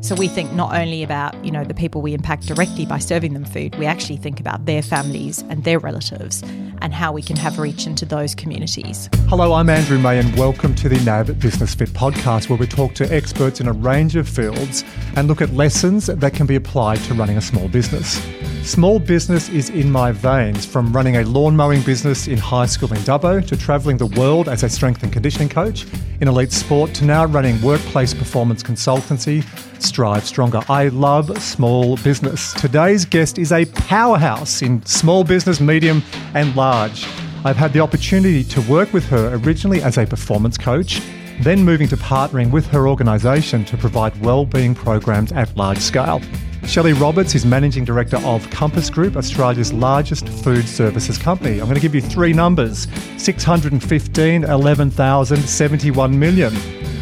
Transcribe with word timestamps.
So 0.00 0.14
we 0.14 0.28
think 0.28 0.52
not 0.52 0.76
only 0.76 1.02
about, 1.02 1.44
you 1.44 1.50
know, 1.50 1.64
the 1.64 1.74
people 1.74 2.02
we 2.02 2.14
impact 2.14 2.46
directly 2.46 2.86
by 2.86 2.98
serving 2.98 3.34
them 3.34 3.44
food, 3.44 3.74
we 3.76 3.84
actually 3.84 4.16
think 4.16 4.38
about 4.38 4.64
their 4.64 4.80
families 4.80 5.42
and 5.48 5.64
their 5.64 5.80
relatives 5.80 6.40
and 6.80 6.94
how 6.94 7.10
we 7.10 7.20
can 7.20 7.34
have 7.34 7.58
reach 7.58 7.84
into 7.84 8.06
those 8.06 8.32
communities. 8.32 9.10
Hello, 9.26 9.54
I'm 9.54 9.68
Andrew 9.68 9.98
May 9.98 10.20
and 10.20 10.32
welcome 10.36 10.76
to 10.76 10.88
the 10.88 11.00
NAB 11.04 11.40
Business 11.40 11.74
Fit 11.74 11.88
podcast 11.88 12.48
where 12.48 12.56
we 12.56 12.68
talk 12.68 12.94
to 12.94 13.12
experts 13.12 13.60
in 13.60 13.66
a 13.66 13.72
range 13.72 14.14
of 14.14 14.28
fields 14.28 14.84
and 15.16 15.26
look 15.26 15.42
at 15.42 15.52
lessons 15.54 16.06
that 16.06 16.32
can 16.32 16.46
be 16.46 16.54
applied 16.54 16.98
to 17.00 17.14
running 17.14 17.36
a 17.36 17.42
small 17.42 17.68
business. 17.68 18.24
Small 18.68 18.98
business 18.98 19.48
is 19.48 19.70
in 19.70 19.90
my 19.90 20.12
veins 20.12 20.66
from 20.66 20.92
running 20.92 21.16
a 21.16 21.24
lawn 21.24 21.56
mowing 21.56 21.80
business 21.80 22.28
in 22.28 22.36
high 22.36 22.66
school 22.66 22.92
in 22.92 22.98
Dubbo 22.98 23.44
to 23.46 23.56
travelling 23.56 23.96
the 23.96 24.06
world 24.08 24.46
as 24.46 24.62
a 24.62 24.68
strength 24.68 25.02
and 25.02 25.10
conditioning 25.10 25.48
coach 25.48 25.86
in 26.20 26.28
elite 26.28 26.52
sport 26.52 26.92
to 26.96 27.06
now 27.06 27.24
running 27.24 27.60
workplace 27.62 28.12
performance 28.12 28.62
consultancy 28.62 29.42
Strive 29.82 30.22
Stronger. 30.22 30.60
I 30.68 30.88
love 30.88 31.42
small 31.42 31.96
business. 31.96 32.52
Today's 32.52 33.06
guest 33.06 33.38
is 33.38 33.52
a 33.52 33.64
powerhouse 33.64 34.60
in 34.60 34.84
small 34.84 35.24
business, 35.24 35.60
medium, 35.62 36.02
and 36.34 36.54
large. 36.54 37.06
I've 37.46 37.56
had 37.56 37.72
the 37.72 37.80
opportunity 37.80 38.44
to 38.44 38.60
work 38.70 38.92
with 38.92 39.06
her 39.06 39.40
originally 39.46 39.82
as 39.82 39.96
a 39.96 40.06
performance 40.06 40.58
coach, 40.58 41.00
then 41.40 41.64
moving 41.64 41.88
to 41.88 41.96
partnering 41.96 42.50
with 42.50 42.66
her 42.66 42.86
organisation 42.86 43.64
to 43.64 43.78
provide 43.78 44.14
well-being 44.20 44.74
programs 44.74 45.32
at 45.32 45.56
large 45.56 45.78
scale. 45.78 46.20
Shelley 46.68 46.92
Roberts 46.92 47.34
is 47.34 47.46
Managing 47.46 47.86
Director 47.86 48.18
of 48.18 48.48
Compass 48.50 48.90
Group, 48.90 49.16
Australia's 49.16 49.72
largest 49.72 50.28
food 50.28 50.68
services 50.68 51.16
company. 51.16 51.60
I'm 51.60 51.64
going 51.64 51.76
to 51.76 51.80
give 51.80 51.94
you 51.94 52.02
three 52.02 52.34
numbers 52.34 52.86
615, 53.16 54.44
11,000, 54.44 55.36
71 55.38 56.18
million. 56.18 56.52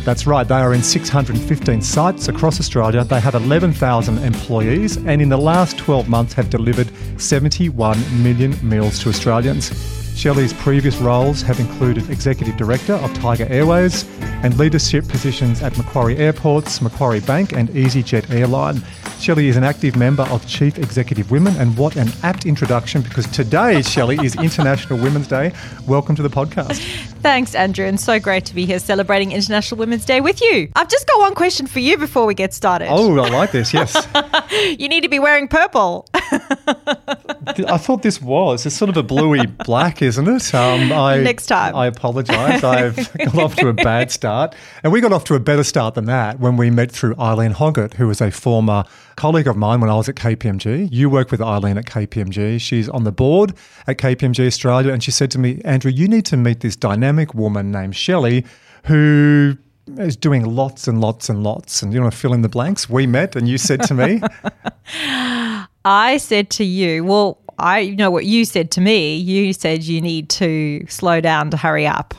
That's 0.05 0.25
right, 0.25 0.47
they 0.47 0.55
are 0.55 0.73
in 0.73 0.85
615 0.85 1.83
sites 1.83 2.29
across 2.29 2.61
Australia. 2.61 3.03
They 3.03 3.19
have 3.19 3.35
11,000 3.35 4.19
employees 4.19 4.99
and 4.99 5.21
in 5.21 5.31
the 5.31 5.37
last 5.37 5.77
12 5.79 6.09
months 6.09 6.33
have 6.35 6.49
delivered 6.49 6.89
71 7.21 8.23
million 8.23 8.57
meals 8.63 9.01
to 9.01 9.09
Australians. 9.09 10.06
Shelley's 10.17 10.55
previous 10.55 10.97
roles 10.97 11.43
have 11.43 11.61
included 11.61 12.09
Executive 12.09 12.57
Director 12.57 12.95
of 12.95 13.13
Tiger 13.13 13.47
Airways 13.51 14.07
and 14.43 14.57
leadership 14.57 15.07
positions 15.07 15.61
at 15.63 15.77
Macquarie 15.77 16.17
Airports, 16.17 16.81
Macquarie 16.81 17.21
Bank, 17.21 17.53
and 17.53 17.69
EasyJet 17.69 18.31
Airline. 18.31 18.83
Shelley 19.21 19.49
is 19.49 19.59
an 19.59 19.65
active 19.65 19.95
member 19.95 20.23
of 20.25 20.47
Chief 20.47 20.79
Executive 20.79 21.31
Women, 21.31 21.55
and 21.57 21.77
what 21.77 21.97
an 21.97 22.09
apt 22.23 22.47
introduction 22.47 23.03
because 23.03 23.27
today, 23.27 23.83
Shelley, 23.83 24.17
is 24.25 24.35
International 24.37 24.99
Women's 24.99 25.29
Day. 25.29 25.53
Welcome 25.87 26.17
to 26.17 26.23
the 26.23 26.31
podcast. 26.31 27.13
Thanks, 27.27 27.57
Andrew, 27.57 27.85
and 27.85 27.99
so 27.99 28.21
great 28.21 28.45
to 28.45 28.55
be 28.55 28.67
here 28.67 28.79
celebrating 28.79 29.33
International 29.33 29.81
Women's 29.81 30.05
Day 30.05 30.21
with 30.21 30.41
you. 30.41 30.71
I've 30.77 30.89
just 30.89 31.09
got 31.09 31.19
one 31.19 31.35
question 31.35 31.67
for 31.67 31.81
you 31.81 31.99
before 31.99 32.25
we 32.25 32.35
get 32.35 32.55
started. 32.55 32.87
Oh, 32.89 33.19
I 33.19 33.29
like 33.31 33.51
this, 33.51 33.75
yes. 33.75 34.07
you 34.79 34.89
need 34.89 35.01
to 35.01 35.09
be 35.09 35.19
wearing 35.19 35.49
purple. 35.49 36.09
I 36.15 37.79
thought 37.79 38.03
this 38.03 38.23
was. 38.23 38.65
It's 38.65 38.77
sort 38.77 38.91
of 38.91 38.97
a 38.97 39.03
bluey 39.03 39.45
black, 39.65 40.03
isn't 40.03 40.29
it? 40.29 40.55
Um, 40.55 40.93
I, 40.93 41.19
Next 41.19 41.47
time. 41.47 41.75
I 41.75 41.87
apologise. 41.87 42.63
I've 42.63 43.13
got 43.19 43.35
off 43.35 43.57
to 43.57 43.69
a 43.69 43.73
bad 43.91 44.13
start. 44.13 44.55
And 44.85 44.93
we 44.93 45.01
got 45.01 45.13
off 45.13 45.25
to 45.25 45.35
a 45.35 45.41
better 45.41 45.65
start 45.65 45.95
than 45.95 46.05
that 46.05 46.39
when 46.39 46.57
we 46.57 46.71
met 46.71 46.93
through 46.93 47.17
Eileen 47.19 47.53
Hoggett, 47.53 47.95
who 47.95 48.07
was 48.07 48.21
a 48.21 48.31
former 48.31 48.85
colleague 49.17 49.49
of 49.49 49.57
mine 49.57 49.81
when 49.81 49.91
I 49.91 49.95
was 49.95 50.09
at 50.09 50.15
KPMG. 50.15 50.91
You 50.93 51.09
work 51.09 51.31
with 51.31 51.41
Eileen 51.41 51.79
at 51.79 51.87
KPMG. 51.87 52.61
She's 52.61 52.89
on 52.89 53.05
the 53.05 53.13
board 53.13 53.55
at 53.87 53.97
KPMG 53.97 54.47
Australia. 54.47 54.93
And 54.93 55.03
she 55.03 55.11
said 55.11 55.31
to 55.33 55.39
me, 55.39 55.61
Andrew, 55.65 55.91
you 55.91 56.07
need 56.07 56.27
to 56.27 56.37
meet 56.37 56.61
this 56.61 56.77
dynamic 56.77 57.16
woman 57.35 57.71
named 57.73 57.97
Shelley 57.97 58.45
who 58.85 59.57
is 59.99 60.17
doing 60.17 60.45
lots 60.45 60.89
and 60.89 61.01
lots 61.01 61.29
and 61.29 61.43
lots. 61.43 61.83
And 61.83 61.93
you 61.93 62.01
want 62.01 62.13
to 62.13 62.19
fill 62.19 62.33
in 62.33 62.43
the 62.43 62.49
blanks? 62.49 62.89
We 62.89 63.07
met 63.07 63.37
and 63.37 63.49
you 63.49 63.59
said 63.59 63.83
to 63.83 63.95
me, 63.95 64.21
I 65.85 66.17
said 66.19 66.51
to 66.51 66.65
you, 66.65 67.05
well, 67.05 67.39
I 67.59 67.91
know 67.91 68.11
what 68.11 68.27
you 68.27 68.45
said 68.45 68.71
to 68.73 68.81
me. 68.81 69.17
You 69.17 69.53
said 69.53 69.85
you 69.85 70.01
need 70.01 70.29
to 70.31 70.85
slow 70.89 71.21
down 71.21 71.51
to 71.51 71.57
hurry 71.57 71.87
up. 71.87 72.15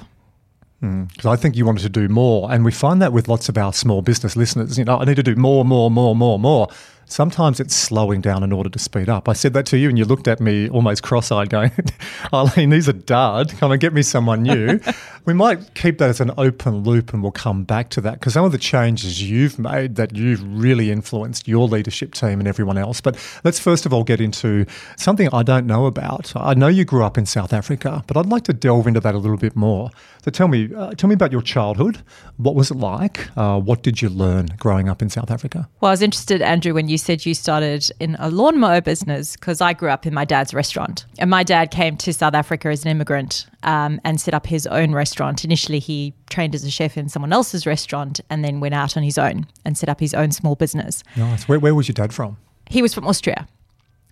Because 0.80 1.26
mm, 1.26 1.32
I 1.32 1.36
think 1.36 1.56
you 1.56 1.66
wanted 1.66 1.84
to 1.84 1.90
do 1.90 2.08
more. 2.08 2.52
And 2.52 2.64
we 2.64 2.72
find 2.72 3.02
that 3.02 3.12
with 3.12 3.28
lots 3.28 3.50
of 3.50 3.58
our 3.58 3.74
small 3.74 4.02
business 4.02 4.36
listeners. 4.36 4.78
You 4.78 4.86
know, 4.86 5.00
I 5.00 5.06
need 5.06 5.16
to 5.16 5.24
do 5.24 5.36
more, 5.36 5.66
more, 5.66 5.90
more, 5.90 6.16
more, 6.16 6.40
more. 6.40 6.68
Sometimes 7.10 7.60
it's 7.60 7.76
slowing 7.76 8.22
down 8.22 8.44
in 8.44 8.52
order 8.52 8.70
to 8.70 8.80
speed 8.80 9.08
up. 9.08 9.30
I 9.30 9.34
said 9.34 9.54
that 9.54 9.66
to 9.68 9.78
you, 9.78 9.90
and 9.90 9.98
you 9.98 10.06
looked 10.06 10.28
at 10.28 10.40
me 10.40 10.70
almost 10.70 11.04
cross 11.04 11.32
eyed, 11.32 11.50
going, 11.50 11.72
Eileen, 12.34 12.70
these 12.70 12.90
are 12.90 12.94
dud. 12.94 13.52
Come 13.58 13.72
and 13.72 13.80
get 13.80 13.94
me 13.94 14.02
someone 14.02 14.44
new. 14.44 14.80
we 15.28 15.34
might 15.34 15.74
keep 15.74 15.98
that 15.98 16.10
as 16.10 16.22
an 16.22 16.32
open 16.38 16.84
loop 16.84 17.14
and 17.14 17.22
we'll 17.22 17.34
come 17.34 17.66
back 17.66 17.90
to 17.90 18.00
that 18.00 18.14
because 18.14 18.34
some 18.34 18.46
of 18.46 18.54
the 18.54 18.58
changes 18.58 19.22
you've 19.22 19.60
made 19.60 19.96
that 19.98 20.16
you've 20.16 20.42
really 20.42 20.90
influenced 20.90 21.50
your 21.50 21.68
leadership 21.68 22.14
team 22.14 22.40
and 22.40 22.48
everyone 22.48 22.78
else. 22.78 23.02
But 23.02 23.18
let's 23.44 23.60
first 23.60 23.86
of 23.86 23.94
all 23.94 24.06
get 24.06 24.22
into 24.22 24.66
something 24.96 25.28
I 25.34 25.44
don't 25.44 25.68
know 25.68 25.86
about. 25.86 26.32
I 26.34 26.54
know 26.54 26.70
you 26.70 26.86
grew 26.86 27.04
up 27.04 27.18
in 27.18 27.26
South 27.26 27.52
Africa, 27.52 28.06
but 28.08 28.16
I'd 28.16 28.26
like 28.26 28.46
to 28.46 28.54
delve 28.54 28.88
into 28.88 29.02
that 29.02 29.16
a 29.16 29.18
little 29.18 29.38
bit 29.38 29.54
more. 29.54 29.92
So 30.24 30.32
tell 30.32 30.48
me, 30.48 30.74
uh, 30.74 30.92
tell 30.92 31.10
me 31.10 31.14
about 31.14 31.34
your 31.34 31.42
childhood. 31.42 32.00
What 32.38 32.56
was 32.56 32.72
it 32.72 32.76
like? 32.76 33.28
Uh, 33.38 33.60
what 33.60 33.84
did 33.84 34.02
you 34.02 34.08
learn 34.08 34.48
growing 34.58 34.88
up 34.88 35.02
in 35.02 35.10
South 35.10 35.30
Africa? 35.30 35.68
Well, 35.82 35.90
I 35.90 35.94
was 35.94 36.02
interested, 36.02 36.42
Andrew, 36.42 36.74
when 36.74 36.88
you 36.88 36.97
said 36.98 37.26
you 37.26 37.34
started 37.34 37.90
in 38.00 38.16
a 38.20 38.30
lawnmower 38.30 38.82
business 38.82 39.36
because 39.36 39.62
I 39.62 39.74
grew 39.74 39.90
up 39.90 40.06
in 40.06 40.14
my 40.14 40.26
dad's 40.26 40.54
restaurant, 40.54 41.06
and 41.20 41.30
my 41.30 41.44
dad 41.44 41.72
came 41.72 41.98
to 41.98 42.14
South 42.14 42.34
Africa 42.34 42.70
as 42.70 42.84
an 42.84 42.92
immigrant 42.92 43.48
um, 43.64 44.02
and 44.04 44.20
set 44.20 44.34
up 44.34 44.48
his 44.48 44.68
own 44.68 44.94
restaurant. 44.94 45.46
Initially, 45.46 45.80
he 45.80 46.14
trained 46.30 46.56
as 46.56 46.64
a 46.64 46.72
chef 46.72 46.98
in 46.98 47.10
someone 47.10 47.34
else's 47.34 47.66
restaurant, 47.66 48.20
and 48.30 48.44
then 48.44 48.60
went 48.60 48.74
out 48.74 48.98
on 48.98 49.04
his 49.04 49.18
own 49.18 49.48
and 49.66 49.78
set 49.78 49.90
up 49.90 50.00
his 50.00 50.14
own 50.14 50.32
small 50.32 50.56
business. 50.56 51.04
Nice. 51.16 51.48
Where, 51.48 51.60
where 51.60 51.76
was 51.76 51.88
your 51.88 51.94
dad 51.94 52.14
from? 52.14 52.38
He 52.70 52.82
was 52.82 52.94
from 52.94 53.08
Austria 53.08 53.48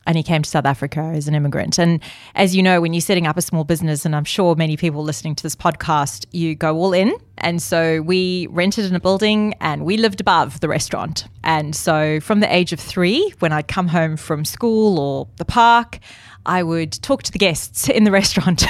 and 0.06 0.18
he 0.18 0.24
came 0.24 0.42
to 0.42 0.50
South 0.50 0.66
Africa 0.66 1.00
as 1.00 1.28
an 1.28 1.36
immigrant. 1.36 1.78
And 1.78 2.02
as 2.36 2.56
you 2.56 2.62
know, 2.62 2.82
when 2.82 2.94
you're 2.94 3.02
setting 3.02 3.28
up 3.28 3.38
a 3.38 3.42
small 3.42 3.64
business, 3.64 4.06
and 4.06 4.16
I'm 4.16 4.26
sure 4.26 4.56
many 4.56 4.78
people 4.78 5.04
listening 5.04 5.36
to 5.36 5.44
this 5.44 5.56
podcast, 5.56 6.26
you 6.32 6.56
go 6.56 6.76
all 6.78 6.94
in. 6.94 7.14
And 7.38 7.62
so 7.62 8.02
we 8.02 8.48
rented 8.48 8.86
in 8.86 8.96
a 8.96 9.00
building 9.00 9.54
and 9.60 9.86
we 9.86 9.98
lived 9.98 10.22
above 10.22 10.60
the 10.60 10.70
restaurant. 10.70 11.28
And 11.44 11.76
so 11.76 12.20
from 12.20 12.40
the 12.40 12.54
age 12.54 12.72
of 12.72 12.80
three, 12.80 13.34
when 13.40 13.52
I'd 13.52 13.68
come 13.68 13.88
home 13.88 14.18
from 14.18 14.46
school 14.46 15.00
or 15.00 15.28
the 15.38 15.46
park, 15.46 16.00
I 16.46 16.62
would 16.64 16.92
talk 17.02 17.24
to 17.24 17.32
the 17.32 17.40
guests 17.40 17.90
in 17.90 18.04
the 18.04 18.12
restaurant. 18.12 18.66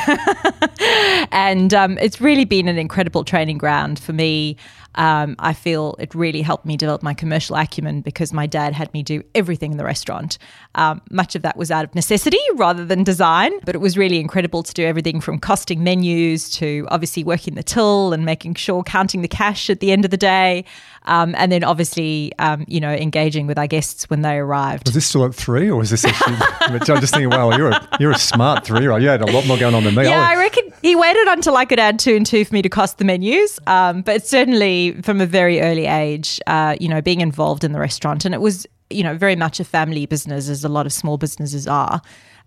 and 1.32 1.74
um, 1.74 1.98
it's 1.98 2.22
really 2.22 2.46
been 2.46 2.68
an 2.68 2.78
incredible 2.78 3.24
training 3.24 3.58
ground 3.58 4.00
for 4.00 4.14
me 4.14 4.58
um, 4.96 5.36
I 5.40 5.54
feel 5.54 5.96
it 6.00 6.16
really 6.16 6.42
helped 6.42 6.66
me 6.66 6.78
develop 6.78 7.04
my 7.04 7.14
commercial 7.14 7.56
acumen 7.56 8.02
because 8.02 8.34
my 8.34 8.48
dad 8.48 8.74
had 8.74 8.94
me 8.94 9.04
do 9.04 9.24
everything 9.34 9.72
in 9.72 9.78
the 9.78 9.84
restaurant. 9.84 10.38
Um, 10.76 11.02
much 11.12 11.36
of 11.36 11.42
that 11.44 11.58
was 11.58 11.72
out 11.72 11.84
of 11.84 11.94
necessity 11.96 12.40
rather 12.56 12.86
than 12.86 13.04
design, 13.04 13.52
but 13.66 13.76
it 13.76 13.80
was 13.80 13.98
really 13.98 14.20
incredible 14.20 14.64
to 14.64 14.74
do 14.74 14.86
everything 14.86 15.22
from 15.22 15.40
costing 15.40 15.84
menus 15.84 16.50
to 16.52 16.88
obviously 16.90 17.24
working 17.24 17.56
the 17.56 17.64
till 17.64 18.14
and 18.14 18.26
making 18.26 18.56
sure 18.56 18.84
counting 18.84 19.22
the 19.22 19.28
cash 19.28 19.70
at 19.70 19.80
the 19.80 19.92
end 19.92 20.06
of 20.06 20.12
the 20.12 20.18
day. 20.18 20.66
Um, 21.08 21.36
and 21.36 21.52
then 21.52 21.64
obviously, 21.64 22.32
um, 22.40 22.66
you 22.68 22.80
know, 22.80 22.92
engaging 22.92 23.48
with 23.48 23.60
our 23.60 23.68
guests 23.68 24.10
when 24.10 24.22
they 24.22 24.38
arrived. 24.38 24.88
Was 24.88 24.96
this 24.96 25.06
still 25.06 25.26
at 25.26 25.36
three, 25.36 25.70
or 25.70 25.78
was 25.78 25.92
this 25.92 26.04
actually? 26.04 26.36
I'm 26.62 26.80
just 26.80 27.14
thinking, 27.14 27.30
wow, 27.30 27.56
you're 27.56 27.70
a 27.70 27.88
you're 28.00 28.12
a 28.12 28.18
smart 28.18 28.66
three, 28.66 28.88
right? 28.88 29.02
You 29.02 29.10
had 29.10 29.22
a 29.22 29.32
lot 29.32 29.46
more 29.46 29.58
going 29.58 29.76
on 29.76 29.84
than 29.84 29.94
me. 29.94 30.06
Yeah, 30.06 30.28
I 30.28 30.36
reckon 30.36 30.74
he 30.82 30.96
waited 30.96 31.28
until 31.28 31.58
I 31.58 31.66
could 31.66 31.80
add 31.80 32.00
two 32.00 32.16
and 32.16 32.26
two 32.26 32.44
for 32.44 32.54
me 32.54 32.62
to 32.64 32.70
cost 32.70 32.98
the 32.98 33.06
menus. 33.06 33.60
Um, 33.68 34.02
but 34.02 34.26
certainly 34.26 34.85
from 34.94 35.22
a 35.22 35.26
very 35.26 35.62
early 35.62 35.86
age, 35.86 36.40
uh, 36.48 36.76
you 36.80 36.88
know, 36.88 37.02
being 37.02 37.22
involved 37.22 37.64
in 37.64 37.72
the 37.72 37.80
restaurant, 37.80 38.26
and 38.26 38.34
it 38.34 38.42
was 38.42 38.66
you 38.90 39.04
know 39.04 39.16
very 39.16 39.36
much 39.36 39.60
a 39.60 39.64
family 39.64 40.06
business, 40.06 40.50
as 40.50 40.64
a 40.64 40.70
lot 40.70 40.86
of 40.86 40.94
small 40.94 41.18
businesses 41.18 41.68
are. 41.68 42.02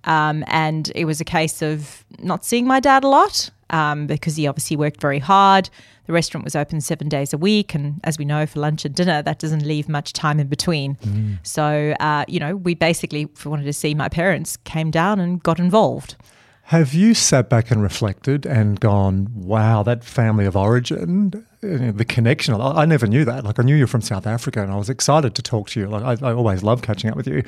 Um, 0.05 0.45
and 0.47 0.93
it 0.95 1.05
was 1.05 1.21
a 1.21 1.25
case 1.25 1.61
of 1.61 2.05
not 2.21 2.45
seeing 2.45 2.67
my 2.67 2.81
dad 2.81 3.05
a 3.05 3.09
lot 3.09 3.51
um, 3.71 4.07
because 4.07 4.37
he 4.37 4.47
obviously 4.47 4.77
worked 4.77 5.01
very 5.01 5.19
hard. 5.19 5.69
The 6.07 6.13
restaurant 6.13 6.45
was 6.45 6.57
open 6.57 6.81
seven 6.81 7.09
days 7.09 7.35
a 7.35 7.39
week, 7.39 7.75
and 7.75 8.01
as 8.05 8.19
we 8.19 8.25
know, 8.25 8.47
for 8.47 8.61
lunch 8.61 8.85
and 8.85 8.95
dinner, 8.95 9.21
that 9.23 9.39
doesn't 9.39 9.67
leave 9.67 9.89
much 9.89 10.15
time 10.15 10.41
in 10.41 10.47
between. 10.47 10.95
Mm. 10.97 11.39
So, 11.43 11.95
uh, 12.01 12.25
you 12.27 12.41
know, 12.41 12.57
we 12.57 12.75
basically, 12.75 13.23
if 13.23 13.45
we 13.45 13.51
wanted 13.51 13.65
to 13.65 13.75
see 13.75 13.95
my 13.95 14.09
parents, 14.09 14.57
came 14.59 14.91
down 14.91 15.21
and 15.21 15.43
got 15.43 15.59
involved. 15.59 16.17
Have 16.69 16.93
you 16.93 17.15
sat 17.15 17.49
back 17.49 17.71
and 17.71 17.81
reflected 17.81 18.45
and 18.45 18.79
gone, 18.79 19.29
wow, 19.33 19.83
that 19.85 20.05
family 20.05 20.45
of 20.45 20.55
origin, 20.55 21.47
eh, 21.63 21.93
the 21.93 22.05
connection? 22.05 22.61
I 22.61 22.85
never 22.85 23.07
knew 23.07 23.25
that. 23.25 23.43
Like, 23.43 23.59
I 23.59 23.63
knew 23.63 23.75
you're 23.75 23.87
from 23.87 24.03
South 24.03 24.27
Africa 24.27 24.63
and 24.63 24.71
I 24.71 24.77
was 24.77 24.91
excited 24.91 25.35
to 25.37 25.41
talk 25.41 25.71
to 25.71 25.81
you. 25.81 25.87
Like, 25.87 26.23
I, 26.23 26.29
I 26.29 26.35
always 26.35 26.63
love 26.63 26.83
catching 26.83 27.09
up 27.09 27.17
with 27.17 27.27
you. 27.27 27.43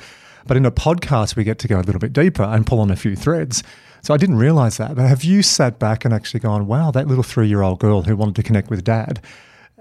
But 0.47 0.57
in 0.57 0.65
a 0.65 0.71
podcast, 0.71 1.35
we 1.35 1.43
get 1.43 1.59
to 1.59 1.67
go 1.67 1.79
a 1.79 1.83
little 1.83 1.99
bit 1.99 2.13
deeper 2.13 2.41
and 2.41 2.65
pull 2.65 2.79
on 2.79 2.89
a 2.89 2.95
few 2.95 3.15
threads. 3.15 3.61
So 4.01 4.11
I 4.11 4.17
didn't 4.17 4.37
realize 4.37 4.77
that. 4.77 4.95
But 4.95 5.05
have 5.05 5.23
you 5.23 5.43
sat 5.43 5.77
back 5.77 6.03
and 6.03 6.15
actually 6.15 6.39
gone, 6.39 6.65
wow, 6.65 6.89
that 6.89 7.07
little 7.07 7.21
three 7.23 7.47
year 7.47 7.61
old 7.61 7.77
girl 7.77 8.01
who 8.01 8.17
wanted 8.17 8.37
to 8.37 8.43
connect 8.43 8.71
with 8.71 8.83
dad, 8.83 9.21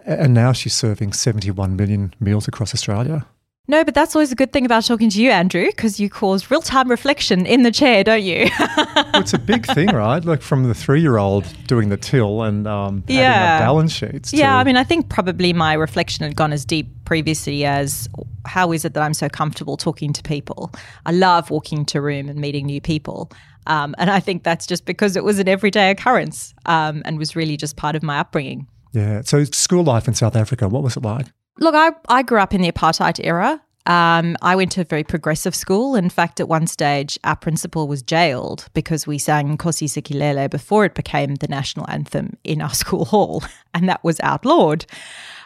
and 0.05 0.35
now 0.35 0.53
she's 0.53 0.75
serving 0.75 1.15
71 1.15 1.77
million 1.77 2.13
meals 2.21 2.47
across 2.47 2.75
Australia? 2.75 3.25
No, 3.71 3.85
but 3.85 3.95
that's 3.95 4.17
always 4.17 4.33
a 4.33 4.35
good 4.35 4.53
thing 4.53 4.67
about 4.67 4.85
talking 4.85 5.11
to 5.11 5.23
you, 5.23 5.31
Andrew, 5.31 5.67
because 5.67 6.01
you 6.01 6.11
cause 6.11 6.51
real 6.51 6.61
time 6.61 6.91
reflection 6.91 7.47
in 7.47 7.63
the 7.63 7.71
chair, 7.71 8.03
don't 8.03 8.25
you? 8.25 8.51
well, 8.59 9.21
it's 9.21 9.33
a 9.33 9.39
big 9.39 9.65
thing, 9.65 9.87
right? 9.95 10.25
Like 10.25 10.43
from 10.43 10.65
the 10.65 10.75
three 10.75 11.01
year 11.01 11.19
old 11.19 11.47
doing 11.69 11.89
the 11.89 11.97
till 11.97 12.43
and 12.43 12.67
um, 12.67 13.05
yeah. 13.07 13.21
adding 13.21 13.53
up 13.53 13.69
balance 13.69 13.93
sheets. 13.93 14.33
Yeah, 14.33 14.57
I 14.57 14.65
mean, 14.65 14.77
I 14.77 14.83
think 14.83 15.09
probably 15.09 15.53
my 15.53 15.75
reflection 15.75 16.25
had 16.25 16.35
gone 16.35 16.53
as 16.53 16.65
deep 16.65 16.89
previously 17.05 17.65
as 17.65 18.09
how 18.45 18.73
is 18.73 18.85
it 18.85 18.95
that 18.95 19.05
I'm 19.05 19.15
so 19.15 19.29
comfortable 19.29 19.77
talking 19.77 20.13
to 20.15 20.23
people? 20.25 20.73
I 21.07 21.13
love 21.13 21.51
walking 21.51 21.85
to 21.87 22.01
room 22.01 22.29
and 22.29 22.41
meeting 22.41 22.67
new 22.67 22.81
people. 22.81 23.31
Um, 23.69 23.95
and 23.99 24.11
I 24.11 24.19
think 24.19 24.43
that's 24.43 24.67
just 24.67 24.85
because 24.85 25.15
it 25.15 25.23
was 25.23 25.39
an 25.39 25.47
everyday 25.47 25.93
occurrence 25.93 26.55
um, 26.67 27.03
and 27.05 27.19
was 27.19 27.37
really 27.37 27.57
just 27.57 27.77
part 27.77 27.95
of 27.95 28.03
my 28.03 28.19
upbringing. 28.19 28.67
Yeah. 28.93 29.23
So, 29.23 29.45
school 29.45 29.85
life 29.85 30.09
in 30.09 30.15
South 30.15 30.35
Africa, 30.35 30.69
what 30.69 30.83
was 30.83 30.97
it 30.97 31.05
like? 31.05 31.27
Look, 31.61 31.75
I, 31.75 31.93
I 32.09 32.23
grew 32.23 32.41
up 32.41 32.55
in 32.55 32.63
the 32.63 32.73
apartheid 32.73 33.21
era. 33.23 33.61
Um, 33.87 34.37
I 34.41 34.57
went 34.57 34.73
to 34.73 34.81
a 34.81 34.85
very 34.85 35.05
progressive 35.05 35.55
school. 35.55 35.95
In 35.95 36.11
fact, 36.11 36.41
at 36.41 36.49
one 36.49 36.67
stage, 36.67 37.19
our 37.25 37.37
principal 37.37 37.87
was 37.87 38.03
jailed 38.03 38.67
because 38.73 39.07
we 39.07 39.19
sang 39.19 39.57
Nkosi 39.57 39.89
Sikelel 39.89 40.49
before 40.51 40.85
it 40.85 40.95
became 40.95 41.37
the 41.37 41.49
national 41.49 41.89
anthem 41.91 42.37
in 42.45 42.63
our 42.63 42.75
school 42.83 43.05
hall, 43.05 43.43
and 43.75 43.89
that 43.89 44.03
was 44.03 44.21
outlawed. 44.21 44.87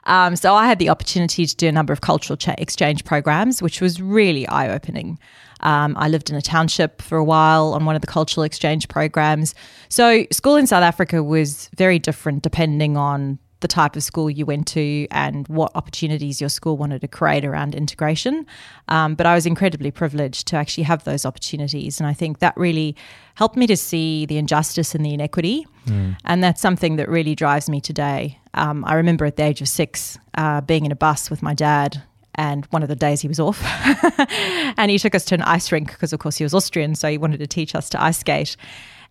Um, 0.05 0.37
so 0.37 0.55
I 0.55 0.66
had 0.66 0.78
the 0.78 0.90
opportunity 0.90 1.46
to 1.46 1.56
do 1.56 1.69
a 1.69 1.72
number 1.72 1.93
of 1.93 2.00
cultural 2.00 2.37
cha- 2.37 2.55
exchange 2.58 3.05
programs, 3.05 3.62
which 3.62 3.81
was 3.81 4.00
really 4.00 4.46
eye 4.49 4.69
opening. 4.69 5.19
Um, 5.61 5.96
I 5.96 6.08
lived 6.08 6.28
in 6.28 6.37
a 6.37 6.43
township 6.43 7.00
for 7.00 7.16
a 7.16 7.25
while 7.25 7.72
on 7.72 7.87
one 7.87 7.94
of 7.96 8.02
the 8.02 8.06
cultural 8.06 8.44
exchange 8.44 8.88
programs. 8.88 9.55
So, 9.88 10.26
school 10.31 10.56
in 10.56 10.66
South 10.66 10.82
Africa 10.82 11.22
was 11.22 11.70
very 11.76 11.99
different 11.99 12.43
depending 12.43 12.96
on 12.96 13.38
the 13.64 13.69
type 13.69 13.96
of 13.96 14.02
school 14.02 14.28
you 14.28 14.44
went 14.44 14.66
to 14.66 15.06
and 15.11 15.49
what 15.49 15.72
opportunities 15.75 16.38
your 16.38 16.50
school 16.50 16.76
wanted 16.76 17.00
to 17.00 17.08
create 17.08 17.46
around 17.46 17.75
integration. 17.75 18.44
Um, 18.88 19.14
but 19.14 19.25
I 19.25 19.34
was 19.34 19.46
incredibly 19.46 19.90
privileged 19.90 20.46
to 20.49 20.56
actually 20.56 20.84
have 20.84 21.05
those 21.05 21.25
opportunities. 21.25 21.99
And 21.99 22.06
I 22.06 22.12
think 22.12 22.40
that 22.40 22.55
really 22.58 22.94
helped 23.37 23.56
me 23.56 23.66
to 23.66 23.76
see 23.76 24.26
the 24.26 24.37
injustice 24.37 24.94
and 24.94 25.02
the 25.02 25.14
inequity. 25.14 25.66
Mm. 25.87 26.19
And 26.26 26.44
that's 26.44 26.61
something 26.61 26.96
that 26.96 27.08
really 27.08 27.34
drives 27.34 27.70
me 27.70 27.81
today. 27.81 28.38
Um, 28.52 28.84
I 28.84 28.96
remember 28.96 29.25
at 29.25 29.37
the 29.37 29.44
age 29.44 29.62
of 29.62 29.69
six 29.69 30.19
uh, 30.37 30.61
being 30.61 30.84
in 30.84 30.93
a 30.93 30.96
bus 30.96 31.31
with 31.31 31.43
my 31.43 31.55
dad 31.55 32.02
and 32.34 32.66
one 32.66 32.82
of 32.82 32.90
the 32.90 32.96
days 32.96 33.22
he 33.22 33.28
was 33.28 33.40
off 33.40 33.62
and 34.76 34.90
he 34.90 34.99
took 34.99 35.14
us 35.14 35.25
to 35.25 35.34
an 35.34 35.43
ice 35.43 35.72
rink 35.72 35.93
because 35.93 36.12
of 36.12 36.19
course 36.19 36.37
he 36.37 36.43
was 36.43 36.52
austrian 36.52 36.96
so 36.96 37.08
he 37.08 37.16
wanted 37.16 37.38
to 37.38 37.46
teach 37.46 37.76
us 37.76 37.88
to 37.88 38.02
ice 38.02 38.19
skate 38.19 38.56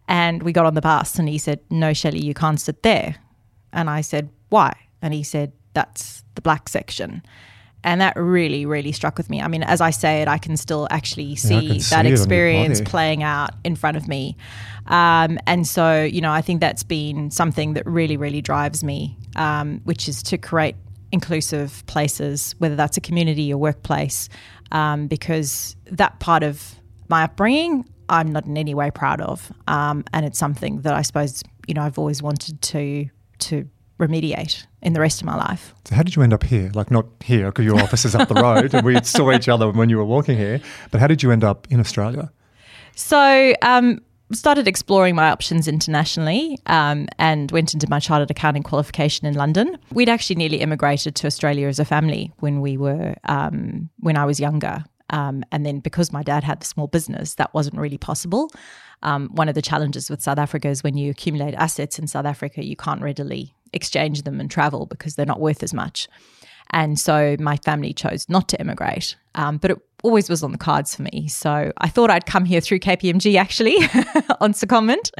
and 0.09 0.43
we 0.43 0.51
got 0.51 0.65
on 0.65 0.73
the 0.73 0.81
bus 0.81 1.17
and 1.17 1.29
he 1.29 1.37
said 1.37 1.61
no 1.69 1.93
shelley 1.93 2.19
you 2.19 2.33
can't 2.33 2.59
sit 2.59 2.83
there 2.83 3.15
and 3.71 3.89
i 3.89 4.01
said 4.01 4.29
why? 4.53 4.71
And 5.01 5.15
he 5.15 5.23
said, 5.23 5.51
That's 5.73 6.23
the 6.35 6.41
black 6.41 6.69
section. 6.69 7.23
And 7.83 7.99
that 7.99 8.15
really, 8.15 8.65
really 8.65 8.91
struck 8.91 9.17
with 9.17 9.29
me. 9.29 9.41
I 9.41 9.47
mean, 9.49 9.63
as 9.63 9.81
I 9.81 9.89
say 9.89 10.21
it, 10.21 10.27
I 10.29 10.37
can 10.37 10.55
still 10.55 10.87
actually 10.89 11.35
see 11.35 11.55
yeah, 11.55 11.73
that 11.89 12.05
see 12.05 12.11
experience 12.11 12.79
playing 12.79 13.23
out 13.23 13.49
in 13.65 13.75
front 13.75 13.97
of 13.97 14.07
me. 14.07 14.37
Um, 14.87 15.37
and 15.47 15.67
so, 15.67 16.03
you 16.03 16.21
know, 16.21 16.31
I 16.31 16.41
think 16.41 16.61
that's 16.61 16.83
been 16.83 17.29
something 17.29 17.73
that 17.73 17.85
really, 17.85 18.15
really 18.15 18.41
drives 18.41 18.85
me, 18.85 19.17
um, 19.35 19.81
which 19.83 20.07
is 20.07 20.23
to 20.23 20.37
create 20.37 20.75
inclusive 21.11 21.83
places, 21.87 22.55
whether 22.59 22.77
that's 22.77 22.95
a 22.95 23.01
community 23.01 23.51
or 23.51 23.57
workplace, 23.57 24.29
um, 24.71 25.07
because 25.07 25.75
that 25.87 26.19
part 26.21 26.43
of 26.43 26.75
my 27.09 27.23
upbringing, 27.23 27.89
I'm 28.07 28.31
not 28.31 28.45
in 28.45 28.55
any 28.55 28.75
way 28.75 28.91
proud 28.91 29.19
of. 29.19 29.51
Um, 29.67 30.05
and 30.13 30.25
it's 30.25 30.39
something 30.39 30.81
that 30.81 30.93
I 30.93 31.01
suppose, 31.01 31.43
you 31.67 31.73
know, 31.73 31.81
I've 31.81 31.97
always 31.97 32.21
wanted 32.21 32.61
to 32.61 33.09
to 33.39 33.67
remediate 34.05 34.65
in 34.81 34.93
the 34.93 34.99
rest 34.99 35.21
of 35.21 35.25
my 35.25 35.35
life. 35.35 35.73
So, 35.85 35.95
how 35.95 36.03
did 36.03 36.15
you 36.15 36.21
end 36.21 36.33
up 36.33 36.43
here? 36.43 36.71
Like, 36.73 36.91
not 36.91 37.05
here 37.23 37.47
because 37.47 37.65
your 37.65 37.79
office 37.79 38.05
is 38.05 38.15
up 38.15 38.27
the 38.27 38.35
road 38.35 38.73
and 38.73 38.85
we 38.85 39.01
saw 39.03 39.31
each 39.31 39.49
other 39.49 39.69
when 39.71 39.89
you 39.89 39.97
were 39.97 40.05
walking 40.05 40.37
here, 40.37 40.59
but 40.91 40.99
how 40.99 41.07
did 41.07 41.23
you 41.23 41.31
end 41.31 41.43
up 41.43 41.67
in 41.69 41.79
Australia? 41.79 42.31
So, 42.95 43.53
um, 43.61 44.01
started 44.31 44.67
exploring 44.67 45.15
my 45.15 45.29
options 45.29 45.67
internationally 45.67 46.57
um, 46.65 47.07
and 47.19 47.51
went 47.51 47.73
into 47.73 47.87
my 47.89 47.99
chartered 47.99 48.31
accounting 48.31 48.63
qualification 48.63 49.27
in 49.27 49.35
London. 49.35 49.77
We'd 49.91 50.09
actually 50.09 50.37
nearly 50.37 50.57
immigrated 50.57 51.15
to 51.15 51.27
Australia 51.27 51.67
as 51.67 51.79
a 51.79 51.85
family 51.85 52.31
when 52.39 52.61
we 52.61 52.77
were 52.77 53.15
um, 53.25 53.89
when 53.99 54.17
I 54.17 54.25
was 54.25 54.39
younger. 54.39 54.83
Um, 55.09 55.43
and 55.51 55.65
then 55.65 55.79
because 55.79 56.11
my 56.11 56.23
dad 56.23 56.43
had 56.43 56.61
the 56.61 56.65
small 56.65 56.87
business, 56.87 57.35
that 57.35 57.53
wasn't 57.53 57.77
really 57.77 57.97
possible. 57.97 58.49
Um, 59.03 59.29
one 59.33 59.49
of 59.49 59.55
the 59.55 59.61
challenges 59.61 60.09
with 60.09 60.21
South 60.21 60.39
Africa 60.39 60.69
is 60.69 60.83
when 60.83 60.97
you 60.97 61.11
accumulate 61.11 61.53
assets 61.55 61.99
in 61.99 62.07
South 62.07 62.25
Africa, 62.25 62.65
you 62.65 62.75
can't 62.75 63.01
readily 63.01 63.53
exchange 63.73 64.23
them 64.23 64.39
and 64.39 64.49
travel 64.49 64.85
because 64.85 65.15
they're 65.15 65.25
not 65.25 65.39
worth 65.39 65.63
as 65.63 65.73
much. 65.73 66.07
And 66.71 66.99
so 66.99 67.35
my 67.39 67.57
family 67.57 67.93
chose 67.93 68.27
not 68.29 68.49
to 68.49 68.59
immigrate, 68.59 69.15
um, 69.35 69.57
but 69.57 69.71
it 69.71 69.77
always 70.03 70.29
was 70.29 70.43
on 70.43 70.51
the 70.51 70.57
cards 70.57 70.95
for 70.95 71.03
me. 71.03 71.27
So 71.27 71.71
I 71.77 71.87
thought 71.87 72.09
I'd 72.09 72.25
come 72.25 72.45
here 72.45 72.59
through 72.59 72.79
KPMG 72.79 73.35
actually 73.35 73.75
on 74.41 74.53
secondment. 74.53 75.11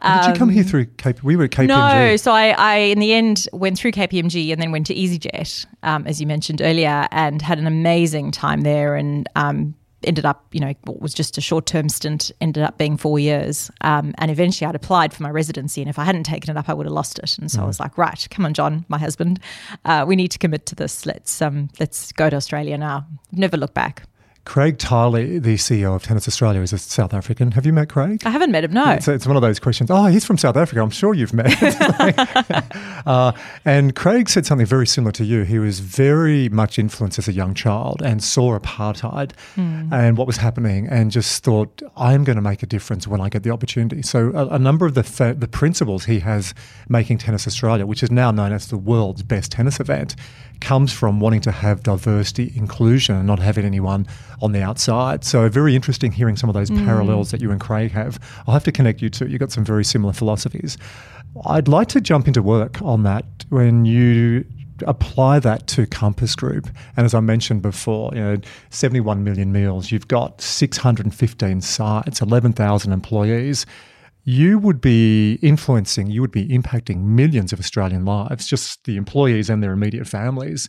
Um, 0.00 0.20
did 0.22 0.28
you 0.30 0.38
come 0.38 0.48
here 0.48 0.62
um, 0.62 0.68
through 0.68 0.86
KP? 0.86 1.22
We 1.22 1.36
were 1.36 1.44
at 1.44 1.50
KPMG. 1.50 1.68
No, 1.68 2.16
so 2.16 2.32
I, 2.32 2.48
I, 2.50 2.76
in 2.76 2.98
the 2.98 3.12
end 3.12 3.46
went 3.52 3.78
through 3.78 3.92
KPMG 3.92 4.50
and 4.50 4.60
then 4.60 4.72
went 4.72 4.86
to 4.86 4.94
EasyJet, 4.94 5.66
um, 5.82 6.06
as 6.06 6.20
you 6.20 6.26
mentioned 6.26 6.60
earlier, 6.62 7.06
and 7.10 7.40
had 7.40 7.58
an 7.58 7.66
amazing 7.66 8.30
time 8.30 8.62
there 8.62 8.96
and 8.96 9.28
um, 9.36 9.74
ended 10.04 10.24
up, 10.24 10.46
you 10.52 10.60
know, 10.60 10.74
what 10.84 11.00
was 11.00 11.14
just 11.14 11.38
a 11.38 11.40
short 11.40 11.66
term 11.66 11.88
stint, 11.88 12.30
ended 12.40 12.62
up 12.62 12.78
being 12.78 12.96
four 12.96 13.18
years. 13.18 13.70
Um, 13.80 14.14
and 14.18 14.30
eventually 14.30 14.66
I'd 14.66 14.74
applied 14.74 15.12
for 15.12 15.22
my 15.22 15.30
residency. 15.30 15.80
And 15.80 15.90
if 15.90 15.98
I 15.98 16.04
hadn't 16.04 16.24
taken 16.24 16.50
it 16.50 16.58
up, 16.58 16.68
I 16.68 16.74
would 16.74 16.86
have 16.86 16.92
lost 16.92 17.18
it. 17.18 17.38
And 17.38 17.50
so 17.50 17.58
mm. 17.58 17.62
I 17.62 17.66
was 17.66 17.80
like, 17.80 17.98
right, 17.98 18.26
come 18.30 18.44
on, 18.44 18.54
John, 18.54 18.84
my 18.88 18.98
husband, 18.98 19.40
uh, 19.84 20.04
we 20.06 20.16
need 20.16 20.30
to 20.32 20.38
commit 20.38 20.66
to 20.66 20.74
this. 20.74 21.06
Let's, 21.06 21.42
um, 21.42 21.68
let's 21.80 22.12
go 22.12 22.30
to 22.30 22.36
Australia 22.36 22.78
now. 22.78 23.06
Never 23.32 23.56
look 23.56 23.74
back. 23.74 24.04
Craig 24.44 24.76
Tiley, 24.76 25.42
the 25.42 25.54
CEO 25.54 25.96
of 25.96 26.02
Tennis 26.02 26.28
Australia, 26.28 26.60
is 26.60 26.72
a 26.72 26.78
South 26.78 27.14
African. 27.14 27.52
Have 27.52 27.64
you 27.64 27.72
met 27.72 27.88
Craig? 27.88 28.22
I 28.26 28.30
haven't 28.30 28.50
met 28.50 28.62
him, 28.62 28.72
no. 28.72 28.90
It's, 28.90 29.08
it's 29.08 29.26
one 29.26 29.36
of 29.36 29.42
those 29.42 29.58
questions. 29.58 29.90
Oh, 29.90 30.04
he's 30.04 30.24
from 30.26 30.36
South 30.36 30.56
Africa. 30.56 30.82
I'm 30.82 30.90
sure 30.90 31.14
you've 31.14 31.32
met. 31.32 31.56
uh, 33.06 33.32
and 33.64 33.96
Craig 33.96 34.28
said 34.28 34.44
something 34.44 34.66
very 34.66 34.86
similar 34.86 35.12
to 35.12 35.24
you. 35.24 35.42
He 35.42 35.58
was 35.58 35.80
very 35.80 36.50
much 36.50 36.78
influenced 36.78 37.18
as 37.18 37.26
a 37.26 37.32
young 37.32 37.54
child 37.54 38.02
and 38.02 38.22
saw 38.22 38.58
apartheid 38.58 39.32
mm. 39.56 39.90
and 39.90 40.18
what 40.18 40.26
was 40.26 40.36
happening 40.36 40.88
and 40.88 41.10
just 41.10 41.42
thought, 41.42 41.82
I'm 41.96 42.22
going 42.22 42.36
to 42.36 42.42
make 42.42 42.62
a 42.62 42.66
difference 42.66 43.08
when 43.08 43.22
I 43.22 43.30
get 43.30 43.44
the 43.44 43.50
opportunity. 43.50 44.02
So, 44.02 44.30
a, 44.34 44.48
a 44.48 44.58
number 44.58 44.84
of 44.84 44.94
the, 44.94 45.04
fa- 45.04 45.34
the 45.36 45.48
principles 45.48 46.04
he 46.04 46.20
has 46.20 46.54
making 46.88 47.18
Tennis 47.18 47.46
Australia, 47.46 47.86
which 47.86 48.02
is 48.02 48.10
now 48.10 48.30
known 48.30 48.52
as 48.52 48.68
the 48.68 48.78
world's 48.78 49.22
best 49.22 49.52
tennis 49.52 49.80
event, 49.80 50.16
comes 50.60 50.92
from 50.92 51.20
wanting 51.20 51.40
to 51.42 51.52
have 51.52 51.82
diversity, 51.82 52.52
inclusion, 52.56 53.16
and 53.16 53.26
not 53.26 53.38
having 53.38 53.64
anyone 53.64 54.06
on 54.40 54.52
the 54.52 54.62
outside. 54.62 55.24
So, 55.24 55.48
very 55.48 55.74
interesting 55.74 56.12
hearing 56.12 56.36
some 56.36 56.48
of 56.48 56.54
those 56.54 56.70
mm. 56.70 56.84
parallels 56.84 57.30
that 57.30 57.40
you 57.40 57.50
and 57.50 57.60
Craig 57.60 57.92
have. 57.92 58.18
I'll 58.46 58.54
have 58.54 58.64
to 58.64 58.72
connect 58.72 59.02
you 59.02 59.10
two. 59.10 59.26
You've 59.26 59.40
got 59.40 59.52
some 59.52 59.64
very 59.64 59.84
similar 59.84 60.12
philosophies. 60.12 60.76
I'd 61.46 61.68
like 61.68 61.88
to 61.88 62.00
jump 62.00 62.28
into 62.28 62.42
work 62.42 62.80
on 62.82 63.02
that 63.02 63.24
when 63.48 63.84
you 63.84 64.44
apply 64.86 65.38
that 65.40 65.66
to 65.68 65.86
Compass 65.86 66.34
Group. 66.34 66.68
And 66.96 67.04
as 67.04 67.14
I 67.14 67.20
mentioned 67.20 67.62
before, 67.62 68.10
you 68.14 68.20
know, 68.20 68.36
71 68.70 69.22
million 69.24 69.52
meals, 69.52 69.90
you've 69.90 70.08
got 70.08 70.40
615 70.40 71.60
sites, 71.60 72.20
11,000 72.20 72.92
employees 72.92 73.66
you 74.24 74.58
would 74.58 74.80
be 74.80 75.34
influencing, 75.42 76.06
you 76.08 76.20
would 76.22 76.30
be 76.30 76.48
impacting 76.48 77.02
millions 77.02 77.52
of 77.52 77.60
Australian 77.60 78.04
lives, 78.04 78.46
just 78.46 78.84
the 78.84 78.96
employees 78.96 79.50
and 79.50 79.62
their 79.62 79.72
immediate 79.72 80.06
families. 80.06 80.68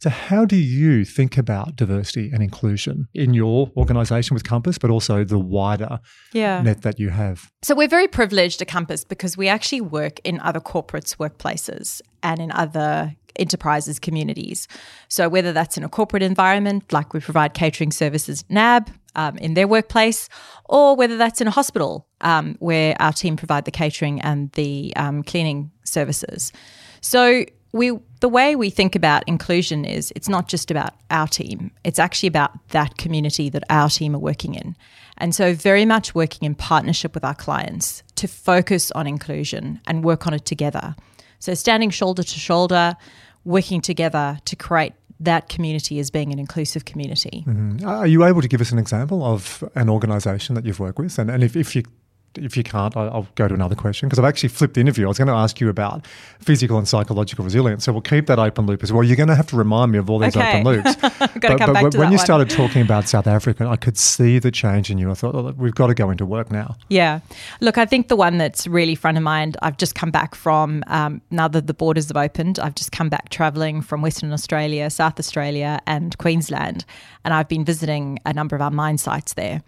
So, 0.00 0.10
how 0.10 0.44
do 0.44 0.56
you 0.56 1.04
think 1.04 1.38
about 1.38 1.76
diversity 1.76 2.30
and 2.32 2.42
inclusion 2.42 3.08
in 3.14 3.34
your 3.34 3.70
organisation 3.76 4.34
with 4.34 4.44
Compass, 4.44 4.78
but 4.78 4.90
also 4.90 5.24
the 5.24 5.38
wider 5.38 6.00
yeah. 6.32 6.62
net 6.62 6.82
that 6.82 6.98
you 6.98 7.10
have? 7.10 7.50
So, 7.62 7.74
we're 7.74 7.88
very 7.88 8.08
privileged 8.08 8.60
at 8.60 8.68
Compass 8.68 9.04
because 9.04 9.36
we 9.36 9.48
actually 9.48 9.80
work 9.80 10.20
in 10.24 10.40
other 10.40 10.60
corporates' 10.60 11.16
workplaces 11.16 12.00
and 12.22 12.40
in 12.40 12.50
other 12.52 13.14
enterprises 13.36 13.98
communities. 13.98 14.68
So, 15.08 15.28
whether 15.28 15.52
that's 15.52 15.76
in 15.76 15.84
a 15.84 15.88
corporate 15.88 16.22
environment, 16.22 16.92
like 16.92 17.14
we 17.14 17.20
provide 17.20 17.54
catering 17.54 17.92
services, 17.92 18.44
NAB, 18.48 18.90
um, 19.16 19.36
in 19.38 19.54
their 19.54 19.68
workplace, 19.68 20.28
or 20.66 20.96
whether 20.96 21.16
that's 21.16 21.40
in 21.40 21.46
a 21.46 21.50
hospital 21.50 22.06
um, 22.20 22.56
where 22.58 22.96
our 23.00 23.12
team 23.12 23.36
provide 23.36 23.64
the 23.64 23.70
catering 23.70 24.20
and 24.20 24.50
the 24.52 24.92
um, 24.96 25.22
cleaning 25.22 25.70
services. 25.84 26.52
So 27.00 27.44
we 27.72 27.98
the 28.24 28.28
way 28.30 28.56
we 28.56 28.70
think 28.70 28.96
about 28.96 29.22
inclusion 29.26 29.84
is 29.84 30.10
it's 30.16 30.30
not 30.30 30.48
just 30.48 30.70
about 30.70 30.94
our 31.10 31.28
team 31.28 31.70
it's 31.84 31.98
actually 31.98 32.26
about 32.26 32.52
that 32.70 32.96
community 32.96 33.50
that 33.50 33.62
our 33.68 33.90
team 33.90 34.16
are 34.16 34.18
working 34.18 34.54
in 34.54 34.74
and 35.18 35.34
so 35.34 35.52
very 35.52 35.84
much 35.84 36.14
working 36.14 36.46
in 36.46 36.54
partnership 36.54 37.12
with 37.12 37.22
our 37.22 37.34
clients 37.34 38.02
to 38.14 38.26
focus 38.26 38.90
on 38.92 39.06
inclusion 39.06 39.78
and 39.86 40.02
work 40.04 40.26
on 40.26 40.32
it 40.32 40.46
together 40.46 40.96
so 41.38 41.52
standing 41.52 41.90
shoulder 41.90 42.22
to 42.22 42.40
shoulder 42.40 42.96
working 43.44 43.82
together 43.82 44.38
to 44.46 44.56
create 44.56 44.94
that 45.20 45.50
community 45.50 45.98
as 45.98 46.10
being 46.10 46.32
an 46.32 46.38
inclusive 46.38 46.84
community. 46.86 47.44
Mm-hmm. 47.46 47.86
Are 47.86 48.06
you 48.06 48.24
able 48.24 48.42
to 48.42 48.48
give 48.48 48.60
us 48.60 48.72
an 48.72 48.78
example 48.78 49.24
of 49.24 49.62
an 49.74 49.88
organisation 49.88 50.54
that 50.54 50.64
you've 50.64 50.80
worked 50.80 50.98
with? 50.98 51.18
And, 51.18 51.30
and 51.30 51.44
if, 51.44 51.56
if 51.56 51.76
you 51.76 51.84
if 52.36 52.56
you 52.56 52.62
can't, 52.62 52.96
I- 52.96 53.06
I'll 53.06 53.26
go 53.34 53.48
to 53.48 53.54
another 53.54 53.74
question 53.74 54.08
because 54.08 54.18
I've 54.18 54.24
actually 54.24 54.48
flipped 54.50 54.74
the 54.74 54.80
interview. 54.80 55.06
I 55.06 55.08
was 55.08 55.18
going 55.18 55.28
to 55.28 55.34
ask 55.34 55.60
you 55.60 55.68
about 55.68 56.06
physical 56.40 56.78
and 56.78 56.86
psychological 56.88 57.44
resilience. 57.44 57.84
So 57.84 57.92
we'll 57.92 58.02
keep 58.02 58.26
that 58.26 58.38
open 58.38 58.66
loop 58.66 58.82
as 58.82 58.92
well. 58.92 59.02
You're 59.02 59.16
going 59.16 59.28
to 59.28 59.34
have 59.36 59.46
to 59.48 59.56
remind 59.56 59.92
me 59.92 59.98
of 59.98 60.10
all 60.10 60.18
these 60.18 60.36
Okay. 60.36 60.60
open 60.60 60.64
loops. 60.64 60.96
But 61.40 61.58
but 61.58 61.72
when 61.74 61.84
when 61.92 62.10
you 62.12 62.16
one. 62.16 62.18
started 62.18 62.48
talking 62.50 62.80
about 62.82 63.08
South 63.08 63.26
Africa, 63.26 63.66
I 63.66 63.76
could 63.76 63.96
see 63.98 64.38
the 64.38 64.50
change 64.50 64.90
in 64.90 64.98
you. 64.98 65.10
I 65.10 65.14
thought, 65.14 65.34
oh, 65.34 65.52
we've 65.56 65.74
got 65.74 65.88
to 65.88 65.94
go 65.94 66.10
into 66.10 66.24
work 66.26 66.50
now. 66.50 66.76
Yeah. 66.88 67.20
Look, 67.60 67.76
I 67.78 67.84
think 67.86 68.08
the 68.08 68.16
one 68.16 68.38
that's 68.38 68.66
really 68.66 68.94
front 68.94 69.16
of 69.16 69.22
mind, 69.22 69.56
I've 69.62 69.76
just 69.76 69.94
come 69.94 70.10
back 70.10 70.34
from, 70.34 70.82
um, 70.86 71.20
now 71.30 71.48
that 71.48 71.66
the 71.66 71.74
borders 71.74 72.08
have 72.08 72.16
opened, 72.16 72.58
I've 72.58 72.74
just 72.74 72.92
come 72.92 73.08
back 73.08 73.28
traveling 73.28 73.82
from 73.82 74.00
Western 74.02 74.32
Australia, 74.32 74.88
South 74.90 75.18
Australia, 75.18 75.80
and 75.86 76.16
Queensland. 76.18 76.84
And 77.24 77.32
I've 77.34 77.48
been 77.48 77.64
visiting 77.64 78.18
a 78.26 78.32
number 78.32 78.54
of 78.56 78.62
our 78.62 78.70
mine 78.70 78.98
sites 78.98 79.34
there. 79.34 79.62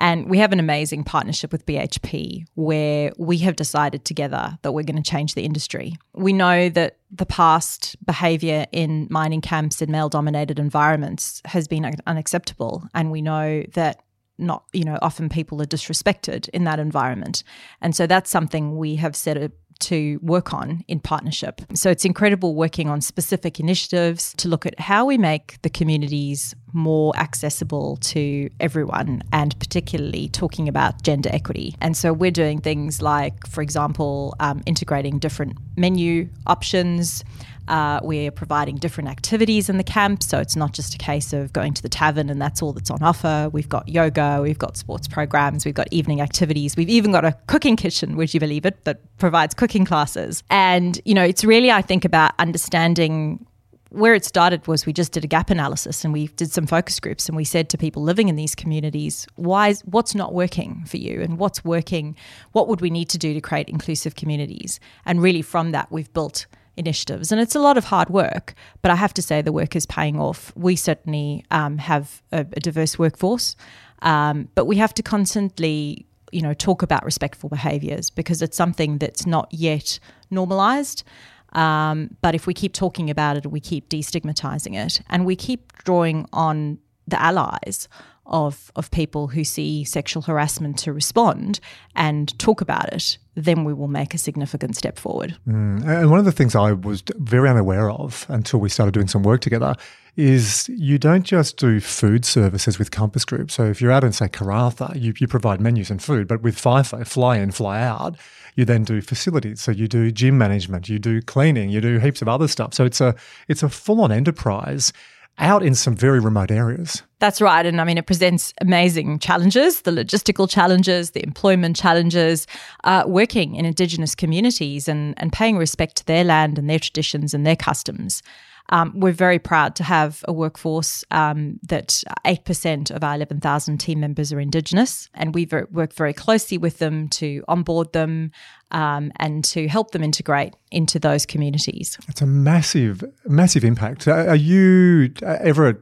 And 0.00 0.30
we 0.30 0.38
have 0.38 0.50
an 0.50 0.58
amazing 0.58 1.04
partnership 1.04 1.52
with 1.52 1.66
BHP 1.66 2.44
where 2.54 3.12
we 3.18 3.36
have 3.38 3.54
decided 3.54 4.04
together 4.06 4.58
that 4.62 4.72
we're 4.72 4.82
going 4.82 5.00
to 5.00 5.08
change 5.08 5.34
the 5.34 5.44
industry. 5.44 5.94
We 6.14 6.32
know 6.32 6.70
that 6.70 6.96
the 7.10 7.26
past 7.26 7.96
behavior 8.06 8.66
in 8.72 9.08
mining 9.10 9.42
camps 9.42 9.82
in 9.82 9.90
male 9.90 10.08
dominated 10.08 10.58
environments 10.58 11.42
has 11.44 11.68
been 11.68 11.94
unacceptable. 12.06 12.82
And 12.94 13.10
we 13.10 13.20
know 13.20 13.62
that 13.74 14.02
not, 14.38 14.64
you 14.72 14.84
know, 14.84 14.98
often 15.02 15.28
people 15.28 15.60
are 15.60 15.66
disrespected 15.66 16.48
in 16.48 16.64
that 16.64 16.78
environment. 16.78 17.44
And 17.82 17.94
so 17.94 18.06
that's 18.06 18.30
something 18.30 18.78
we 18.78 18.96
have 18.96 19.14
set 19.14 19.36
a, 19.36 19.52
to 19.80 20.18
work 20.22 20.52
on 20.52 20.84
in 20.88 21.00
partnership. 21.00 21.60
So 21.74 21.90
it's 21.90 22.04
incredible 22.04 22.54
working 22.54 22.88
on 22.88 23.00
specific 23.00 23.58
initiatives 23.60 24.34
to 24.34 24.48
look 24.48 24.66
at 24.66 24.78
how 24.78 25.04
we 25.06 25.18
make 25.18 25.60
the 25.62 25.70
communities 25.70 26.54
more 26.72 27.16
accessible 27.16 27.96
to 27.96 28.48
everyone 28.60 29.22
and 29.32 29.58
particularly 29.58 30.28
talking 30.28 30.68
about 30.68 31.02
gender 31.02 31.30
equity. 31.32 31.74
And 31.80 31.96
so 31.96 32.12
we're 32.12 32.30
doing 32.30 32.60
things 32.60 33.02
like, 33.02 33.46
for 33.46 33.62
example, 33.62 34.34
um, 34.40 34.62
integrating 34.66 35.18
different 35.18 35.56
menu 35.76 36.28
options. 36.46 37.24
Uh, 37.70 38.00
we're 38.02 38.32
providing 38.32 38.74
different 38.74 39.08
activities 39.08 39.68
in 39.68 39.76
the 39.76 39.84
camp. 39.84 40.24
So 40.24 40.40
it's 40.40 40.56
not 40.56 40.72
just 40.72 40.92
a 40.92 40.98
case 40.98 41.32
of 41.32 41.52
going 41.52 41.72
to 41.74 41.82
the 41.82 41.88
tavern 41.88 42.28
and 42.28 42.42
that's 42.42 42.62
all 42.62 42.72
that's 42.72 42.90
on 42.90 43.00
offer. 43.00 43.48
We've 43.52 43.68
got 43.68 43.88
yoga, 43.88 44.40
we've 44.42 44.58
got 44.58 44.76
sports 44.76 45.06
programs, 45.06 45.64
we've 45.64 45.72
got 45.72 45.86
evening 45.92 46.20
activities. 46.20 46.76
We've 46.76 46.88
even 46.88 47.12
got 47.12 47.24
a 47.24 47.38
cooking 47.46 47.76
kitchen, 47.76 48.16
would 48.16 48.34
you 48.34 48.40
believe 48.40 48.66
it, 48.66 48.84
that 48.86 49.16
provides 49.18 49.54
cooking 49.54 49.84
classes. 49.84 50.42
And, 50.50 51.00
you 51.04 51.14
know, 51.14 51.22
it's 51.22 51.44
really, 51.44 51.70
I 51.70 51.80
think, 51.80 52.04
about 52.04 52.32
understanding 52.40 53.46
where 53.90 54.14
it 54.14 54.24
started 54.24 54.66
was 54.66 54.84
we 54.84 54.92
just 54.92 55.12
did 55.12 55.22
a 55.22 55.28
gap 55.28 55.48
analysis 55.50 56.04
and 56.04 56.12
we 56.12 56.26
did 56.28 56.50
some 56.50 56.66
focus 56.66 56.98
groups 56.98 57.28
and 57.28 57.36
we 57.36 57.44
said 57.44 57.68
to 57.68 57.78
people 57.78 58.02
living 58.02 58.28
in 58.28 58.36
these 58.36 58.54
communities 58.54 59.26
why 59.34 59.68
is, 59.68 59.80
what's 59.82 60.14
not 60.14 60.32
working 60.32 60.84
for 60.86 60.96
you 60.96 61.20
and 61.20 61.38
what's 61.38 61.64
working 61.64 62.16
what 62.52 62.68
would 62.68 62.80
we 62.80 62.88
need 62.88 63.08
to 63.08 63.18
do 63.18 63.34
to 63.34 63.40
create 63.40 63.68
inclusive 63.68 64.14
communities 64.14 64.78
and 65.04 65.20
really 65.20 65.42
from 65.42 65.72
that 65.72 65.90
we've 65.90 66.12
built 66.12 66.46
initiatives. 66.84 67.30
And 67.30 67.40
it's 67.40 67.54
a 67.54 67.60
lot 67.68 67.76
of 67.78 67.84
hard 67.84 68.10
work 68.10 68.54
but 68.82 68.90
i 68.90 68.96
have 69.04 69.14
to 69.14 69.22
say 69.22 69.42
the 69.42 69.52
work 69.52 69.76
is 69.76 69.86
paying 69.86 70.18
off. 70.18 70.52
We 70.56 70.76
certainly 70.76 71.44
um, 71.50 71.78
have 71.78 72.22
a, 72.32 72.40
a 72.40 72.60
diverse 72.68 72.98
workforce 72.98 73.56
um, 74.02 74.48
but 74.54 74.64
we 74.64 74.76
have 74.76 74.94
to 74.94 75.02
constantly 75.02 76.06
you 76.32 76.42
know 76.42 76.54
talk 76.54 76.82
about 76.82 77.04
respectful 77.04 77.48
behaviors 77.48 78.10
because 78.10 78.42
it's 78.42 78.56
something 78.56 78.98
that's 78.98 79.26
not 79.26 79.48
yet 79.52 79.98
normalized 80.30 81.04
um, 81.52 82.16
but 82.22 82.34
if 82.34 82.46
we 82.46 82.54
keep 82.54 82.72
talking 82.72 83.10
about 83.10 83.36
it, 83.36 83.46
we 83.46 83.60
keep 83.60 83.88
destigmatizing 83.88 84.74
it, 84.76 85.00
and 85.08 85.26
we 85.26 85.36
keep 85.36 85.72
drawing 85.84 86.26
on 86.32 86.78
the 87.08 87.20
allies 87.20 87.88
of 88.30 88.70
of 88.76 88.90
people 88.90 89.28
who 89.28 89.44
see 89.44 89.84
sexual 89.84 90.22
harassment 90.22 90.78
to 90.78 90.92
respond 90.92 91.60
and 91.94 92.38
talk 92.38 92.60
about 92.60 92.92
it, 92.92 93.18
then 93.34 93.64
we 93.64 93.72
will 93.72 93.88
make 93.88 94.14
a 94.14 94.18
significant 94.18 94.76
step 94.76 94.98
forward. 94.98 95.36
Mm. 95.46 95.84
And 95.86 96.10
one 96.10 96.18
of 96.18 96.24
the 96.24 96.32
things 96.32 96.54
I 96.54 96.72
was 96.72 97.02
very 97.16 97.48
unaware 97.48 97.90
of 97.90 98.26
until 98.28 98.60
we 98.60 98.68
started 98.68 98.94
doing 98.94 99.08
some 99.08 99.22
work 99.22 99.40
together 99.40 99.74
is 100.16 100.68
you 100.68 100.98
don't 100.98 101.22
just 101.22 101.56
do 101.56 101.80
food 101.80 102.24
services 102.24 102.78
with 102.78 102.90
Compass 102.90 103.24
Group. 103.24 103.50
So 103.50 103.64
if 103.64 103.80
you're 103.80 103.92
out 103.92 104.04
in, 104.04 104.12
say, 104.12 104.28
Karratha, 104.28 105.00
you, 105.00 105.14
you 105.18 105.26
provide 105.26 105.60
menus 105.60 105.90
and 105.90 106.02
food, 106.02 106.26
but 106.26 106.42
with 106.42 106.56
FIFO, 106.56 107.06
fly 107.06 107.38
in, 107.38 107.52
fly 107.52 107.80
out, 107.80 108.16
you 108.56 108.64
then 108.64 108.84
do 108.84 109.00
facilities. 109.00 109.60
So 109.60 109.70
you 109.70 109.88
do 109.88 110.10
gym 110.10 110.36
management, 110.36 110.88
you 110.88 110.98
do 110.98 111.22
cleaning, 111.22 111.70
you 111.70 111.80
do 111.80 111.98
heaps 111.98 112.22
of 112.22 112.28
other 112.28 112.48
stuff. 112.48 112.74
So 112.74 112.84
it's 112.84 113.00
a 113.00 113.14
it's 113.48 113.62
a 113.62 113.68
full 113.68 114.00
on 114.00 114.12
enterprise 114.12 114.92
out 115.40 115.62
in 115.62 115.74
some 115.74 115.96
very 115.96 116.20
remote 116.20 116.50
areas. 116.50 117.02
That's 117.18 117.40
right. 117.40 117.66
And 117.66 117.80
I 117.80 117.84
mean, 117.84 117.98
it 117.98 118.06
presents 118.06 118.52
amazing 118.60 119.18
challenges 119.18 119.82
the 119.82 119.90
logistical 119.90 120.48
challenges, 120.48 121.10
the 121.10 121.22
employment 121.22 121.76
challenges, 121.76 122.46
uh, 122.84 123.04
working 123.06 123.56
in 123.56 123.64
Indigenous 123.64 124.14
communities 124.14 124.88
and, 124.88 125.14
and 125.16 125.32
paying 125.32 125.56
respect 125.56 125.96
to 125.96 126.06
their 126.06 126.24
land 126.24 126.58
and 126.58 126.68
their 126.68 126.78
traditions 126.78 127.34
and 127.34 127.46
their 127.46 127.56
customs. 127.56 128.22
Um, 128.70 128.92
we're 128.94 129.12
very 129.12 129.38
proud 129.38 129.74
to 129.76 129.84
have 129.84 130.24
a 130.26 130.32
workforce 130.32 131.04
um, 131.10 131.58
that 131.64 132.02
8% 132.24 132.90
of 132.90 133.04
our 133.04 133.14
11,000 133.14 133.78
team 133.78 134.00
members 134.00 134.32
are 134.32 134.40
Indigenous, 134.40 135.08
and 135.14 135.34
we 135.34 135.48
work 135.70 135.92
very 135.92 136.12
closely 136.12 136.56
with 136.56 136.78
them 136.78 137.08
to 137.08 137.44
onboard 137.48 137.92
them 137.92 138.30
um, 138.70 139.12
and 139.16 139.44
to 139.44 139.68
help 139.68 139.90
them 139.90 140.02
integrate 140.02 140.54
into 140.70 140.98
those 140.98 141.26
communities. 141.26 141.98
It's 142.08 142.22
a 142.22 142.26
massive, 142.26 143.04
massive 143.26 143.64
impact. 143.64 144.06
Are 144.06 144.36
you 144.36 145.12
ever 145.22 145.66
at, 145.66 145.76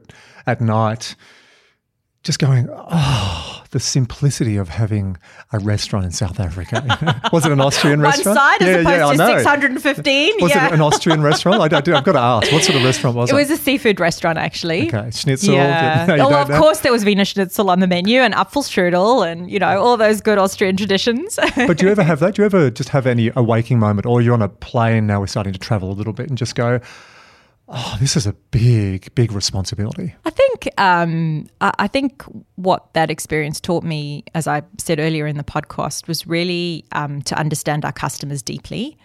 at 0.47 0.61
night 0.61 1.15
just 2.23 2.39
going, 2.39 2.67
oh, 2.69 3.63
the 3.71 3.79
simplicity 3.79 4.57
of 4.57 4.67
having 4.67 5.15
a 5.53 5.59
restaurant 5.59 6.05
in 6.05 6.11
South 6.11 6.39
Africa? 6.39 6.83
Was 7.31 7.45
it 7.45 7.51
an 7.51 7.61
Austrian 7.61 8.01
One 8.01 8.09
restaurant? 8.09 8.37
side 8.37 8.61
as 8.61 8.85
I 8.85 8.93
opposed 8.95 9.11
to 9.19 9.27
know. 9.27 9.37
615. 9.37 10.33
Was 10.41 10.49
yeah. 10.51 10.67
it 10.67 10.73
an 10.73 10.81
Austrian 10.81 11.21
restaurant? 11.21 11.61
I, 11.61 11.77
I 11.77 11.81
do, 11.81 11.95
I've 11.95 12.03
got 12.03 12.11
to 12.13 12.19
ask. 12.19 12.51
What 12.51 12.63
sort 12.63 12.77
of 12.77 12.83
restaurant 12.83 13.15
was 13.15 13.29
It 13.29 13.33
it? 13.33 13.37
was 13.37 13.49
a 13.51 13.57
seafood 13.57 13.99
restaurant, 13.99 14.37
actually. 14.37 14.87
okay, 14.93 15.11
schnitzel. 15.11 15.53
Yeah. 15.53 16.05
No, 16.19 16.27
well, 16.29 16.33
of 16.41 16.49
know? 16.49 16.59
course, 16.59 16.79
there 16.79 16.91
was 16.91 17.05
Wiener 17.05 17.23
Schnitzel 17.23 17.69
on 17.69 17.79
the 17.79 17.87
menu 17.87 18.19
and 18.21 18.33
Apfelstrudel 18.33 19.29
and, 19.29 19.49
you 19.49 19.59
know, 19.59 19.79
all 19.79 19.95
those 19.95 20.21
good 20.21 20.37
Austrian 20.37 20.75
traditions. 20.75 21.37
But 21.55 21.77
do 21.77 21.85
you 21.85 21.91
ever 21.91 22.03
have 22.03 22.19
that? 22.19 22.35
Do 22.35 22.41
you 22.41 22.45
ever 22.47 22.69
just 22.71 22.89
have 22.89 23.05
any 23.05 23.31
a 23.35 23.43
waking 23.43 23.79
moment, 23.79 24.05
or 24.07 24.21
you're 24.21 24.33
on 24.33 24.41
a 24.41 24.49
plane 24.49 25.07
now? 25.07 25.19
We're 25.19 25.27
starting 25.27 25.53
to 25.53 25.59
travel 25.59 25.91
a 25.91 25.93
little 25.93 26.13
bit, 26.13 26.29
and 26.29 26.37
just 26.37 26.55
go, 26.55 26.79
"Oh, 27.69 27.97
this 27.99 28.15
is 28.15 28.27
a 28.27 28.33
big, 28.33 29.13
big 29.15 29.31
responsibility." 29.31 30.15
I 30.25 30.29
think 30.29 30.69
um, 30.77 31.47
I 31.61 31.87
think 31.87 32.23
what 32.55 32.93
that 32.93 33.09
experience 33.09 33.59
taught 33.59 33.83
me, 33.83 34.23
as 34.33 34.47
I 34.47 34.63
said 34.77 34.99
earlier 34.99 35.27
in 35.27 35.37
the 35.37 35.43
podcast, 35.43 36.07
was 36.07 36.27
really 36.27 36.85
um, 36.91 37.21
to 37.23 37.37
understand 37.37 37.85
our 37.85 37.93
customers 37.93 38.41
deeply. 38.41 38.97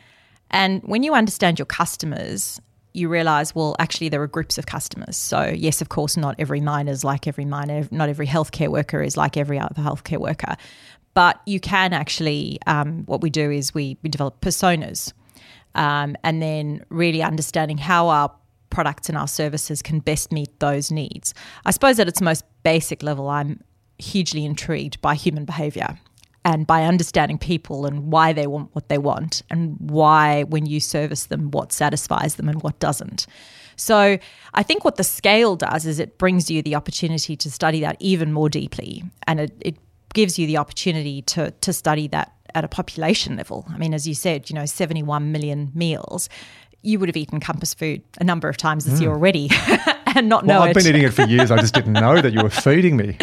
And 0.51 0.83
when 0.85 1.03
you 1.03 1.15
understand 1.15 1.59
your 1.59 1.67
customers, 1.67 2.61
you 2.93 3.09
realize, 3.09 3.55
well, 3.55 3.75
actually, 3.81 4.09
there 4.09 4.23
are 4.23 4.29
groups 4.29 4.57
of 4.57 4.67
customers. 4.67 5.17
So, 5.17 5.53
yes, 5.55 5.81
of 5.81 5.89
course, 5.89 6.17
not 6.17 6.37
every 6.39 6.61
miner 6.61 6.93
is 6.93 7.03
like 7.03 7.27
every 7.27 7.45
miner, 7.45 7.89
not 7.91 8.09
every 8.09 8.27
healthcare 8.27 8.69
worker 8.69 9.03
is 9.03 9.17
like 9.17 9.37
every 9.37 9.59
other 9.59 9.75
healthcare 9.83 10.19
worker. 10.19 10.57
But 11.13 11.41
you 11.47 11.61
can 11.61 11.93
actually, 11.93 12.59
um, 12.67 13.05
what 13.07 13.21
we 13.21 13.31
do 13.31 13.51
is 13.51 13.75
we, 13.75 13.97
we 14.03 14.11
develop 14.11 14.41
personas 14.41 15.13
um, 15.75 16.17
and 16.23 16.41
then 16.41 16.85
really 16.89 17.23
understanding 17.23 17.79
how 17.79 18.09
our 18.09 18.33
products 18.75 19.09
and 19.09 19.17
our 19.17 19.29
services 19.29 19.81
can 19.81 20.01
best 20.01 20.33
meet 20.33 20.59
those 20.59 20.91
needs. 20.91 21.33
I 21.65 21.71
suppose 21.71 21.99
at 22.01 22.09
its 22.09 22.21
most 22.21 22.45
basic 22.65 23.03
level, 23.03 23.29
I'm 23.29 23.63
hugely 23.99 24.45
intrigued 24.45 25.01
by 25.01 25.15
human 25.15 25.45
behavior 25.45 25.97
and 26.45 26.67
by 26.67 26.85
understanding 26.85 27.39
people 27.39 27.87
and 27.87 28.13
why 28.13 28.33
they 28.33 28.49
want 28.49 28.75
what 28.75 28.89
they 28.89 28.99
want 28.99 29.43
and 29.49 29.77
why, 29.79 30.43
when 30.43 30.67
you 30.67 30.81
service 30.81 31.27
them, 31.27 31.53
what 31.53 31.73
satisfies 31.73 32.35
them 32.35 32.49
and 32.49 32.63
what 32.63 32.79
doesn't. 32.81 33.27
So, 33.77 34.19
I 34.53 34.63
think 34.63 34.85
what 34.85 34.97
the 34.97 35.05
scale 35.05 35.57
does 35.57 35.87
is 35.87 35.99
it 35.99 36.19
brings 36.19 36.51
you 36.51 36.61
the 36.63 36.75
opportunity 36.75 37.37
to 37.37 37.51
study 37.51 37.81
that 37.81 37.97
even 37.99 38.33
more 38.33 38.49
deeply 38.49 39.05
and 39.27 39.41
it, 39.41 39.53
it 39.61 39.77
gives 40.13 40.39
you 40.39 40.47
the 40.47 40.59
opportunity 40.59 41.23
to, 41.23 41.51
to 41.51 41.73
study 41.73 42.09
that 42.09 42.35
at 42.55 42.65
a 42.65 42.69
population 42.69 43.37
level. 43.37 43.67
I 43.69 43.79
mean, 43.79 43.93
as 43.93 44.07
you 44.07 44.15
said, 44.15 44.49
you 44.49 44.55
know, 44.55 44.65
71 44.65 45.33
million 45.33 45.73
meals. 45.75 46.29
You 46.85 46.99
would 46.99 47.09
have 47.09 47.17
eaten 47.17 47.41
Compass 47.41 47.75
food 47.75 48.03
a 48.21 48.25
number 48.25 48.49
of 48.49 48.57
times 48.57 48.85
this 48.85 49.01
year 49.01 49.11
hmm. 49.11 49.17
already 49.17 49.51
and 50.15 50.29
not 50.29 50.47
know 50.47 50.55
Well, 50.55 50.63
I've 50.63 50.71
it. 50.71 50.75
been 50.75 50.87
eating 50.87 51.03
it 51.03 51.13
for 51.13 51.23
years. 51.23 51.51
I 51.51 51.59
just 51.59 51.75
didn't 51.75 51.93
know 52.05 52.21
that 52.21 52.33
you 52.33 52.43
were 52.43 52.51
feeding 52.51 52.97
me. 52.97 53.17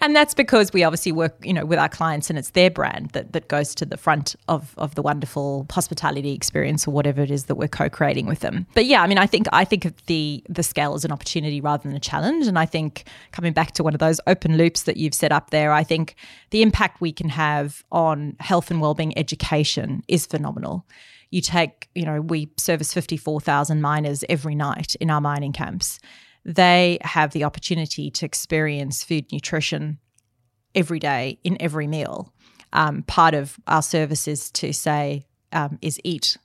and 0.00 0.16
that's 0.16 0.34
because 0.34 0.72
we 0.72 0.82
obviously 0.82 1.12
work, 1.12 1.36
you 1.44 1.52
know, 1.52 1.64
with 1.64 1.78
our 1.78 1.88
clients 1.88 2.30
and 2.30 2.38
it's 2.38 2.50
their 2.50 2.70
brand 2.70 3.10
that, 3.10 3.32
that 3.32 3.48
goes 3.48 3.74
to 3.76 3.84
the 3.84 3.96
front 3.96 4.34
of, 4.48 4.74
of 4.78 4.94
the 4.94 5.02
wonderful 5.02 5.66
hospitality 5.70 6.32
experience 6.32 6.86
or 6.86 6.90
whatever 6.90 7.22
it 7.22 7.30
is 7.30 7.46
that 7.46 7.56
we're 7.56 7.68
co-creating 7.68 8.26
with 8.26 8.40
them. 8.40 8.66
But 8.74 8.86
yeah, 8.86 9.02
I 9.02 9.06
mean, 9.06 9.18
I 9.18 9.26
think 9.26 9.46
I 9.52 9.64
think 9.64 9.84
of 9.84 9.94
the 10.06 10.42
the 10.48 10.62
scale 10.62 10.94
as 10.94 11.04
an 11.04 11.12
opportunity 11.12 11.60
rather 11.60 11.82
than 11.82 11.96
a 11.96 12.00
challenge. 12.00 12.46
And 12.46 12.58
I 12.58 12.66
think 12.66 13.04
coming 13.32 13.52
back 13.52 13.72
to 13.72 13.82
one 13.82 13.94
of 13.94 14.00
those 14.00 14.20
open 14.26 14.56
loops 14.56 14.84
that 14.84 14.96
you've 14.96 15.14
set 15.14 15.32
up 15.32 15.50
there, 15.50 15.72
I 15.72 15.84
think 15.84 16.14
the 16.50 16.62
impact 16.62 17.00
we 17.00 17.12
can 17.12 17.28
have 17.28 17.84
on 17.92 18.36
health 18.40 18.70
and 18.70 18.80
wellbeing 18.80 19.16
education 19.18 20.02
is 20.08 20.26
phenomenal. 20.26 20.86
You 21.32 21.40
take, 21.40 21.88
you 21.96 22.04
know, 22.04 22.20
we 22.20 22.52
service 22.56 22.94
54,000 22.94 23.80
miners 23.80 24.22
every 24.28 24.54
night 24.54 24.94
in 25.00 25.10
our 25.10 25.20
mining 25.20 25.52
camps. 25.52 25.98
They 26.44 26.98
have 27.02 27.32
the 27.32 27.42
opportunity 27.42 28.10
to 28.12 28.24
experience 28.24 29.02
food 29.02 29.26
nutrition 29.32 29.98
every 30.74 31.00
day 31.00 31.38
in 31.42 31.56
every 31.60 31.88
meal. 31.88 32.32
um, 32.72 33.02
part 33.02 33.34
of 33.34 33.58
our 33.66 33.82
service 33.82 34.26
is 34.26 34.50
to 34.52 34.72
say, 34.72 35.24
um, 35.52 35.78
is 35.82 36.00
eat 36.04 36.38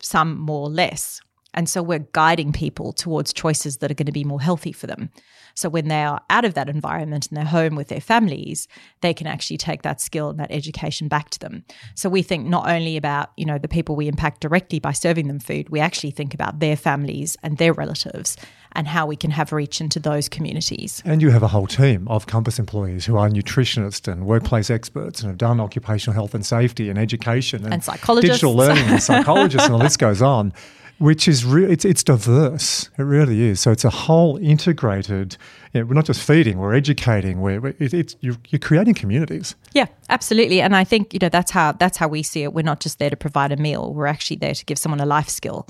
some 0.00 0.38
more 0.38 0.68
less. 0.68 1.20
And 1.52 1.68
so 1.68 1.82
we're 1.82 2.06
guiding 2.12 2.52
people 2.52 2.92
towards 2.92 3.32
choices 3.32 3.78
that 3.78 3.90
are 3.90 3.94
going 3.94 4.06
to 4.06 4.12
be 4.12 4.24
more 4.24 4.40
healthy 4.40 4.72
for 4.72 4.86
them. 4.86 5.10
So 5.54 5.68
when 5.68 5.88
they 5.88 6.02
are 6.02 6.20
out 6.30 6.44
of 6.44 6.54
that 6.54 6.68
environment 6.68 7.28
and 7.28 7.36
they're 7.36 7.44
home 7.44 7.76
with 7.76 7.88
their 7.88 8.00
families, 8.00 8.68
they 9.00 9.14
can 9.14 9.26
actually 9.26 9.56
take 9.56 9.82
that 9.82 10.00
skill 10.00 10.30
and 10.30 10.38
that 10.40 10.50
education 10.50 11.08
back 11.08 11.30
to 11.30 11.38
them. 11.38 11.64
So 11.94 12.08
we 12.08 12.22
think 12.22 12.46
not 12.46 12.68
only 12.68 12.96
about, 12.96 13.30
you 13.36 13.44
know, 13.44 13.58
the 13.58 13.68
people 13.68 13.96
we 13.96 14.08
impact 14.08 14.40
directly 14.40 14.78
by 14.80 14.92
serving 14.92 15.28
them 15.28 15.38
food, 15.38 15.68
we 15.70 15.80
actually 15.80 16.10
think 16.10 16.34
about 16.34 16.60
their 16.60 16.76
families 16.76 17.36
and 17.42 17.58
their 17.58 17.72
relatives 17.72 18.36
and 18.72 18.88
how 18.88 19.06
we 19.06 19.16
can 19.16 19.30
have 19.30 19.52
reach 19.52 19.80
into 19.80 20.00
those 20.00 20.28
communities. 20.28 21.02
And 21.04 21.22
you 21.22 21.30
have 21.30 21.42
a 21.42 21.48
whole 21.48 21.66
team 21.66 22.08
of 22.08 22.26
Compass 22.26 22.58
employees 22.58 23.06
who 23.06 23.16
are 23.16 23.28
nutritionists 23.28 24.10
and 24.12 24.26
workplace 24.26 24.70
experts 24.70 25.20
and 25.20 25.28
have 25.28 25.38
done 25.38 25.60
occupational 25.60 26.14
health 26.14 26.34
and 26.34 26.44
safety 26.44 26.90
and 26.90 26.98
education 26.98 27.64
and, 27.64 27.74
and 27.74 27.84
psychologists. 27.84 28.36
digital 28.36 28.54
learning 28.54 28.84
and 28.84 29.02
psychologists 29.02 29.66
and 29.68 29.74
the 29.74 29.78
list 29.78 29.98
goes 29.98 30.20
on 30.20 30.52
which 30.98 31.26
is 31.28 31.44
it's 31.54 31.84
it's 31.84 32.04
diverse. 32.04 32.90
It 32.98 33.02
really 33.02 33.42
is. 33.42 33.60
So 33.60 33.70
it's 33.70 33.84
a 33.84 33.90
whole 33.90 34.36
integrated. 34.38 35.36
You 35.72 35.80
know, 35.80 35.86
we're 35.86 35.94
not 35.94 36.06
just 36.06 36.22
feeding; 36.22 36.58
we're 36.58 36.74
educating. 36.74 37.40
We're 37.40 37.66
it, 37.66 37.94
it's 37.94 38.16
you're, 38.20 38.36
you're 38.48 38.60
creating 38.60 38.94
communities. 38.94 39.54
Yeah, 39.72 39.86
absolutely. 40.08 40.60
And 40.60 40.76
I 40.76 40.84
think 40.84 41.12
you 41.12 41.18
know 41.20 41.28
that's 41.28 41.50
how 41.50 41.72
that's 41.72 41.96
how 41.96 42.08
we 42.08 42.22
see 42.22 42.42
it. 42.42 42.52
We're 42.52 42.62
not 42.62 42.80
just 42.80 42.98
there 42.98 43.10
to 43.10 43.16
provide 43.16 43.52
a 43.52 43.56
meal. 43.56 43.92
We're 43.92 44.06
actually 44.06 44.36
there 44.36 44.54
to 44.54 44.64
give 44.64 44.78
someone 44.78 45.00
a 45.00 45.06
life 45.06 45.28
skill. 45.28 45.66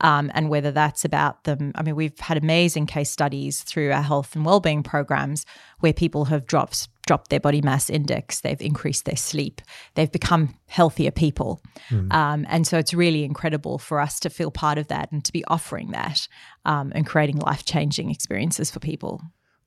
Um, 0.00 0.30
and 0.34 0.50
whether 0.50 0.72
that's 0.72 1.04
about 1.04 1.44
them, 1.44 1.72
I 1.76 1.82
mean, 1.82 1.94
we've 1.94 2.18
had 2.18 2.36
amazing 2.36 2.86
case 2.86 3.10
studies 3.10 3.62
through 3.62 3.92
our 3.92 4.02
health 4.02 4.34
and 4.34 4.44
wellbeing 4.44 4.82
programs 4.82 5.46
where 5.78 5.92
people 5.92 6.26
have 6.26 6.46
dropped 6.46 6.88
dropped 7.06 7.30
their 7.30 7.40
body 7.40 7.60
mass 7.60 7.90
index, 7.90 8.40
they've 8.40 8.60
increased 8.60 9.04
their 9.04 9.16
sleep, 9.16 9.60
they've 9.94 10.12
become 10.12 10.54
healthier 10.66 11.10
people. 11.10 11.60
Mm. 11.90 12.12
Um, 12.12 12.46
and 12.48 12.66
so 12.66 12.78
it's 12.78 12.94
really 12.94 13.24
incredible 13.24 13.78
for 13.78 14.00
us 14.00 14.18
to 14.20 14.30
feel 14.30 14.50
part 14.50 14.78
of 14.78 14.88
that 14.88 15.12
and 15.12 15.24
to 15.24 15.32
be 15.32 15.44
offering 15.46 15.90
that 15.90 16.26
um, 16.64 16.92
and 16.94 17.06
creating 17.06 17.38
life 17.38 17.64
changing 17.64 18.10
experiences 18.10 18.70
for 18.70 18.80
people. 18.80 19.20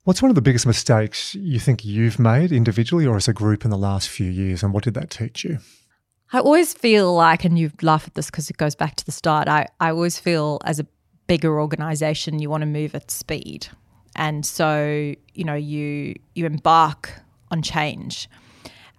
What's 0.04 0.22
one 0.22 0.30
of 0.30 0.36
the 0.36 0.42
biggest 0.42 0.66
mistakes 0.66 1.34
you 1.34 1.60
think 1.60 1.84
you've 1.84 2.18
made 2.18 2.50
individually 2.50 3.06
or 3.06 3.16
as 3.16 3.28
a 3.28 3.32
group 3.32 3.64
in 3.64 3.70
the 3.70 3.76
last 3.76 4.08
few 4.08 4.30
years, 4.30 4.62
and 4.62 4.72
what 4.72 4.84
did 4.84 4.94
that 4.94 5.10
teach 5.10 5.44
you? 5.44 5.58
I 6.32 6.40
always 6.40 6.74
feel 6.74 7.14
like, 7.14 7.44
and 7.44 7.58
you 7.58 7.70
laugh 7.82 8.06
at 8.06 8.14
this 8.14 8.30
because 8.30 8.50
it 8.50 8.56
goes 8.56 8.74
back 8.74 8.96
to 8.96 9.04
the 9.04 9.12
start, 9.12 9.48
I, 9.48 9.66
I 9.80 9.90
always 9.90 10.18
feel 10.18 10.60
as 10.64 10.78
a 10.78 10.86
bigger 11.26 11.60
organization, 11.60 12.38
you 12.38 12.50
want 12.50 12.62
to 12.62 12.66
move 12.66 12.94
at 12.94 13.10
speed. 13.10 13.68
And 14.16 14.44
so, 14.44 15.14
you 15.34 15.44
know, 15.44 15.54
you 15.54 16.14
you 16.34 16.44
embark 16.44 17.12
on 17.50 17.62
change. 17.62 18.28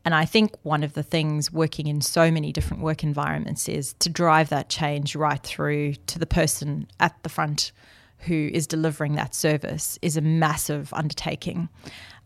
And 0.06 0.16
I 0.16 0.26
think 0.26 0.56
one 0.64 0.84
of 0.84 0.94
the 0.94 1.04
things 1.04 1.52
working 1.52 1.88
in 1.88 2.02
so 2.02 2.32
many 2.32 2.52
different 2.52 2.82
work 2.82 3.04
environments 3.04 3.68
is 3.68 3.94
to 4.00 4.10
drive 4.10 4.50
that 4.50 4.70
change 4.70 5.16
right 5.16 5.42
through 5.44 5.96
to 6.08 6.20
the 6.20 6.26
person 6.26 6.88
at 7.00 7.22
the 7.24 7.30
front 7.30 7.72
who 8.20 8.50
is 8.54 8.68
delivering 8.68 9.16
that 9.16 9.34
service 9.34 9.98
is 10.02 10.18
a 10.18 10.22
massive 10.22 10.94
undertaking. 10.94 11.70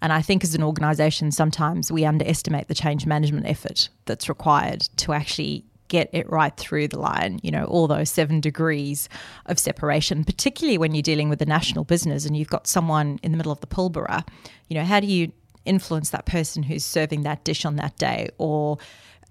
And 0.02 0.12
I 0.12 0.22
think 0.22 0.44
as 0.44 0.56
an 0.56 0.64
organization, 0.64 1.32
sometimes 1.32 1.92
we 1.92 2.04
underestimate 2.06 2.68
the 2.68 2.74
change 2.74 3.06
management 3.06 3.48
effort 3.48 3.90
that's 4.06 4.28
required 4.28 4.82
to 4.98 5.14
actually 5.14 5.66
get 5.88 6.10
it 6.12 6.30
right 6.30 6.56
through 6.58 6.88
the 6.88 7.00
line, 7.00 7.40
you 7.44 7.52
know, 7.52 7.66
all 7.66 7.88
those 7.88 8.10
seven 8.10 8.42
degrees 8.42 9.08
of 9.46 9.60
separation, 9.60 10.24
particularly 10.24 10.78
when 10.78 10.96
you're 10.96 11.04
dealing 11.04 11.30
with 11.30 11.42
a 11.42 11.46
national 11.46 11.84
business 11.84 12.26
and 12.26 12.36
you've 12.36 12.50
got 12.50 12.66
someone 12.66 13.20
in 13.22 13.32
the 13.32 13.38
middle 13.38 13.52
of 13.52 13.60
the 13.60 13.68
Pilbara. 13.68 14.28
You 14.70 14.76
know, 14.76 14.84
how 14.84 15.00
do 15.00 15.08
you 15.08 15.32
influence 15.66 16.10
that 16.12 16.26
person 16.26 16.64
who's 16.64 16.84
serving 16.84 17.24
that 17.24 17.44
dish 17.44 17.66
on 17.66 17.76
that 17.78 17.98
day 17.98 18.30
or 18.38 18.78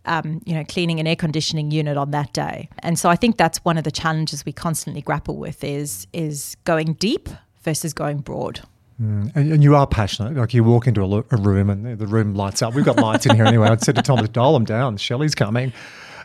um, 0.05 0.41
you 0.45 0.55
know, 0.55 0.65
cleaning 0.65 0.99
an 0.99 1.07
air 1.07 1.17
conditioning 1.17 1.71
unit 1.71 1.97
on 1.97 2.11
that 2.11 2.33
day. 2.33 2.69
And 2.81 2.99
so 2.99 3.09
I 3.09 3.17
think 3.17 3.37
that's 3.37 3.59
one 3.65 3.79
of 3.79 3.85
the 3.85 3.91
challenges 3.91 4.45
we 4.45 4.53
constantly 4.53 5.01
grapple 5.01 5.37
with 5.37 5.63
is 5.63 6.07
is 6.13 6.57
going 6.65 6.95
deep 6.95 7.29
versus 7.63 7.93
going 7.93 8.19
broad. 8.19 8.61
Mm. 9.01 9.35
And, 9.35 9.63
you 9.65 9.75
are 9.75 9.87
passionate. 9.87 10.37
Like 10.37 10.55
you 10.55 10.63
walk 10.65 10.87
into 10.87 11.03
a, 11.03 11.25
a, 11.31 11.37
room 11.37 11.71
and 11.71 11.99
the 11.99 12.07
room 12.07 12.35
lights 12.35 12.63
up. 12.63 12.75
We've 12.75 12.85
got 12.85 12.97
lights 12.97 13.27
in 13.27 13.35
here 13.35 13.45
anyway. 13.45 13.69
I'd 13.69 13.81
said 13.81 13.97
to 13.97 14.03
Thomas, 14.03 14.29
dial 14.29 14.53
them 14.53 14.65
down. 14.65 14.97
Shelley's 14.97 15.35
coming. 15.35 15.73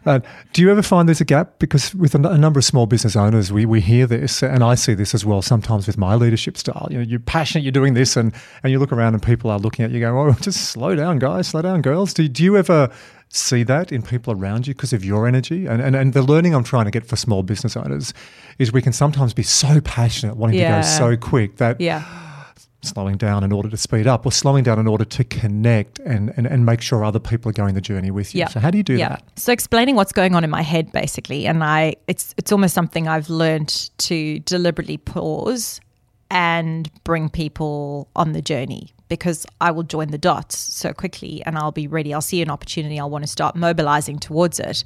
Uh, 0.07 0.21
do 0.53 0.61
you 0.61 0.71
ever 0.71 0.81
find 0.81 1.09
there's 1.09 1.19
a 1.19 1.25
gap? 1.25 1.59
Because 1.59 1.93
with 1.93 2.15
a, 2.15 2.29
a, 2.29 2.37
number 2.37 2.59
of 2.59 2.63
small 2.63 2.85
business 2.85 3.17
owners, 3.17 3.51
we, 3.51 3.65
we 3.65 3.81
hear 3.81 4.07
this, 4.07 4.41
and 4.41 4.63
I 4.63 4.75
see 4.75 4.93
this 4.93 5.13
as 5.13 5.25
well 5.25 5.41
sometimes 5.41 5.85
with 5.85 5.97
my 5.97 6.15
leadership 6.15 6.55
style. 6.55 6.87
You 6.89 6.99
know, 6.99 7.03
you're 7.03 7.19
passionate, 7.19 7.63
you're 7.63 7.73
doing 7.73 7.93
this, 7.93 8.15
and, 8.15 8.33
and 8.63 8.71
you 8.71 8.79
look 8.79 8.93
around 8.93 9.15
and 9.15 9.21
people 9.21 9.51
are 9.51 9.59
looking 9.59 9.83
at 9.83 9.91
you 9.91 9.99
going, 9.99 10.15
oh, 10.15 10.33
just 10.41 10.69
slow 10.69 10.95
down, 10.95 11.19
guys, 11.19 11.49
slow 11.49 11.61
down, 11.61 11.81
girls. 11.81 12.13
Do, 12.13 12.25
do 12.29 12.41
you 12.41 12.55
ever 12.55 12.89
see 13.27 13.63
that 13.63 13.91
in 13.91 14.01
people 14.01 14.33
around 14.33 14.65
you 14.65 14.73
because 14.73 14.93
of 14.93 15.03
your 15.03 15.27
energy? 15.27 15.65
And, 15.65 15.81
and, 15.81 15.93
and 15.93 16.13
the 16.13 16.21
learning 16.21 16.55
I'm 16.55 16.63
trying 16.63 16.85
to 16.85 16.91
get 16.91 17.05
for 17.05 17.17
small 17.17 17.43
business 17.43 17.75
owners 17.75 18.13
is 18.59 18.71
we 18.71 18.81
can 18.81 18.93
sometimes 18.93 19.33
be 19.33 19.43
so 19.43 19.81
passionate, 19.81 20.37
wanting 20.37 20.59
yeah. 20.59 20.81
to 20.81 20.87
go 20.87 20.87
so 20.87 21.17
quick 21.17 21.57
that. 21.57 21.81
Yeah 21.81 22.26
slowing 22.81 23.17
down 23.17 23.43
in 23.43 23.51
order 23.51 23.69
to 23.69 23.77
speed 23.77 24.07
up 24.07 24.25
or 24.25 24.31
slowing 24.31 24.63
down 24.63 24.79
in 24.79 24.87
order 24.87 25.03
to 25.03 25.23
connect 25.23 25.99
and, 25.99 26.31
and, 26.37 26.45
and 26.45 26.65
make 26.65 26.81
sure 26.81 27.03
other 27.03 27.19
people 27.19 27.49
are 27.49 27.53
going 27.53 27.75
the 27.75 27.81
journey 27.81 28.11
with 28.11 28.33
you. 28.35 28.39
Yeah. 28.39 28.47
So 28.47 28.59
how 28.59 28.69
do 28.69 28.77
you 28.77 28.83
do 28.83 28.95
yeah. 28.95 29.09
that? 29.09 29.23
So 29.39 29.51
explaining 29.51 29.95
what's 29.95 30.11
going 30.11 30.35
on 30.35 30.43
in 30.43 30.49
my 30.49 30.61
head 30.61 30.91
basically 30.91 31.47
and 31.47 31.63
I 31.63 31.95
it's 32.07 32.33
it's 32.37 32.51
almost 32.51 32.73
something 32.73 33.07
I've 33.07 33.29
learned 33.29 33.89
to 33.99 34.39
deliberately 34.39 34.97
pause 34.97 35.81
and 36.29 36.91
bring 37.03 37.29
people 37.29 38.09
on 38.15 38.33
the 38.33 38.41
journey 38.41 38.93
because 39.09 39.45
I 39.61 39.71
will 39.71 39.83
join 39.83 40.09
the 40.09 40.17
dots 40.17 40.57
so 40.57 40.93
quickly 40.93 41.41
and 41.45 41.57
I'll 41.57 41.71
be 41.71 41.87
ready. 41.87 42.13
I'll 42.13 42.21
see 42.21 42.41
an 42.41 42.49
opportunity, 42.49 42.99
I'll 42.99 43.09
want 43.09 43.23
to 43.23 43.29
start 43.29 43.55
mobilizing 43.55 44.19
towards 44.19 44.59
it. 44.59 44.83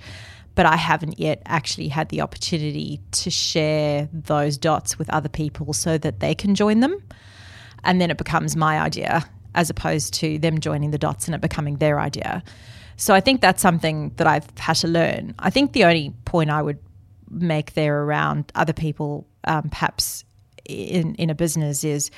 But 0.53 0.65
I 0.65 0.75
haven't 0.75 1.17
yet 1.17 1.41
actually 1.45 1.87
had 1.87 2.09
the 2.09 2.19
opportunity 2.19 2.99
to 3.11 3.29
share 3.29 4.09
those 4.11 4.57
dots 4.57 4.99
with 4.99 5.09
other 5.09 5.29
people 5.29 5.71
so 5.71 5.97
that 5.97 6.19
they 6.19 6.35
can 6.35 6.55
join 6.55 6.81
them 6.81 7.01
and 7.83 7.99
then 7.99 8.11
it 8.11 8.17
becomes 8.17 8.55
my 8.55 8.79
idea 8.79 9.25
as 9.55 9.69
opposed 9.69 10.13
to 10.15 10.37
them 10.39 10.59
joining 10.59 10.91
the 10.91 10.97
dots 10.97 11.27
and 11.27 11.35
it 11.35 11.41
becoming 11.41 11.77
their 11.77 11.99
idea. 11.99 12.43
So 12.95 13.13
I 13.13 13.19
think 13.19 13.41
that's 13.41 13.61
something 13.61 14.11
that 14.17 14.27
I've 14.27 14.47
had 14.57 14.75
to 14.77 14.87
learn. 14.87 15.33
I 15.39 15.49
think 15.49 15.73
the 15.73 15.83
only 15.85 16.13
point 16.25 16.49
I 16.49 16.61
would 16.61 16.79
make 17.29 17.73
there 17.73 18.03
around 18.03 18.51
other 18.55 18.73
people, 18.73 19.27
um, 19.45 19.69
perhaps 19.69 20.23
in 20.65 21.15
in 21.15 21.29
a 21.29 21.35
business, 21.35 21.83
is 21.83 22.11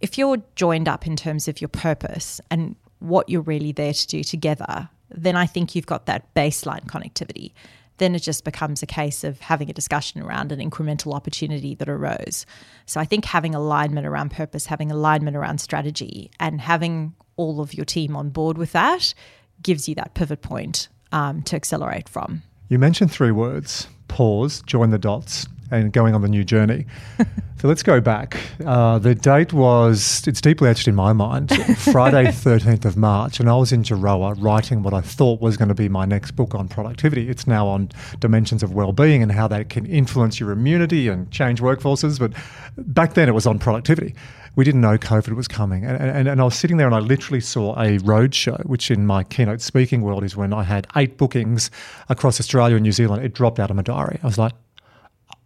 if 0.00 0.18
you're 0.18 0.38
joined 0.56 0.88
up 0.88 1.06
in 1.06 1.16
terms 1.16 1.48
of 1.48 1.60
your 1.60 1.68
purpose 1.68 2.40
and 2.50 2.76
what 2.98 3.28
you're 3.28 3.42
really 3.42 3.72
there 3.72 3.92
to 3.92 4.06
do 4.06 4.22
together, 4.22 4.88
then 5.10 5.36
I 5.36 5.46
think 5.46 5.74
you've 5.74 5.86
got 5.86 6.06
that 6.06 6.34
baseline 6.34 6.84
connectivity 6.84 7.52
then 8.00 8.16
it 8.16 8.22
just 8.22 8.42
becomes 8.44 8.82
a 8.82 8.86
case 8.86 9.22
of 9.22 9.38
having 9.40 9.70
a 9.70 9.72
discussion 9.72 10.22
around 10.22 10.50
an 10.50 10.58
incremental 10.58 11.14
opportunity 11.14 11.76
that 11.76 11.88
arose. 11.88 12.46
So 12.86 12.98
I 12.98 13.04
think 13.04 13.24
having 13.26 13.54
alignment 13.54 14.06
around 14.06 14.32
purpose, 14.32 14.66
having 14.66 14.90
alignment 14.90 15.36
around 15.36 15.60
strategy, 15.60 16.30
and 16.40 16.60
having 16.60 17.14
all 17.36 17.60
of 17.60 17.74
your 17.74 17.84
team 17.84 18.16
on 18.16 18.30
board 18.30 18.58
with 18.58 18.72
that 18.72 19.14
gives 19.62 19.88
you 19.88 19.94
that 19.94 20.14
pivot 20.14 20.42
point 20.42 20.88
um, 21.12 21.42
to 21.42 21.54
accelerate 21.54 22.08
from. 22.08 22.42
You 22.68 22.78
mentioned 22.78 23.12
three 23.12 23.30
words 23.30 23.86
pause, 24.08 24.62
join 24.66 24.90
the 24.90 24.98
dots, 24.98 25.46
and 25.70 25.92
going 25.92 26.14
on 26.14 26.22
the 26.22 26.28
new 26.28 26.44
journey. 26.44 26.86
so 27.60 27.68
let's 27.68 27.82
go 27.82 28.00
back. 28.00 28.36
Uh, 28.64 28.98
the 28.98 29.14
date 29.14 29.52
was, 29.52 30.26
it's 30.26 30.40
deeply 30.40 30.68
etched 30.68 30.88
in 30.88 30.94
my 30.94 31.12
mind, 31.12 31.50
Friday, 31.78 32.24
13th 32.26 32.84
of 32.84 32.96
March, 32.96 33.40
and 33.40 33.48
I 33.48 33.56
was 33.56 33.72
in 33.72 33.82
Jiroa 33.82 34.36
writing 34.38 34.82
what 34.82 34.94
I 34.94 35.00
thought 35.00 35.40
was 35.40 35.56
going 35.56 35.68
to 35.68 35.74
be 35.74 35.88
my 35.88 36.04
next 36.04 36.32
book 36.32 36.54
on 36.54 36.68
productivity. 36.68 37.28
It's 37.28 37.46
now 37.46 37.66
on 37.66 37.90
dimensions 38.18 38.62
of 38.62 38.74
well-being 38.74 39.22
and 39.22 39.32
how 39.32 39.48
that 39.48 39.68
can 39.70 39.86
influence 39.86 40.40
your 40.40 40.50
immunity 40.50 41.08
and 41.08 41.30
change 41.30 41.60
workforces. 41.60 42.18
But 42.18 42.32
back 42.76 43.14
then 43.14 43.28
it 43.28 43.32
was 43.32 43.46
on 43.46 43.58
productivity. 43.58 44.14
We 44.56 44.64
didn't 44.64 44.80
know 44.80 44.98
COVID 44.98 45.36
was 45.36 45.46
coming. 45.46 45.84
And, 45.84 45.96
and, 46.02 46.28
and 46.28 46.40
I 46.40 46.44
was 46.44 46.56
sitting 46.56 46.76
there 46.76 46.86
and 46.86 46.94
I 46.94 46.98
literally 46.98 47.40
saw 47.40 47.72
a 47.74 47.98
roadshow, 47.98 48.64
which 48.66 48.90
in 48.90 49.06
my 49.06 49.22
keynote 49.22 49.60
speaking 49.60 50.02
world 50.02 50.24
is 50.24 50.36
when 50.36 50.52
I 50.52 50.64
had 50.64 50.86
eight 50.96 51.16
bookings 51.16 51.70
across 52.08 52.40
Australia 52.40 52.76
and 52.76 52.82
New 52.82 52.92
Zealand. 52.92 53.24
It 53.24 53.32
dropped 53.32 53.60
out 53.60 53.70
of 53.70 53.76
my 53.76 53.82
diary. 53.82 54.18
I 54.22 54.26
was 54.26 54.38
like, 54.38 54.52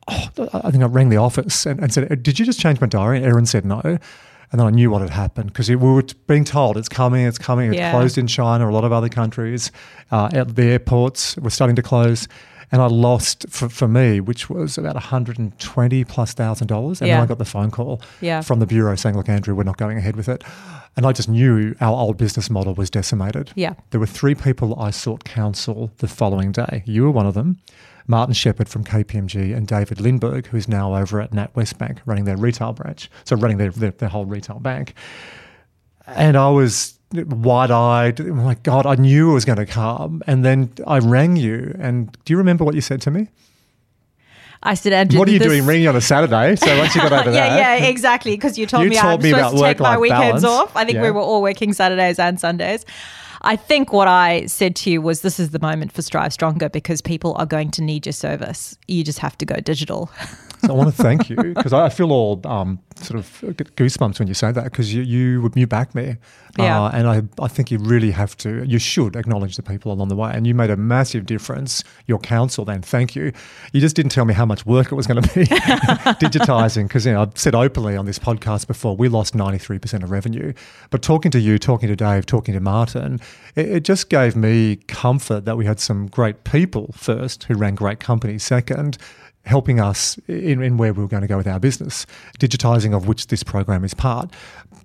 oh, 0.08 0.28
I 0.52 0.70
think 0.70 0.82
I 0.82 0.86
rang 0.86 1.08
the 1.08 1.16
office 1.16 1.66
and, 1.66 1.80
and, 1.80 1.92
said, 1.92 2.22
Did 2.22 2.38
you 2.38 2.44
just 2.44 2.60
change 2.60 2.80
my 2.80 2.86
diary? 2.86 3.18
And 3.18 3.26
Erin 3.26 3.46
said 3.46 3.64
no. 3.64 3.80
And 4.52 4.60
then 4.60 4.66
I 4.68 4.70
knew 4.70 4.90
what 4.90 5.00
had 5.00 5.10
happened 5.10 5.52
because 5.52 5.68
we 5.68 5.76
were 5.76 6.04
being 6.26 6.44
told 6.44 6.76
it's 6.76 6.88
coming, 6.88 7.26
it's 7.26 7.38
coming. 7.38 7.70
It's 7.70 7.78
yeah. 7.78 7.90
closed 7.90 8.18
in 8.18 8.26
China, 8.26 8.68
a 8.68 8.70
lot 8.70 8.84
of 8.84 8.92
other 8.92 9.08
countries. 9.08 9.72
Uh, 10.12 10.44
the 10.44 10.64
airports 10.64 11.36
were 11.38 11.50
starting 11.50 11.76
to 11.76 11.82
close. 11.82 12.28
And 12.72 12.80
I 12.82 12.86
lost 12.86 13.46
for, 13.50 13.68
for 13.68 13.86
me, 13.86 14.20
which 14.20 14.48
was 14.48 14.78
about 14.78 14.94
120 14.94 16.04
plus 16.04 16.34
thousand 16.34 16.66
dollars. 16.66 17.00
And 17.00 17.08
yeah. 17.08 17.16
then 17.16 17.24
I 17.24 17.26
got 17.26 17.38
the 17.38 17.44
phone 17.44 17.70
call 17.70 18.00
yeah. 18.20 18.40
from 18.40 18.58
the 18.58 18.66
bureau 18.66 18.96
saying, 18.96 19.16
Look, 19.16 19.28
Andrew, 19.28 19.54
we're 19.54 19.64
not 19.64 19.76
going 19.76 19.98
ahead 19.98 20.16
with 20.16 20.28
it. 20.28 20.42
And 20.96 21.06
I 21.06 21.12
just 21.12 21.28
knew 21.28 21.74
our 21.80 21.96
old 21.96 22.16
business 22.16 22.48
model 22.48 22.74
was 22.74 22.90
decimated. 22.90 23.50
Yeah. 23.54 23.74
There 23.90 24.00
were 24.00 24.06
three 24.06 24.34
people 24.34 24.78
I 24.78 24.90
sought 24.90 25.24
counsel 25.24 25.90
the 25.98 26.08
following 26.08 26.52
day. 26.52 26.82
You 26.86 27.02
were 27.02 27.10
one 27.10 27.26
of 27.26 27.34
them. 27.34 27.58
Martin 28.06 28.34
Shepherd 28.34 28.68
from 28.68 28.84
KPMG 28.84 29.56
and 29.56 29.66
David 29.66 29.98
Lindberg, 29.98 30.46
who's 30.46 30.68
now 30.68 30.94
over 30.94 31.20
at 31.20 31.30
NatWest 31.30 31.78
Bank 31.78 32.00
running 32.04 32.24
their 32.24 32.36
retail 32.36 32.72
branch, 32.72 33.10
so 33.24 33.36
running 33.36 33.56
their, 33.58 33.70
their, 33.70 33.92
their 33.92 34.08
whole 34.10 34.26
retail 34.26 34.58
bank. 34.60 34.94
and 36.06 36.36
I 36.36 36.50
was 36.50 36.98
wide 37.12 37.70
eyed. 37.70 38.20
Oh 38.20 38.34
my 38.34 38.54
God, 38.56 38.84
I 38.86 38.96
knew 38.96 39.30
it 39.30 39.34
was 39.34 39.44
going 39.44 39.58
to 39.58 39.66
come. 39.66 40.22
And 40.26 40.44
then 40.44 40.72
I 40.86 40.98
rang 40.98 41.36
you. 41.36 41.74
And 41.78 42.10
do 42.24 42.32
you 42.32 42.36
remember 42.36 42.64
what 42.64 42.74
you 42.74 42.80
said 42.80 43.00
to 43.02 43.10
me? 43.10 43.28
I 44.66 44.74
said, 44.74 44.92
Andrew, 44.94 45.18
What 45.18 45.28
are 45.28 45.32
you 45.32 45.38
this- 45.38 45.46
doing 45.48 45.66
ringing 45.66 45.88
on 45.88 45.94
a 45.96 46.00
Saturday? 46.00 46.56
So 46.56 46.76
once 46.78 46.94
you 46.94 47.02
got 47.02 47.12
over 47.12 47.30
there. 47.30 47.46
yeah, 47.46 47.56
that. 47.56 47.80
yeah, 47.82 47.86
exactly. 47.86 48.32
Because 48.32 48.58
you 48.58 48.66
told 48.66 48.84
You 48.84 48.90
me 48.90 48.96
told 48.96 49.20
I'm 49.20 49.22
me 49.22 49.30
supposed 49.30 49.54
about 49.54 49.60
to 49.60 49.74
take 49.74 49.80
my 49.80 49.98
weekends 49.98 50.42
balance. 50.42 50.44
off. 50.44 50.74
I 50.76 50.84
think 50.84 51.00
we 51.00 51.10
were 51.10 51.20
all 51.20 51.42
working 51.42 51.72
Saturdays 51.74 52.18
and 52.18 52.40
Sundays. 52.40 52.84
I 53.44 53.57
think 53.57 53.92
what 53.92 54.09
I 54.09 54.46
said 54.46 54.74
to 54.76 54.90
you 54.90 55.02
was 55.02 55.20
this 55.20 55.38
is 55.38 55.50
the 55.50 55.59
moment 55.59 55.92
for 55.92 56.02
Strive 56.02 56.33
Stronger 56.33 56.68
because 56.70 57.02
people 57.02 57.35
are 57.35 57.46
going 57.46 57.70
to 57.72 57.83
need 57.83 58.07
your 58.07 58.14
service. 58.14 58.78
You 58.88 59.04
just 59.04 59.18
have 59.18 59.37
to 59.38 59.46
go 59.46 59.57
digital. 59.57 60.11
So 60.64 60.70
I 60.70 60.76
want 60.78 60.96
to 60.96 61.02
thank 61.02 61.28
you 61.28 61.37
because 61.37 61.74
I 61.74 61.90
feel 61.90 62.11
all 62.11 62.40
um, 62.46 62.78
sort 62.96 63.18
of 63.20 63.26
goosebumps 63.76 64.18
when 64.18 64.28
you 64.28 64.35
say 64.35 64.52
that 64.52 64.64
because 64.64 64.94
you 64.94 65.02
you 65.02 65.50
you 65.54 65.66
back 65.66 65.94
me, 65.94 66.16
Yeah. 66.59 66.83
uh, 66.85 66.90
and 66.94 67.07
I 67.09 67.22
I 67.42 67.48
think 67.48 67.70
you 67.70 67.78
really 67.78 68.11
have 68.12 68.37
to 68.38 68.64
you 68.64 68.78
should 68.78 69.16
acknowledge 69.16 69.57
the 69.57 69.62
people 69.62 69.92
along 69.92 70.09
the 70.09 70.16
way, 70.16 70.30
and 70.33 70.46
you 70.46 70.54
made 70.54 70.70
a 70.70 70.76
massive 70.76 71.26
difference. 71.26 71.83
Your 72.07 72.18
counsel, 72.18 72.64
then 72.64 72.83
thank 72.83 73.16
you. 73.16 73.33
You 73.72 73.80
just 73.80 73.96
didn't 73.96 74.12
tell 74.12 74.24
me 74.24 74.35
how 74.35 74.46
much 74.46 74.64
work 74.66 74.92
it 74.92 74.94
was 74.94 75.07
going 75.07 75.22
to 75.22 75.35
be 75.35 75.44
digitizing 76.24 76.85
because 76.85 77.07
you 77.07 77.12
know 77.12 77.22
I've 77.22 77.37
said 77.38 77.54
openly 77.54 77.96
on 77.96 78.07
this 78.07 78.18
podcast 78.18 78.66
before 78.66 78.96
we 78.96 79.09
lost 79.09 79.35
ninety 79.35 79.59
three 79.59 79.78
percent 79.78 80.02
of 80.04 80.11
revenue, 80.11 80.52
but 80.90 81.02
talking 81.02 81.30
to 81.33 81.40
you, 81.40 81.59
talking 81.59 81.88
to 81.88 81.96
Dave, 81.96 82.26
talking 82.26 82.54
to 82.54 82.61
Martin, 82.61 83.20
it, 83.57 83.68
it 83.68 83.85
just 83.85 84.09
gave 84.09 84.37
me 84.37 84.76
comfort 84.88 85.44
that 85.44 85.57
we 85.57 85.64
had 85.64 85.80
some 85.80 86.07
great 86.07 86.44
people 86.44 86.90
first 86.96 87.44
who 87.44 87.54
ran 87.54 87.74
great 87.74 88.00
companies. 88.00 88.42
Second 88.42 88.98
helping 89.46 89.78
us 89.78 90.18
in, 90.26 90.62
in 90.62 90.78
where 90.78 90.94
we 90.94 91.02
were 91.02 91.09
going 91.09 91.20
to 91.20 91.26
go 91.28 91.37
with 91.37 91.46
our 91.46 91.61
business, 91.61 92.07
digitizing 92.38 92.84
of 92.92 93.07
which 93.09 93.29
this 93.29 93.42
program 93.42 93.85
is 93.85 93.94
part, 93.94 94.31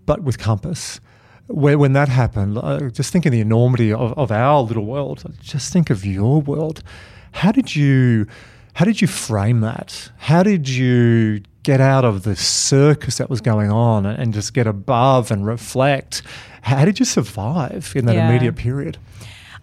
but 0.06 0.22
with 0.24 0.38
Compass. 0.38 1.02
Where 1.48 1.80
when 1.80 1.94
that 1.94 2.10
happened, 2.10 2.60
uh, 2.60 2.92
just 2.92 3.12
think 3.12 3.26
of 3.26 3.32
the 3.32 3.42
enormity 3.42 3.92
of, 3.92 4.16
of 4.16 4.32
our 4.32 4.62
little 4.62 4.86
world. 4.86 5.24
Just 5.42 5.74
think 5.74 5.90
of 5.90 6.06
your 6.06 6.42
world. 6.42 6.84
How 7.32 7.52
did 7.52 7.76
you, 7.76 8.28
how 8.74 8.86
did 8.86 9.02
you 9.02 9.08
frame 9.08 9.62
that? 9.62 10.12
How 10.20 10.44
did 10.44 10.70
you 10.70 11.42
get 11.64 11.82
out 11.82 12.06
of 12.06 12.22
the 12.22 12.36
circus 12.36 13.18
that 13.18 13.32
was 13.32 13.42
going 13.42 13.72
on 13.72 14.06
and, 14.06 14.20
and 14.22 14.32
just 14.34 14.54
get 14.54 14.68
above 14.68 15.32
and 15.32 15.44
reflect? 15.44 16.22
How 16.62 16.86
did 16.86 17.00
you 17.00 17.06
survive 17.06 17.94
in 17.96 18.06
that 18.06 18.16
Yeah. 18.16 18.30
immediate 18.30 18.56
period? 18.56 19.00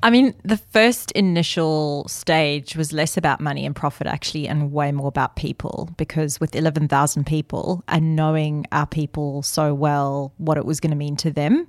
I 0.03 0.11
mean, 0.11 0.35
the 0.45 0.57
first 0.57 1.11
initial 1.13 2.07
stage 2.09 2.77
was 2.77 2.93
less 2.93 3.17
about 3.17 3.41
money 3.41 3.67
and 3.67 3.75
profit, 3.75 4.07
actually, 4.07 4.47
and 4.47 4.73
way 4.73 4.93
more 4.93 5.09
about 5.09 5.37
people. 5.37 5.91
Because 5.97 6.39
with 6.39 6.55
11,000 6.55 7.25
people 7.25 7.83
and 7.89 8.15
knowing 8.15 8.67
our 8.73 8.87
people 8.87 9.43
so 9.43 9.75
well, 9.75 10.33
what 10.37 10.59
it 10.59 10.65
was 10.65 10.81
going 10.81 10.91
to 10.91 10.97
mean 10.97 11.17
to 11.17 11.31
them 11.31 11.67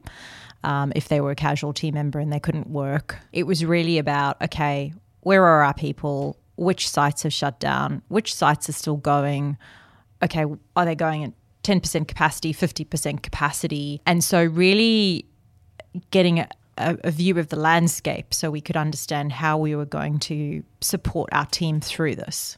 um, 0.64 0.92
if 0.96 1.08
they 1.08 1.22
were 1.22 1.32
a 1.32 1.36
casual 1.36 1.74
team 1.74 1.94
member 1.94 2.20
and 2.20 2.32
they 2.32 2.40
couldn't 2.40 2.70
work, 2.70 3.18
it 3.32 3.44
was 3.44 3.64
really 3.64 3.98
about 3.98 4.42
okay, 4.42 4.94
where 5.22 5.44
are 5.44 5.64
our 5.64 5.74
people? 5.74 6.38
Which 6.56 6.90
sites 6.90 7.24
have 7.24 7.34
shut 7.34 7.60
down? 7.60 8.02
Which 8.08 8.34
sites 8.34 8.68
are 8.68 8.74
still 8.74 8.98
going? 8.98 9.58
Okay, 10.24 10.46
are 10.76 10.86
they 10.86 10.96
going 10.96 11.24
at 11.24 11.34
10% 11.64 12.08
capacity, 12.08 12.54
50% 12.54 13.22
capacity? 13.22 14.02
And 14.06 14.24
so, 14.24 14.44
really 14.44 15.26
getting 16.12 16.46
a, 16.78 16.98
a, 17.04 17.12
view 17.12 17.38
of 17.38 17.50
the 17.50 17.56
landscape 17.56 18.34
so 18.34 18.50
we 18.50 18.62
could 18.62 18.78
understand 18.78 19.32
how 19.32 19.58
we 19.58 19.76
were 19.76 19.86
going 19.86 20.20
to 20.20 20.64
support 20.82 21.30
our 21.32 21.46
team 21.46 21.80
through 21.82 22.16
this. 22.16 22.58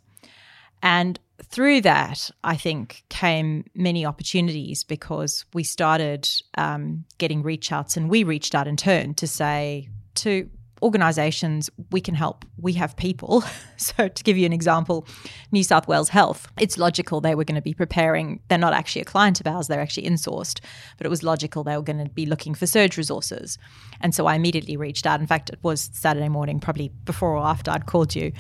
And 0.82 1.19
through 1.43 1.82
that, 1.82 2.29
I 2.43 2.55
think 2.55 3.03
came 3.10 3.65
many 3.73 4.05
opportunities 4.05 4.84
because 4.84 5.45
we 5.53 5.63
started 5.63 6.27
um, 6.58 7.05
getting 7.17 7.43
reach 7.43 7.71
outs 7.71 7.97
and 7.97 8.10
we 8.10 8.23
reached 8.23 8.55
out 8.55 8.67
in 8.67 8.77
turn 8.77 9.13
to 9.15 9.27
say 9.27 9.89
to 10.15 10.49
organizations, 10.81 11.69
we 11.91 12.01
can 12.01 12.15
help. 12.15 12.45
We 12.57 12.73
have 12.73 12.95
people. 12.95 13.43
so, 13.77 14.07
to 14.07 14.23
give 14.23 14.37
you 14.37 14.45
an 14.45 14.53
example, 14.53 15.07
New 15.51 15.63
South 15.63 15.87
Wales 15.87 16.09
Health, 16.09 16.47
it's 16.59 16.77
logical 16.77 17.21
they 17.21 17.35
were 17.35 17.43
going 17.43 17.55
to 17.55 17.61
be 17.61 17.73
preparing. 17.73 18.39
They're 18.47 18.57
not 18.57 18.73
actually 18.73 19.01
a 19.01 19.05
client 19.05 19.39
of 19.39 19.47
ours, 19.47 19.67
they're 19.67 19.81
actually 19.81 20.07
insourced, 20.07 20.59
but 20.97 21.05
it 21.05 21.09
was 21.09 21.23
logical 21.23 21.63
they 21.63 21.75
were 21.75 21.83
going 21.83 22.03
to 22.03 22.09
be 22.09 22.25
looking 22.25 22.53
for 22.53 22.65
surge 22.67 22.97
resources. 22.97 23.57
And 24.01 24.15
so 24.15 24.25
I 24.25 24.35
immediately 24.35 24.77
reached 24.77 25.05
out. 25.05 25.19
In 25.19 25.27
fact, 25.27 25.49
it 25.49 25.59
was 25.61 25.89
Saturday 25.93 26.29
morning, 26.29 26.59
probably 26.59 26.89
before 27.05 27.35
or 27.35 27.45
after 27.45 27.71
I'd 27.71 27.85
called 27.85 28.15
you. 28.15 28.31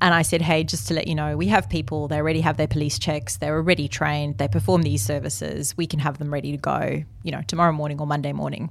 And 0.00 0.14
I 0.14 0.22
said, 0.22 0.42
hey, 0.42 0.64
just 0.64 0.88
to 0.88 0.94
let 0.94 1.06
you 1.06 1.14
know, 1.14 1.36
we 1.36 1.46
have 1.48 1.68
people, 1.68 2.08
they 2.08 2.16
already 2.16 2.40
have 2.40 2.56
their 2.56 2.68
police 2.68 2.98
checks, 2.98 3.36
they're 3.36 3.56
already 3.56 3.88
trained, 3.88 4.38
they 4.38 4.48
perform 4.48 4.82
these 4.82 5.04
services. 5.04 5.76
We 5.76 5.86
can 5.86 6.00
have 6.00 6.18
them 6.18 6.32
ready 6.32 6.52
to 6.52 6.58
go, 6.58 7.02
you 7.22 7.32
know, 7.32 7.42
tomorrow 7.46 7.72
morning 7.72 8.00
or 8.00 8.06
Monday 8.06 8.32
morning. 8.32 8.70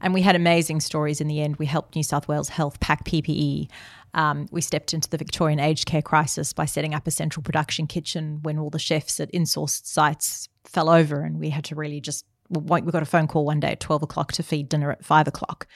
And 0.00 0.14
we 0.14 0.22
had 0.22 0.36
amazing 0.36 0.80
stories 0.80 1.20
in 1.20 1.28
the 1.28 1.40
end. 1.40 1.56
We 1.56 1.66
helped 1.66 1.94
New 1.94 2.02
South 2.02 2.28
Wales 2.28 2.48
Health 2.48 2.80
pack 2.80 3.04
PPE. 3.04 3.68
Um, 4.14 4.46
we 4.50 4.60
stepped 4.60 4.92
into 4.92 5.08
the 5.08 5.18
Victorian 5.18 5.60
aged 5.60 5.86
care 5.86 6.02
crisis 6.02 6.52
by 6.52 6.64
setting 6.64 6.94
up 6.94 7.06
a 7.06 7.10
central 7.10 7.42
production 7.42 7.86
kitchen 7.86 8.40
when 8.42 8.58
all 8.58 8.70
the 8.70 8.78
chefs 8.78 9.20
at 9.20 9.32
insourced 9.32 9.86
sites 9.86 10.48
fell 10.64 10.88
over, 10.88 11.20
and 11.20 11.38
we 11.38 11.50
had 11.50 11.64
to 11.64 11.74
really 11.74 12.00
just. 12.00 12.24
We 12.48 12.80
got 12.80 13.02
a 13.02 13.06
phone 13.06 13.28
call 13.28 13.44
one 13.44 13.60
day 13.60 13.72
at 13.72 13.80
twelve 13.80 14.02
o'clock 14.02 14.32
to 14.32 14.42
feed 14.42 14.68
dinner 14.68 14.90
at 14.90 15.04
five 15.04 15.28
o'clock. 15.28 15.68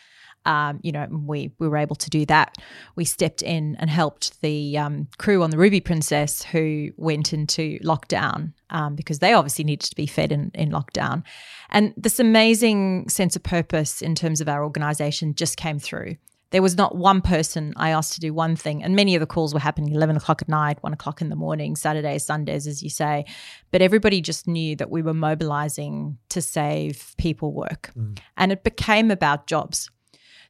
Um, 0.46 0.80
you 0.82 0.92
know, 0.92 1.06
we 1.10 1.52
we 1.58 1.68
were 1.68 1.76
able 1.76 1.96
to 1.96 2.10
do 2.10 2.26
that. 2.26 2.56
We 2.96 3.04
stepped 3.04 3.42
in 3.42 3.76
and 3.76 3.88
helped 3.88 4.40
the 4.42 4.78
um, 4.78 5.08
crew 5.18 5.42
on 5.42 5.50
the 5.50 5.58
Ruby 5.58 5.80
Princess 5.80 6.42
who 6.42 6.90
went 6.96 7.32
into 7.32 7.78
lockdown 7.80 8.52
um, 8.70 8.94
because 8.94 9.20
they 9.20 9.32
obviously 9.32 9.64
needed 9.64 9.88
to 9.88 9.96
be 9.96 10.06
fed 10.06 10.32
in, 10.32 10.50
in 10.54 10.70
lockdown. 10.70 11.22
And 11.70 11.94
this 11.96 12.18
amazing 12.20 13.08
sense 13.08 13.36
of 13.36 13.42
purpose 13.42 14.02
in 14.02 14.14
terms 14.14 14.40
of 14.40 14.48
our 14.48 14.64
organization 14.64 15.34
just 15.34 15.56
came 15.56 15.78
through. 15.78 16.16
There 16.50 16.62
was 16.62 16.76
not 16.76 16.94
one 16.94 17.20
person 17.20 17.72
I 17.76 17.90
asked 17.90 18.12
to 18.12 18.20
do 18.20 18.32
one 18.32 18.54
thing, 18.54 18.84
and 18.84 18.94
many 18.94 19.16
of 19.16 19.20
the 19.20 19.26
calls 19.26 19.52
were 19.52 19.58
happening 19.58 19.92
11 19.92 20.16
o'clock 20.16 20.40
at 20.40 20.48
night, 20.48 20.80
1 20.82 20.92
o'clock 20.92 21.20
in 21.20 21.28
the 21.28 21.34
morning, 21.34 21.74
Saturdays, 21.74 22.24
Sundays, 22.24 22.68
as 22.68 22.80
you 22.80 22.90
say. 22.90 23.24
But 23.72 23.82
everybody 23.82 24.20
just 24.20 24.46
knew 24.46 24.76
that 24.76 24.88
we 24.88 25.02
were 25.02 25.14
mobilizing 25.14 26.16
to 26.28 26.40
save 26.40 27.14
people 27.18 27.52
work. 27.52 27.90
And 28.36 28.52
it 28.52 28.62
became 28.62 29.10
about 29.10 29.48
jobs. 29.48 29.90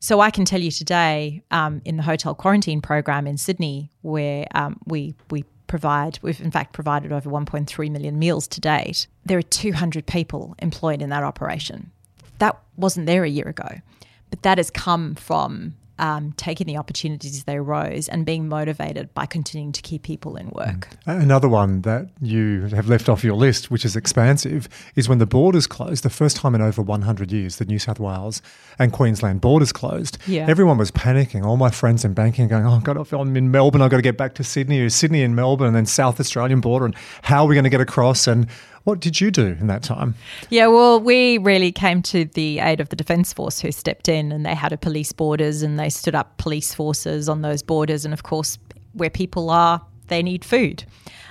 So 0.05 0.21
I 0.21 0.31
can 0.31 0.45
tell 0.45 0.61
you 0.61 0.71
today, 0.71 1.43
um, 1.51 1.81
in 1.87 1.97
the 1.97 2.03
hotel 2.03 2.35
quarantine 2.35 2.83
program 2.83 3.27
in 3.27 3.38
Sydney, 3.38 3.90
where 4.03 4.47
um, 4.55 4.79
we 4.85 5.14
we 5.31 5.47
provide, 5.67 6.19
we've 6.21 6.43
in 6.43 6.51
fact 6.51 6.75
provided 6.75 7.11
over 7.11 7.31
1.3 7.31 7.90
million 7.90 8.19
meals 8.19 8.47
to 8.49 8.61
date. 8.61 9.07
There 9.25 9.38
are 9.38 9.43
200 9.43 10.05
people 10.05 10.57
employed 10.59 11.01
in 11.01 11.09
that 11.09 11.23
operation. 11.23 11.90
That 12.38 12.61
wasn't 12.77 13.07
there 13.07 13.25
a 13.25 13.31
year 13.31 13.49
ago, 13.49 13.81
but 14.29 14.43
that 14.43 14.59
has 14.59 14.71
come 14.71 15.14
from 15.14 15.75
um, 15.98 16.33
taking 16.37 16.66
the 16.66 16.76
opportunities 16.76 17.37
as 17.37 17.44
they 17.44 17.57
arose 17.57 18.09
and 18.09 18.26
being 18.26 18.48
motivated 18.48 19.12
by 19.14 19.26
continuing 19.26 19.72
to 19.72 19.83
keep 19.83 20.02
people 20.02 20.37
in 20.37 20.50
work. 20.50 20.88
Another 21.07 21.48
one 21.48 21.83
that 21.83 22.09
you 22.20 22.66
have 22.66 22.88
left 22.88 23.09
off 23.09 23.22
your 23.22 23.35
list, 23.35 23.70
which 23.70 23.85
is 23.85 23.94
expansive, 23.94 24.68
is 24.96 25.09
when 25.09 25.18
the 25.18 25.26
borders 25.26 25.66
closed. 25.66 26.02
The 26.04 26.11
first 26.11 26.37
time 26.37 26.54
in 26.54 26.61
over 26.61 26.83
100 26.83 27.30
years, 27.30 27.57
the 27.57 27.64
New 27.64 27.78
South 27.78 28.00
Wales 28.00 28.42
and 28.78 28.92
Queensland 28.92 29.40
borders 29.40 29.72
closed. 29.72 30.18
Yeah. 30.26 30.46
Everyone 30.48 30.78
was 30.78 30.90
panicking. 30.90 31.44
All 31.44 31.57
my 31.57 31.70
friends 31.70 32.04
in 32.04 32.14
banking 32.14 32.48
going, 32.48 32.66
"Oh 32.66 32.80
God, 32.80 32.96
I'm 33.12 33.37
in 33.37 33.50
Melbourne. 33.50 33.83
I've 33.83 33.90
got 33.90 33.98
to 33.98 34.02
get 34.02 34.16
back 34.16 34.35
to 34.35 34.44
Sydney, 34.44 34.80
or 34.80 34.90
Sydney 34.90 35.22
and 35.22 35.37
Melbourne, 35.37 35.68
and 35.68 35.76
then 35.76 35.87
South 35.87 36.18
Australian 36.18 36.61
border, 36.61 36.87
and 36.87 36.94
how 37.22 37.44
are 37.44 37.48
we 37.48 37.54
going 37.54 37.64
to 37.64 37.70
get 37.70 37.80
across?" 37.80 38.26
And 38.26 38.48
what 38.85 39.01
did 39.01 39.20
you 39.20 39.31
do 39.31 39.47
in 39.47 39.66
that 39.66 39.83
time? 39.83 40.14
Yeah, 40.51 40.66
well, 40.68 41.01
we 41.01 41.38
really 41.38 41.73
came 41.73 42.03
to 42.03 42.27
the 42.27 42.61
aid 42.61 42.81
of 42.81 42.90
the 42.90 42.97
Defence 42.97 43.33
Force 43.33 43.61
who 43.61 43.73
stepped 43.73 44.09
in 44.09 44.31
and 44.31 44.44
they 44.44 44.55
had 44.55 44.73
a 44.73 44.77
police 44.77 45.12
borders 45.12 45.62
and 45.62 45.79
they 45.79 45.88
stood 45.88 46.14
up 46.14 46.37
police 46.37 46.75
forces 46.75 47.29
on 47.29 47.42
those 47.42 47.62
borders. 47.62 48.05
And 48.05 48.12
of 48.12 48.23
course, 48.23 48.59
where 48.92 49.11
people 49.11 49.51
are, 49.51 49.81
they 50.09 50.23
need 50.23 50.44
food. 50.44 50.85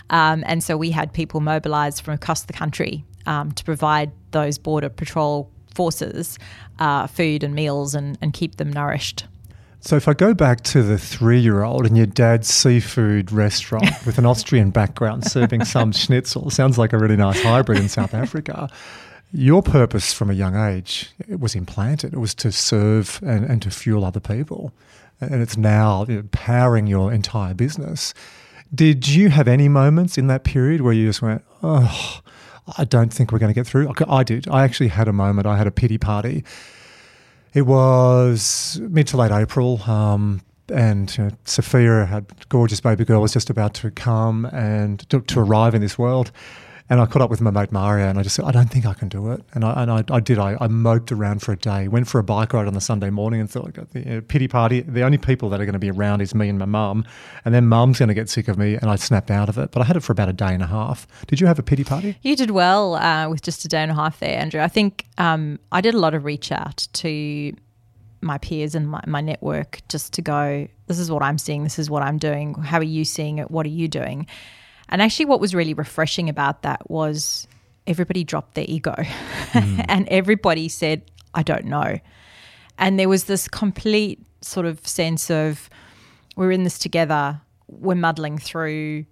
Um, 0.09 0.43
and 0.47 0.63
so 0.63 0.75
we 0.75 0.91
had 0.91 1.13
people 1.13 1.39
mobilised 1.39 2.03
from 2.03 2.15
across 2.15 2.43
the 2.43 2.53
country 2.53 3.05
um, 3.25 3.51
to 3.53 3.63
provide 3.63 4.11
those 4.31 4.57
border 4.57 4.89
patrol 4.89 5.49
forces 5.73 6.37
uh, 6.79 7.07
food 7.07 7.43
and 7.43 7.53
meals 7.53 7.95
and, 7.95 8.17
and 8.21 8.33
keep 8.33 8.55
them 8.55 8.71
nourished. 8.71 9.25
So 9.85 9.97
if 9.97 10.07
I 10.07 10.13
go 10.13 10.33
back 10.33 10.61
to 10.61 10.81
the 10.81 10.97
three-year-old 10.97 11.85
in 11.85 11.97
your 11.97 12.05
dad's 12.05 12.47
seafood 12.47 13.33
restaurant 13.33 13.91
with 14.05 14.17
an 14.17 14.25
Austrian 14.25 14.69
background 14.69 15.25
serving 15.25 15.65
some 15.65 15.91
schnitzel, 15.91 16.49
sounds 16.49 16.77
like 16.77 16.93
a 16.93 16.97
really 16.97 17.17
nice 17.17 17.43
hybrid 17.43 17.79
in 17.79 17.89
South 17.89 18.13
Africa. 18.13 18.69
Your 19.33 19.61
purpose 19.61 20.13
from 20.13 20.29
a 20.29 20.33
young 20.33 20.55
age 20.55 21.11
it 21.27 21.41
was 21.41 21.53
implanted. 21.53 22.13
It 22.13 22.19
was 22.19 22.33
to 22.35 22.51
serve 22.53 23.19
and, 23.25 23.43
and 23.43 23.61
to 23.61 23.69
fuel 23.69 24.05
other 24.05 24.21
people. 24.21 24.71
And 25.19 25.41
it's 25.41 25.57
now 25.57 26.05
you 26.07 26.15
know, 26.15 26.23
powering 26.31 26.87
your 26.87 27.11
entire 27.11 27.53
business. 27.53 28.13
Did 28.73 29.09
you 29.09 29.31
have 29.31 29.49
any 29.49 29.67
moments 29.67 30.17
in 30.17 30.27
that 30.27 30.45
period 30.45 30.79
where 30.79 30.93
you 30.93 31.07
just 31.07 31.21
went, 31.21 31.43
oh, 31.61 32.21
I 32.77 32.85
don't 32.85 33.13
think 33.13 33.33
we're 33.33 33.39
going 33.39 33.53
to 33.53 33.59
get 33.59 33.67
through? 33.67 33.91
I 34.07 34.23
did. 34.23 34.47
I 34.47 34.63
actually 34.63 34.87
had 34.87 35.09
a 35.09 35.13
moment. 35.13 35.45
I 35.45 35.57
had 35.57 35.67
a 35.67 35.71
pity 35.71 35.97
party. 35.97 36.45
It 37.53 37.67
was 37.67 38.79
mid 38.81 39.07
to 39.07 39.17
late 39.17 39.31
April, 39.31 39.81
um, 39.83 40.41
and 40.69 41.15
you 41.17 41.25
know, 41.25 41.29
Sophia, 41.45 42.05
had 42.05 42.25
gorgeous 42.49 42.81
baby 42.81 43.05
girl, 43.05 43.21
was 43.21 43.33
just 43.33 43.49
about 43.49 43.75
to 43.75 43.91
come 43.91 44.45
and 44.45 45.07
to, 45.09 45.21
to 45.21 45.39
arrive 45.39 45.75
in 45.75 45.81
this 45.81 45.97
world. 45.97 46.31
And 46.89 46.99
I 46.99 47.05
caught 47.05 47.21
up 47.21 47.29
with 47.29 47.39
my 47.39 47.49
mate 47.49 47.71
Mario 47.71 48.07
and 48.07 48.19
I 48.19 48.23
just 48.23 48.35
said, 48.35 48.45
I 48.45 48.51
don't 48.51 48.69
think 48.69 48.85
I 48.85 48.93
can 48.93 49.07
do 49.07 49.31
it. 49.31 49.41
And 49.53 49.63
I, 49.63 49.83
and 49.83 49.91
I, 49.91 50.03
I 50.09 50.19
did. 50.19 50.37
I, 50.37 50.57
I 50.59 50.67
moped 50.67 51.11
around 51.11 51.41
for 51.41 51.53
a 51.53 51.57
day, 51.57 51.87
went 51.87 52.07
for 52.07 52.19
a 52.19 52.23
bike 52.23 52.53
ride 52.53 52.67
on 52.67 52.73
the 52.73 52.81
Sunday 52.81 53.09
morning 53.09 53.39
and 53.39 53.49
thought, 53.49 53.73
got 53.73 53.91
the 53.91 54.21
pity 54.21 54.47
party. 54.47 54.81
The 54.81 55.01
only 55.03 55.17
people 55.17 55.49
that 55.49 55.61
are 55.61 55.65
going 55.65 55.73
to 55.73 55.79
be 55.79 55.89
around 55.89 56.21
is 56.21 56.35
me 56.35 56.49
and 56.49 56.59
my 56.59 56.65
mum. 56.65 57.05
And 57.45 57.55
then 57.55 57.67
mum's 57.67 57.99
going 57.99 58.09
to 58.09 58.13
get 58.13 58.29
sick 58.29 58.47
of 58.47 58.57
me. 58.57 58.75
And 58.75 58.89
I 58.89 58.95
snapped 58.97 59.31
out 59.31 59.47
of 59.47 59.57
it. 59.57 59.71
But 59.71 59.81
I 59.81 59.85
had 59.85 59.95
it 59.95 60.01
for 60.01 60.11
about 60.11 60.29
a 60.29 60.33
day 60.33 60.53
and 60.53 60.61
a 60.61 60.67
half. 60.67 61.07
Did 61.27 61.39
you 61.39 61.47
have 61.47 61.57
a 61.57 61.63
pity 61.63 61.83
party? 61.83 62.17
You 62.21 62.35
did 62.35 62.51
well 62.51 62.95
uh, 62.95 63.29
with 63.29 63.41
just 63.41 63.63
a 63.63 63.67
day 63.69 63.81
and 63.81 63.91
a 63.91 63.95
half 63.95 64.19
there, 64.19 64.37
Andrew. 64.37 64.61
I 64.61 64.67
think 64.67 65.05
um, 65.17 65.59
I 65.71 65.79
did 65.79 65.93
a 65.93 65.99
lot 65.99 66.13
of 66.13 66.25
reach 66.25 66.51
out 66.51 66.87
to 66.93 67.53
my 68.21 68.37
peers 68.37 68.75
and 68.75 68.89
my, 68.89 69.01
my 69.07 69.21
network 69.21 69.81
just 69.89 70.13
to 70.13 70.21
go, 70.21 70.67
this 70.87 70.99
is 70.99 71.11
what 71.11 71.21
I'm 71.21 71.37
seeing, 71.37 71.63
this 71.63 71.77
is 71.77 71.89
what 71.89 72.03
I'm 72.03 72.17
doing. 72.17 72.53
How 72.55 72.79
are 72.79 72.83
you 72.83 73.05
seeing 73.05 73.37
it? 73.37 73.51
What 73.51 73.65
are 73.65 73.69
you 73.69 73.87
doing? 73.87 74.27
And 74.89 75.01
actually, 75.01 75.25
what 75.25 75.39
was 75.39 75.55
really 75.55 75.73
refreshing 75.73 76.29
about 76.29 76.61
that 76.63 76.89
was 76.89 77.47
everybody 77.87 78.23
dropped 78.23 78.55
their 78.55 78.65
ego 78.67 78.95
mm. 78.97 79.85
and 79.87 80.07
everybody 80.09 80.69
said, 80.69 81.01
I 81.33 81.43
don't 81.43 81.65
know. 81.65 81.99
And 82.77 82.99
there 82.99 83.09
was 83.09 83.25
this 83.25 83.47
complete 83.47 84.19
sort 84.41 84.65
of 84.65 84.85
sense 84.87 85.29
of 85.29 85.69
we're 86.35 86.51
in 86.51 86.63
this 86.63 86.79
together, 86.79 87.41
we're 87.67 87.95
muddling 87.95 88.37
through, 88.37 89.05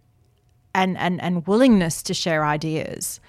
and, 0.74 0.98
and, 0.98 1.22
and 1.22 1.46
willingness 1.48 2.02
to 2.04 2.14
share 2.14 2.46
ideas. 2.46 3.20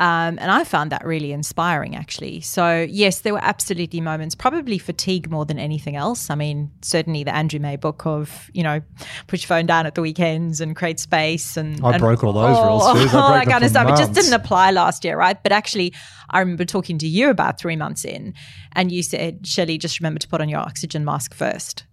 Um, 0.00 0.38
and 0.40 0.50
I 0.50 0.64
found 0.64 0.90
that 0.92 1.04
really 1.04 1.30
inspiring, 1.30 1.94
actually. 1.94 2.40
So, 2.40 2.86
yes, 2.88 3.20
there 3.20 3.34
were 3.34 3.44
absolutely 3.44 4.00
moments, 4.00 4.34
probably 4.34 4.78
fatigue 4.78 5.30
more 5.30 5.44
than 5.44 5.58
anything 5.58 5.94
else. 5.94 6.30
I 6.30 6.36
mean, 6.36 6.70
certainly 6.80 7.22
the 7.22 7.34
Andrew 7.34 7.60
May 7.60 7.76
book 7.76 8.06
of, 8.06 8.50
you 8.54 8.62
know, 8.62 8.80
put 9.26 9.42
your 9.42 9.48
phone 9.48 9.66
down 9.66 9.84
at 9.84 9.94
the 9.94 10.00
weekends 10.00 10.62
and 10.62 10.74
create 10.74 10.98
space. 11.00 11.58
And 11.58 11.84
I 11.84 11.92
and, 11.92 12.00
broke 12.00 12.24
all 12.24 12.32
those 12.32 12.56
oh, 12.56 12.66
rules, 12.66 13.12
All 13.14 13.30
that 13.32 13.46
kind 13.46 13.62
of 13.62 13.68
stuff. 13.68 13.88
Months. 13.88 14.00
It 14.00 14.04
just 14.04 14.14
didn't 14.14 14.32
apply 14.32 14.70
last 14.70 15.04
year, 15.04 15.18
right? 15.18 15.40
But 15.42 15.52
actually, 15.52 15.92
I 16.30 16.40
remember 16.40 16.64
talking 16.64 16.96
to 16.96 17.06
you 17.06 17.28
about 17.28 17.58
three 17.58 17.76
months 17.76 18.06
in, 18.06 18.32
and 18.72 18.90
you 18.90 19.02
said, 19.02 19.46
Shelley, 19.46 19.76
just 19.76 20.00
remember 20.00 20.18
to 20.20 20.28
put 20.28 20.40
on 20.40 20.48
your 20.48 20.60
oxygen 20.60 21.04
mask 21.04 21.34
first. 21.34 21.84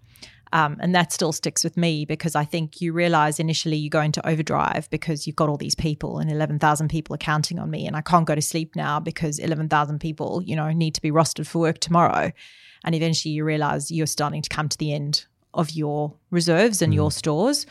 Um, 0.54 0.78
and 0.80 0.96
that 0.96 1.12
still 1.12 1.32
sticks 1.32 1.64
with 1.64 1.78
me 1.78 2.06
because 2.06 2.36
I 2.36 2.46
think 2.46 2.82
you 2.82 2.94
realize 2.94 3.40
initially 3.40 3.76
you 3.78 3.90
go 3.90 4.02
into 4.02 4.26
overdrive 4.28 4.90
because 4.90 5.28
you've 5.28 5.36
got 5.36 5.50
all 5.50 5.58
these 5.58 5.76
people 5.76 6.20
and 6.20 6.32
11,000 6.32 6.88
people 6.88 7.14
are 7.14 7.20
counting 7.20 7.60
on 7.60 7.70
me 7.70 7.86
and 7.86 7.96
I 7.96 8.02
can't 8.02 8.26
go 8.26 8.36
to 8.36 8.42
sleep 8.42 8.76
now 8.76 9.00
because 9.00 9.40
11,000 9.40 10.00
people, 10.00 10.42
you 10.44 10.56
know, 10.56 10.72
need 10.72 10.96
to 10.96 11.02
be 11.02 11.12
rostered 11.12 11.48
for 11.48 11.60
work 11.60 11.80
tomorrow. 11.80 12.32
And 12.84 12.96
eventually 12.96 13.34
you 13.34 13.44
realize 13.44 13.92
you're 13.92 14.08
starting 14.08 14.42
to 14.42 14.50
come 14.50 14.70
to 14.70 14.78
the 14.78 14.94
end 14.94 15.26
of 15.54 15.72
your 15.72 16.14
reserves 16.32 16.82
and 16.82 16.94
mm. 16.94 16.98
your 16.98 17.12
stores. 17.12 17.66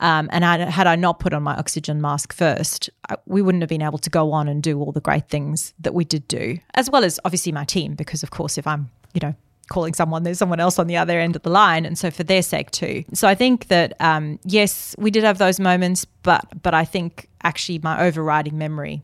Um, 0.00 0.28
and 0.30 0.44
had, 0.44 0.60
had 0.60 0.86
I 0.86 0.94
not 0.94 1.18
put 1.18 1.32
on 1.32 1.42
my 1.42 1.56
oxygen 1.56 2.00
mask 2.00 2.32
first, 2.32 2.88
I, 3.08 3.16
we 3.26 3.42
wouldn't 3.42 3.62
have 3.62 3.68
been 3.68 3.82
able 3.82 3.98
to 3.98 4.10
go 4.10 4.30
on 4.32 4.46
and 4.46 4.62
do 4.62 4.78
all 4.78 4.92
the 4.92 5.00
great 5.00 5.28
things 5.28 5.74
that 5.80 5.92
we 5.92 6.04
did 6.04 6.28
do, 6.28 6.58
as 6.74 6.88
well 6.88 7.02
as 7.02 7.18
obviously 7.24 7.50
my 7.50 7.64
team, 7.64 7.94
because 7.94 8.22
of 8.22 8.30
course, 8.30 8.58
if 8.58 8.66
I'm, 8.66 8.90
you 9.12 9.20
know, 9.20 9.34
calling 9.68 9.94
someone, 9.94 10.22
there's 10.22 10.38
someone 10.38 10.60
else 10.60 10.78
on 10.78 10.86
the 10.86 10.96
other 10.96 11.18
end 11.20 11.36
of 11.36 11.42
the 11.42 11.50
line, 11.50 11.86
and 11.86 11.96
so 11.96 12.10
for 12.10 12.24
their 12.24 12.42
sake 12.42 12.70
too. 12.70 13.04
So 13.14 13.28
I 13.28 13.34
think 13.34 13.68
that 13.68 13.94
um, 14.00 14.38
yes, 14.44 14.94
we 14.98 15.10
did 15.10 15.24
have 15.24 15.38
those 15.38 15.60
moments, 15.60 16.04
but 16.22 16.44
but 16.62 16.74
I 16.74 16.84
think 16.84 17.28
actually 17.42 17.78
my 17.78 18.02
overriding 18.02 18.58
memory 18.58 19.02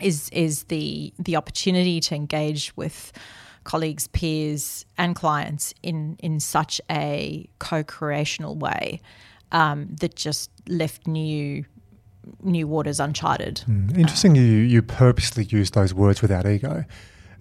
is 0.00 0.28
is 0.30 0.64
the 0.64 1.12
the 1.18 1.36
opportunity 1.36 2.00
to 2.00 2.14
engage 2.14 2.76
with 2.76 3.12
colleagues, 3.64 4.06
peers, 4.08 4.84
and 4.96 5.14
clients 5.16 5.74
in 5.82 6.16
in 6.20 6.40
such 6.40 6.80
a 6.90 7.48
co-creational 7.58 8.56
way 8.56 9.00
um, 9.52 9.88
that 10.00 10.14
just 10.14 10.50
left 10.68 11.06
new 11.06 11.64
new 12.42 12.66
waters 12.66 13.00
uncharted. 13.00 13.62
Mm. 13.68 13.96
Interesting, 13.98 14.36
you 14.36 14.42
you 14.42 14.82
purposely 14.82 15.44
use 15.44 15.70
those 15.70 15.94
words 15.94 16.22
without 16.22 16.46
ego. 16.46 16.84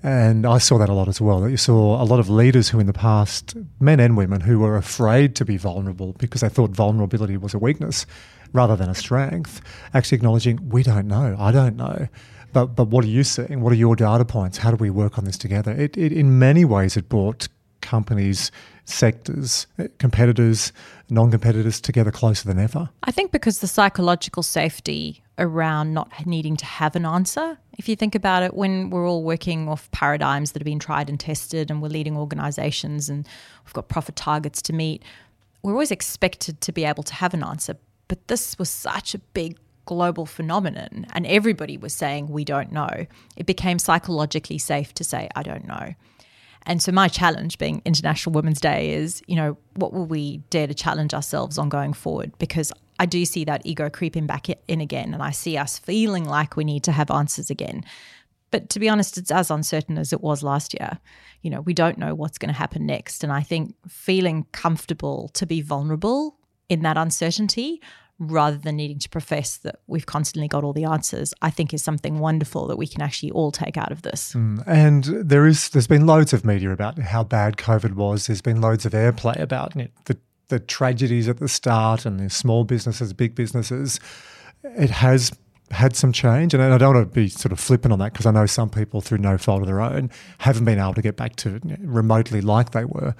And 0.04 0.46
I 0.46 0.60
saw 0.60 0.78
that 0.78 0.90
a 0.90 0.94
lot 0.94 1.08
as 1.08 1.20
well. 1.20 1.42
That 1.42 1.52
you 1.52 1.58
saw 1.58 2.02
a 2.02 2.06
lot 2.06 2.20
of 2.20 2.30
leaders 2.30 2.70
who, 2.70 2.80
in 2.80 2.86
the 2.86 2.94
past, 2.94 3.56
men 3.80 4.00
and 4.00 4.16
women, 4.16 4.42
who 4.42 4.60
were 4.60 4.78
afraid 4.78 5.36
to 5.38 5.46
be 5.46 5.58
vulnerable 5.58 6.14
because 6.14 6.42
they 6.42 6.50
thought 6.50 6.72
vulnerability 6.72 7.38
was 7.38 7.54
a 7.54 7.60
weakness 7.60 8.06
rather 8.54 8.76
than 8.76 8.90
a 8.90 8.96
strength, 8.96 9.62
actually 9.94 10.16
acknowledging, 10.16 10.70
we 10.70 10.84
don't 10.84 11.08
know, 11.08 11.36
I 11.38 11.52
don't 11.52 11.76
know. 11.76 12.08
But, 12.54 12.68
but 12.68 12.88
what 12.88 13.04
are 13.04 13.10
you 13.10 13.24
seeing? 13.26 13.62
What 13.62 13.74
are 13.74 13.76
your 13.76 13.98
data 13.98 14.24
points? 14.24 14.60
How 14.60 14.72
do 14.72 14.78
we 14.78 14.90
work 14.90 15.18
on 15.18 15.26
this 15.26 15.38
together? 15.38 15.74
It, 15.74 15.98
it, 15.98 16.14
in 16.14 16.40
many 16.40 16.64
ways, 16.64 16.96
it 16.96 17.10
brought 17.10 17.50
companies, 17.86 18.52
sectors, 18.86 19.68
competitors, 20.00 20.74
non 21.10 21.32
competitors 21.32 21.80
together 21.80 22.12
closer 22.12 22.48
than 22.48 22.60
ever. 22.60 22.90
I 23.04 23.12
think 23.12 23.32
because 23.32 23.60
the 23.60 23.68
psychological 23.68 24.44
safety 24.44 25.24
around 25.38 25.94
not 25.94 26.10
needing 26.26 26.56
to 26.58 26.66
have 26.66 26.96
an 26.96 27.06
answer. 27.06 27.58
If 27.78 27.90
you 27.90 27.96
think 27.96 28.16
about 28.16 28.44
it, 28.44 28.54
when 28.54 28.90
we're 28.90 29.08
all 29.08 29.24
working 29.24 29.68
off 29.68 29.90
paradigms 29.92 30.54
that 30.54 30.62
have 30.62 30.66
been 30.66 30.80
tried 30.80 31.10
and 31.10 31.20
tested, 31.20 31.70
and 31.70 31.82
we're 31.82 31.90
leading 31.90 32.18
organizations 32.18 33.10
and 33.10 33.28
we've 33.66 33.74
got 33.74 33.90
profit 33.90 34.16
targets 34.16 34.62
to 34.64 34.74
meet, 34.74 35.04
we're 35.62 35.74
always 35.74 35.92
expected 35.92 36.62
to 36.62 36.72
be 36.72 36.86
able 36.86 37.04
to 37.04 37.14
have 37.14 37.34
an 37.34 37.44
answer. 37.44 37.76
But 38.08 38.28
this 38.28 38.58
was 38.58 38.70
such 38.70 39.14
a 39.14 39.20
big 39.20 39.58
global 39.86 40.26
phenomenon, 40.26 41.06
and 41.14 41.26
everybody 41.28 41.78
was 41.78 41.94
saying, 41.94 42.28
We 42.30 42.44
don't 42.46 42.72
know. 42.72 43.06
It 43.36 43.46
became 43.46 43.80
psychologically 43.80 44.58
safe 44.58 44.94
to 44.96 45.04
say, 45.04 45.30
I 45.36 45.44
don't 45.44 45.68
know. 45.68 45.94
And 46.66 46.82
so 46.82 46.92
my 46.92 47.08
challenge 47.08 47.58
being 47.58 47.82
International 47.86 48.34
Women's 48.34 48.60
Day 48.60 48.94
is, 48.94 49.22
you 49.28 49.36
know, 49.36 49.58
what 49.76 49.94
will 49.94 50.06
we 50.06 50.38
dare 50.50 50.68
to 50.68 50.74
challenge 50.74 51.14
ourselves 51.14 51.58
on 51.58 51.70
going 51.70 51.94
forward? 51.94 52.32
Because 52.40 52.72
I 53.00 53.06
do 53.06 53.26
see 53.26 53.46
that 53.46 53.62
ego 53.66 53.90
creeping 53.90 54.26
back 54.26 54.48
in 54.68 54.82
again, 54.82 55.14
and 55.14 55.22
I 55.22 55.32
see 55.32 55.58
us 55.58 55.78
feeling 55.78 56.26
like 56.26 56.56
we 56.56 56.64
need 56.64 56.84
to 56.86 56.92
have 56.92 57.12
answers 57.12 57.50
again. 57.50 57.84
But 58.52 58.70
to 58.70 58.80
be 58.80 58.88
honest, 58.88 59.18
it's 59.18 59.32
as 59.32 59.52
uncertain 59.52 59.98
as 59.98 60.14
it 60.14 60.22
was 60.22 60.42
last 60.42 60.74
year. 60.80 61.00
You 61.42 61.50
know, 61.50 61.62
we 61.62 61.74
don't 61.74 61.98
know 61.98 62.16
what's 62.16 62.38
going 62.38 62.54
to 62.54 62.58
happen 62.58 62.86
next. 62.86 63.24
And 63.24 63.34
I 63.34 63.42
think 63.42 63.76
feeling 63.88 64.46
comfortable 64.54 65.30
to 65.34 65.46
be 65.46 65.62
vulnerable 65.62 66.38
in 66.70 66.82
that 66.82 66.98
uncertainty 66.98 67.82
rather 68.18 68.58
than 68.58 68.78
needing 68.78 69.00
to 69.00 69.10
profess 69.10 69.58
that 69.58 69.80
we've 69.88 70.06
constantly 70.06 70.48
got 70.48 70.64
all 70.64 70.74
the 70.74 70.86
answers, 70.86 71.34
I 71.42 71.50
think 71.50 71.74
is 71.74 71.84
something 71.84 72.20
wonderful 72.20 72.68
that 72.68 72.78
we 72.78 72.88
can 72.88 73.02
actually 73.02 73.32
all 73.32 73.52
take 73.52 73.78
out 73.78 73.92
of 73.92 74.04
this. 74.04 74.34
Mm. 74.34 74.64
And 74.66 75.04
there 75.04 75.46
is 75.46 75.70
there's 75.70 75.88
been 75.88 76.06
loads 76.06 76.32
of 76.32 76.46
media 76.46 76.72
about 76.72 76.98
how 77.00 77.24
bad 77.24 77.58
COVID 77.58 77.94
was. 77.96 78.28
There's 78.28 78.42
been 78.42 78.62
loads 78.62 78.86
of 78.86 78.94
airplay 78.94 79.40
about 79.40 79.76
it, 79.76 79.92
the 80.06 80.18
the 80.50 80.60
tragedies 80.60 81.28
at 81.28 81.38
the 81.38 81.48
start 81.48 82.06
and 82.06 82.20
the 82.20 82.30
small 82.30 82.64
businesses, 82.64 83.14
big 83.14 83.36
businesses, 83.36 84.00
it 84.64 84.90
has 84.90 85.32
had 85.72 85.96
some 85.96 86.12
change. 86.12 86.54
And 86.54 86.62
I 86.62 86.78
don't 86.78 86.96
want 86.96 87.10
to 87.10 87.14
be 87.14 87.30
sort 87.30 87.52
of 87.52 87.60
flippant 87.60 87.92
on 87.92 88.00
that 88.00 88.14
because 88.14 88.26
I 88.26 88.32
know 88.32 88.46
some 88.46 88.70
people, 88.70 89.02
through 89.02 89.20
no 89.20 89.38
fault 89.38 89.62
of 89.62 89.68
their 89.68 89.82
own, 89.82 90.12
haven't 90.40 90.66
been 90.66 90.80
able 90.80 90.94
to 90.94 91.02
get 91.02 91.16
back 91.16 91.36
to 91.38 91.60
remotely 91.80 92.42
like 92.42 92.72
they 92.72 92.86
were. 92.86 93.16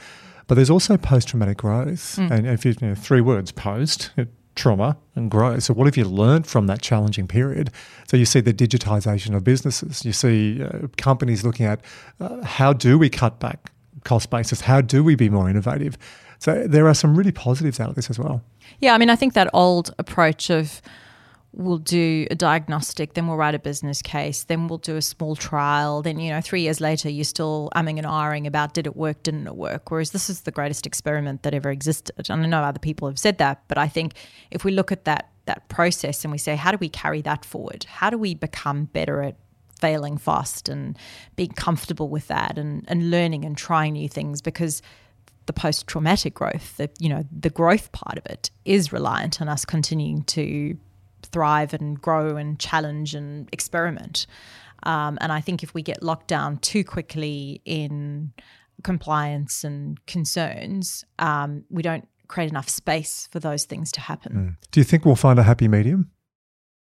But 0.48 0.56
there's 0.56 0.70
also 0.70 0.98
post 0.98 1.30
traumatic 1.30 1.58
growth. 1.58 2.18
Mm. 2.18 2.32
And 2.32 2.48
if 2.48 2.66
you, 2.66 2.76
you 2.80 2.90
know, 2.90 2.96
three 2.96 3.22
words 3.22 3.52
post, 3.52 4.12
trauma 4.56 4.98
and 5.16 5.30
growth. 5.30 5.64
So, 5.64 5.74
what 5.74 5.86
have 5.86 5.98
you 5.98 6.06
learned 6.06 6.48
from 6.48 6.68
that 6.68 6.82
challenging 6.82 7.28
period? 7.28 7.72
So, 8.08 8.18
you 8.18 8.26
see 8.26 8.42
the 8.42 8.54
digitization 8.54 9.36
of 9.36 9.44
businesses. 9.44 10.06
You 10.06 10.14
see 10.14 10.64
uh, 10.64 10.88
companies 10.98 11.44
looking 11.44 11.66
at 11.66 11.82
uh, 12.20 12.44
how 12.44 12.74
do 12.74 12.98
we 12.98 13.10
cut 13.10 13.40
back 13.40 13.72
cost 14.04 14.30
basis? 14.30 14.62
How 14.62 14.82
do 14.82 15.04
we 15.04 15.16
be 15.16 15.30
more 15.30 15.50
innovative? 15.50 15.98
So 16.40 16.68
there 16.68 16.88
are 16.88 16.94
some 16.94 17.16
really 17.16 17.32
positives 17.32 17.80
out 17.80 17.90
of 17.90 17.96
this 17.96 18.10
as 18.10 18.20
well. 18.20 18.42
Yeah, 18.80 18.94
I 18.94 18.98
mean, 18.98 19.10
I 19.10 19.16
think 19.16 19.34
that 19.34 19.50
old 19.54 19.94
approach 19.98 20.50
of 20.50 20.82
we'll 21.56 21.78
do 21.78 22.28
a 22.30 22.36
diagnostic, 22.36 23.14
then 23.14 23.28
we'll 23.28 23.38
write 23.38 23.56
a 23.56 23.60
business 23.60 24.02
case, 24.02 24.44
then 24.44 24.68
we'll 24.68 24.78
do 24.78 24.98
a 24.98 25.02
small 25.02 25.36
trial, 25.36 26.02
then 26.02 26.20
you 26.20 26.30
know, 26.30 26.42
three 26.42 26.62
years 26.62 26.82
later 26.82 27.10
you're 27.10 27.24
still 27.24 27.70
umming 27.76 27.98
and 27.98 28.06
ahhing 28.06 28.46
about 28.46 28.74
did 28.74 28.86
it 28.86 28.96
work, 28.96 29.24
didn't 29.24 29.48
it 29.48 29.56
work? 29.56 29.90
Whereas 29.90 30.12
this 30.12 30.30
is 30.30 30.42
the 30.42 30.52
greatest 30.52 30.86
experiment 30.86 31.44
that 31.44 31.54
ever 31.54 31.70
existed. 31.70 32.30
And 32.30 32.44
I 32.44 32.48
know 32.48 32.62
other 32.62 32.80
people 32.80 33.08
have 33.08 33.18
said 33.18 33.38
that, 33.38 33.64
but 33.68 33.78
I 33.78 33.88
think 33.88 34.14
if 34.52 34.64
we 34.64 34.72
look 34.72 34.92
at 34.92 35.06
that 35.06 35.30
that 35.46 35.68
process 35.70 36.26
and 36.26 36.32
we 36.32 36.40
say, 36.40 36.56
how 36.56 36.72
do 36.72 36.78
we 36.80 36.90
carry 36.90 37.22
that 37.22 37.46
forward? 37.46 37.86
How 37.88 38.10
do 38.10 38.18
we 38.18 38.34
become 38.34 38.86
better 38.86 39.22
at 39.22 39.36
failing 39.80 40.18
fast 40.18 40.68
and 40.70 40.98
being 41.36 41.52
comfortable 41.52 42.10
with 42.10 42.28
that 42.28 42.58
and, 42.58 42.84
and 42.88 43.12
learning 43.12 43.46
and 43.46 43.56
trying 43.56 43.94
new 43.94 44.10
things 44.10 44.42
because 44.42 44.82
the 45.46 45.54
post 45.54 45.86
traumatic 45.86 46.34
growth, 46.34 46.78
the 46.78 46.90
you 46.98 47.10
know, 47.10 47.24
the 47.32 47.52
growth 47.52 47.92
part 47.92 48.18
of 48.18 48.26
it 48.26 48.50
is 48.66 48.92
reliant 48.92 49.40
on 49.42 49.48
us 49.48 49.66
continuing 49.66 50.24
to 50.24 50.76
thrive 51.26 51.74
and 51.74 52.02
grow 52.02 52.38
and 52.38 52.60
challenge 52.60 53.16
and 53.16 53.50
experiment. 53.52 54.28
Um, 54.84 55.18
and 55.22 55.32
I 55.32 55.42
think 55.42 55.64
if 55.64 55.74
we 55.74 55.82
get 55.82 56.04
locked 56.04 56.28
down 56.28 56.58
too 56.58 56.84
quickly 56.84 57.62
in 57.66 58.34
compliance 58.84 59.64
and 59.64 60.04
concerns, 60.06 61.04
um, 61.20 61.64
we 61.70 61.82
don't 61.82 62.08
create 62.28 62.50
enough 62.50 62.70
space 62.70 63.28
for 63.32 63.40
those 63.40 63.66
things 63.66 63.92
to 63.94 64.02
happen. 64.02 64.34
Mm. 64.34 64.70
Do 64.72 64.80
you 64.80 64.84
think 64.84 65.06
we'll 65.06 65.16
find 65.16 65.40
a 65.40 65.44
happy 65.44 65.68
medium? 65.68 66.12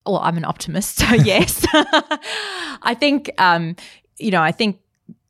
Well, 0.06 0.20
I'm 0.20 0.38
an 0.38 0.46
optimist, 0.46 0.96
so 1.00 1.14
yes. 1.16 1.66
I 1.74 2.96
think, 3.00 3.32
um, 3.38 3.76
you 4.18 4.32
know, 4.32 4.42
I 4.42 4.52
think 4.52 4.80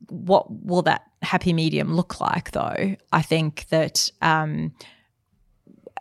what 0.10 0.46
will 0.50 0.84
that 0.84 1.04
happy 1.22 1.54
medium 1.54 1.96
look 1.96 2.20
like, 2.20 2.52
though? 2.52 2.96
I 3.12 3.22
think 3.22 3.68
that 3.70 4.10
um, 4.22 4.74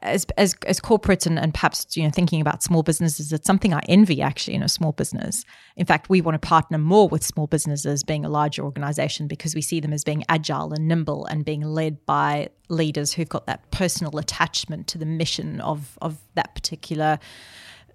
as 0.04 0.26
as, 0.36 0.54
as 0.66 0.80
corporates 0.80 1.26
and, 1.26 1.38
and 1.38 1.52
perhaps 1.52 1.96
you 1.96 2.04
know 2.04 2.10
thinking 2.10 2.40
about 2.40 2.62
small 2.62 2.82
businesses, 2.82 3.32
it's 3.32 3.46
something 3.46 3.74
I 3.74 3.80
envy 3.88 4.22
actually 4.22 4.54
in 4.54 4.62
a 4.62 4.68
small 4.68 4.92
business. 4.92 5.44
In 5.76 5.86
fact, 5.86 6.08
we 6.08 6.20
want 6.20 6.40
to 6.40 6.46
partner 6.46 6.78
more 6.78 7.08
with 7.08 7.24
small 7.24 7.46
businesses 7.46 8.04
being 8.04 8.24
a 8.24 8.28
larger 8.28 8.62
organization 8.62 9.26
because 9.26 9.54
we 9.54 9.62
see 9.62 9.80
them 9.80 9.92
as 9.92 10.04
being 10.04 10.24
agile 10.28 10.72
and 10.72 10.86
nimble 10.86 11.26
and 11.26 11.44
being 11.44 11.62
led 11.62 12.04
by 12.06 12.50
leaders 12.68 13.12
who've 13.12 13.28
got 13.28 13.46
that 13.46 13.70
personal 13.70 14.16
attachment 14.18 14.86
to 14.88 14.98
the 14.98 15.06
mission 15.06 15.60
of 15.60 15.98
of 16.02 16.18
that 16.34 16.54
particular 16.54 17.18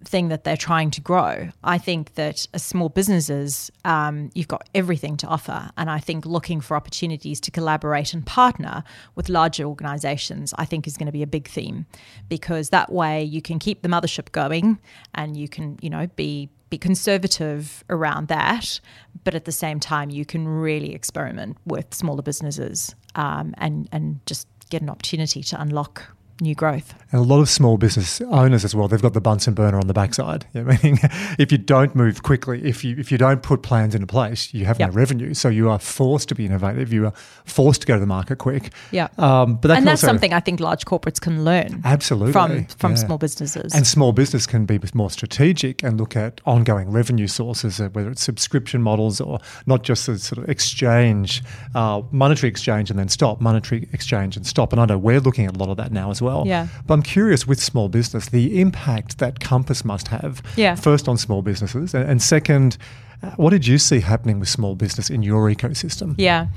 thing 0.04 0.30
that 0.30 0.44
they're 0.44 0.58
trying 0.58 0.92
to 0.92 1.02
grow. 1.02 1.50
I 1.64 1.78
think 1.78 2.16
that 2.16 2.48
as 2.54 2.64
small 2.64 2.90
businesses, 2.90 3.72
um, 3.86 4.30
you've 4.34 4.48
got 4.48 4.68
everything 4.74 5.18
to 5.18 5.28
offer. 5.28 5.70
And 5.78 5.90
I 5.90 6.00
think 6.00 6.26
looking 6.26 6.62
for 6.62 6.78
opportunities 6.78 7.40
to 7.42 7.52
collaborate 7.52 8.14
and 8.14 8.26
partner 8.26 8.84
with 9.16 9.30
larger 9.30 9.66
organizations, 9.66 10.54
I 10.58 10.66
think 10.66 10.88
is 10.88 10.98
going 10.98 11.08
to 11.08 11.12
be 11.12 11.24
a 11.24 11.28
big 11.28 11.48
theme 11.48 11.86
because 12.30 12.70
that 12.70 12.92
way 12.92 13.24
you 13.24 13.42
can 13.42 13.60
keep 13.60 13.82
the 13.82 13.90
mothership 13.90 14.32
going 14.32 14.80
and 15.16 15.36
you 15.36 15.48
can, 15.48 15.78
you 15.82 15.90
know, 15.90 16.08
be 16.16 16.50
be 16.70 16.78
conservative 16.78 17.84
around 17.90 18.28
that, 18.28 18.80
but 19.24 19.34
at 19.34 19.46
the 19.46 19.52
same 19.52 19.80
time, 19.80 20.12
you 20.12 20.24
can 20.24 20.48
really 20.48 20.94
experiment 20.94 21.58
with 21.66 21.92
smaller 21.96 22.22
businesses 22.22 22.94
um, 23.16 23.56
and 23.58 23.90
and 23.92 24.20
just 24.28 24.48
get 24.70 24.84
an 24.84 24.90
opportunity 24.90 25.42
to 25.42 25.60
unlock 25.60 26.16
new 26.41 26.56
growth. 26.56 26.93
And 27.12 27.19
a 27.19 27.23
lot 27.23 27.39
of 27.39 27.49
small 27.49 27.78
business 27.78 28.21
owners 28.21 28.63
as 28.63 28.75
well, 28.75 28.88
they've 28.88 29.02
got 29.02 29.13
the 29.13 29.21
Bunsen 29.21 29.54
burner 29.54 29.78
on 29.78 29.88
the 29.88 29.93
backside. 29.93 30.45
Know, 30.60 30.63
meaning 30.63 30.99
if 31.38 31.52
you 31.52 31.58
don't 31.58 31.95
move 31.95 32.23
quickly, 32.23 32.65
if 32.65 32.84
you 32.84 32.97
if 32.97 33.12
you 33.12 33.17
don't 33.17 33.41
put 33.43 33.62
plans 33.62 33.95
into 33.95 34.08
place, 34.08 34.54
you 34.54 34.65
have 34.65 34.80
yep. 34.80 34.89
no 34.89 34.95
revenue. 34.95 35.34
So 35.34 35.47
you 35.47 35.69
are 35.69 35.80
forced 35.80 36.28
to 36.30 36.36
be 36.36 36.45
innovative. 36.45 36.91
You 36.91 37.06
are 37.06 37.13
forced 37.45 37.82
to 37.82 37.88
go 37.88 37.93
to 37.93 37.99
the 37.99 38.06
market 38.06 38.39
quick. 38.39 38.73
Yeah. 38.91 39.08
Um, 39.17 39.56
but 39.56 39.69
that 39.69 39.78
and 39.78 39.88
that's 39.88 40.04
also, 40.04 40.08
something 40.08 40.34
I 40.34 40.39
think 40.39 40.60
large 40.60 40.86
corporates 40.86 41.21
can 41.21 41.45
learn. 41.45 41.82
Absolutely. 41.86 42.34
From 42.34 42.65
from 42.65 42.91
yeah. 42.91 42.97
small 42.97 43.17
businesses. 43.17 43.73
And 43.73 43.88
small 43.88 44.12
business 44.12 44.47
can 44.47 44.65
be 44.65 44.80
more 44.93 45.12
strategic 45.12 45.84
and 45.84 45.97
look 45.97 46.17
at 46.17 46.41
ongoing 46.45 46.91
revenue 46.91 47.28
sources, 47.28 47.80
uh, 47.80 47.89
whether 47.89 48.10
it's 48.10 48.23
subscription 48.23 48.82
models 48.82 49.21
or 49.21 49.39
not 49.65 49.84
just 49.84 50.08
the 50.08 50.17
sort 50.17 50.43
of 50.43 50.49
exchange, 50.49 51.43
uh, 51.75 52.02
monetary 52.12 52.49
exchange 52.49 52.89
and 52.89 52.99
then 52.99 53.08
stop, 53.08 53.39
monetary 53.39 53.88
exchange 53.93 54.36
and 54.36 54.45
stop. 54.45 54.73
And 54.73 54.82
I 54.82 54.86
know 54.86 54.97
we're 54.97 55.21
looking 55.21 55.45
at 55.45 55.56
a 55.56 55.60
lot 55.60 55.69
of 55.69 55.78
that 55.78 55.91
now 55.91 56.10
as 56.10 56.21
well 56.21 56.29
well. 56.30 56.44
Yeah. 56.46 56.68
But 56.86 56.94
I'm 56.94 57.04
curious 57.04 57.48
with 57.48 57.60
small 57.60 57.89
business, 57.89 58.30
the 58.30 58.62
impact 58.62 59.18
that 59.18 59.39
Compass 59.39 59.84
must 59.84 60.08
have. 60.10 60.42
Yeah. 60.56 60.76
First 60.76 61.08
on 61.08 61.18
small 61.18 61.42
businesses, 61.42 61.94
and 61.94 62.22
second, 62.22 62.78
uh, 63.22 63.32
what 63.32 63.50
did 63.50 63.68
you 63.68 63.78
see 63.78 64.00
happening 64.00 64.39
with 64.39 64.48
small 64.48 64.76
business 64.76 65.10
in 65.10 65.24
your 65.24 65.52
ecosystem? 65.52 66.15
Yeah. 66.18 66.48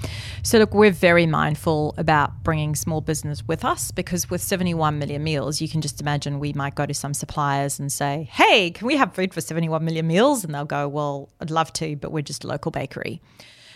So, 0.43 0.59
look, 0.59 0.75
we're 0.75 0.93
very 0.93 1.27
mindful 1.27 1.95
about 1.99 2.45
bringing 2.45 2.77
small 2.77 3.01
business 3.01 3.43
with 3.49 3.65
us 3.65 3.91
because 3.91 4.31
with 4.31 4.41
71 4.41 4.99
million 4.99 5.25
meals, 5.25 5.61
you 5.61 5.69
can 5.69 5.81
just 5.81 6.01
imagine 6.01 6.39
we 6.39 6.53
might 6.53 6.75
go 6.75 6.87
to 6.87 6.95
some 6.95 7.15
suppliers 7.15 7.81
and 7.81 7.91
say, 7.91 8.29
hey, 8.31 8.71
can 8.71 8.87
we 8.87 8.97
have 8.97 9.13
food 9.15 9.35
for 9.35 9.41
71 9.41 9.85
million 9.85 10.07
meals? 10.07 10.45
And 10.45 10.55
they'll 10.55 10.65
go, 10.65 10.87
well, 10.87 11.31
I'd 11.41 11.51
love 11.51 11.73
to, 11.75 11.97
but 11.97 12.13
we're 12.13 12.23
just 12.23 12.45
a 12.45 12.47
local 12.47 12.71
bakery. 12.71 13.21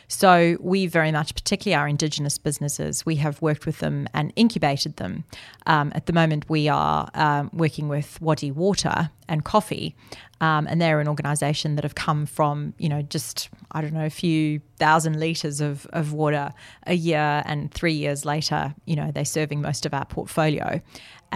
So 0.08 0.56
we 0.60 0.86
very 0.86 1.10
much, 1.10 1.34
particularly 1.34 1.74
our 1.74 1.88
Indigenous 1.88 2.38
businesses, 2.38 3.04
we 3.04 3.16
have 3.16 3.42
worked 3.42 3.66
with 3.66 3.78
them 3.80 4.08
and 4.14 4.32
incubated 4.36 4.96
them. 4.96 5.24
Um, 5.66 5.92
at 5.94 6.06
the 6.06 6.12
moment, 6.12 6.48
we 6.48 6.68
are 6.68 7.10
um, 7.14 7.50
working 7.52 7.88
with 7.88 8.20
Wadi 8.20 8.50
Water 8.50 9.10
and 9.28 9.44
Coffee, 9.44 9.96
um, 10.40 10.66
and 10.68 10.80
they're 10.80 11.00
an 11.00 11.08
organisation 11.08 11.74
that 11.76 11.84
have 11.84 11.94
come 11.94 12.26
from 12.26 12.74
you 12.78 12.88
know 12.88 13.02
just 13.02 13.48
I 13.72 13.80
don't 13.80 13.94
know 13.94 14.06
a 14.06 14.10
few 14.10 14.60
thousand 14.78 15.18
litres 15.18 15.60
of, 15.60 15.86
of 15.86 16.12
water 16.12 16.52
a 16.86 16.94
year, 16.94 17.42
and 17.46 17.72
three 17.72 17.94
years 17.94 18.24
later, 18.24 18.74
you 18.84 18.94
know 18.94 19.10
they're 19.10 19.24
serving 19.24 19.60
most 19.60 19.86
of 19.86 19.94
our 19.94 20.04
portfolio. 20.04 20.80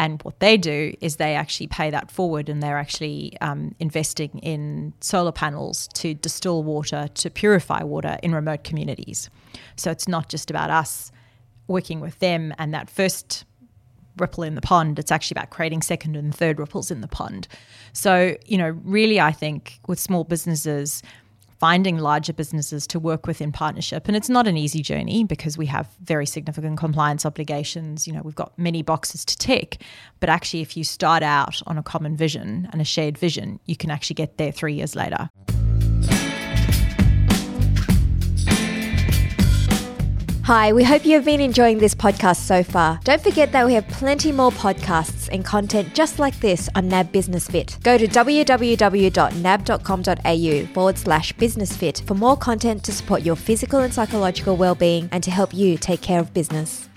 And 0.00 0.22
what 0.22 0.40
they 0.40 0.56
do 0.56 0.94
is 1.02 1.16
they 1.16 1.34
actually 1.34 1.66
pay 1.66 1.90
that 1.90 2.10
forward 2.10 2.48
and 2.48 2.62
they're 2.62 2.78
actually 2.78 3.36
um, 3.42 3.74
investing 3.78 4.30
in 4.38 4.94
solar 5.02 5.30
panels 5.30 5.88
to 5.88 6.14
distill 6.14 6.62
water, 6.62 7.08
to 7.12 7.28
purify 7.28 7.82
water 7.82 8.16
in 8.22 8.34
remote 8.34 8.64
communities. 8.64 9.28
So 9.76 9.90
it's 9.90 10.08
not 10.08 10.30
just 10.30 10.48
about 10.48 10.70
us 10.70 11.12
working 11.66 12.00
with 12.00 12.18
them 12.18 12.54
and 12.56 12.72
that 12.72 12.88
first 12.88 13.44
ripple 14.16 14.42
in 14.42 14.54
the 14.54 14.62
pond. 14.62 14.98
It's 14.98 15.12
actually 15.12 15.34
about 15.34 15.50
creating 15.50 15.82
second 15.82 16.16
and 16.16 16.34
third 16.34 16.58
ripples 16.58 16.90
in 16.90 17.02
the 17.02 17.08
pond. 17.08 17.46
So, 17.92 18.38
you 18.46 18.56
know, 18.56 18.70
really, 18.82 19.20
I 19.20 19.32
think 19.32 19.80
with 19.86 20.00
small 20.00 20.24
businesses, 20.24 21.02
finding 21.61 21.99
larger 21.99 22.33
businesses 22.33 22.87
to 22.87 22.99
work 22.99 23.27
with 23.27 23.42
in 23.42 23.53
partnership. 23.53 24.09
And 24.09 24.16
it's 24.16 24.31
not 24.31 24.49
an 24.49 24.57
easy 24.57 24.81
journey 24.81 25.25
because 25.25 25.59
we 25.59 25.66
have 25.66 25.87
very 26.03 26.25
significant 26.25 26.79
compliance 26.79 27.27
obligations. 27.27 28.07
You 28.07 28.14
know, 28.14 28.23
we've 28.25 28.35
got 28.35 28.59
many 28.59 28.83
boxes 28.83 29.27
to 29.27 29.37
tick. 29.37 29.83
But 30.20 30.31
actually, 30.31 30.62
if 30.62 30.75
you 30.77 30.85
start 30.85 31.23
out 31.23 31.62
on 31.66 31.77
a 31.77 31.83
common 31.83 32.16
vision 32.16 32.66
and 32.73 32.81
a 32.81 32.85
shared 32.85 33.18
vision, 33.18 33.61
you 33.66 33.77
can 33.77 33.90
actually 33.90 34.14
get 34.14 34.38
there 34.38 34.51
three 34.51 34.73
years 34.73 34.96
later. 34.96 35.29
Hi, 40.50 40.72
we 40.72 40.82
hope 40.82 41.06
you 41.06 41.12
have 41.12 41.24
been 41.24 41.40
enjoying 41.40 41.78
this 41.78 41.94
podcast 41.94 42.38
so 42.38 42.64
far. 42.64 42.98
Don't 43.04 43.22
forget 43.22 43.52
that 43.52 43.64
we 43.64 43.74
have 43.74 43.86
plenty 43.86 44.32
more 44.32 44.50
podcasts 44.50 45.28
and 45.30 45.44
content 45.44 45.94
just 45.94 46.18
like 46.18 46.40
this 46.40 46.68
on 46.74 46.88
NAB 46.88 47.12
Business 47.12 47.46
Fit. 47.46 47.78
Go 47.84 47.96
to 47.96 48.08
www.nab.com.au 48.08 50.74
forward 50.74 50.98
slash 50.98 51.32
business 51.34 51.76
fit 51.76 52.02
for 52.04 52.16
more 52.16 52.36
content 52.36 52.82
to 52.82 52.90
support 52.90 53.22
your 53.22 53.36
physical 53.36 53.78
and 53.78 53.94
psychological 53.94 54.56
well-being 54.56 55.08
and 55.12 55.22
to 55.22 55.30
help 55.30 55.54
you 55.54 55.78
take 55.78 56.00
care 56.00 56.18
of 56.18 56.34
business. 56.34 56.89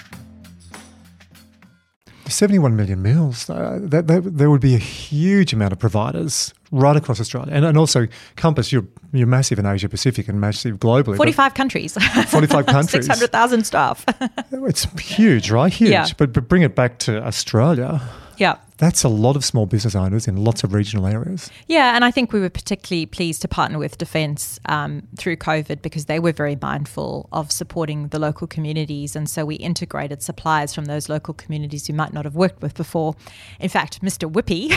71 2.34 2.76
million 2.76 3.02
meals, 3.02 3.50
uh, 3.50 3.80
that, 3.82 4.08
that, 4.08 4.38
there 4.38 4.50
would 4.50 4.62
be 4.62 4.76
a 4.76 4.80
huge 4.80 5.54
amount 5.54 5.74
of 5.74 5.80
providers 5.80 6.54
right 6.72 6.96
across 6.96 7.20
Australia. 7.20 7.52
And, 7.54 7.64
and 7.64 7.78
also, 7.78 8.08
Compass, 8.36 8.72
you're, 8.72 8.86
you're 9.12 9.28
massive 9.28 9.60
in 9.60 9.66
Asia 9.66 9.88
Pacific 9.88 10.28
and 10.28 10.42
massive 10.42 10.78
globally. 10.78 11.18
45 11.18 11.54
countries. 11.54 11.94
45 11.94 12.66
countries. 12.66 13.06
600,000 13.06 13.66
staff. 13.66 14.06
it's 14.52 14.84
huge, 15.00 15.52
right? 15.52 15.72
Huge. 15.72 15.92
Yeah. 15.92 16.08
But, 16.18 16.34
but 16.34 16.48
bring 16.48 16.64
it 16.64 16.76
back 16.76 17.00
to 17.00 17.24
Australia. 17.24 18.02
Yeah. 18.38 18.58
That's 18.78 19.04
a 19.04 19.10
lot 19.10 19.36
of 19.36 19.46
small 19.46 19.66
business 19.66 19.96
owners 19.96 20.28
in 20.28 20.44
lots 20.44 20.64
of 20.64 20.74
regional 20.74 21.06
areas. 21.06 21.52
Yeah, 21.68 21.96
and 21.96 22.04
I 22.04 22.10
think 22.10 22.34
we 22.34 22.40
were 22.40 22.50
particularly 22.50 23.06
pleased 23.06 23.42
to 23.44 23.48
partner 23.48 23.78
with 23.78 23.98
Defence 23.98 24.60
um, 24.66 25.08
through 25.16 25.38
COVID 25.38 25.82
because 25.82 26.06
they 26.06 26.20
were 26.20 26.32
very 26.32 26.58
mindful 26.60 27.30
of 27.32 27.52
supporting 27.52 28.08
the 28.08 28.20
local 28.20 28.48
communities. 28.48 29.16
And 29.16 29.30
so 29.30 29.46
we 29.46 29.56
integrated 29.56 30.24
suppliers 30.24 30.74
from 30.74 30.86
those 30.86 31.08
local 31.08 31.36
communities 31.36 31.86
who 31.86 31.94
might 31.94 32.14
not 32.14 32.26
have 32.26 32.36
worked 32.36 32.62
with 32.62 32.74
before. 32.74 33.16
In 33.60 33.70
fact, 33.70 34.02
Mr. 34.02 34.32
Whippy, 34.32 34.74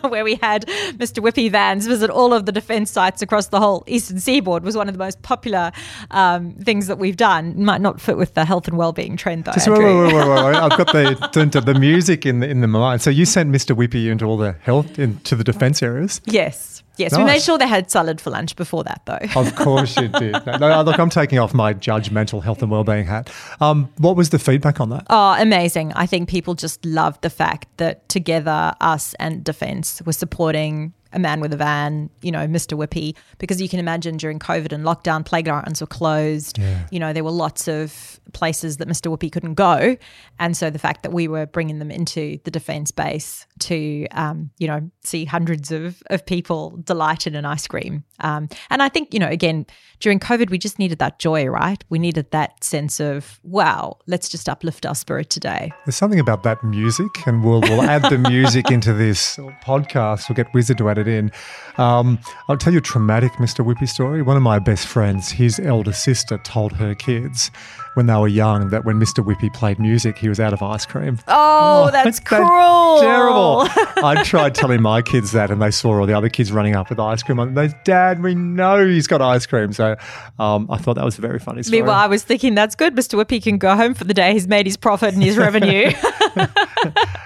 where 0.10 0.24
we 0.24 0.36
had 0.36 0.66
Mr. 0.94 1.22
Whippy 1.22 1.50
vans 1.50 1.86
visit 1.86 2.08
all 2.08 2.32
of 2.32 2.46
the 2.46 2.52
Defence 2.52 2.90
sites 2.90 3.20
across 3.20 3.48
the 3.48 3.60
whole 3.60 3.84
eastern 3.86 4.18
seaboard, 4.18 4.64
was 4.64 4.76
one 4.76 4.88
of 4.88 4.94
the 4.94 4.98
most 4.98 5.20
popular 5.20 5.72
um, 6.10 6.52
things 6.54 6.86
that 6.86 6.98
we've 6.98 7.16
done. 7.16 7.62
Might 7.62 7.82
not 7.82 8.00
fit 8.00 8.16
with 8.16 8.32
the 8.32 8.46
health 8.46 8.66
and 8.66 8.78
well-being 8.78 9.18
trend, 9.18 9.44
though. 9.44 9.52
Just 9.52 9.68
wait, 9.68 9.78
wait, 9.78 10.14
wait, 10.14 10.24
I've 10.24 10.78
got 10.78 10.92
the, 10.92 11.62
the 11.64 11.78
music 11.78 12.24
in 12.24 12.40
the, 12.40 12.48
in 12.48 12.62
the 12.62 12.68
mind. 12.68 13.02
So 13.02 13.10
you 13.10 13.25
sent 13.26 13.50
Mr. 13.50 13.76
Whippy 13.76 14.10
into 14.10 14.24
all 14.24 14.36
the 14.36 14.52
health 14.62 14.98
into 14.98 15.36
the 15.36 15.44
defence 15.44 15.82
areas. 15.82 16.20
Yes. 16.24 16.82
Yes, 16.96 17.12
nice. 17.12 17.18
we 17.18 17.24
made 17.24 17.42
sure 17.42 17.58
they 17.58 17.68
had 17.68 17.90
salad 17.90 18.22
for 18.22 18.30
lunch 18.30 18.56
before 18.56 18.82
that, 18.84 19.02
though. 19.04 19.18
of 19.38 19.54
course 19.54 19.96
you 19.98 20.08
did. 20.08 20.34
No, 20.58 20.82
look, 20.82 20.98
I'm 20.98 21.10
taking 21.10 21.38
off 21.38 21.52
my 21.52 21.74
judgmental 21.74 22.42
health 22.42 22.62
and 22.62 22.70
wellbeing 22.70 23.04
hat. 23.04 23.30
Um, 23.60 23.90
what 23.98 24.16
was 24.16 24.30
the 24.30 24.38
feedback 24.38 24.80
on 24.80 24.88
that? 24.90 25.06
Oh, 25.10 25.36
amazing! 25.38 25.92
I 25.92 26.06
think 26.06 26.28
people 26.28 26.54
just 26.54 26.82
loved 26.86 27.20
the 27.20 27.28
fact 27.28 27.68
that 27.76 28.08
together, 28.08 28.72
us 28.80 29.14
and 29.20 29.44
Defence 29.44 30.00
were 30.06 30.14
supporting 30.14 30.94
a 31.12 31.18
man 31.18 31.40
with 31.40 31.52
a 31.52 31.56
van, 31.56 32.10
you 32.22 32.30
know, 32.30 32.46
Mr. 32.46 32.76
Whippy, 32.76 33.16
because 33.38 33.60
you 33.60 33.68
can 33.68 33.78
imagine 33.78 34.16
during 34.16 34.38
COVID 34.38 34.72
and 34.72 34.84
lockdown, 34.84 35.24
playgrounds 35.24 35.80
were 35.80 35.86
closed. 35.86 36.58
Yeah. 36.58 36.86
You 36.90 37.00
know, 37.00 37.12
there 37.12 37.24
were 37.24 37.30
lots 37.30 37.68
of 37.68 38.20
places 38.32 38.78
that 38.78 38.88
Mr. 38.88 39.10
Whippy 39.10 39.30
couldn't 39.30 39.54
go. 39.54 39.96
And 40.38 40.56
so 40.56 40.70
the 40.70 40.78
fact 40.78 41.02
that 41.02 41.12
we 41.12 41.28
were 41.28 41.46
bringing 41.46 41.78
them 41.78 41.90
into 41.90 42.38
the 42.44 42.50
defence 42.50 42.90
base 42.90 43.46
to, 43.60 44.06
um, 44.12 44.50
you 44.58 44.66
know, 44.66 44.90
see 45.02 45.24
hundreds 45.24 45.70
of, 45.70 46.02
of 46.10 46.26
people 46.26 46.78
delighted 46.84 47.34
in 47.34 47.44
ice 47.44 47.66
cream. 47.66 48.04
Um, 48.20 48.48
and 48.70 48.82
I 48.82 48.88
think, 48.88 49.14
you 49.14 49.20
know, 49.20 49.28
again, 49.28 49.66
during 50.00 50.20
COVID, 50.20 50.50
we 50.50 50.58
just 50.58 50.78
needed 50.78 50.98
that 50.98 51.18
joy, 51.18 51.46
right? 51.46 51.82
We 51.88 51.98
needed 51.98 52.30
that 52.32 52.62
sense 52.62 53.00
of, 53.00 53.40
wow, 53.42 53.98
let's 54.06 54.28
just 54.28 54.48
uplift 54.48 54.84
our 54.84 54.94
spirit 54.94 55.30
today. 55.30 55.72
There's 55.84 55.96
something 55.96 56.20
about 56.20 56.42
that 56.42 56.62
music, 56.62 57.26
and 57.26 57.42
we'll, 57.44 57.60
we'll 57.62 57.82
add 57.82 58.02
the 58.02 58.18
music 58.18 58.70
into 58.70 58.92
this 58.92 59.36
podcast. 59.64 60.28
We'll 60.28 60.36
get 60.36 60.52
Wizard 60.52 60.78
to 60.78 60.90
add 60.90 60.95
it 60.98 61.08
in. 61.08 61.32
Um, 61.78 62.18
I'll 62.48 62.56
tell 62.56 62.72
you 62.72 62.78
a 62.78 62.82
traumatic 62.82 63.32
Mr. 63.34 63.64
Whippy 63.64 63.88
story. 63.88 64.22
One 64.22 64.36
of 64.36 64.42
my 64.42 64.58
best 64.58 64.86
friends, 64.86 65.30
his 65.30 65.58
elder 65.60 65.92
sister, 65.92 66.38
told 66.38 66.72
her 66.74 66.94
kids 66.94 67.50
when 67.96 68.06
they 68.06 68.14
were 68.14 68.28
young 68.28 68.68
that 68.68 68.84
when 68.84 69.00
Mr. 69.00 69.24
Whippy 69.24 69.52
played 69.52 69.78
music, 69.78 70.18
he 70.18 70.28
was 70.28 70.38
out 70.38 70.52
of 70.52 70.62
ice 70.62 70.84
cream. 70.84 71.18
Oh, 71.26 71.84
oh 71.88 71.90
that's 71.90 72.20
cruel. 72.20 73.00
terrible. 73.00 73.66
I 74.04 74.22
tried 74.22 74.54
telling 74.54 74.82
my 74.82 75.00
kids 75.00 75.32
that, 75.32 75.50
and 75.50 75.62
they 75.62 75.70
saw 75.70 76.00
all 76.00 76.06
the 76.06 76.12
other 76.12 76.28
kids 76.28 76.52
running 76.52 76.76
up 76.76 76.90
with 76.90 77.00
ice 77.00 77.22
cream. 77.22 77.38
And 77.38 77.56
they, 77.56 77.70
Dad, 77.84 78.22
we 78.22 78.34
know 78.34 78.86
he's 78.86 79.06
got 79.06 79.22
ice 79.22 79.46
cream. 79.46 79.72
So 79.72 79.96
um, 80.38 80.70
I 80.70 80.76
thought 80.76 80.96
that 80.96 81.06
was 81.06 81.16
a 81.16 81.22
very 81.22 81.38
funny 81.38 81.62
story. 81.62 81.78
Meanwhile, 81.78 81.96
I 81.96 82.06
was 82.06 82.22
thinking 82.22 82.54
that's 82.54 82.74
good. 82.74 82.94
Mr. 82.94 83.18
Whippy 83.18 83.42
can 83.42 83.56
go 83.56 83.74
home 83.74 83.94
for 83.94 84.04
the 84.04 84.14
day. 84.14 84.34
He's 84.34 84.46
made 84.46 84.66
his 84.66 84.76
profit 84.76 85.14
and 85.14 85.22
his 85.22 85.38
revenue. 85.38 85.90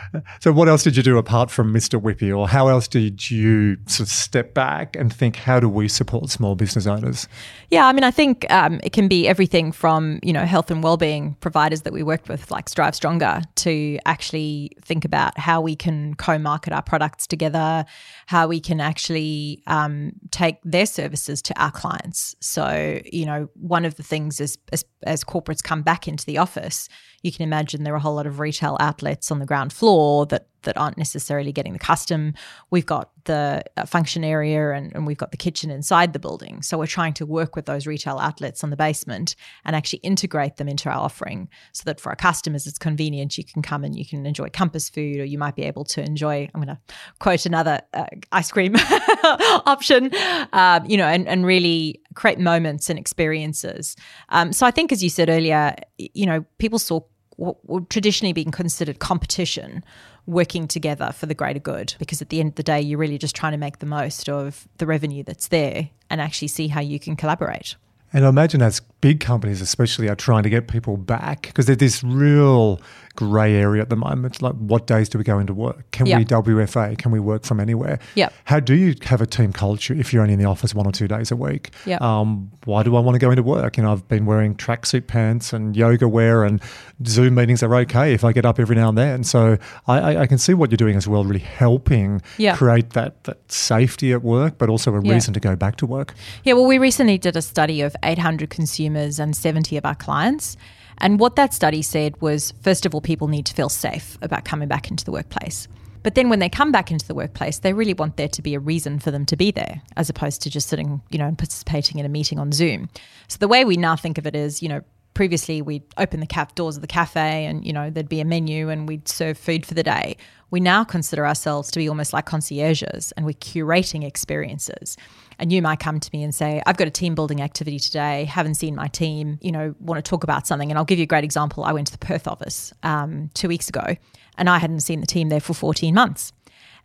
So, 0.40 0.52
what 0.52 0.68
else 0.68 0.82
did 0.82 0.96
you 0.96 1.02
do 1.02 1.18
apart 1.18 1.50
from 1.50 1.72
Mr. 1.72 2.00
Whippy, 2.00 2.36
or 2.36 2.48
how 2.48 2.68
else 2.68 2.88
did 2.88 3.30
you 3.30 3.76
sort 3.86 4.08
of 4.08 4.12
step 4.12 4.54
back 4.54 4.96
and 4.96 5.12
think, 5.12 5.36
how 5.36 5.60
do 5.60 5.68
we 5.68 5.86
support 5.86 6.30
small 6.30 6.56
business 6.56 6.86
owners? 6.86 7.28
Yeah, 7.70 7.86
I 7.86 7.92
mean, 7.92 8.02
I 8.02 8.10
think 8.10 8.50
um, 8.50 8.80
it 8.82 8.92
can 8.92 9.06
be 9.06 9.28
everything 9.28 9.70
from 9.70 10.18
you 10.22 10.32
know 10.32 10.44
health 10.60 10.70
and 10.70 10.84
well-being 10.84 11.34
providers 11.40 11.82
that 11.82 11.92
we 11.94 12.02
worked 12.02 12.28
with, 12.28 12.50
like 12.50 12.68
Strive 12.68 12.94
Stronger, 12.94 13.40
to 13.54 13.98
actually 14.04 14.72
think 14.82 15.06
about 15.06 15.38
how 15.38 15.62
we 15.62 15.74
can 15.74 16.12
co-market 16.16 16.70
our 16.70 16.82
products 16.82 17.26
together, 17.26 17.86
how 18.26 18.46
we 18.46 18.60
can 18.60 18.78
actually 18.78 19.62
um, 19.66 20.12
take 20.30 20.56
their 20.62 20.84
services 20.84 21.40
to 21.40 21.58
our 21.58 21.70
clients. 21.70 22.34
So, 22.40 23.00
you 23.10 23.24
know, 23.24 23.48
one 23.54 23.86
of 23.86 23.94
the 23.94 24.02
things 24.02 24.38
is 24.38 24.58
as, 24.70 24.84
as 25.04 25.24
corporates 25.24 25.62
come 25.62 25.80
back 25.80 26.06
into 26.06 26.26
the 26.26 26.36
office 26.36 26.90
you 27.22 27.32
can 27.32 27.42
imagine 27.42 27.82
there 27.82 27.92
are 27.92 27.96
a 27.98 28.00
whole 28.00 28.14
lot 28.14 28.26
of 28.26 28.40
retail 28.40 28.76
outlets 28.80 29.30
on 29.30 29.38
the 29.38 29.46
ground 29.46 29.72
floor 29.72 30.26
that 30.26 30.46
that 30.62 30.76
aren't 30.76 30.98
necessarily 30.98 31.52
getting 31.52 31.72
the 31.72 31.78
custom. 31.78 32.34
We've 32.70 32.86
got 32.86 33.10
the 33.24 33.62
uh, 33.76 33.84
function 33.84 34.24
area 34.24 34.72
and, 34.72 34.94
and 34.94 35.06
we've 35.06 35.18
got 35.18 35.30
the 35.30 35.36
kitchen 35.36 35.70
inside 35.70 36.12
the 36.12 36.18
building. 36.18 36.62
So 36.62 36.78
we're 36.78 36.86
trying 36.86 37.14
to 37.14 37.26
work 37.26 37.56
with 37.56 37.66
those 37.66 37.86
retail 37.86 38.18
outlets 38.18 38.64
on 38.64 38.70
the 38.70 38.76
basement 38.76 39.36
and 39.64 39.76
actually 39.76 40.00
integrate 40.00 40.56
them 40.56 40.68
into 40.68 40.88
our 40.88 40.96
offering 40.96 41.48
so 41.72 41.82
that 41.84 42.00
for 42.00 42.10
our 42.10 42.16
customers 42.16 42.66
it's 42.66 42.78
convenient. 42.78 43.36
You 43.38 43.44
can 43.44 43.62
come 43.62 43.84
and 43.84 43.96
you 43.96 44.06
can 44.06 44.26
enjoy 44.26 44.48
Compass 44.48 44.88
food 44.88 45.18
or 45.20 45.24
you 45.24 45.38
might 45.38 45.56
be 45.56 45.62
able 45.62 45.84
to 45.84 46.02
enjoy, 46.02 46.48
I'm 46.54 46.62
going 46.62 46.74
to 46.74 46.78
quote 47.18 47.46
another 47.46 47.80
uh, 47.92 48.06
ice 48.32 48.50
cream 48.50 48.74
option, 49.24 50.10
um, 50.52 50.84
you 50.86 50.96
know, 50.96 51.06
and, 51.06 51.28
and 51.28 51.44
really 51.44 52.00
create 52.14 52.38
moments 52.38 52.90
and 52.90 52.98
experiences. 52.98 53.96
Um, 54.30 54.52
so 54.52 54.66
I 54.66 54.70
think, 54.70 54.92
as 54.92 55.02
you 55.02 55.10
said 55.10 55.28
earlier, 55.28 55.74
you 55.98 56.26
know, 56.26 56.44
people 56.58 56.78
saw 56.78 57.00
what 57.40 57.56
would 57.68 57.88
traditionally 57.88 58.32
being 58.32 58.50
considered 58.50 58.98
competition 58.98 59.82
working 60.26 60.68
together 60.68 61.10
for 61.12 61.26
the 61.26 61.34
greater 61.34 61.58
good 61.58 61.94
because 61.98 62.20
at 62.20 62.28
the 62.28 62.38
end 62.38 62.50
of 62.50 62.54
the 62.56 62.62
day 62.62 62.80
you're 62.80 62.98
really 62.98 63.18
just 63.18 63.34
trying 63.34 63.52
to 63.52 63.58
make 63.58 63.78
the 63.78 63.86
most 63.86 64.28
of 64.28 64.68
the 64.76 64.86
revenue 64.86 65.24
that's 65.24 65.48
there 65.48 65.88
and 66.10 66.20
actually 66.20 66.48
see 66.48 66.68
how 66.68 66.80
you 66.80 67.00
can 67.00 67.16
collaborate. 67.16 67.76
And 68.12 68.26
I 68.26 68.28
imagine 68.28 68.60
as 68.60 68.80
big 69.00 69.20
companies, 69.20 69.60
especially, 69.60 70.08
are 70.08 70.16
trying 70.16 70.42
to 70.42 70.50
get 70.50 70.66
people 70.66 70.96
back 70.96 71.42
because 71.42 71.66
there's 71.66 71.78
this 71.78 72.02
real 72.02 72.80
grey 73.20 73.54
area 73.54 73.82
at 73.82 73.90
the 73.90 73.96
moment. 73.96 74.40
Like, 74.40 74.54
what 74.54 74.86
days 74.86 75.10
do 75.10 75.18
we 75.18 75.24
go 75.24 75.38
into 75.38 75.52
work? 75.52 75.90
Can 75.90 76.06
yep. 76.06 76.18
we 76.18 76.24
WFA? 76.24 76.96
Can 76.96 77.10
we 77.10 77.20
work 77.20 77.44
from 77.44 77.60
anywhere? 77.60 77.98
Yeah. 78.14 78.30
How 78.44 78.60
do 78.60 78.74
you 78.74 78.94
have 79.02 79.20
a 79.20 79.26
team 79.26 79.52
culture 79.52 79.92
if 79.92 80.10
you're 80.10 80.22
only 80.22 80.32
in 80.32 80.38
the 80.38 80.46
office 80.46 80.74
one 80.74 80.86
or 80.86 80.92
two 80.92 81.06
days 81.06 81.30
a 81.30 81.36
week? 81.36 81.68
Yeah. 81.84 81.98
Um, 82.00 82.50
why 82.64 82.82
do 82.82 82.96
I 82.96 83.00
want 83.00 83.16
to 83.16 83.18
go 83.18 83.30
into 83.30 83.42
work? 83.42 83.76
You 83.76 83.82
know, 83.82 83.92
I've 83.92 84.08
been 84.08 84.24
wearing 84.24 84.54
tracksuit 84.54 85.06
pants 85.06 85.52
and 85.52 85.76
yoga 85.76 86.08
wear, 86.08 86.44
and 86.44 86.62
Zoom 87.06 87.34
meetings 87.34 87.62
are 87.62 87.74
okay 87.74 88.14
if 88.14 88.24
I 88.24 88.32
get 88.32 88.46
up 88.46 88.58
every 88.58 88.74
now 88.74 88.88
and 88.88 88.96
then. 88.96 89.22
So 89.22 89.58
I, 89.86 89.98
I, 89.98 90.20
I 90.22 90.26
can 90.26 90.38
see 90.38 90.54
what 90.54 90.70
you're 90.70 90.78
doing 90.78 90.96
as 90.96 91.06
well, 91.06 91.22
really 91.22 91.40
helping 91.40 92.22
yeah. 92.38 92.56
create 92.56 92.90
that 92.94 93.22
that 93.24 93.52
safety 93.52 94.14
at 94.14 94.22
work, 94.22 94.56
but 94.56 94.70
also 94.70 94.94
a 94.94 95.04
yeah. 95.04 95.12
reason 95.12 95.34
to 95.34 95.40
go 95.40 95.56
back 95.56 95.76
to 95.76 95.86
work. 95.86 96.14
Yeah. 96.42 96.54
Well, 96.54 96.66
we 96.66 96.78
recently 96.78 97.18
did 97.18 97.36
a 97.36 97.42
study 97.42 97.82
of 97.82 97.94
800 98.02 98.48
consumers 98.48 99.18
and 99.20 99.36
70 99.36 99.76
of 99.76 99.84
our 99.84 99.94
clients. 99.94 100.56
And 101.00 101.18
what 101.18 101.36
that 101.36 101.54
study 101.54 101.82
said 101.82 102.20
was 102.20 102.52
first 102.62 102.84
of 102.84 102.94
all, 102.94 103.00
people 103.00 103.28
need 103.28 103.46
to 103.46 103.54
feel 103.54 103.68
safe 103.68 104.18
about 104.22 104.44
coming 104.44 104.68
back 104.68 104.90
into 104.90 105.04
the 105.04 105.12
workplace. 105.12 105.66
But 106.02 106.14
then 106.14 106.30
when 106.30 106.38
they 106.38 106.48
come 106.48 106.72
back 106.72 106.90
into 106.90 107.06
the 107.06 107.14
workplace, 107.14 107.58
they 107.58 107.72
really 107.72 107.94
want 107.94 108.16
there 108.16 108.28
to 108.28 108.42
be 108.42 108.54
a 108.54 108.60
reason 108.60 108.98
for 108.98 109.10
them 109.10 109.26
to 109.26 109.36
be 109.36 109.50
there, 109.50 109.82
as 109.96 110.08
opposed 110.08 110.40
to 110.42 110.50
just 110.50 110.68
sitting, 110.68 111.02
you 111.10 111.18
know, 111.18 111.26
and 111.26 111.36
participating 111.36 111.98
in 111.98 112.06
a 112.06 112.08
meeting 112.08 112.38
on 112.38 112.52
Zoom. 112.52 112.88
So 113.28 113.36
the 113.38 113.48
way 113.48 113.64
we 113.64 113.76
now 113.76 113.96
think 113.96 114.16
of 114.16 114.26
it 114.26 114.34
is, 114.34 114.62
you 114.62 114.68
know, 114.68 114.82
previously 115.12 115.60
we'd 115.60 115.82
open 115.98 116.20
the 116.20 116.46
doors 116.54 116.76
of 116.76 116.82
the 116.82 116.88
cafe 116.88 117.44
and, 117.44 117.66
you 117.66 117.72
know, 117.72 117.90
there'd 117.90 118.08
be 118.08 118.20
a 118.20 118.24
menu 118.24 118.70
and 118.70 118.88
we'd 118.88 119.08
serve 119.08 119.36
food 119.36 119.66
for 119.66 119.74
the 119.74 119.82
day. 119.82 120.16
We 120.50 120.60
now 120.60 120.84
consider 120.84 121.26
ourselves 121.26 121.70
to 121.72 121.78
be 121.78 121.88
almost 121.88 122.12
like 122.12 122.26
concierges 122.26 123.12
and 123.12 123.26
we're 123.26 123.32
curating 123.32 124.04
experiences 124.04 124.96
and 125.40 125.50
you 125.50 125.62
might 125.62 125.80
come 125.80 125.98
to 125.98 126.10
me 126.12 126.22
and 126.22 126.34
say, 126.34 126.62
I've 126.66 126.76
got 126.76 126.86
a 126.86 126.90
team 126.90 127.14
building 127.14 127.40
activity 127.40 127.78
today, 127.78 128.24
haven't 128.26 128.54
seen 128.54 128.76
my 128.76 128.88
team, 128.88 129.38
you 129.40 129.50
know, 129.50 129.74
want 129.80 130.02
to 130.04 130.08
talk 130.08 130.22
about 130.22 130.46
something. 130.46 130.70
And 130.70 130.78
I'll 130.78 130.84
give 130.84 130.98
you 130.98 131.04
a 131.04 131.06
great 131.06 131.24
example. 131.24 131.64
I 131.64 131.72
went 131.72 131.86
to 131.86 131.92
the 131.92 131.98
Perth 131.98 132.28
office 132.28 132.74
um, 132.82 133.30
two 133.32 133.48
weeks 133.48 133.68
ago 133.68 133.96
and 134.36 134.50
I 134.50 134.58
hadn't 134.58 134.80
seen 134.80 135.00
the 135.00 135.06
team 135.06 135.30
there 135.30 135.40
for 135.40 135.54
14 135.54 135.94
months. 135.94 136.32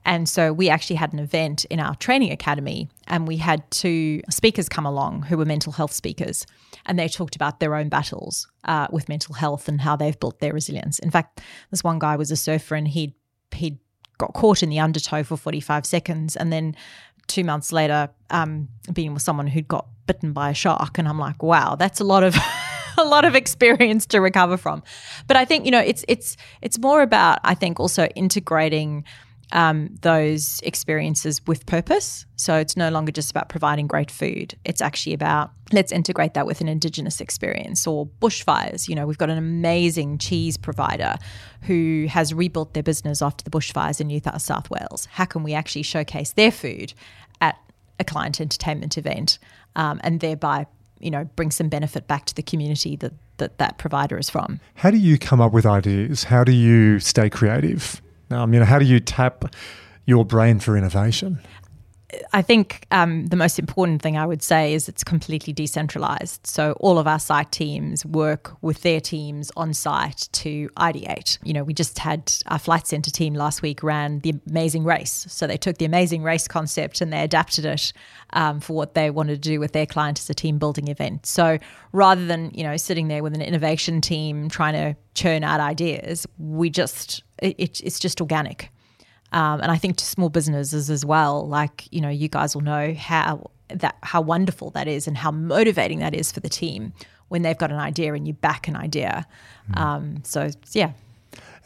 And 0.06 0.30
so 0.30 0.54
we 0.54 0.70
actually 0.70 0.96
had 0.96 1.12
an 1.14 1.20
event 1.20 1.66
in 1.66 1.80
our 1.80 1.96
training 1.96 2.32
academy, 2.32 2.90
and 3.08 3.28
we 3.28 3.38
had 3.38 3.70
two 3.72 4.22
speakers 4.30 4.70
come 4.70 4.86
along 4.86 5.24
who 5.24 5.36
were 5.36 5.46
mental 5.46 5.74
health 5.74 5.92
speakers. 5.92 6.46
And 6.86 7.00
they 7.00 7.08
talked 7.08 7.36
about 7.36 7.60
their 7.60 7.74
own 7.74 7.90
battles 7.90 8.48
uh, 8.66 8.86
with 8.92 9.10
mental 9.10 9.34
health 9.34 9.68
and 9.68 9.82
how 9.82 9.96
they've 9.96 10.20
built 10.20 10.40
their 10.42 10.54
resilience. 10.54 11.00
In 11.00 11.10
fact, 11.10 11.42
this 11.72 11.84
one 11.84 11.98
guy 11.98 12.18
was 12.18 12.30
a 12.30 12.36
surfer 12.36 12.76
and 12.76 12.88
he'd, 12.88 13.16
he'd 13.52 13.80
got 14.20 14.34
caught 14.34 14.62
in 14.62 14.70
the 14.70 14.80
undertow 14.80 15.24
for 15.24 15.38
45 15.38 15.86
seconds 15.88 16.36
and 16.36 16.54
then 16.54 16.76
two 17.28 17.44
months 17.44 17.72
later 17.72 18.10
um, 18.30 18.70
being 18.94 19.14
with 19.14 19.24
someone 19.24 19.48
who'd 19.48 19.68
got 19.68 19.88
bitten 20.08 20.34
by 20.34 20.52
a 20.52 20.54
shark, 20.54 20.98
and 20.98 21.08
I'm 21.08 21.20
like, 21.20 21.42
wow, 21.42 21.76
that's 21.76 22.00
a 22.00 22.04
lot 22.04 22.24
of 22.24 22.36
a 22.98 23.04
lot 23.04 23.26
of 23.26 23.36
experience 23.36 24.06
to 24.08 24.22
recover 24.22 24.58
from. 24.58 24.84
But 25.28 25.38
I 25.38 25.46
think 25.46 25.66
you 25.66 25.72
know 25.72 25.80
it's 25.80 26.06
it's 26.08 26.38
it's 26.62 26.80
more 26.80 27.02
about 27.02 27.40
I 27.44 27.56
think 27.56 27.80
also 27.80 28.06
integrating 28.16 29.04
um, 29.52 29.96
those 30.02 30.60
experiences 30.64 31.46
with 31.48 31.66
purpose. 31.66 32.26
So 32.36 32.56
it's 32.58 32.76
no 32.76 32.90
longer 32.90 33.12
just 33.12 33.32
about 33.32 33.50
providing 33.50 33.88
great 33.88 34.12
food. 34.12 34.56
It's 34.66 34.82
actually 34.82 35.14
about 35.14 35.52
let's 35.72 35.92
integrate 35.92 36.34
that 36.36 36.46
with 36.46 36.62
an 36.62 36.68
Indigenous 36.68 37.22
experience 37.22 37.88
or 37.88 38.06
bushfires. 38.22 38.88
You 38.88 38.96
know, 38.96 39.08
we've 39.08 39.18
got 39.18 39.30
an 39.30 39.38
amazing 39.38 40.18
cheese 40.18 40.58
provider 40.58 41.16
who 41.62 42.08
has 42.10 42.34
rebuilt 42.34 42.74
their 42.74 42.84
business 42.84 43.22
after 43.22 43.44
the 43.44 43.50
bushfires 43.50 44.00
in 44.00 44.08
New 44.08 44.22
South 44.38 44.70
Wales. 44.70 45.08
How 45.12 45.26
can 45.26 45.44
we 45.44 45.54
actually 45.54 45.84
showcase 45.84 46.34
their 46.34 46.52
food 46.52 46.94
at 47.42 47.58
a 48.00 48.04
client 48.04 48.42
entertainment 48.42 48.98
event 48.98 49.40
um, 49.76 50.00
and 50.04 50.20
thereby, 50.20 50.68
you 51.00 51.12
know, 51.12 51.26
bring 51.36 51.52
some 51.52 51.70
benefit 51.70 52.08
back 52.08 52.26
to 52.26 52.36
the 52.36 52.44
community 52.44 52.96
that 52.98 53.14
that 53.38 53.58
that 53.58 53.78
provider 53.78 54.18
is 54.18 54.30
from? 54.30 54.60
How 54.76 54.92
do 54.92 54.98
you 54.98 55.18
come 55.18 55.42
up 55.42 55.52
with 55.52 55.66
ideas? 55.66 56.26
How 56.26 56.44
do 56.44 56.52
you 56.52 57.00
stay 57.00 57.30
creative? 57.30 58.02
Um, 58.32 58.54
you 58.54 58.60
know, 58.60 58.66
how 58.66 58.80
do 58.80 58.86
you 58.86 59.00
tap 59.00 59.54
your 60.06 60.26
brain 60.26 60.60
for 60.60 60.78
innovation? 60.78 61.40
I 62.34 62.42
think 62.42 62.86
um, 62.92 63.28
the 63.28 63.36
most 63.36 63.58
important 63.60 64.02
thing 64.02 64.18
I 64.18 64.26
would 64.26 64.42
say 64.42 64.74
is 64.74 64.88
it's 64.88 65.04
completely 65.04 65.54
decentralized. 65.54 66.46
So 66.46 66.74
all 66.74 66.98
of 66.98 67.08
our 67.08 67.20
site 67.20 67.52
teams 67.52 68.06
work 68.06 68.56
with 68.62 68.82
their 68.82 69.02
teams 69.02 69.52
on 69.58 69.74
site 69.74 70.30
to 70.34 70.70
ideate. 70.78 71.38
You 71.44 71.54
know, 71.54 71.64
we 71.64 71.74
just 71.74 71.98
had 72.00 72.32
our 72.48 72.60
Flight 72.60 72.88
Centre 72.88 73.12
team 73.12 73.34
last 73.34 73.62
week 73.62 73.84
ran 73.84 74.20
the 74.20 74.34
Amazing 74.50 74.84
Race. 74.84 75.26
So 75.30 75.48
they 75.48 75.58
took 75.58 75.78
the 75.78 75.86
Amazing 75.86 76.24
Race 76.24 76.48
concept 76.48 77.02
and 77.02 77.12
they 77.12 77.22
adapted 77.22 77.66
it 77.66 77.92
um, 78.34 78.60
for 78.60 78.76
what 78.76 78.94
they 78.94 79.10
wanted 79.10 79.42
to 79.42 79.50
do 79.50 79.60
with 79.60 79.74
their 79.74 79.86
client 79.86 80.20
as 80.20 80.30
a 80.30 80.34
team 80.34 80.58
building 80.58 80.88
event. 80.88 81.26
So 81.26 81.58
rather 81.92 82.26
than 82.26 82.52
you 82.54 82.64
know 82.64 82.78
sitting 82.78 83.08
there 83.08 83.24
with 83.24 83.34
an 83.34 83.42
innovation 83.42 84.02
team 84.02 84.50
trying 84.50 84.74
to 84.74 84.96
churn 85.16 85.44
out 85.44 85.60
ideas, 85.60 86.28
we 86.38 86.70
just 86.70 87.24
it, 87.40 87.82
it's 87.82 88.00
just 88.00 88.22
organic. 88.22 88.72
Um, 89.32 89.60
and 89.62 89.72
I 89.72 89.78
think 89.78 89.98
to 89.98 90.06
small 90.06 90.30
businesses 90.30 90.90
as 90.90 91.06
well, 91.06 91.48
like 91.48 91.92
you 91.92 92.02
know, 92.02 92.10
you 92.10 92.30
guys 92.30 92.56
will 92.56 92.64
know 92.64 92.94
how 92.94 93.50
that 93.70 93.98
how 94.04 94.22
wonderful 94.22 94.70
that 94.72 94.88
is 94.88 95.08
and 95.08 95.18
how 95.18 95.32
motivating 95.32 96.00
that 96.00 96.14
is 96.14 96.32
for 96.32 96.40
the 96.40 96.50
team 96.50 96.94
when 97.28 97.42
they've 97.42 97.58
got 97.58 97.72
an 97.72 97.80
idea 97.80 98.14
and 98.14 98.28
you 98.28 98.34
back 98.34 98.68
an 98.68 98.76
idea. 98.76 99.26
Mm. 99.72 99.78
Um, 99.78 100.24
so 100.24 100.50
yeah. 100.72 100.94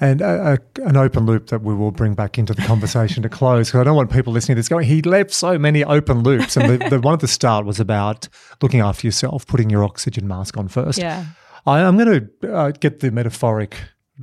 And 0.02 0.22
a, 0.22 0.58
a, 0.78 0.88
an 0.88 0.96
open 0.96 1.26
loop 1.26 1.48
that 1.48 1.62
we 1.62 1.76
will 1.76 1.92
bring 1.92 2.14
back 2.14 2.38
into 2.38 2.54
the 2.54 2.62
conversation 2.62 3.22
to 3.24 3.30
close, 3.30 3.68
because 3.68 3.82
I 3.82 3.84
don't 3.84 3.98
want 3.98 4.10
people 4.10 4.32
listening 4.32 4.56
to 4.56 4.60
this 4.60 4.70
going, 4.70 4.88
he 4.88 5.02
left 5.02 5.32
so 5.32 5.60
many 5.60 5.84
open 5.84 6.24
loops. 6.24 6.56
And 6.56 6.70
the, 6.70 6.90
the 6.90 7.02
one 7.02 7.16
at 7.16 7.20
the 7.20 7.28
start 7.28 7.66
was 7.66 7.82
about 7.82 8.30
looking 8.62 8.80
after 8.80 9.06
yourself, 9.06 9.46
putting 9.46 9.70
your 9.70 9.84
oxygen 9.84 10.26
mask 10.26 10.56
on 10.56 10.70
first. 10.70 11.00
Yeah. 11.00 11.26
I, 11.66 11.82
am 11.82 11.98
going 11.98 12.30
to 12.42 12.54
uh, 12.54 12.72
get 12.72 13.02
the 13.02 13.12
metaphoric 13.12 13.76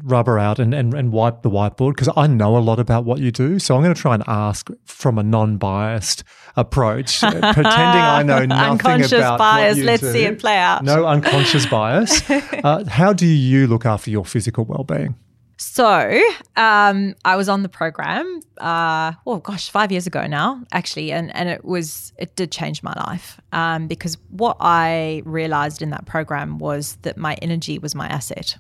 rubber 0.03 0.39
out 0.39 0.59
and, 0.59 0.75
and, 0.75 0.95
and 0.95 1.13
wipe 1.13 1.43
the 1.43 1.51
whiteboard 1.51 1.93
because 1.93 2.09
I 2.17 2.27
know 2.27 2.57
a 2.57 2.61
lot 2.61 2.79
about 2.79 3.05
what 3.05 3.21
you 3.21 3.31
do. 3.31 3.59
So 3.59 3.77
I'm 3.77 3.83
going 3.83 3.95
to 3.95 4.01
try 4.01 4.15
and 4.15 4.25
ask 4.27 4.69
from 4.85 5.19
a 5.19 5.23
non 5.23 5.57
biased 5.57 6.25
approach, 6.57 7.21
pretending 7.21 7.67
I 7.67 8.23
know 8.23 8.45
nothing 8.45 8.73
unconscious 8.73 9.13
about 9.13 9.39
bias. 9.39 9.77
What 9.77 9.81
you 9.81 9.85
Let's 9.85 10.03
do. 10.03 10.13
see 10.13 10.25
it 10.25 10.39
play 10.39 10.57
out. 10.57 10.85
No 10.85 11.07
unconscious 11.07 11.67
bias. 11.67 12.23
Uh, 12.67 12.85
how 12.85 13.13
do 13.13 13.27
you 13.27 13.67
look 13.67 13.85
after 13.85 14.11
your 14.11 14.25
physical 14.25 14.65
well 14.65 14.83
being? 14.83 15.15
So 15.59 16.21
um, 16.57 17.15
I 17.25 17.37
was 17.37 17.49
on 17.49 17.63
the 17.63 17.69
program. 17.69 18.41
Uh, 18.59 19.13
oh 19.27 19.39
gosh, 19.39 19.71
five 19.71 19.91
years 19.91 20.07
ago 20.07 20.27
now, 20.27 20.63
actually, 20.73 21.13
and 21.13 21.35
and 21.35 21.49
it 21.49 21.65
was 21.65 22.13
it 22.19 22.35
did 22.37 22.53
change 22.53 22.83
my 22.83 22.93
life 23.07 23.41
um, 23.53 23.87
because 23.87 24.17
what 24.31 24.57
I 24.61 25.23
realized 25.25 25.81
in 25.81 25.91
that 25.91 26.07
program 26.07 26.59
was 26.59 26.97
that 27.03 27.17
my 27.17 27.35
energy 27.41 27.79
was 27.79 27.95
my 27.95 28.07
asset. 28.07 28.57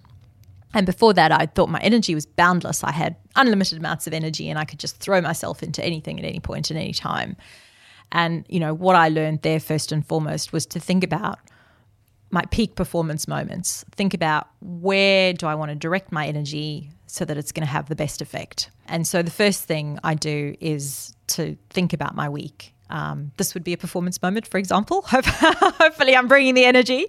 And 0.76 0.84
before 0.84 1.14
that, 1.14 1.32
I 1.32 1.46
thought 1.46 1.70
my 1.70 1.80
energy 1.80 2.14
was 2.14 2.26
boundless. 2.26 2.84
I 2.84 2.92
had 2.92 3.16
unlimited 3.34 3.78
amounts 3.78 4.06
of 4.06 4.12
energy 4.12 4.50
and 4.50 4.58
I 4.58 4.66
could 4.66 4.78
just 4.78 4.98
throw 4.98 5.22
myself 5.22 5.62
into 5.62 5.82
anything 5.82 6.18
at 6.18 6.24
any 6.26 6.38
point 6.38 6.70
at 6.70 6.76
any 6.76 6.92
time. 6.92 7.34
And, 8.12 8.44
you 8.50 8.60
know, 8.60 8.74
what 8.74 8.94
I 8.94 9.08
learned 9.08 9.40
there 9.40 9.58
first 9.58 9.90
and 9.90 10.06
foremost 10.06 10.52
was 10.52 10.66
to 10.66 10.78
think 10.78 11.02
about 11.02 11.38
my 12.30 12.42
peak 12.50 12.74
performance 12.74 13.26
moments. 13.26 13.86
Think 13.92 14.12
about 14.12 14.48
where 14.60 15.32
do 15.32 15.46
I 15.46 15.54
want 15.54 15.70
to 15.70 15.74
direct 15.74 16.12
my 16.12 16.26
energy 16.26 16.90
so 17.06 17.24
that 17.24 17.38
it's 17.38 17.52
going 17.52 17.66
to 17.66 17.72
have 17.72 17.88
the 17.88 17.96
best 17.96 18.20
effect. 18.20 18.70
And 18.84 19.06
so 19.06 19.22
the 19.22 19.30
first 19.30 19.64
thing 19.64 19.98
I 20.04 20.12
do 20.12 20.56
is 20.60 21.16
to 21.28 21.56
think 21.70 21.94
about 21.94 22.14
my 22.14 22.28
week. 22.28 22.74
Um, 22.90 23.32
this 23.38 23.54
would 23.54 23.64
be 23.64 23.72
a 23.72 23.78
performance 23.78 24.20
moment, 24.20 24.46
for 24.46 24.58
example. 24.58 25.02
Hopefully, 25.06 26.14
I'm 26.14 26.28
bringing 26.28 26.54
the 26.54 26.66
energy, 26.66 27.06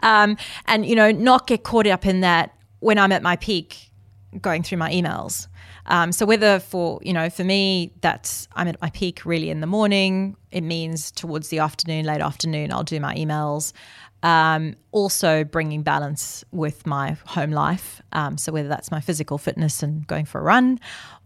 um, 0.00 0.38
and 0.66 0.86
you 0.86 0.94
know, 0.94 1.10
not 1.10 1.46
get 1.46 1.62
caught 1.62 1.86
up 1.86 2.06
in 2.06 2.20
that 2.20 2.54
when 2.80 2.98
I'm 2.98 3.12
at 3.12 3.22
my 3.22 3.36
peak, 3.36 3.90
going 4.40 4.62
through 4.62 4.78
my 4.78 4.90
emails. 4.92 5.46
Um, 5.86 6.12
so 6.12 6.26
whether 6.26 6.60
for 6.60 7.00
you 7.02 7.12
know 7.12 7.30
for 7.30 7.42
me 7.44 7.92
that's 8.00 8.46
I'm 8.52 8.68
at 8.68 8.80
my 8.80 8.90
peak 8.90 9.24
really 9.24 9.50
in 9.50 9.60
the 9.60 9.66
morning, 9.66 10.36
it 10.50 10.62
means 10.62 11.10
towards 11.10 11.48
the 11.48 11.58
afternoon, 11.58 12.04
late 12.04 12.20
afternoon, 12.20 12.72
I'll 12.72 12.84
do 12.84 13.00
my 13.00 13.14
emails. 13.14 13.72
Um, 14.22 14.74
also 14.92 15.44
bringing 15.44 15.82
balance 15.82 16.44
with 16.50 16.86
my 16.86 17.16
home 17.24 17.52
life. 17.52 18.02
Um, 18.12 18.36
so 18.36 18.52
whether 18.52 18.68
that's 18.68 18.90
my 18.90 19.00
physical 19.00 19.38
fitness 19.38 19.82
and 19.82 20.06
going 20.06 20.26
for 20.26 20.40
a 20.40 20.42
run, 20.42 20.78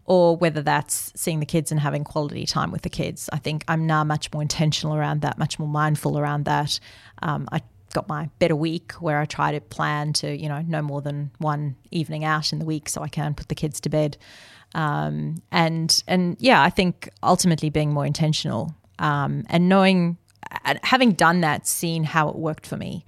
or 0.05 0.37
whether 0.37 0.61
that's 0.61 1.11
seeing 1.15 1.39
the 1.39 1.45
kids 1.45 1.71
and 1.71 1.79
having 1.79 2.03
quality 2.03 2.45
time 2.45 2.71
with 2.71 2.83
the 2.83 2.89
kids. 2.89 3.29
I 3.33 3.37
think 3.37 3.65
I'm 3.67 3.85
now 3.85 4.03
much 4.03 4.31
more 4.31 4.41
intentional 4.41 4.95
around 4.95 5.21
that, 5.21 5.37
much 5.37 5.59
more 5.59 5.67
mindful 5.67 6.17
around 6.17 6.45
that. 6.45 6.79
Um, 7.21 7.49
I 7.51 7.61
got 7.95 8.07
my 8.09 8.29
better 8.39 8.55
week 8.55 8.91
where 8.99 9.19
I 9.19 9.25
try 9.25 9.53
to 9.53 9.61
plan 9.61 10.13
to, 10.13 10.35
you 10.35 10.49
know, 10.49 10.61
no 10.67 10.81
more 10.81 11.01
than 11.01 11.31
one 11.39 11.77
evening 11.91 12.25
out 12.25 12.51
in 12.51 12.59
the 12.59 12.65
week 12.65 12.89
so 12.89 13.01
I 13.01 13.07
can 13.07 13.33
put 13.33 13.47
the 13.47 13.55
kids 13.55 13.79
to 13.81 13.89
bed. 13.89 14.17
Um, 14.75 15.41
and 15.51 16.03
and 16.05 16.35
yeah, 16.39 16.61
I 16.61 16.69
think 16.69 17.09
ultimately 17.23 17.69
being 17.69 17.93
more 17.93 18.05
intentional 18.05 18.75
um, 18.99 19.45
and 19.49 19.69
knowing, 19.69 20.17
having 20.83 21.13
done 21.13 21.41
that, 21.41 21.67
seeing 21.67 22.03
how 22.03 22.27
it 22.29 22.35
worked 22.35 22.67
for 22.67 22.77
me, 22.77 23.05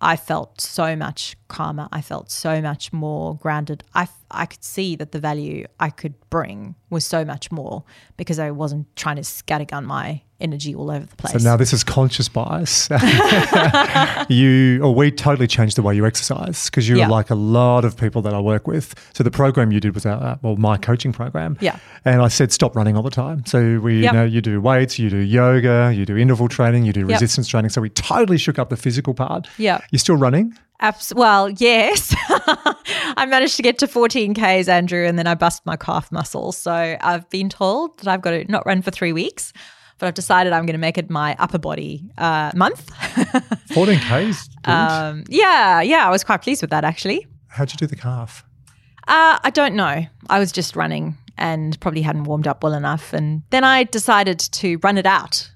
I 0.00 0.16
felt 0.16 0.60
so 0.60 0.96
much 0.96 1.36
calmer. 1.48 1.88
I 1.92 2.00
felt 2.00 2.30
so 2.30 2.62
much 2.62 2.92
more 2.92 3.36
grounded. 3.36 3.84
I, 3.94 4.08
I 4.30 4.46
could 4.46 4.64
see 4.64 4.96
that 4.96 5.12
the 5.12 5.20
value 5.20 5.66
I 5.78 5.90
could 5.90 6.14
bring 6.30 6.74
was 6.88 7.04
so 7.04 7.24
much 7.24 7.52
more 7.52 7.84
because 8.16 8.38
I 8.38 8.50
wasn't 8.50 8.94
trying 8.96 9.16
to 9.16 9.22
scattergun 9.22 9.84
my 9.84 10.22
energy 10.40 10.74
all 10.74 10.90
over 10.90 11.06
the 11.06 11.16
place. 11.16 11.32
So 11.32 11.38
now 11.38 11.56
this 11.56 11.72
is 11.72 11.84
conscious 11.84 12.28
bias. 12.28 12.88
you 14.28 14.82
or 14.82 14.94
we 14.94 15.10
totally 15.10 15.46
changed 15.46 15.76
the 15.76 15.82
way 15.82 15.94
you 15.94 16.06
exercise 16.06 16.66
because 16.66 16.88
you 16.88 16.98
yeah. 16.98 17.08
like 17.08 17.30
a 17.30 17.34
lot 17.34 17.84
of 17.84 17.96
people 17.96 18.22
that 18.22 18.34
I 18.34 18.40
work 18.40 18.66
with. 18.66 18.94
So 19.14 19.24
the 19.24 19.30
program 19.30 19.72
you 19.72 19.80
did 19.80 19.94
was 19.94 20.06
our, 20.06 20.38
well 20.42 20.56
my 20.56 20.76
coaching 20.76 21.12
program. 21.12 21.56
Yeah. 21.60 21.78
And 22.04 22.22
I 22.22 22.28
said 22.28 22.52
stop 22.52 22.76
running 22.76 22.96
all 22.96 23.02
the 23.02 23.10
time. 23.10 23.44
So 23.46 23.80
we 23.80 24.00
yep. 24.00 24.12
you 24.12 24.18
know 24.18 24.24
you 24.24 24.40
do 24.40 24.60
weights, 24.60 24.98
you 24.98 25.10
do 25.10 25.18
yoga, 25.18 25.92
you 25.94 26.06
do 26.06 26.16
interval 26.16 26.48
training, 26.48 26.84
you 26.84 26.92
do 26.92 27.00
yep. 27.00 27.08
resistance 27.08 27.48
training. 27.48 27.70
So 27.70 27.80
we 27.80 27.90
totally 27.90 28.38
shook 28.38 28.58
up 28.58 28.70
the 28.70 28.76
physical 28.76 29.14
part. 29.14 29.48
Yeah. 29.58 29.80
You're 29.90 29.98
still 29.98 30.16
running? 30.16 30.56
Abs- 30.80 31.14
well, 31.14 31.50
yes. 31.50 32.14
I 32.28 33.26
managed 33.28 33.56
to 33.56 33.62
get 33.62 33.78
to 33.78 33.86
14 33.86 34.34
Ks, 34.34 34.68
Andrew, 34.68 35.04
and 35.04 35.18
then 35.18 35.26
I 35.26 35.34
bust 35.34 35.66
my 35.66 35.76
calf 35.76 36.10
muscle. 36.10 36.52
So 36.52 36.96
I've 37.00 37.28
been 37.28 37.50
told 37.50 37.98
that 37.98 38.08
I've 38.08 38.22
got 38.22 38.30
to 38.30 38.50
not 38.50 38.64
run 38.64 38.80
for 38.80 38.90
three 38.90 39.12
weeks 39.12 39.52
but 40.00 40.06
I've 40.06 40.14
decided 40.14 40.52
I'm 40.52 40.66
going 40.66 40.74
to 40.74 40.78
make 40.78 40.98
it 40.98 41.08
my 41.10 41.36
upper 41.38 41.58
body 41.58 42.10
uh, 42.18 42.50
month. 42.56 42.90
14 43.74 43.98
Ks? 44.00 44.48
Um, 44.64 45.24
yeah, 45.28 45.80
yeah, 45.82 46.06
I 46.06 46.10
was 46.10 46.24
quite 46.24 46.42
pleased 46.42 46.62
with 46.62 46.70
that 46.70 46.84
actually. 46.84 47.26
How'd 47.48 47.70
you 47.70 47.76
do 47.76 47.86
the 47.86 47.96
calf? 47.96 48.44
Uh, 49.06 49.38
I 49.42 49.50
don't 49.50 49.74
know. 49.74 50.06
I 50.28 50.38
was 50.38 50.50
just 50.52 50.74
running 50.74 51.16
and 51.36 51.78
probably 51.80 52.02
hadn't 52.02 52.24
warmed 52.24 52.46
up 52.46 52.62
well 52.64 52.74
enough. 52.74 53.12
And 53.12 53.42
then 53.50 53.62
I 53.62 53.84
decided 53.84 54.38
to 54.38 54.78
run 54.82 54.98
it 54.98 55.06
out 55.06 55.49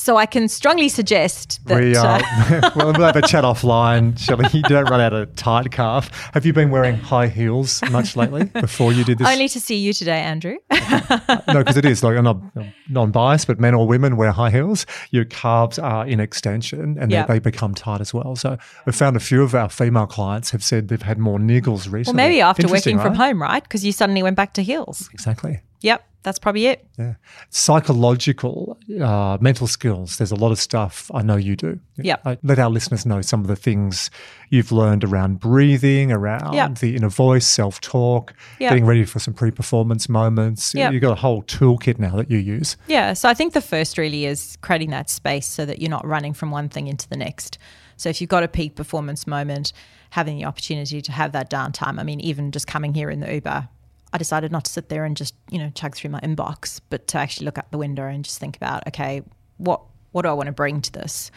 so 0.00 0.16
I 0.16 0.26
can 0.26 0.48
strongly 0.48 0.88
suggest 0.88 1.60
that. 1.66 1.80
We, 1.80 1.94
uh, 1.94 2.04
uh, 2.04 2.70
well, 2.76 2.92
we'll 2.92 3.06
have 3.06 3.16
a 3.16 3.22
chat 3.22 3.44
offline, 3.50 4.18
Shelley. 4.18 4.46
You 4.52 4.62
don't 4.62 4.84
run 4.84 5.00
out 5.00 5.12
of 5.12 5.34
tight 5.36 5.70
calf. 5.70 6.10
Have 6.32 6.46
you 6.46 6.52
been 6.52 6.70
wearing 6.70 6.96
high 6.96 7.28
heels 7.28 7.82
much 7.90 8.16
lately 8.16 8.44
before 8.44 8.92
you 8.92 9.04
did 9.04 9.18
this? 9.18 9.28
Only 9.28 9.48
to 9.48 9.60
see 9.60 9.76
you 9.76 9.92
today, 9.92 10.20
Andrew. 10.20 10.56
no, 10.70 11.58
because 11.58 11.76
it 11.76 11.84
is 11.84 12.02
like 12.02 12.16
I'm 12.16 12.24
not 12.24 12.40
non-biased, 12.88 13.46
but 13.46 13.60
men 13.60 13.74
or 13.74 13.86
women 13.86 14.16
wear 14.16 14.32
high 14.32 14.50
heels. 14.50 14.86
Your 15.10 15.26
calves 15.26 15.78
are 15.78 16.06
in 16.06 16.18
extension 16.18 16.96
and 16.98 17.10
yep. 17.10 17.28
they, 17.28 17.34
they, 17.34 17.38
become 17.38 17.74
tight 17.74 18.00
as 18.00 18.14
well. 18.14 18.36
So 18.36 18.56
we've 18.86 18.94
found 18.94 19.16
a 19.16 19.20
few 19.20 19.42
of 19.42 19.54
our 19.54 19.68
female 19.68 20.06
clients 20.06 20.50
have 20.50 20.62
said 20.62 20.88
they've 20.88 21.02
had 21.02 21.18
more 21.18 21.38
niggles 21.38 21.90
recently. 21.90 22.04
Well, 22.04 22.28
maybe 22.28 22.40
after 22.40 22.68
working 22.68 22.96
right? 22.96 23.02
from 23.02 23.14
home, 23.14 23.42
right? 23.42 23.62
Because 23.62 23.84
you 23.84 23.92
suddenly 23.92 24.22
went 24.22 24.36
back 24.36 24.54
to 24.54 24.62
heels. 24.62 25.08
Exactly. 25.12 25.60
Yep 25.82 26.04
that's 26.22 26.38
probably 26.38 26.66
it. 26.66 26.86
Yeah. 26.98 27.14
Psychological, 27.48 28.78
uh, 29.00 29.38
mental 29.40 29.66
skills. 29.66 30.18
There's 30.18 30.32
a 30.32 30.36
lot 30.36 30.52
of 30.52 30.58
stuff 30.58 31.10
I 31.14 31.22
know 31.22 31.36
you 31.36 31.56
do. 31.56 31.80
Yeah. 31.96 32.16
let 32.42 32.58
our 32.58 32.70
listeners 32.70 33.06
know 33.06 33.22
some 33.22 33.40
of 33.40 33.46
the 33.46 33.56
things 33.56 34.10
you've 34.50 34.72
learned 34.72 35.04
around 35.04 35.40
breathing, 35.40 36.12
around 36.12 36.54
yep. 36.54 36.78
the 36.78 36.96
inner 36.96 37.08
voice, 37.08 37.46
self 37.46 37.80
talk, 37.80 38.34
yep. 38.58 38.70
getting 38.70 38.84
ready 38.84 39.04
for 39.04 39.18
some 39.18 39.34
pre 39.34 39.50
performance 39.50 40.08
moments. 40.08 40.74
Yep. 40.74 40.92
You've 40.92 41.02
got 41.02 41.12
a 41.12 41.20
whole 41.20 41.42
toolkit 41.44 41.98
now 41.98 42.16
that 42.16 42.30
you 42.30 42.38
use. 42.38 42.76
Yeah. 42.86 43.14
So 43.14 43.28
I 43.28 43.34
think 43.34 43.54
the 43.54 43.62
first 43.62 43.96
really 43.96 44.26
is 44.26 44.58
creating 44.60 44.90
that 44.90 45.08
space 45.08 45.46
so 45.46 45.64
that 45.64 45.80
you're 45.80 45.90
not 45.90 46.06
running 46.06 46.34
from 46.34 46.50
one 46.50 46.68
thing 46.68 46.86
into 46.86 47.08
the 47.08 47.16
next. 47.16 47.58
So 47.96 48.08
if 48.08 48.20
you've 48.20 48.30
got 48.30 48.42
a 48.42 48.48
peak 48.48 48.76
performance 48.76 49.26
moment, 49.26 49.72
having 50.10 50.36
the 50.36 50.44
opportunity 50.44 51.00
to 51.00 51.12
have 51.12 51.32
that 51.32 51.50
downtime. 51.50 51.98
I 51.98 52.02
mean, 52.02 52.20
even 52.20 52.52
just 52.52 52.66
coming 52.66 52.94
here 52.94 53.10
in 53.10 53.20
the 53.20 53.32
Uber, 53.32 53.68
I 54.12 54.18
decided 54.18 54.50
not 54.50 54.64
to 54.64 54.70
sit 54.70 54.88
there 54.88 55.04
and 55.04 55.16
just, 55.16 55.34
you 55.50 55.58
know, 55.58 55.70
chug 55.74 55.94
through 55.94 56.10
my 56.10 56.20
inbox, 56.20 56.80
but 56.90 57.06
to 57.08 57.18
actually 57.18 57.44
look 57.44 57.58
out 57.58 57.70
the 57.70 57.78
window 57.78 58.06
and 58.06 58.24
just 58.24 58.38
think 58.38 58.56
about, 58.56 58.86
okay, 58.88 59.22
what 59.58 59.82
what 60.12 60.22
do 60.22 60.28
I 60.28 60.32
want 60.32 60.48
to 60.48 60.52
bring 60.52 60.80
to 60.82 60.92
this? 60.92 61.30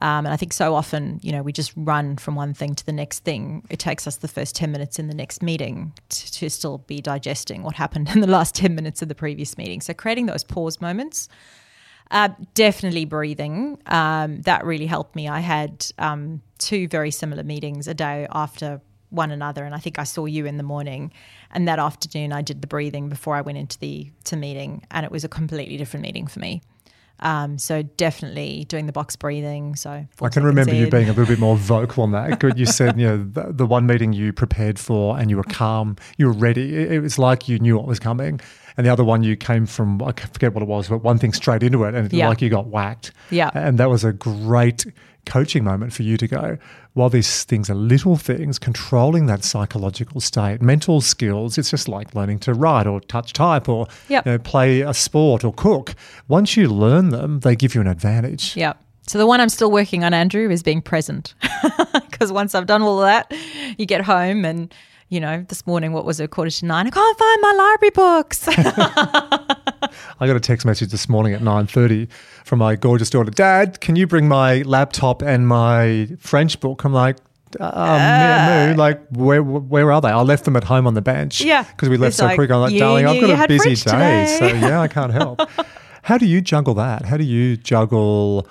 Um, 0.00 0.24
and 0.24 0.28
I 0.28 0.36
think 0.36 0.52
so 0.52 0.74
often, 0.74 1.20
you 1.22 1.32
know, 1.32 1.42
we 1.42 1.52
just 1.52 1.72
run 1.76 2.16
from 2.16 2.34
one 2.34 2.54
thing 2.54 2.74
to 2.74 2.86
the 2.86 2.92
next 2.92 3.24
thing. 3.24 3.66
It 3.68 3.78
takes 3.78 4.06
us 4.06 4.16
the 4.16 4.28
first 4.28 4.56
10 4.56 4.72
minutes 4.72 4.98
in 4.98 5.08
the 5.08 5.14
next 5.14 5.42
meeting 5.42 5.92
to, 6.08 6.32
to 6.32 6.50
still 6.50 6.78
be 6.78 7.00
digesting 7.00 7.62
what 7.62 7.74
happened 7.74 8.08
in 8.14 8.20
the 8.20 8.26
last 8.26 8.54
10 8.54 8.74
minutes 8.74 9.02
of 9.02 9.08
the 9.08 9.14
previous 9.14 9.58
meeting. 9.58 9.80
So 9.80 9.92
creating 9.92 10.26
those 10.26 10.44
pause 10.44 10.80
moments. 10.80 11.28
Uh, 12.10 12.28
definitely 12.54 13.06
breathing. 13.06 13.78
Um, 13.86 14.42
that 14.42 14.64
really 14.64 14.86
helped 14.86 15.16
me. 15.16 15.28
I 15.28 15.40
had 15.40 15.86
um, 15.98 16.42
two 16.58 16.86
very 16.88 17.10
similar 17.10 17.42
meetings 17.42 17.88
a 17.88 17.94
day 17.94 18.26
after 18.30 18.82
one 19.12 19.30
another. 19.30 19.64
And 19.64 19.74
I 19.74 19.78
think 19.78 19.98
I 19.98 20.04
saw 20.04 20.24
you 20.24 20.46
in 20.46 20.56
the 20.56 20.62
morning, 20.62 21.12
and 21.52 21.68
that 21.68 21.78
afternoon 21.78 22.32
I 22.32 22.42
did 22.42 22.60
the 22.60 22.66
breathing 22.66 23.08
before 23.08 23.34
I 23.34 23.40
went 23.40 23.58
into 23.58 23.78
the 23.78 24.10
to 24.24 24.36
meeting, 24.36 24.86
and 24.90 25.04
it 25.04 25.12
was 25.12 25.24
a 25.24 25.28
completely 25.28 25.76
different 25.76 26.02
meeting 26.02 26.26
for 26.26 26.40
me. 26.40 26.62
Um, 27.22 27.56
so 27.56 27.82
definitely 27.82 28.64
doing 28.64 28.86
the 28.86 28.92
box 28.92 29.14
breathing. 29.14 29.76
So 29.76 30.04
I 30.20 30.28
can 30.28 30.42
remember 30.42 30.74
you 30.74 30.90
being 30.90 31.04
a 31.08 31.12
little 31.12 31.26
bit 31.26 31.38
more 31.38 31.56
vocal 31.56 32.02
on 32.02 32.12
that. 32.12 32.40
Good, 32.40 32.58
you 32.58 32.66
said 32.66 32.98
you 33.00 33.06
know 33.06 33.16
the, 33.18 33.52
the, 33.52 33.66
one 33.66 33.86
meeting 33.86 34.12
you 34.12 34.32
prepared 34.32 34.78
for 34.78 35.18
and 35.18 35.30
you 35.30 35.36
were 35.36 35.44
calm, 35.44 35.96
you 36.18 36.26
were 36.26 36.32
ready. 36.32 36.74
It, 36.74 36.92
it, 36.92 37.00
was 37.00 37.18
like 37.18 37.48
you 37.48 37.58
knew 37.58 37.76
what 37.76 37.86
was 37.86 38.00
coming. 38.00 38.40
And 38.76 38.86
the 38.86 38.90
other 38.90 39.04
one 39.04 39.22
you 39.22 39.36
came 39.36 39.66
from 39.66 40.02
I 40.02 40.12
forget 40.12 40.54
what 40.54 40.62
it 40.62 40.68
was, 40.68 40.88
but 40.88 40.98
one 41.04 41.18
thing 41.18 41.32
straight 41.32 41.62
into 41.62 41.84
it, 41.84 41.94
and 41.94 42.06
it 42.06 42.12
yeah. 42.12 42.28
like 42.28 42.40
you 42.42 42.48
got 42.48 42.66
whacked. 42.66 43.12
Yeah, 43.30 43.50
and 43.54 43.78
that 43.78 43.90
was 43.90 44.02
a 44.02 44.12
great 44.12 44.86
coaching 45.26 45.64
moment 45.64 45.92
for 45.92 46.02
you 46.02 46.16
to 46.16 46.26
go, 46.26 46.58
while 46.94 47.08
these 47.08 47.44
things 47.44 47.70
are 47.70 47.74
little 47.74 48.16
things, 48.16 48.58
controlling 48.58 49.26
that 49.26 49.44
psychological 49.44 50.20
state, 50.20 50.60
mental 50.60 51.00
skills, 51.00 51.56
it's 51.58 51.70
just 51.70 51.88
like 51.88 52.14
learning 52.14 52.38
to 52.40 52.54
write 52.54 52.86
or 52.86 53.00
touch 53.00 53.32
type 53.32 53.68
or 53.68 53.86
yep. 54.08 54.26
you 54.26 54.32
know, 54.32 54.38
play 54.38 54.80
a 54.80 54.92
sport 54.92 55.44
or 55.44 55.52
cook. 55.52 55.94
Once 56.28 56.56
you 56.56 56.68
learn 56.68 57.10
them, 57.10 57.40
they 57.40 57.56
give 57.56 57.74
you 57.74 57.80
an 57.80 57.86
advantage. 57.86 58.56
Yeah. 58.56 58.74
So 59.06 59.18
the 59.18 59.26
one 59.26 59.40
I'm 59.40 59.48
still 59.48 59.70
working 59.70 60.04
on, 60.04 60.14
Andrew, 60.14 60.48
is 60.50 60.62
being 60.62 60.82
present. 60.82 61.34
Because 62.22 62.30
once 62.30 62.54
I've 62.54 62.66
done 62.66 62.82
all 62.82 63.00
of 63.00 63.06
that, 63.06 63.32
you 63.76 63.84
get 63.84 64.02
home 64.02 64.44
and 64.44 64.72
you 65.12 65.20
know, 65.20 65.44
this 65.46 65.66
morning, 65.66 65.92
what 65.92 66.06
was 66.06 66.20
it, 66.20 66.30
quarter 66.30 66.50
to 66.50 66.64
nine? 66.64 66.86
I 66.86 66.90
can't 66.90 67.18
find 67.18 67.42
my 67.42 67.52
library 67.52 67.90
books. 67.90 68.48
I 68.48 70.26
got 70.26 70.36
a 70.36 70.40
text 70.40 70.64
message 70.64 70.90
this 70.90 71.06
morning 71.06 71.34
at 71.34 71.42
9.30 71.42 72.10
from 72.44 72.60
my 72.60 72.76
gorgeous 72.76 73.10
daughter, 73.10 73.30
Dad, 73.30 73.82
can 73.82 73.94
you 73.94 74.06
bring 74.06 74.26
my 74.26 74.62
laptop 74.62 75.20
and 75.20 75.46
my 75.46 76.08
French 76.18 76.60
book? 76.60 76.84
I'm 76.84 76.94
like, 76.94 77.18
um, 77.60 77.70
uh, 77.70 78.74
like 78.78 79.06
where 79.10 79.42
where 79.42 79.92
are 79.92 80.00
they? 80.00 80.08
I 80.08 80.22
left 80.22 80.46
them 80.46 80.56
at 80.56 80.64
home 80.64 80.86
on 80.86 80.94
the 80.94 81.02
bench. 81.02 81.42
Yeah, 81.42 81.64
because 81.64 81.90
we 81.90 81.98
left 81.98 82.16
so 82.16 82.24
like, 82.24 82.36
quick. 82.36 82.50
I'm 82.50 82.60
like, 82.62 82.78
darling, 82.78 83.04
I've 83.04 83.20
got 83.20 83.44
a 83.44 83.48
busy 83.48 83.74
day, 83.74 84.36
so 84.38 84.46
yeah, 84.46 84.80
I 84.80 84.88
can't 84.88 85.12
help. 85.12 85.42
How 86.02 86.16
do 86.16 86.24
you 86.24 86.40
juggle 86.40 86.72
that? 86.74 87.04
How 87.04 87.18
do 87.18 87.24
you 87.24 87.58
juggle 87.58 88.48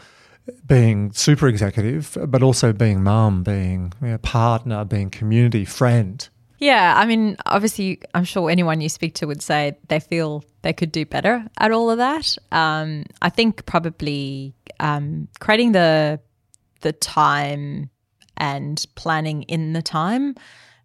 being 0.67 1.11
super 1.13 1.47
executive, 1.47 2.15
but 2.27 2.43
also 2.43 2.71
being 2.71 3.01
mum, 3.01 3.41
being 3.41 3.93
you 4.03 4.09
know, 4.09 4.17
partner, 4.19 4.85
being 4.85 5.09
community 5.09 5.65
friend? 5.65 6.29
Yeah, 6.61 6.95
I 6.97 7.07
mean, 7.07 7.37
obviously, 7.47 8.01
I'm 8.13 8.23
sure 8.25 8.49
anyone 8.51 8.81
you 8.81 8.89
speak 8.89 9.15
to 9.15 9.27
would 9.27 9.41
say 9.41 9.77
they 9.89 9.99
feel 9.99 10.45
they 10.63 10.73
could 10.73 10.93
do 10.93 11.05
better 11.07 11.45
at 11.59 11.71
all 11.71 11.91
of 11.91 11.99
that. 11.99 12.37
Um, 12.51 13.05
I 13.21 13.29
think 13.31 13.65
probably 13.65 14.55
um, 14.79 15.29
creating 15.41 15.73
the 15.73 16.21
the 16.81 16.93
time 16.93 17.89
and 18.37 18.85
planning 18.95 19.43
in 19.43 19.73
the 19.73 19.83
time. 19.83 20.35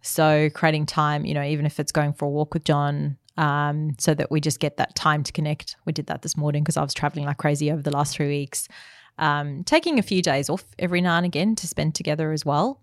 So 0.03 0.51
creating 0.51 0.87
time, 0.87 1.27
you 1.27 1.35
know, 1.35 1.43
even 1.45 1.67
if 1.67 1.81
it's 1.81 1.93
going 1.93 2.15
for 2.15 2.27
a 2.27 2.31
walk 2.31 2.55
with 2.55 2.65
John, 2.65 3.19
um, 3.39 3.97
so 3.99 4.15
that 4.15 4.31
we 4.31 4.41
just 4.41 4.61
get 4.61 4.79
that 4.79 4.95
time 4.97 5.25
to 5.25 5.33
connect. 5.33 5.77
We 5.87 5.93
did 5.93 6.09
that 6.09 6.23
this 6.23 6.37
morning 6.39 6.65
because 6.65 6.79
I 6.79 6.83
was 6.83 6.95
traveling 6.95 7.27
like 7.27 7.39
crazy 7.39 7.73
over 7.73 7.83
the 7.83 7.93
last 7.93 8.17
three 8.17 8.29
weeks. 8.29 8.69
um, 9.19 9.65
taking 9.65 9.99
a 9.99 10.03
few 10.03 10.23
days 10.23 10.51
off 10.51 10.65
every 10.79 11.01
now 11.01 11.17
and 11.17 11.27
again 11.27 11.55
to 11.57 11.67
spend 11.69 11.95
together 11.95 12.33
as 12.33 12.45
well. 12.47 12.83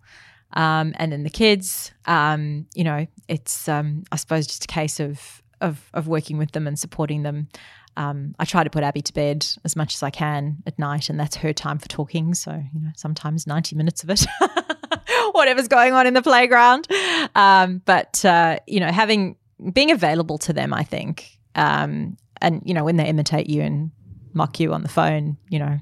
Um, 0.54 0.94
and 0.98 1.12
then 1.12 1.24
the 1.24 1.30
kids, 1.30 1.92
um, 2.06 2.68
you 2.74 2.84
know, 2.84 3.08
it's 3.28 3.68
um, 3.68 4.04
I 4.12 4.18
suppose 4.18 4.48
just 4.48 4.66
a 4.66 4.68
case 4.68 5.00
of 5.00 5.42
of 5.62 5.90
of 5.94 6.08
working 6.08 6.38
with 6.38 6.52
them 6.52 6.68
and 6.68 6.78
supporting 6.78 7.24
them. 7.24 7.48
Um, 7.96 8.34
I 8.40 8.46
try 8.46 8.64
to 8.64 8.70
put 8.70 8.84
Abby 8.84 9.02
to 9.04 9.14
bed 9.14 9.46
as 9.64 9.76
much 9.76 9.94
as 9.94 10.04
I 10.04 10.10
can 10.10 10.58
at 10.66 10.78
night, 10.80 11.10
and 11.10 11.20
that's 11.20 11.36
her 11.38 11.54
time 11.54 11.80
for 11.80 11.88
talking. 11.88 12.34
So 12.34 12.52
you 12.52 12.82
know, 12.82 12.92
sometimes 12.96 13.48
ninety 13.48 13.76
minutes 13.76 14.04
of 14.04 14.10
it, 14.10 14.26
whatever's 15.32 15.68
going 15.68 15.94
on 15.94 16.08
in 16.08 16.14
the 16.14 16.22
playground. 16.22 16.88
Um, 17.36 17.82
but 17.86 18.24
uh, 18.26 18.58
you 18.68 18.80
know, 18.80 18.92
having 18.92 19.38
being 19.72 19.92
available 19.92 20.38
to 20.40 20.54
them, 20.54 20.74
I 20.74 20.84
think, 20.84 21.40
um, 21.56 22.18
and 22.42 22.62
you 22.66 22.74
know, 22.74 22.84
when 22.84 22.98
they 22.98 23.06
imitate 23.08 23.48
you 23.48 23.62
and 23.62 23.92
mock 24.34 24.60
you 24.60 24.74
on 24.74 24.84
the 24.84 24.90
phone, 24.90 25.38
you 25.50 25.60
know, 25.60 25.80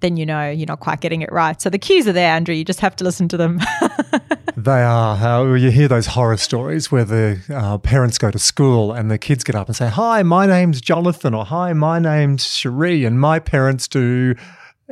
then 0.00 0.16
you 0.16 0.26
know 0.26 0.50
you're 0.50 0.66
not 0.66 0.80
quite 0.80 1.00
getting 1.00 1.22
it 1.22 1.30
right. 1.32 1.60
So 1.60 1.70
the 1.70 1.78
cues 1.78 2.06
are 2.08 2.12
there, 2.12 2.30
Andrew. 2.30 2.54
You 2.54 2.64
just 2.64 2.80
have 2.80 2.96
to 2.96 3.04
listen 3.04 3.28
to 3.28 3.36
them. 3.36 3.60
they 4.56 4.82
are. 4.82 5.16
Uh, 5.16 5.54
you 5.54 5.70
hear 5.70 5.88
those 5.88 6.06
horror 6.06 6.36
stories 6.36 6.90
where 6.90 7.04
the 7.04 7.40
uh, 7.50 7.78
parents 7.78 8.18
go 8.18 8.30
to 8.30 8.38
school 8.38 8.92
and 8.92 9.10
the 9.10 9.18
kids 9.18 9.44
get 9.44 9.54
up 9.54 9.68
and 9.68 9.76
say, 9.76 9.88
Hi, 9.88 10.22
my 10.22 10.46
name's 10.46 10.80
Jonathan, 10.80 11.34
or 11.34 11.44
Hi, 11.44 11.72
my 11.72 11.98
name's 11.98 12.54
Cherie, 12.54 13.04
and 13.04 13.20
my 13.20 13.38
parents 13.38 13.88
do 13.88 14.34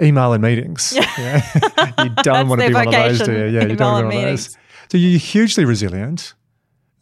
email 0.01 0.33
and 0.33 0.43
meetings. 0.43 0.93
Yeah. 0.95 1.43
you 2.05 2.11
don't 2.23 2.49
want 2.49 2.61
to 2.61 2.69
be 2.69 2.75
one 2.75 2.89
of 2.89 2.93
those, 2.93 3.21
do 3.21 3.33
you? 3.33 3.47
Yeah, 3.47 3.65
you 3.65 3.77
don't 3.77 3.93
want 3.93 4.07
to 4.07 4.11
be 4.11 4.17
one 4.17 4.25
of 4.25 4.31
those. 4.31 4.57
So 4.91 4.99
you're 4.99 5.19
hugely 5.19 5.65
resilient. 5.65 6.35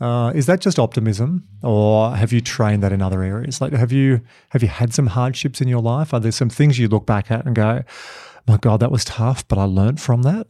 Uh, 0.00 0.32
is 0.34 0.46
that 0.46 0.60
just 0.60 0.78
optimism, 0.78 1.46
or 1.62 2.14
have 2.16 2.32
you 2.32 2.40
trained 2.40 2.82
that 2.82 2.92
in 2.92 3.00
other 3.00 3.22
areas? 3.22 3.60
Like, 3.60 3.72
have 3.72 3.92
you 3.92 4.20
have 4.50 4.62
you 4.62 4.68
had 4.68 4.92
some 4.92 5.06
hardships 5.06 5.60
in 5.60 5.68
your 5.68 5.80
life? 5.80 6.12
Are 6.12 6.20
there 6.20 6.32
some 6.32 6.50
things 6.50 6.78
you 6.78 6.88
look 6.88 7.06
back 7.06 7.30
at 7.30 7.46
and 7.46 7.54
go, 7.54 7.82
"My 8.46 8.56
God, 8.56 8.80
that 8.80 8.90
was 8.90 9.04
tough," 9.04 9.46
but 9.46 9.56
I 9.56 9.64
learned 9.64 10.00
from 10.00 10.22
that? 10.22 10.48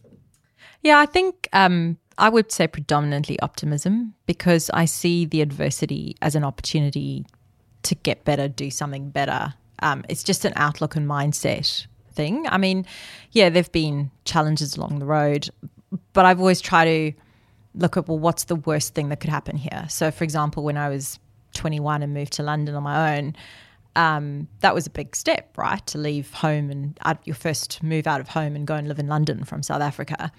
Yeah, 0.82 0.98
I 0.98 1.06
think 1.06 1.48
um, 1.52 1.98
I 2.18 2.28
would 2.28 2.52
say 2.52 2.66
predominantly 2.66 3.38
optimism 3.40 4.14
because 4.26 4.70
I 4.70 4.86
see 4.86 5.24
the 5.26 5.40
adversity 5.40 6.16
as 6.22 6.34
an 6.34 6.44
opportunity 6.44 7.26
to 7.82 7.94
get 7.94 8.24
better, 8.24 8.48
do 8.48 8.70
something 8.70 9.10
better. 9.10 9.54
Um, 9.80 10.04
it's 10.08 10.22
just 10.22 10.44
an 10.44 10.52
outlook 10.56 10.96
and 10.96 11.08
mindset 11.08 11.86
thing. 12.12 12.46
I 12.48 12.58
mean, 12.58 12.86
yeah, 13.32 13.50
there've 13.50 13.72
been 13.72 14.10
challenges 14.24 14.76
along 14.76 15.00
the 15.00 15.06
road, 15.06 15.50
but 16.12 16.24
I've 16.24 16.40
always 16.40 16.60
tried 16.60 16.84
to 16.86 17.12
look 17.74 17.96
at 17.96 18.08
well, 18.08 18.18
what's 18.18 18.44
the 18.44 18.56
worst 18.56 18.94
thing 18.94 19.08
that 19.08 19.20
could 19.20 19.30
happen 19.30 19.56
here? 19.56 19.86
So, 19.88 20.10
for 20.10 20.24
example, 20.24 20.64
when 20.64 20.76
I 20.76 20.88
was 20.88 21.18
21 21.54 22.02
and 22.02 22.14
moved 22.14 22.32
to 22.34 22.42
London 22.42 22.74
on 22.74 22.82
my 22.82 23.16
own, 23.16 23.34
um, 23.96 24.48
that 24.60 24.74
was 24.74 24.86
a 24.86 24.90
big 24.90 25.14
step, 25.14 25.56
right? 25.56 25.84
To 25.86 25.98
leave 25.98 26.32
home 26.32 26.70
and 26.70 26.98
uh, 27.02 27.14
your 27.24 27.36
first 27.36 27.82
move 27.82 28.06
out 28.06 28.20
of 28.20 28.28
home 28.28 28.56
and 28.56 28.66
go 28.66 28.74
and 28.74 28.88
live 28.88 28.98
in 28.98 29.06
London 29.06 29.44
from 29.44 29.62
South 29.62 29.82
Africa. 29.82 30.32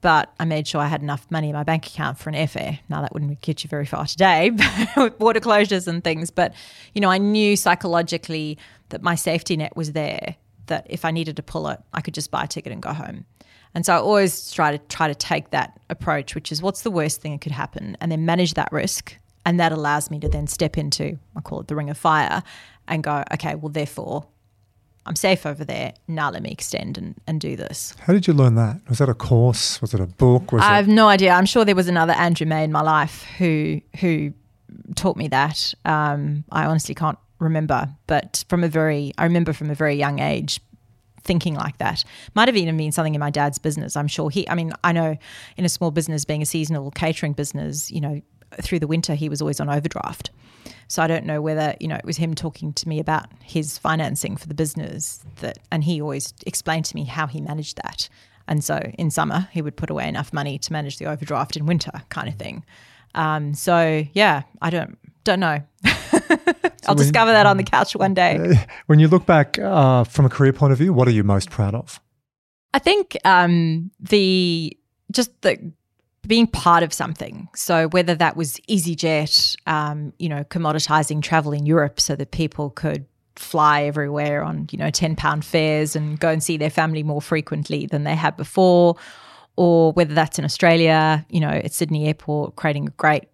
But 0.00 0.32
I 0.40 0.46
made 0.46 0.66
sure 0.66 0.80
I 0.80 0.86
had 0.86 1.02
enough 1.02 1.26
money 1.30 1.50
in 1.50 1.54
my 1.54 1.62
bank 1.62 1.86
account 1.86 2.18
for 2.18 2.30
an 2.30 2.34
airfare. 2.34 2.78
Now 2.88 3.02
that 3.02 3.12
wouldn't 3.12 3.40
get 3.42 3.62
you 3.62 3.68
very 3.68 3.84
far 3.84 4.06
today 4.06 4.50
with 4.96 5.18
border 5.18 5.40
closures 5.40 5.86
and 5.86 6.02
things. 6.02 6.30
But 6.30 6.54
you 6.94 7.00
know, 7.00 7.10
I 7.10 7.18
knew 7.18 7.56
psychologically 7.56 8.58
that 8.88 9.02
my 9.02 9.14
safety 9.14 9.56
net 9.56 9.76
was 9.76 9.92
there. 9.92 10.36
That 10.66 10.86
if 10.88 11.04
I 11.04 11.10
needed 11.10 11.36
to 11.36 11.42
pull 11.42 11.68
it, 11.68 11.80
I 11.92 12.00
could 12.00 12.14
just 12.14 12.30
buy 12.30 12.44
a 12.44 12.46
ticket 12.46 12.72
and 12.72 12.80
go 12.80 12.92
home. 12.92 13.26
And 13.74 13.86
so 13.86 13.94
I 13.94 13.98
always 13.98 14.50
try 14.50 14.72
to 14.76 14.78
try 14.88 15.08
to 15.08 15.14
take 15.14 15.50
that 15.50 15.78
approach, 15.90 16.34
which 16.34 16.50
is 16.50 16.60
what's 16.60 16.82
the 16.82 16.90
worst 16.90 17.20
thing 17.20 17.32
that 17.32 17.40
could 17.40 17.52
happen, 17.52 17.96
and 18.00 18.10
then 18.10 18.24
manage 18.24 18.54
that 18.54 18.70
risk. 18.72 19.16
And 19.46 19.58
that 19.58 19.72
allows 19.72 20.10
me 20.10 20.20
to 20.20 20.28
then 20.28 20.46
step 20.46 20.76
into, 20.76 21.18
I 21.36 21.40
call 21.40 21.60
it 21.60 21.68
the 21.68 21.74
ring 21.76 21.88
of 21.88 21.96
fire, 21.96 22.42
and 22.88 23.02
go, 23.02 23.24
okay, 23.32 23.54
well, 23.54 23.70
therefore, 23.70 24.26
I'm 25.06 25.16
safe 25.16 25.46
over 25.46 25.64
there. 25.64 25.94
Now 26.08 26.30
let 26.30 26.42
me 26.42 26.50
extend 26.50 26.98
and, 26.98 27.14
and 27.26 27.40
do 27.40 27.56
this. 27.56 27.94
How 28.00 28.12
did 28.12 28.26
you 28.26 28.34
learn 28.34 28.56
that? 28.56 28.80
Was 28.88 28.98
that 28.98 29.08
a 29.08 29.14
course? 29.14 29.80
Was 29.80 29.94
it 29.94 30.00
a 30.00 30.06
book? 30.06 30.52
Was 30.52 30.62
I 30.62 30.72
it- 30.74 30.76
have 30.76 30.88
no 30.88 31.08
idea. 31.08 31.32
I'm 31.32 31.46
sure 31.46 31.64
there 31.64 31.74
was 31.74 31.88
another 31.88 32.12
Andrew 32.12 32.46
May 32.46 32.64
in 32.64 32.72
my 32.72 32.82
life 32.82 33.24
who 33.38 33.80
who 34.00 34.32
taught 34.94 35.16
me 35.16 35.28
that. 35.28 35.72
Um, 35.84 36.44
I 36.52 36.66
honestly 36.66 36.94
can't 36.94 37.18
remember, 37.38 37.88
but 38.06 38.44
from 38.48 38.62
a 38.62 38.68
very, 38.68 39.12
I 39.16 39.24
remember 39.24 39.52
from 39.54 39.70
a 39.70 39.74
very 39.74 39.94
young 39.94 40.18
age 40.18 40.60
thinking 41.22 41.54
like 41.54 41.78
that. 41.78 42.04
Might 42.34 42.48
have 42.48 42.56
even 42.56 42.76
been 42.76 42.92
something 42.92 43.14
in 43.14 43.20
my 43.20 43.30
dad's 43.30 43.58
business. 43.58 43.96
I'm 43.96 44.08
sure 44.08 44.30
he, 44.30 44.48
I 44.48 44.54
mean, 44.54 44.72
I 44.84 44.92
know 44.92 45.16
in 45.56 45.64
a 45.64 45.68
small 45.68 45.90
business, 45.90 46.24
being 46.24 46.42
a 46.42 46.46
seasonal 46.46 46.90
catering 46.90 47.32
business, 47.32 47.90
you 47.90 48.00
know, 48.00 48.20
through 48.60 48.80
the 48.80 48.86
winter, 48.86 49.14
he 49.14 49.28
was 49.28 49.40
always 49.40 49.60
on 49.60 49.68
overdraft. 49.68 50.30
So 50.88 51.02
I 51.02 51.06
don't 51.06 51.24
know 51.24 51.40
whether, 51.40 51.76
you 51.80 51.88
know, 51.88 51.96
it 51.96 52.04
was 52.04 52.16
him 52.16 52.34
talking 52.34 52.72
to 52.72 52.88
me 52.88 52.98
about 52.98 53.26
his 53.42 53.78
financing 53.78 54.36
for 54.36 54.48
the 54.48 54.54
business 54.54 55.24
that, 55.40 55.58
and 55.70 55.84
he 55.84 56.00
always 56.00 56.34
explained 56.46 56.84
to 56.86 56.96
me 56.96 57.04
how 57.04 57.26
he 57.26 57.40
managed 57.40 57.76
that. 57.76 58.08
And 58.48 58.64
so 58.64 58.78
in 58.98 59.10
summer, 59.10 59.48
he 59.52 59.62
would 59.62 59.76
put 59.76 59.90
away 59.90 60.08
enough 60.08 60.32
money 60.32 60.58
to 60.58 60.72
manage 60.72 60.98
the 60.98 61.06
overdraft 61.06 61.56
in 61.56 61.66
winter 61.66 61.92
kind 62.08 62.28
of 62.28 62.34
thing. 62.34 62.64
Um, 63.14 63.54
so 63.54 64.04
yeah, 64.12 64.42
I 64.60 64.70
don't, 64.70 64.98
don't 65.22 65.40
know. 65.40 65.62
I'll 66.86 66.94
when- 66.94 67.04
discover 67.04 67.32
that 67.32 67.46
on 67.46 67.56
the 67.56 67.64
couch 67.64 67.94
one 67.94 68.14
day. 68.14 68.64
when 68.86 68.98
you 68.98 69.08
look 69.08 69.26
back 69.26 69.58
uh, 69.58 70.04
from 70.04 70.24
a 70.24 70.28
career 70.28 70.52
point 70.52 70.72
of 70.72 70.78
view, 70.78 70.92
what 70.92 71.08
are 71.08 71.12
you 71.12 71.24
most 71.24 71.50
proud 71.50 71.74
of? 71.74 72.00
I 72.72 72.78
think 72.78 73.16
um, 73.24 73.90
the 73.98 74.76
just 75.10 75.40
the 75.42 75.72
being 76.26 76.46
part 76.46 76.82
of 76.82 76.92
something. 76.92 77.48
So 77.56 77.88
whether 77.88 78.14
that 78.14 78.36
was 78.36 78.58
EasyJet, 78.68 79.56
um, 79.66 80.12
you 80.18 80.28
know, 80.28 80.44
commoditizing 80.44 81.22
travel 81.22 81.52
in 81.52 81.66
Europe 81.66 82.00
so 82.00 82.14
that 82.16 82.30
people 82.30 82.70
could 82.70 83.06
fly 83.36 83.84
everywhere 83.84 84.42
on 84.42 84.68
you 84.70 84.78
know 84.78 84.90
ten 84.90 85.16
pound 85.16 85.44
fares 85.44 85.96
and 85.96 86.20
go 86.20 86.28
and 86.28 86.42
see 86.42 86.56
their 86.56 86.70
family 86.70 87.02
more 87.02 87.22
frequently 87.22 87.86
than 87.86 88.04
they 88.04 88.14
had 88.14 88.36
before, 88.36 88.96
or 89.56 89.92
whether 89.92 90.14
that's 90.14 90.38
in 90.38 90.44
Australia, 90.44 91.24
you 91.30 91.40
know, 91.40 91.48
at 91.48 91.72
Sydney 91.72 92.06
Airport, 92.06 92.56
creating 92.56 92.88
a 92.88 92.92
great 92.92 93.24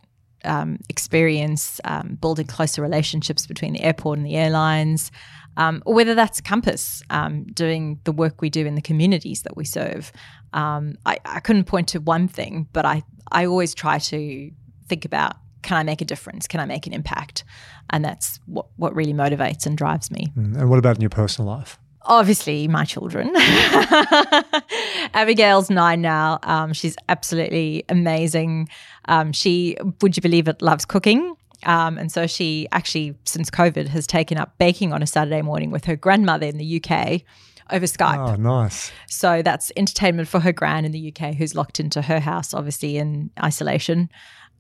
um, 0.46 0.78
experience, 0.88 1.80
um, 1.84 2.18
building 2.20 2.46
closer 2.46 2.82
relationships 2.82 3.46
between 3.46 3.72
the 3.72 3.82
airport 3.82 4.18
and 4.18 4.26
the 4.26 4.36
airlines, 4.36 5.10
um, 5.56 5.82
or 5.86 5.94
whether 5.94 6.14
that's 6.14 6.40
Compass, 6.40 7.02
um, 7.10 7.44
doing 7.44 7.98
the 8.04 8.12
work 8.12 8.40
we 8.40 8.50
do 8.50 8.66
in 8.66 8.74
the 8.74 8.82
communities 8.82 9.42
that 9.42 9.56
we 9.56 9.64
serve. 9.64 10.12
Um, 10.52 10.96
I, 11.06 11.18
I 11.24 11.40
couldn't 11.40 11.64
point 11.64 11.88
to 11.88 12.00
one 12.00 12.28
thing, 12.28 12.68
but 12.72 12.84
I, 12.84 13.02
I 13.32 13.46
always 13.46 13.74
try 13.74 13.98
to 13.98 14.50
think 14.88 15.04
about 15.04 15.36
can 15.62 15.76
I 15.76 15.82
make 15.82 16.00
a 16.00 16.04
difference? 16.04 16.46
Can 16.46 16.60
I 16.60 16.64
make 16.64 16.86
an 16.86 16.92
impact? 16.92 17.42
And 17.90 18.04
that's 18.04 18.38
what, 18.46 18.66
what 18.76 18.94
really 18.94 19.12
motivates 19.12 19.66
and 19.66 19.76
drives 19.76 20.12
me. 20.12 20.32
Mm, 20.36 20.56
And 20.56 20.70
what 20.70 20.78
about 20.78 20.94
in 20.94 21.02
your 21.02 21.10
personal 21.10 21.50
life? 21.50 21.76
Obviously, 22.02 22.68
my 22.68 22.84
children. 22.84 23.32
Abigail's 25.14 25.70
nine 25.70 26.02
now. 26.02 26.38
Um, 26.44 26.72
she's 26.72 26.96
absolutely 27.08 27.84
amazing. 27.88 28.68
Um, 29.08 29.32
she, 29.32 29.76
would 30.00 30.16
you 30.16 30.20
believe 30.20 30.48
it, 30.48 30.62
loves 30.62 30.84
cooking. 30.84 31.34
Um, 31.64 31.98
and 31.98 32.12
so 32.12 32.26
she 32.26 32.68
actually, 32.72 33.16
since 33.24 33.50
COVID, 33.50 33.88
has 33.88 34.06
taken 34.06 34.38
up 34.38 34.56
baking 34.58 34.92
on 34.92 35.02
a 35.02 35.06
Saturday 35.06 35.42
morning 35.42 35.70
with 35.70 35.84
her 35.86 35.96
grandmother 35.96 36.46
in 36.46 36.58
the 36.58 36.82
UK 36.82 37.22
over 37.70 37.86
Skype. 37.86 38.18
Oh, 38.18 38.36
nice. 38.36 38.92
So 39.08 39.42
that's 39.42 39.72
entertainment 39.76 40.28
for 40.28 40.40
her 40.40 40.52
gran 40.52 40.84
in 40.84 40.92
the 40.92 41.12
UK, 41.12 41.34
who's 41.34 41.54
locked 41.54 41.80
into 41.80 42.02
her 42.02 42.20
house, 42.20 42.54
obviously 42.54 42.98
in 42.98 43.30
isolation. 43.42 44.10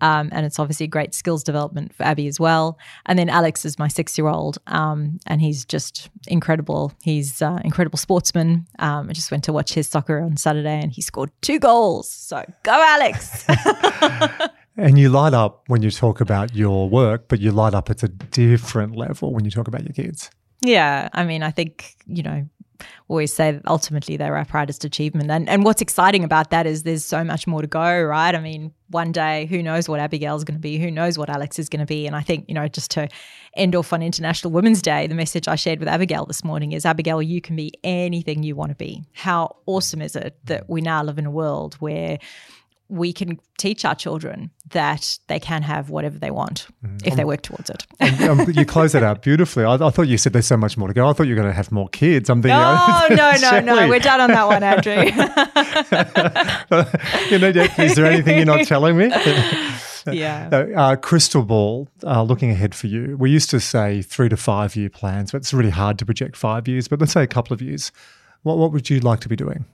Um, 0.00 0.28
and 0.32 0.46
it's 0.46 0.58
obviously 0.58 0.86
great 0.86 1.14
skills 1.14 1.42
development 1.42 1.94
for 1.94 2.02
Abby 2.02 2.26
as 2.26 2.38
well. 2.38 2.78
And 3.06 3.18
then 3.18 3.28
Alex 3.28 3.64
is 3.64 3.78
my 3.78 3.88
six-year-old, 3.88 4.58
um, 4.66 5.18
and 5.26 5.40
he's 5.40 5.64
just 5.64 6.10
incredible. 6.26 6.92
He's 7.02 7.42
uh, 7.42 7.58
incredible 7.64 7.98
sportsman. 7.98 8.66
Um, 8.78 9.08
I 9.10 9.12
just 9.12 9.30
went 9.30 9.44
to 9.44 9.52
watch 9.52 9.72
his 9.72 9.88
soccer 9.88 10.20
on 10.20 10.36
Saturday, 10.36 10.80
and 10.80 10.92
he 10.92 11.02
scored 11.02 11.30
two 11.42 11.58
goals. 11.58 12.10
So 12.10 12.44
go, 12.62 12.72
Alex! 12.72 13.44
And 14.78 14.98
you 14.98 15.08
light 15.08 15.32
up 15.32 15.62
when 15.68 15.82
you 15.82 15.90
talk 15.90 16.20
about 16.20 16.54
your 16.54 16.88
work, 16.88 17.28
but 17.28 17.40
you 17.40 17.50
light 17.50 17.72
up 17.72 17.88
at 17.88 18.02
a 18.02 18.08
different 18.08 18.94
level 18.94 19.32
when 19.32 19.44
you 19.44 19.50
talk 19.50 19.68
about 19.68 19.84
your 19.84 19.94
kids. 19.94 20.30
Yeah, 20.60 21.08
I 21.12 21.24
mean, 21.24 21.42
I 21.42 21.50
think 21.50 21.96
you 22.06 22.22
know, 22.22 22.46
always 23.08 23.32
say 23.32 23.52
that 23.52 23.62
ultimately 23.66 24.16
they're 24.16 24.36
our 24.36 24.44
proudest 24.44 24.84
achievement, 24.84 25.30
and 25.30 25.48
and 25.48 25.64
what's 25.64 25.82
exciting 25.82 26.24
about 26.24 26.50
that 26.50 26.66
is 26.66 26.82
there's 26.82 27.04
so 27.04 27.24
much 27.24 27.46
more 27.46 27.62
to 27.62 27.66
go, 27.66 28.02
right? 28.02 28.34
I 28.34 28.40
mean, 28.40 28.72
one 28.88 29.12
day, 29.12 29.46
who 29.46 29.62
knows 29.62 29.88
what 29.88 30.00
Abigail's 30.00 30.44
going 30.44 30.56
to 30.56 30.60
be? 30.60 30.78
Who 30.78 30.90
knows 30.90 31.18
what 31.18 31.28
Alex 31.28 31.58
is 31.58 31.68
going 31.68 31.80
to 31.80 31.86
be? 31.86 32.06
And 32.06 32.14
I 32.14 32.22
think 32.22 32.44
you 32.48 32.54
know, 32.54 32.68
just 32.68 32.90
to 32.92 33.08
end 33.54 33.74
off 33.74 33.92
on 33.92 34.02
International 34.02 34.52
Women's 34.52 34.82
Day, 34.82 35.06
the 35.06 35.14
message 35.14 35.48
I 35.48 35.56
shared 35.56 35.78
with 35.78 35.88
Abigail 35.88 36.26
this 36.26 36.44
morning 36.44 36.72
is, 36.72 36.84
Abigail, 36.84 37.22
you 37.22 37.40
can 37.40 37.56
be 37.56 37.72
anything 37.84 38.42
you 38.42 38.54
want 38.54 38.70
to 38.70 38.76
be. 38.76 39.04
How 39.12 39.56
awesome 39.66 40.02
is 40.02 40.16
it 40.16 40.38
that 40.44 40.68
we 40.68 40.80
now 40.80 41.02
live 41.02 41.18
in 41.18 41.26
a 41.26 41.30
world 41.30 41.74
where 41.74 42.18
we 42.88 43.12
can 43.12 43.38
teach 43.58 43.84
our 43.84 43.94
children 43.94 44.50
that 44.70 45.18
they 45.26 45.40
can 45.40 45.62
have 45.62 45.90
whatever 45.90 46.18
they 46.18 46.30
want 46.30 46.66
if 47.04 47.16
they 47.16 47.24
work 47.24 47.42
towards 47.42 47.70
it. 47.70 47.86
Um, 48.28 48.46
you 48.52 48.64
close 48.64 48.92
that 48.92 49.02
out 49.02 49.22
beautifully. 49.22 49.64
I, 49.64 49.74
I 49.74 49.90
thought 49.90 50.08
you 50.08 50.18
said 50.18 50.32
there's 50.32 50.46
so 50.46 50.56
much 50.56 50.76
more 50.76 50.88
to 50.88 50.94
go. 50.94 51.08
I 51.08 51.12
thought 51.12 51.24
you 51.24 51.34
were 51.34 51.40
going 51.40 51.52
to 51.52 51.56
have 51.56 51.72
more 51.72 51.88
kids. 51.88 52.30
I'm 52.30 52.42
thinking, 52.42 52.56
Oh 52.58 53.06
no 53.10 53.16
no 53.16 53.60
no! 53.60 53.76
Shelley, 53.76 53.90
We're 53.90 53.98
done 53.98 54.20
on 54.20 54.30
that 54.30 54.46
one, 54.46 54.62
Andrew. 54.72 54.92
you 57.30 57.38
know, 57.38 57.48
is 57.82 57.94
there 57.94 58.06
anything 58.06 58.36
you're 58.36 58.46
not 58.46 58.66
telling 58.66 58.96
me? 58.96 59.10
yeah. 60.12 60.48
Uh, 60.76 60.96
crystal 60.96 61.42
ball, 61.42 61.88
uh, 62.04 62.22
looking 62.22 62.50
ahead 62.50 62.74
for 62.74 62.86
you. 62.86 63.16
We 63.18 63.30
used 63.30 63.50
to 63.50 63.60
say 63.60 64.02
three 64.02 64.28
to 64.28 64.36
five 64.36 64.76
year 64.76 64.90
plans, 64.90 65.32
but 65.32 65.38
it's 65.38 65.52
really 65.52 65.70
hard 65.70 65.98
to 65.98 66.06
project 66.06 66.36
five 66.36 66.68
years. 66.68 66.88
But 66.88 67.00
let's 67.00 67.12
say 67.12 67.22
a 67.22 67.26
couple 67.26 67.54
of 67.54 67.62
years. 67.62 67.92
What 68.42 68.58
What 68.58 68.72
would 68.72 68.90
you 68.90 69.00
like 69.00 69.20
to 69.20 69.28
be 69.28 69.36
doing? 69.36 69.64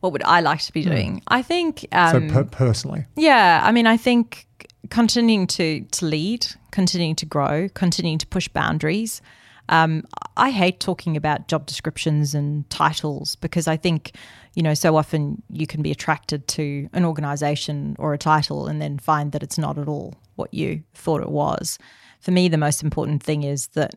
What 0.00 0.12
would 0.12 0.22
I 0.22 0.40
like 0.40 0.60
to 0.60 0.72
be 0.72 0.82
doing? 0.82 1.22
I 1.28 1.42
think. 1.42 1.86
Um, 1.92 2.28
so 2.28 2.34
per- 2.34 2.44
personally, 2.44 3.06
Yeah, 3.16 3.60
I 3.64 3.72
mean, 3.72 3.86
I 3.86 3.96
think 3.96 4.46
continuing 4.90 5.46
to 5.48 5.80
to 5.80 6.06
lead, 6.06 6.46
continuing 6.70 7.16
to 7.16 7.26
grow, 7.26 7.68
continuing 7.74 8.18
to 8.18 8.26
push 8.26 8.48
boundaries. 8.48 9.20
Um, 9.68 10.04
I 10.36 10.50
hate 10.50 10.80
talking 10.80 11.16
about 11.16 11.48
job 11.48 11.66
descriptions 11.66 12.34
and 12.34 12.68
titles 12.70 13.36
because 13.36 13.68
I 13.68 13.76
think, 13.76 14.12
you 14.54 14.62
know, 14.62 14.72
so 14.74 14.96
often 14.96 15.42
you 15.50 15.66
can 15.66 15.82
be 15.82 15.90
attracted 15.90 16.48
to 16.48 16.88
an 16.94 17.04
organization 17.04 17.94
or 17.98 18.14
a 18.14 18.18
title 18.18 18.66
and 18.66 18.80
then 18.80 18.98
find 18.98 19.32
that 19.32 19.42
it's 19.42 19.58
not 19.58 19.76
at 19.76 19.86
all 19.86 20.14
what 20.36 20.54
you 20.54 20.82
thought 20.94 21.20
it 21.20 21.28
was. 21.28 21.78
For 22.20 22.30
me, 22.30 22.48
the 22.48 22.56
most 22.56 22.82
important 22.82 23.22
thing 23.22 23.42
is 23.42 23.66
that 23.68 23.94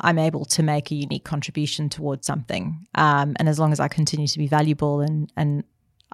I'm 0.00 0.18
able 0.18 0.44
to 0.46 0.62
make 0.62 0.90
a 0.90 0.94
unique 0.94 1.24
contribution 1.24 1.88
towards 1.88 2.26
something. 2.26 2.86
Um, 2.94 3.34
and 3.38 3.48
as 3.48 3.58
long 3.58 3.72
as 3.72 3.80
I 3.80 3.88
continue 3.88 4.26
to 4.26 4.38
be 4.38 4.46
valuable 4.48 5.00
and 5.00 5.30
and 5.36 5.64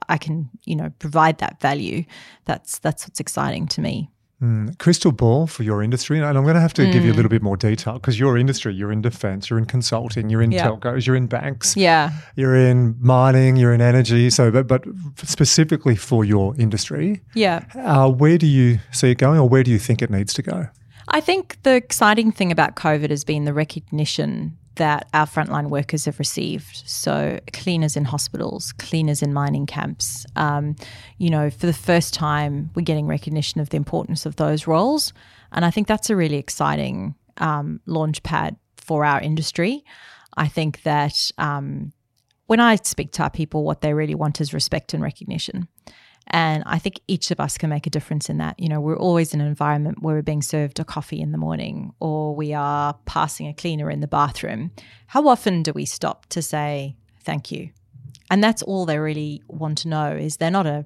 I 0.08 0.16
can, 0.18 0.48
you 0.64 0.76
know, 0.76 0.90
provide 0.98 1.38
that 1.38 1.60
value, 1.60 2.04
that's 2.44 2.78
that's 2.78 3.06
what's 3.06 3.20
exciting 3.20 3.66
to 3.68 3.80
me. 3.80 4.10
crystal 4.78 5.10
ball 5.10 5.48
for 5.48 5.64
your 5.64 5.82
industry, 5.82 6.16
and 6.18 6.24
I'm 6.38 6.44
going 6.44 6.54
to 6.54 6.60
have 6.60 6.72
to 6.74 6.82
Mm. 6.82 6.92
give 6.92 7.04
you 7.04 7.10
a 7.12 7.16
little 7.18 7.28
bit 7.28 7.42
more 7.42 7.56
detail 7.56 7.94
because 7.94 8.20
your 8.20 8.38
industry, 8.38 8.72
you're 8.72 8.92
in 8.92 9.02
defence, 9.02 9.50
you're 9.50 9.58
in 9.58 9.64
consulting, 9.66 10.30
you're 10.30 10.42
in 10.42 10.52
Yeah. 10.52 10.64
telcos, 10.68 11.06
you're 11.06 11.16
in 11.16 11.26
banks, 11.26 11.76
Yeah. 11.76 12.12
you're 12.36 12.54
in 12.54 12.94
mining, 13.00 13.56
you're 13.56 13.74
in 13.74 13.80
energy. 13.80 14.30
So, 14.30 14.52
but 14.52 14.68
but 14.68 14.84
specifically 15.24 15.96
for 15.96 16.24
your 16.24 16.54
industry, 16.56 17.20
Yeah. 17.34 17.64
uh, 17.74 18.08
where 18.12 18.38
do 18.38 18.46
you 18.46 18.78
see 18.92 19.10
it 19.10 19.18
going, 19.18 19.40
or 19.40 19.48
where 19.48 19.64
do 19.64 19.72
you 19.72 19.78
think 19.80 20.02
it 20.02 20.10
needs 20.10 20.32
to 20.34 20.42
go? 20.42 20.68
I 21.10 21.20
think 21.20 21.62
the 21.62 21.74
exciting 21.74 22.32
thing 22.32 22.52
about 22.52 22.76
COVID 22.76 23.10
has 23.10 23.24
been 23.24 23.44
the 23.44 23.54
recognition 23.54 24.56
that 24.76 25.08
our 25.12 25.26
frontline 25.26 25.70
workers 25.70 26.04
have 26.04 26.18
received. 26.18 26.82
So, 26.86 27.40
cleaners 27.52 27.96
in 27.96 28.04
hospitals, 28.04 28.72
cleaners 28.72 29.22
in 29.22 29.32
mining 29.32 29.66
camps. 29.66 30.24
Um, 30.36 30.76
you 31.18 31.30
know, 31.30 31.50
for 31.50 31.66
the 31.66 31.72
first 31.72 32.14
time, 32.14 32.70
we're 32.74 32.82
getting 32.82 33.06
recognition 33.06 33.60
of 33.60 33.70
the 33.70 33.76
importance 33.76 34.24
of 34.24 34.36
those 34.36 34.66
roles. 34.66 35.12
And 35.52 35.64
I 35.64 35.70
think 35.70 35.88
that's 35.88 36.10
a 36.10 36.16
really 36.16 36.36
exciting 36.36 37.14
um, 37.38 37.80
launch 37.86 38.22
pad 38.22 38.56
for 38.76 39.04
our 39.04 39.20
industry. 39.20 39.84
I 40.36 40.46
think 40.46 40.82
that 40.82 41.30
um, 41.38 41.92
when 42.46 42.60
I 42.60 42.76
speak 42.76 43.12
to 43.12 43.22
our 43.22 43.30
people, 43.30 43.64
what 43.64 43.80
they 43.80 43.94
really 43.94 44.14
want 44.14 44.40
is 44.40 44.54
respect 44.54 44.94
and 44.94 45.02
recognition. 45.02 45.68
And 46.30 46.62
I 46.66 46.78
think 46.78 47.00
each 47.08 47.30
of 47.30 47.40
us 47.40 47.56
can 47.56 47.70
make 47.70 47.86
a 47.86 47.90
difference 47.90 48.28
in 48.28 48.38
that. 48.38 48.60
You 48.60 48.68
know, 48.68 48.80
we're 48.80 48.98
always 48.98 49.32
in 49.32 49.40
an 49.40 49.46
environment 49.46 50.02
where 50.02 50.14
we're 50.14 50.22
being 50.22 50.42
served 50.42 50.78
a 50.78 50.84
coffee 50.84 51.20
in 51.20 51.32
the 51.32 51.38
morning 51.38 51.92
or 52.00 52.34
we 52.34 52.52
are 52.52 52.94
passing 53.06 53.48
a 53.48 53.54
cleaner 53.54 53.90
in 53.90 54.00
the 54.00 54.06
bathroom. 54.06 54.70
How 55.06 55.26
often 55.26 55.62
do 55.62 55.72
we 55.72 55.86
stop 55.86 56.26
to 56.26 56.42
say 56.42 56.96
thank 57.22 57.50
you? 57.50 57.70
And 58.30 58.44
that's 58.44 58.62
all 58.62 58.84
they 58.84 58.98
really 58.98 59.42
want 59.48 59.78
to 59.78 59.88
know 59.88 60.12
is 60.12 60.36
they're 60.36 60.50
not 60.50 60.66
a 60.66 60.84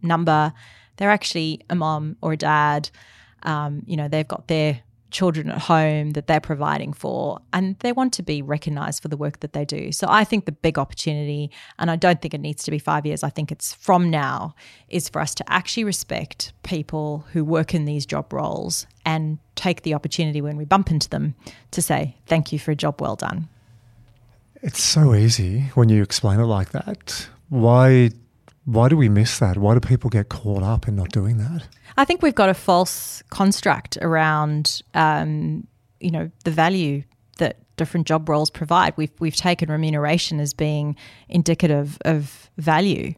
number. 0.00 0.52
They're 0.96 1.10
actually 1.10 1.62
a 1.68 1.74
mom 1.74 2.16
or 2.22 2.34
a 2.34 2.36
dad. 2.36 2.88
Um, 3.42 3.82
you 3.86 3.96
know, 3.96 4.06
they've 4.06 4.28
got 4.28 4.46
their 4.46 4.80
children 5.14 5.48
at 5.48 5.58
home 5.58 6.10
that 6.10 6.26
they're 6.26 6.40
providing 6.40 6.92
for, 6.92 7.38
and 7.52 7.78
they 7.78 7.92
want 7.92 8.12
to 8.12 8.22
be 8.22 8.42
recognized 8.42 9.00
for 9.00 9.08
the 9.08 9.16
work 9.16 9.40
that 9.40 9.52
they 9.52 9.64
do. 9.64 9.92
So 9.92 10.08
I 10.10 10.24
think 10.24 10.44
the 10.44 10.52
big 10.52 10.76
opportunity, 10.76 11.52
and 11.78 11.88
I 11.88 11.96
don't 11.96 12.20
think 12.20 12.34
it 12.34 12.40
needs 12.40 12.64
to 12.64 12.70
be 12.72 12.80
five 12.80 13.06
years, 13.06 13.22
I 13.22 13.30
think 13.30 13.52
it's 13.52 13.72
from 13.72 14.10
now, 14.10 14.56
is 14.88 15.08
for 15.08 15.20
us 15.20 15.32
to 15.36 15.44
actually 15.50 15.84
respect 15.84 16.52
people 16.64 17.24
who 17.32 17.44
work 17.44 17.74
in 17.74 17.84
these 17.84 18.04
job 18.04 18.32
roles 18.32 18.86
and 19.06 19.38
take 19.54 19.82
the 19.82 19.94
opportunity 19.94 20.40
when 20.40 20.56
we 20.56 20.64
bump 20.64 20.90
into 20.90 21.08
them 21.08 21.36
to 21.70 21.80
say, 21.80 22.16
thank 22.26 22.52
you 22.52 22.58
for 22.58 22.72
a 22.72 22.76
job 22.76 23.00
well 23.00 23.14
done. 23.14 23.48
It's 24.62 24.82
so 24.82 25.14
easy 25.14 25.70
when 25.74 25.88
you 25.90 26.02
explain 26.02 26.40
it 26.40 26.46
like 26.46 26.70
that. 26.70 27.28
Why 27.50 28.10
why 28.64 28.88
do 28.88 28.96
we 28.96 29.08
miss 29.08 29.38
that? 29.38 29.58
Why 29.58 29.74
do 29.74 29.80
people 29.80 30.10
get 30.10 30.28
caught 30.28 30.62
up 30.62 30.88
in 30.88 30.96
not 30.96 31.10
doing 31.10 31.36
that? 31.38 31.66
I 31.96 32.04
think 32.04 32.22
we've 32.22 32.34
got 32.34 32.48
a 32.48 32.54
false 32.54 33.22
construct 33.30 33.98
around, 34.00 34.82
um, 34.94 35.66
you 36.00 36.10
know, 36.10 36.30
the 36.44 36.50
value 36.50 37.04
that 37.38 37.58
different 37.76 38.06
job 38.06 38.28
roles 38.28 38.50
provide. 38.50 38.94
We've 38.96 39.12
we've 39.18 39.36
taken 39.36 39.70
remuneration 39.70 40.40
as 40.40 40.54
being 40.54 40.96
indicative 41.28 41.98
of 42.04 42.50
value, 42.56 43.14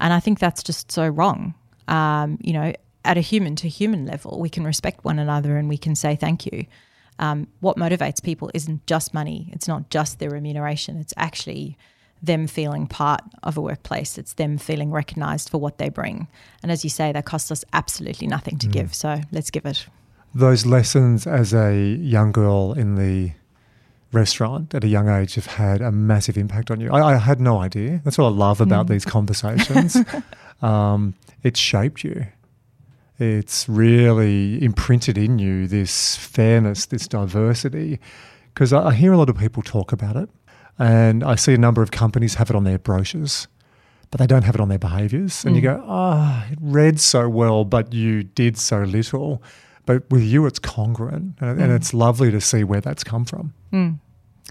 and 0.00 0.12
I 0.12 0.20
think 0.20 0.40
that's 0.40 0.62
just 0.62 0.90
so 0.90 1.06
wrong. 1.06 1.54
Um, 1.86 2.38
you 2.42 2.52
know, 2.52 2.72
at 3.04 3.16
a 3.16 3.20
human 3.22 3.56
to 3.56 3.68
human 3.68 4.04
level, 4.04 4.40
we 4.40 4.50
can 4.50 4.64
respect 4.64 5.04
one 5.04 5.18
another 5.18 5.56
and 5.56 5.68
we 5.68 5.78
can 5.78 5.94
say 5.94 6.16
thank 6.16 6.44
you. 6.46 6.66
Um, 7.20 7.48
what 7.60 7.76
motivates 7.76 8.22
people 8.22 8.50
isn't 8.54 8.86
just 8.86 9.12
money. 9.14 9.50
It's 9.52 9.66
not 9.66 9.90
just 9.90 10.18
their 10.18 10.30
remuneration. 10.30 10.98
It's 10.98 11.14
actually 11.16 11.76
them 12.22 12.46
feeling 12.46 12.86
part 12.86 13.20
of 13.42 13.56
a 13.56 13.60
workplace. 13.60 14.18
It's 14.18 14.34
them 14.34 14.58
feeling 14.58 14.90
recognized 14.90 15.48
for 15.48 15.58
what 15.58 15.78
they 15.78 15.88
bring. 15.88 16.28
And 16.62 16.72
as 16.72 16.84
you 16.84 16.90
say, 16.90 17.12
that 17.12 17.24
costs 17.24 17.50
us 17.50 17.64
absolutely 17.72 18.26
nothing 18.26 18.58
to 18.58 18.66
give. 18.66 18.94
So 18.94 19.20
let's 19.32 19.50
give 19.50 19.66
it. 19.66 19.86
Those 20.34 20.66
lessons 20.66 21.26
as 21.26 21.54
a 21.54 21.74
young 21.74 22.32
girl 22.32 22.72
in 22.72 22.96
the 22.96 23.32
restaurant 24.12 24.74
at 24.74 24.84
a 24.84 24.88
young 24.88 25.08
age 25.08 25.34
have 25.34 25.46
had 25.46 25.80
a 25.80 25.92
massive 25.92 26.36
impact 26.36 26.70
on 26.70 26.80
you. 26.80 26.90
I, 26.90 27.14
I 27.14 27.16
had 27.16 27.40
no 27.40 27.58
idea. 27.58 28.00
That's 28.04 28.18
what 28.18 28.26
I 28.26 28.30
love 28.30 28.60
about 28.60 28.88
these 28.88 29.04
conversations. 29.04 29.96
um, 30.62 31.14
it's 31.42 31.60
shaped 31.60 32.04
you. 32.04 32.26
It's 33.18 33.68
really 33.68 34.62
imprinted 34.62 35.18
in 35.18 35.38
you 35.38 35.66
this 35.66 36.16
fairness, 36.16 36.86
this 36.86 37.08
diversity. 37.08 37.98
Because 38.54 38.72
I, 38.72 38.86
I 38.86 38.94
hear 38.94 39.12
a 39.12 39.18
lot 39.18 39.28
of 39.28 39.36
people 39.36 39.62
talk 39.62 39.92
about 39.92 40.16
it, 40.16 40.28
and 40.78 41.24
I 41.24 41.34
see 41.34 41.54
a 41.54 41.58
number 41.58 41.82
of 41.82 41.90
companies 41.90 42.34
have 42.34 42.50
it 42.50 42.56
on 42.56 42.64
their 42.64 42.78
brochures, 42.78 43.48
but 44.10 44.18
they 44.18 44.26
don't 44.26 44.42
have 44.42 44.54
it 44.54 44.60
on 44.60 44.68
their 44.68 44.78
behaviours. 44.78 45.44
And 45.44 45.56
you 45.56 45.62
go, 45.62 45.82
ah, 45.86 46.46
it 46.50 46.58
read 46.60 47.00
so 47.00 47.28
well, 47.28 47.64
but 47.64 47.92
you 47.92 48.22
did 48.22 48.56
so 48.56 48.82
little. 48.82 49.42
But 49.86 50.08
with 50.10 50.22
you, 50.22 50.44
it's 50.46 50.58
congruent, 50.58 51.36
and, 51.40 51.60
and 51.60 51.72
it's 51.72 51.94
lovely 51.94 52.30
to 52.30 52.40
see 52.40 52.62
where 52.62 52.80
that's 52.80 53.02
come 53.04 53.24
from. 53.24 53.54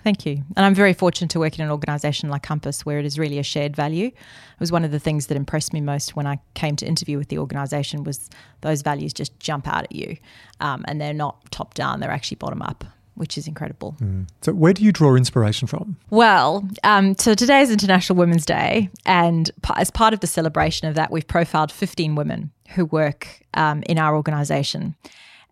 Thank 0.03 0.25
you. 0.25 0.43
And 0.55 0.65
I'm 0.65 0.75
very 0.75 0.93
fortunate 0.93 1.31
to 1.31 1.39
work 1.39 1.57
in 1.57 1.65
an 1.65 1.71
organisation 1.71 2.29
like 2.29 2.43
Compass 2.43 2.85
where 2.85 2.99
it 2.99 3.05
is 3.05 3.17
really 3.17 3.39
a 3.39 3.43
shared 3.43 3.75
value. 3.75 4.07
It 4.07 4.59
was 4.59 4.71
one 4.71 4.85
of 4.85 4.91
the 4.91 4.99
things 4.99 5.27
that 5.27 5.35
impressed 5.35 5.73
me 5.73 5.81
most 5.81 6.15
when 6.15 6.27
I 6.27 6.39
came 6.53 6.75
to 6.77 6.85
interview 6.85 7.17
with 7.17 7.29
the 7.29 7.39
organisation 7.39 8.03
was 8.03 8.29
those 8.61 8.83
values 8.83 9.11
just 9.11 9.37
jump 9.39 9.67
out 9.67 9.83
at 9.85 9.91
you. 9.91 10.17
Um, 10.59 10.85
and 10.87 11.01
they're 11.01 11.13
not 11.13 11.51
top 11.51 11.73
down, 11.73 11.99
they're 11.99 12.11
actually 12.11 12.35
bottom 12.35 12.61
up, 12.61 12.85
which 13.17 13.37
is 13.37 13.47
incredible. 13.47 13.95
So, 14.41 14.53
where 14.53 14.73
do 14.73 14.83
you 14.83 14.91
draw 14.91 15.15
inspiration 15.15 15.67
from? 15.67 15.97
Well, 16.09 16.67
um, 16.83 17.15
so 17.17 17.33
today 17.33 17.61
is 17.61 17.71
International 17.71 18.17
Women's 18.17 18.45
Day, 18.45 18.89
and 19.05 19.49
p- 19.63 19.73
as 19.75 19.91
part 19.91 20.13
of 20.13 20.19
the 20.21 20.27
celebration 20.27 20.87
of 20.87 20.95
that, 20.95 21.11
we've 21.11 21.27
profiled 21.27 21.71
15 21.71 22.15
women 22.15 22.51
who 22.69 22.85
work 22.85 23.41
um, 23.53 23.83
in 23.83 23.97
our 23.97 24.15
organisation. 24.15 24.95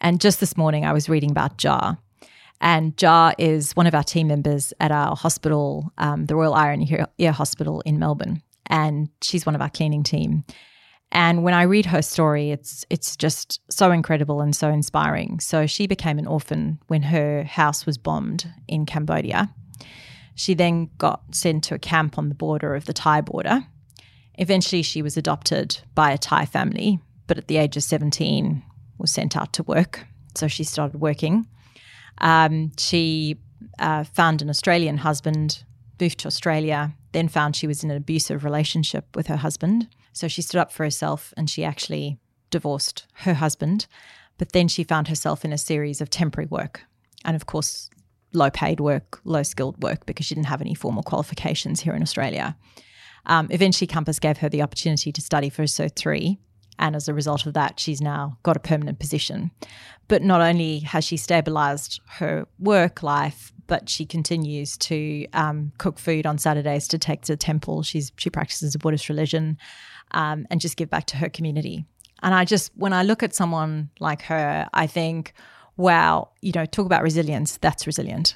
And 0.02 0.22
just 0.22 0.40
this 0.40 0.56
morning, 0.58 0.86
I 0.86 0.94
was 0.94 1.10
reading 1.10 1.32
about 1.32 1.58
Jar. 1.58 1.98
And 2.62 2.96
Jar 2.98 3.34
is 3.38 3.76
one 3.76 3.88
of 3.88 3.94
our 3.94 4.04
team 4.04 4.28
members 4.28 4.74
at 4.80 4.92
our 4.92 5.16
hospital, 5.16 5.92
um, 5.98 6.26
the 6.26 6.36
Royal 6.36 6.54
Eye 6.54 6.72
and 6.72 7.08
Ear 7.18 7.32
Hospital 7.32 7.82
in 7.82 8.00
Melbourne. 8.00 8.42
And 8.68 9.10
she's 9.22 9.46
one 9.46 9.56
of 9.56 9.62
our 9.62 9.70
cleaning 9.70 10.04
team. 10.04 10.46
And 11.16 11.44
when 11.44 11.54
I 11.54 11.62
read 11.62 11.86
her 11.86 12.02
story, 12.02 12.52
it's 12.52 12.86
it's 12.90 13.16
just 13.16 13.62
so 13.72 13.90
incredible 13.92 14.42
and 14.42 14.54
so 14.54 14.68
inspiring. 14.68 15.40
So 15.40 15.66
she 15.66 15.88
became 15.88 16.20
an 16.20 16.28
orphan 16.28 16.78
when 16.88 17.04
her 17.04 17.46
house 17.46 17.86
was 17.86 17.98
bombed 17.98 18.52
in 18.68 18.86
Cambodia. 18.86 19.50
She 20.36 20.54
then 20.54 20.90
got 20.98 21.22
sent 21.32 21.64
to 21.66 21.76
a 21.76 21.80
camp 21.80 22.18
on 22.18 22.28
the 22.28 22.36
border 22.36 22.76
of 22.76 22.84
the 22.84 22.92
Thai 22.92 23.22
border. 23.22 23.66
Eventually, 24.34 24.82
she 24.82 25.02
was 25.02 25.16
adopted 25.16 25.80
by 25.96 26.12
a 26.12 26.18
Thai 26.18 26.46
family, 26.46 27.00
but 27.28 27.38
at 27.38 27.48
the 27.48 27.56
age 27.56 27.78
of 27.78 27.84
17, 27.84 28.62
was 28.98 29.10
sent 29.10 29.38
out 29.38 29.54
to 29.54 29.64
work. 29.64 30.06
So 30.36 30.50
she 30.50 30.66
started 30.66 31.00
working. 31.00 31.48
Um, 32.18 32.74
she 32.78 33.38
uh, 33.80 34.04
found 34.04 34.42
an 34.42 34.50
Australian 34.50 34.98
husband, 34.98 35.64
moved 35.98 36.20
to 36.20 36.28
Australia, 36.28 36.94
then 37.14 37.30
found 37.30 37.56
she 37.56 37.68
was 37.68 37.86
in 37.86 37.90
an 37.90 37.96
abusive 37.96 38.44
relationship 38.44 39.16
with 39.16 39.28
her 39.28 39.38
husband. 39.38 39.88
So 40.16 40.30
she 40.30 40.42
stood 40.42 40.60
up 40.60 40.72
for 40.72 40.86
herself 40.86 41.34
and 41.36 41.50
she 41.50 41.66
actually 41.66 42.18
divorced 42.50 43.06
her 43.16 43.34
husband. 43.36 43.86
But 44.38 44.54
then 44.54 44.70
she 44.70 44.86
found 44.86 45.10
herself 45.10 45.44
in 45.44 45.52
a 45.52 45.58
series 45.58 46.00
of 46.00 46.10
temporary 46.10 46.48
work. 46.48 46.86
And 47.26 47.36
of 47.36 47.46
course, 47.46 47.90
low 48.34 48.50
paid 48.50 48.80
work, 48.80 49.20
low 49.26 49.44
skilled 49.44 49.84
work, 49.84 50.06
because 50.06 50.26
she 50.26 50.34
didn't 50.34 50.48
have 50.48 50.62
any 50.62 50.74
formal 50.74 51.04
qualifications 51.04 51.82
here 51.82 51.94
in 51.94 52.02
Australia. 52.02 52.56
Um, 53.26 53.48
eventually, 53.52 53.88
Compass 53.88 54.20
gave 54.20 54.38
her 54.38 54.48
the 54.48 54.62
opportunity 54.62 55.12
to 55.12 55.22
study 55.22 55.50
for 55.50 55.64
a 55.64 55.66
Cert 55.66 55.98
3. 55.98 56.40
And 56.80 56.96
as 56.96 57.10
a 57.10 57.14
result 57.14 57.46
of 57.46 57.54
that, 57.54 57.80
she's 57.80 58.02
now 58.02 58.38
got 58.44 58.56
a 58.56 58.62
permanent 58.62 59.00
position. 59.00 59.52
But 60.08 60.22
not 60.22 60.40
only 60.40 60.80
has 60.80 61.04
she 61.04 61.18
stabilized 61.18 62.00
her 62.20 62.48
work 62.58 63.04
life, 63.04 63.52
but 63.68 63.90
she 63.90 64.06
continues 64.06 64.78
to 64.78 65.26
um, 65.34 65.74
cook 65.78 66.00
food 66.00 66.26
on 66.26 66.38
Saturdays 66.38 66.88
to 66.90 66.98
take 66.98 67.24
to 67.24 67.34
the 67.34 67.38
temple. 67.38 67.84
She's, 67.84 68.14
she 68.18 68.30
practices 68.30 68.76
a 68.76 68.80
Buddhist 68.80 69.10
religion 69.10 69.58
um, 70.12 70.46
and 70.50 70.62
just 70.62 70.78
give 70.78 70.90
back 70.90 71.06
to 71.08 71.18
her 71.18 71.30
community. 71.30 71.86
And 72.24 72.34
I 72.34 72.46
just, 72.46 72.72
when 72.76 72.94
I 72.94 73.04
look 73.04 73.24
at 73.24 73.36
someone 73.36 73.90
like 74.00 74.22
her, 74.24 74.68
I 74.74 74.88
think, 74.88 75.34
wow, 75.78 76.30
you 76.42 76.52
know, 76.56 76.66
talk 76.66 76.86
about 76.86 77.04
resilience, 77.04 77.58
that's 77.58 77.86
resilient. 77.86 78.36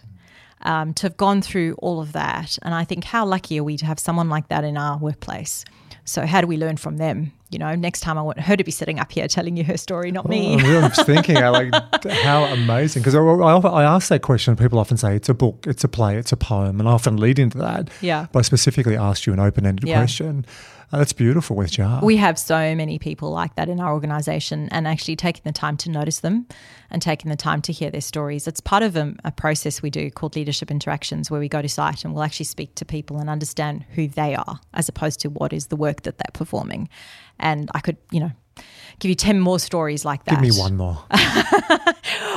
um, 0.62 0.94
to 0.94 1.04
have 1.04 1.16
gone 1.16 1.42
through 1.42 1.76
all 1.80 2.02
of 2.02 2.12
that. 2.12 2.58
And 2.64 2.74
I 2.76 2.84
think 2.84 3.06
how 3.06 3.26
lucky 3.26 3.58
are 3.60 3.64
we 3.64 3.78
to 3.78 3.86
have 3.86 3.98
someone 3.98 4.28
like 4.28 4.50
that 4.50 4.66
in 4.66 4.76
our 4.78 4.98
workplace? 4.98 5.64
So 6.04 6.26
how 6.26 6.42
do 6.42 6.48
we 6.48 6.58
learn 6.58 6.76
from 6.76 6.98
them? 6.98 7.32
You 7.50 7.60
know, 7.60 7.76
next 7.76 8.02
time 8.02 8.18
I 8.18 8.22
want 8.24 8.40
her 8.42 8.58
to 8.58 8.64
be 8.66 8.72
sitting 8.72 9.00
up 9.00 9.10
here 9.12 9.28
telling 9.30 9.56
you 9.56 9.64
her 9.64 9.78
story, 9.78 10.12
not 10.12 10.28
me. 10.28 10.58
Oh, 10.62 10.80
I'm 10.82 10.92
just 10.92 11.06
thinking, 11.06 11.38
I 11.38 11.48
like 11.50 11.74
how 12.24 12.44
amazing. 12.46 13.04
Because 13.04 13.16
I, 13.16 13.20
I, 13.22 13.58
I 13.58 13.84
ask 13.96 14.10
that 14.10 14.22
question, 14.22 14.56
people 14.58 14.80
often 14.80 14.98
say 14.98 15.16
it's 15.16 15.30
a 15.30 15.34
book, 15.34 15.66
it's 15.66 15.84
a 15.86 15.88
play, 15.88 16.18
it's 16.18 16.32
a 16.34 16.38
poem, 16.38 16.80
and 16.82 16.90
I 16.90 16.92
often 16.92 17.16
lead 17.18 17.40
into 17.40 17.58
that. 17.60 17.90
Yeah. 18.02 18.28
But 18.34 18.40
I 18.40 18.42
specifically 18.42 18.98
asked 18.98 19.26
you 19.26 19.32
an 19.34 19.40
open-ended 19.40 19.88
Yeah. 19.88 19.98
question. 20.00 20.46
Uh, 20.92 20.98
that's 20.98 21.14
beautiful 21.14 21.56
with 21.56 21.72
Jar. 21.72 22.04
We 22.04 22.18
have 22.18 22.40
so 22.40 22.76
many 22.76 22.98
people 23.00 23.32
like 23.32 23.56
that 23.56 23.70
in 23.70 23.80
our 23.80 23.94
organization 23.94 24.70
and 24.72 24.88
actually 24.88 25.16
taking 25.16 25.44
the 25.46 25.52
time 25.52 25.78
to 25.78 25.90
notice 25.90 26.20
them 26.20 26.48
and 26.90 27.02
taking 27.02 27.30
the 27.30 27.38
time 27.38 27.62
to 27.64 27.72
hear 27.72 27.92
their 27.92 28.02
stories. 28.02 28.48
It's 28.48 28.60
part 28.60 28.84
of 28.84 28.96
a, 28.96 29.14
a 29.24 29.32
process 29.32 29.82
we 29.82 29.90
do 29.90 30.10
called 30.10 30.36
leadership 30.36 30.72
interactions 30.72 31.30
where 31.30 31.40
we 31.40 31.48
go 31.48 31.62
to 31.62 31.70
site 31.70 32.04
and 32.04 32.14
we'll 32.14 32.24
actually 32.24 32.46
speak 32.46 32.76
to 32.76 32.86
people 32.86 33.20
and 33.20 33.30
understand 33.30 33.86
who 33.92 34.08
they 34.08 34.36
are 34.36 34.60
as 34.74 34.90
opposed 34.90 35.20
to 35.22 35.30
what 35.30 35.54
is 35.54 35.68
the 35.68 35.76
work 35.76 36.04
that 36.04 36.18
they're 36.18 36.32
performing. 36.34 36.90
And 37.40 37.70
I 37.74 37.80
could, 37.82 37.98
you 38.12 38.20
know, 38.20 38.32
give 39.00 39.10
you 39.10 39.16
10 39.16 39.40
more 39.40 39.60
stories 39.60 40.04
like 40.04 40.26
that. 40.26 40.32
Give 40.32 40.42
me 40.42 40.60
one 40.60 40.76
more. 40.76 41.04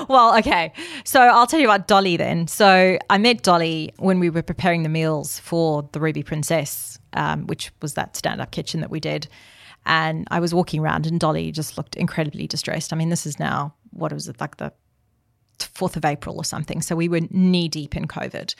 Well, 0.08 0.36
okay. 0.38 0.72
So 1.04 1.20
I'll 1.20 1.46
tell 1.46 1.60
you 1.60 1.66
about 1.66 1.86
Dolly 1.86 2.16
then. 2.16 2.46
So 2.46 2.98
I 3.08 3.18
met 3.18 3.42
Dolly 3.42 3.92
when 3.98 4.20
we 4.20 4.30
were 4.30 4.42
preparing 4.42 4.82
the 4.82 4.88
meals 4.88 5.38
for 5.38 5.88
the 5.92 6.00
Ruby 6.00 6.22
Princess, 6.22 6.98
um, 7.14 7.46
which 7.46 7.72
was 7.80 7.94
that 7.94 8.16
stand 8.16 8.40
up 8.40 8.50
kitchen 8.50 8.80
that 8.80 8.90
we 8.90 9.00
did. 9.00 9.28
And 9.84 10.28
I 10.30 10.38
was 10.40 10.54
walking 10.54 10.80
around, 10.80 11.06
and 11.06 11.18
Dolly 11.18 11.50
just 11.50 11.76
looked 11.76 11.96
incredibly 11.96 12.46
distressed. 12.46 12.92
I 12.92 12.96
mean, 12.96 13.08
this 13.08 13.26
is 13.26 13.38
now, 13.38 13.74
what 13.90 14.12
was 14.12 14.28
it, 14.28 14.40
like 14.40 14.58
the 14.58 14.72
4th 15.58 15.96
of 15.96 16.04
April 16.04 16.36
or 16.36 16.44
something. 16.44 16.82
So 16.82 16.96
we 16.96 17.08
were 17.08 17.20
knee 17.30 17.68
deep 17.68 17.96
in 17.96 18.06
COVID. 18.06 18.54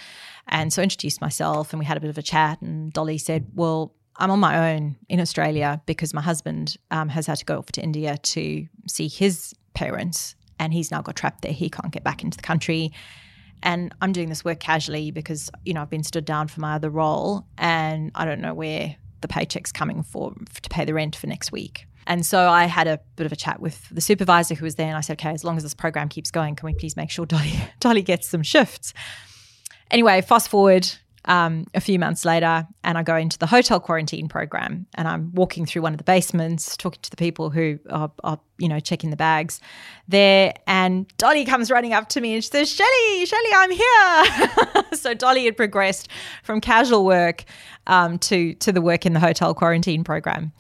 And 0.49 0.73
so 0.73 0.83
I 0.83 0.85
introduced 0.85 1.21
myself 1.21 1.73
and 1.73 1.81
we 1.81 1.87
had 1.87 1.97
a 1.97 2.01
bit 2.01 2.11
of 2.11 2.19
a 2.19 2.23
chat. 2.23 2.61
And 2.61 2.93
Dolly 2.93 3.19
said, 3.19 3.47
Well, 3.55 3.95
I'm 4.17 4.31
on 4.31 4.41
my 4.41 4.73
own 4.73 4.97
in 5.09 5.21
Australia 5.21 5.81
because 5.87 6.13
my 6.15 6.21
husband 6.21 6.77
um, 6.91 7.09
has 7.09 7.27
had 7.27 7.39
to 7.39 7.45
go 7.45 7.59
off 7.59 7.73
to 7.73 7.83
India 7.83 8.19
to 8.19 8.67
see 8.87 9.09
his 9.09 9.55
parents. 9.75 10.35
And 10.59 10.73
he's 10.73 10.91
now 10.91 11.03
got 11.03 11.17
trapped 11.17 11.43
there. 11.43 11.53
He 11.53 11.69
can't 11.69 11.93
get 11.93 12.05
back 12.05 12.23
into 12.23 12.37
the 12.37 12.43
country. 12.43 12.93
And 13.63 13.95
I'm 14.01 14.13
doing 14.13 14.29
this 14.29 14.45
work 14.45 14.61
casually 14.61 15.11
because, 15.11 15.51
you 15.65 15.75
know, 15.75 15.83
I've 15.83 15.91
been 15.91 16.03
stood 16.03 16.25
down 16.25 16.49
for 16.49 16.61
my 16.61 16.75
other 16.75 16.91
role 16.91 17.47
and 17.59 18.11
I 18.15 18.25
don't 18.25 18.41
know 18.41 18.55
where 18.55 18.97
the 19.21 19.29
paycheck's 19.29 19.73
coming 19.73 20.03
for 20.03 20.33
to 20.63 20.69
pay 20.69 20.85
the 20.85 20.95
rent 20.95 21.17
for 21.17 21.27
next 21.27 21.53
week. 21.53 21.87
And 22.07 22.27
so 22.27 22.49
I 22.49 22.65
had 22.65 22.89
a 22.89 23.01
bit 23.17 23.27
of 23.27 23.33
a 23.33 23.37
chat 23.37 23.61
with 23.61 23.89
the 23.91 24.01
supervisor 24.01 24.55
who 24.55 24.65
was 24.65 24.75
there, 24.75 24.89
and 24.89 24.97
I 24.97 25.01
said, 25.01 25.21
"Okay, 25.21 25.31
as 25.31 25.45
long 25.45 25.57
as 25.57 25.63
this 25.63 25.75
program 25.75 26.09
keeps 26.09 26.31
going, 26.31 26.57
can 26.57 26.67
we 26.67 26.75
please 26.75 26.97
make 26.97 27.11
sure 27.11 27.25
Dolly 27.25 27.53
Dolly 27.81 28.03
gets 28.03 28.29
some 28.29 28.43
shifts?" 28.43 28.93
Anyway, 29.91 30.21
fast 30.21 30.49
forward 30.49 30.91
um, 31.27 31.67
a 31.75 31.81
few 31.81 31.99
months 31.99 32.25
later, 32.25 32.67
and 32.83 32.99
I 32.99 33.03
go 33.03 33.17
into 33.17 33.39
the 33.39 33.47
hotel 33.47 33.79
quarantine 33.79 34.29
program, 34.29 34.87
and 34.95 35.07
I'm 35.07 35.33
walking 35.35 35.67
through 35.67 35.83
one 35.83 35.93
of 35.93 35.99
the 35.99 36.05
basements, 36.05 36.77
talking 36.77 36.99
to 37.03 37.11
the 37.11 37.17
people 37.17 37.51
who 37.51 37.79
are, 37.91 38.11
are 38.25 38.41
you 38.59 38.69
know 38.69 38.81
checking 38.81 39.11
the 39.11 39.17
bags 39.17 39.61
there, 40.09 40.53
and 40.67 41.07
Dolly 41.19 41.45
comes 41.45 41.71
running 41.71 41.93
up 41.93 42.09
to 42.11 42.21
me 42.21 42.35
and 42.35 42.43
she 42.43 42.51
says, 42.51 42.73
Shelley, 42.73 43.27
Shelley, 43.27 43.51
I'm 43.55 43.71
here." 43.71 44.85
so 44.95 45.15
Dolly 45.15 45.45
had 45.45 45.57
progressed 45.57 46.09
from 46.43 46.61
casual 46.61 47.05
work 47.05 47.45
um, 47.87 48.19
to 48.21 48.55
to 48.55 48.73
the 48.73 48.83
work 48.83 49.07
in 49.07 49.13
the 49.13 49.21
hotel 49.21 49.55
quarantine 49.55 50.03
program, 50.03 50.53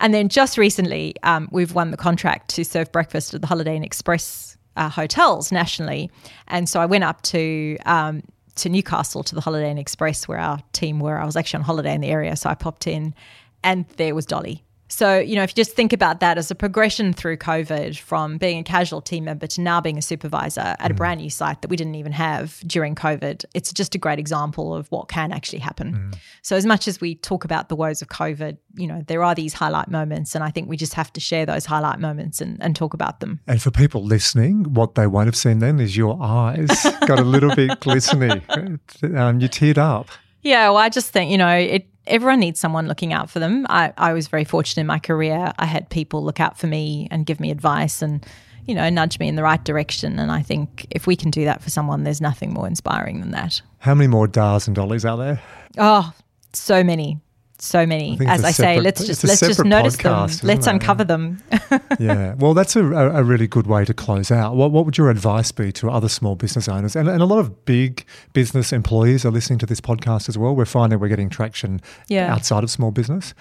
and 0.00 0.14
then 0.14 0.28
just 0.30 0.56
recently 0.56 1.14
um, 1.24 1.48
we've 1.52 1.74
won 1.74 1.90
the 1.90 1.96
contract 1.98 2.48
to 2.50 2.64
serve 2.64 2.90
breakfast 2.90 3.34
at 3.34 3.42
the 3.42 3.46
Holiday 3.46 3.76
Inn 3.76 3.84
Express 3.84 4.56
uh, 4.76 4.88
hotels 4.88 5.52
nationally, 5.52 6.10
and 6.48 6.68
so 6.70 6.80
I 6.80 6.86
went 6.86 7.04
up 7.04 7.20
to. 7.22 7.76
Um, 7.84 8.22
to 8.56 8.68
Newcastle 8.68 9.22
to 9.22 9.34
the 9.34 9.40
Holiday 9.40 9.70
Inn 9.70 9.78
Express 9.78 10.28
where 10.28 10.38
our 10.38 10.60
team 10.72 11.00
were. 11.00 11.18
I 11.18 11.24
was 11.24 11.36
actually 11.36 11.58
on 11.58 11.64
holiday 11.64 11.94
in 11.94 12.00
the 12.00 12.08
area, 12.08 12.36
so 12.36 12.50
I 12.50 12.54
popped 12.54 12.86
in, 12.86 13.14
and 13.62 13.86
there 13.96 14.14
was 14.14 14.26
Dolly. 14.26 14.65
So, 14.88 15.18
you 15.18 15.34
know, 15.34 15.42
if 15.42 15.50
you 15.50 15.54
just 15.54 15.74
think 15.74 15.92
about 15.92 16.20
that 16.20 16.38
as 16.38 16.50
a 16.50 16.54
progression 16.54 17.12
through 17.12 17.38
COVID 17.38 17.98
from 17.98 18.38
being 18.38 18.58
a 18.58 18.62
casual 18.62 19.00
team 19.00 19.24
member 19.24 19.46
to 19.48 19.60
now 19.60 19.80
being 19.80 19.98
a 19.98 20.02
supervisor 20.02 20.76
at 20.78 20.90
a 20.90 20.94
brand 20.94 21.20
new 21.20 21.30
site 21.30 21.62
that 21.62 21.68
we 21.68 21.76
didn't 21.76 21.96
even 21.96 22.12
have 22.12 22.60
during 22.66 22.94
COVID, 22.94 23.44
it's 23.54 23.72
just 23.72 23.94
a 23.94 23.98
great 23.98 24.18
example 24.18 24.74
of 24.74 24.90
what 24.92 25.08
can 25.08 25.32
actually 25.32 25.58
happen. 25.58 26.12
So, 26.42 26.56
as 26.56 26.64
much 26.64 26.86
as 26.86 27.00
we 27.00 27.16
talk 27.16 27.44
about 27.44 27.68
the 27.68 27.76
woes 27.76 28.00
of 28.00 28.08
COVID, 28.08 28.58
you 28.76 28.86
know, 28.86 29.02
there 29.06 29.22
are 29.22 29.34
these 29.34 29.54
highlight 29.54 29.88
moments, 29.88 30.34
and 30.34 30.44
I 30.44 30.50
think 30.50 30.68
we 30.68 30.76
just 30.76 30.94
have 30.94 31.12
to 31.14 31.20
share 31.20 31.46
those 31.46 31.66
highlight 31.66 31.98
moments 31.98 32.40
and, 32.40 32.62
and 32.62 32.76
talk 32.76 32.94
about 32.94 33.20
them. 33.20 33.40
And 33.46 33.60
for 33.60 33.70
people 33.70 34.04
listening, 34.04 34.74
what 34.74 34.94
they 34.94 35.06
won't 35.06 35.26
have 35.26 35.36
seen 35.36 35.58
then 35.58 35.80
is 35.80 35.96
your 35.96 36.18
eyes 36.22 36.68
got 37.06 37.18
a 37.18 37.24
little 37.24 37.54
bit 37.54 37.80
glistening. 37.80 38.42
Um, 38.50 39.40
you 39.40 39.48
teared 39.48 39.78
up. 39.78 40.08
Yeah, 40.42 40.68
well, 40.68 40.78
I 40.78 40.88
just 40.88 41.10
think, 41.10 41.30
you 41.30 41.38
know, 41.38 41.48
it 41.48 41.88
everyone 42.06 42.40
needs 42.40 42.60
someone 42.60 42.88
looking 42.88 43.12
out 43.12 43.30
for 43.30 43.38
them. 43.38 43.66
I, 43.68 43.92
I 43.96 44.12
was 44.12 44.28
very 44.28 44.44
fortunate 44.44 44.80
in 44.80 44.86
my 44.86 44.98
career. 44.98 45.52
I 45.58 45.66
had 45.66 45.88
people 45.90 46.24
look 46.24 46.40
out 46.40 46.58
for 46.58 46.66
me 46.66 47.08
and 47.10 47.26
give 47.26 47.40
me 47.40 47.50
advice 47.50 48.02
and, 48.02 48.24
you 48.66 48.74
know, 48.74 48.88
nudge 48.90 49.18
me 49.18 49.28
in 49.28 49.36
the 49.36 49.42
right 49.42 49.62
direction. 49.62 50.18
And 50.18 50.30
I 50.30 50.42
think 50.42 50.86
if 50.90 51.06
we 51.06 51.16
can 51.16 51.30
do 51.30 51.44
that 51.44 51.62
for 51.62 51.70
someone, 51.70 52.04
there's 52.04 52.20
nothing 52.20 52.52
more 52.52 52.66
inspiring 52.66 53.20
than 53.20 53.30
that. 53.32 53.60
How 53.78 53.94
many 53.94 54.08
more 54.08 54.26
Dars 54.26 54.66
and 54.66 54.74
Dollies 54.74 55.04
are 55.04 55.16
there? 55.16 55.40
Oh, 55.78 56.12
so 56.52 56.82
many. 56.82 57.20
So 57.58 57.86
many. 57.86 58.16
think 58.16 58.30
As 58.30 58.44
I 58.44 58.48
I 58.48 58.50
say, 58.52 58.80
let's 58.80 59.04
just 59.04 59.24
let's 59.24 59.40
just 59.40 59.64
notice 59.64 59.96
podcast, 59.96 60.40
them. 60.40 60.48
Let's 60.48 60.66
it? 60.66 60.70
uncover 60.70 61.04
them. 61.04 61.42
yeah. 61.98 62.34
Well, 62.34 62.54
that's 62.54 62.76
a, 62.76 62.84
a, 62.84 63.24
really 63.24 63.46
good 63.46 63.66
way 63.66 63.84
to 63.86 63.94
close 63.94 64.30
out. 64.30 64.56
What, 64.56 64.72
what 64.72 64.84
would 64.84 64.98
your 64.98 65.08
advice 65.08 65.52
be 65.52 65.72
to 65.72 65.90
other 65.90 66.08
small 66.08 66.36
business 66.36 66.68
owners? 66.68 66.94
And, 66.94 67.08
and 67.08 67.22
a 67.22 67.26
lot 67.26 67.38
of 67.38 67.64
big 67.64 68.04
business 68.34 68.72
employees 68.72 69.24
are 69.24 69.30
listening 69.30 69.58
to 69.60 69.66
this 69.66 69.80
podcast 69.80 70.28
as 70.28 70.36
well. 70.36 70.54
We're 70.54 70.66
finding 70.66 71.00
we're 71.00 71.08
getting 71.08 71.30
traction 71.30 71.80
Yeah. 72.08 72.32
outside 72.32 72.62
of 72.62 72.70
small 72.70 72.90
business. 72.90 73.32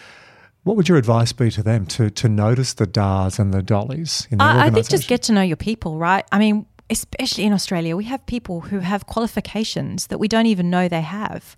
What 0.63 0.77
would 0.77 0.89
your 0.89 0.97
advice 0.97 1.31
be 1.31 1.51
to 1.51 1.61
them 1.61 1.85
to, 1.87 2.09
to 2.09 2.29
notice 2.29 2.73
the 2.73 2.87
DARs 2.87 3.37
and 3.37 3.53
the 3.53 3.61
dollies 3.61 4.27
in 4.31 4.41
I, 4.41 4.67
I 4.67 4.69
think 4.71 4.89
just 4.89 5.07
get 5.07 5.21
to 5.23 5.33
know 5.33 5.43
your 5.43 5.57
people, 5.57 5.97
right? 5.97 6.25
I 6.31 6.39
mean, 6.39 6.65
especially 6.89 7.43
in 7.43 7.53
Australia, 7.53 7.95
we 7.95 8.05
have 8.05 8.25
people 8.25 8.61
who 8.61 8.79
have 8.79 9.05
qualifications 9.05 10.07
that 10.07 10.19
we 10.19 10.27
don't 10.27 10.45
even 10.45 10.69
know 10.69 10.87
they 10.87 11.01
have. 11.01 11.55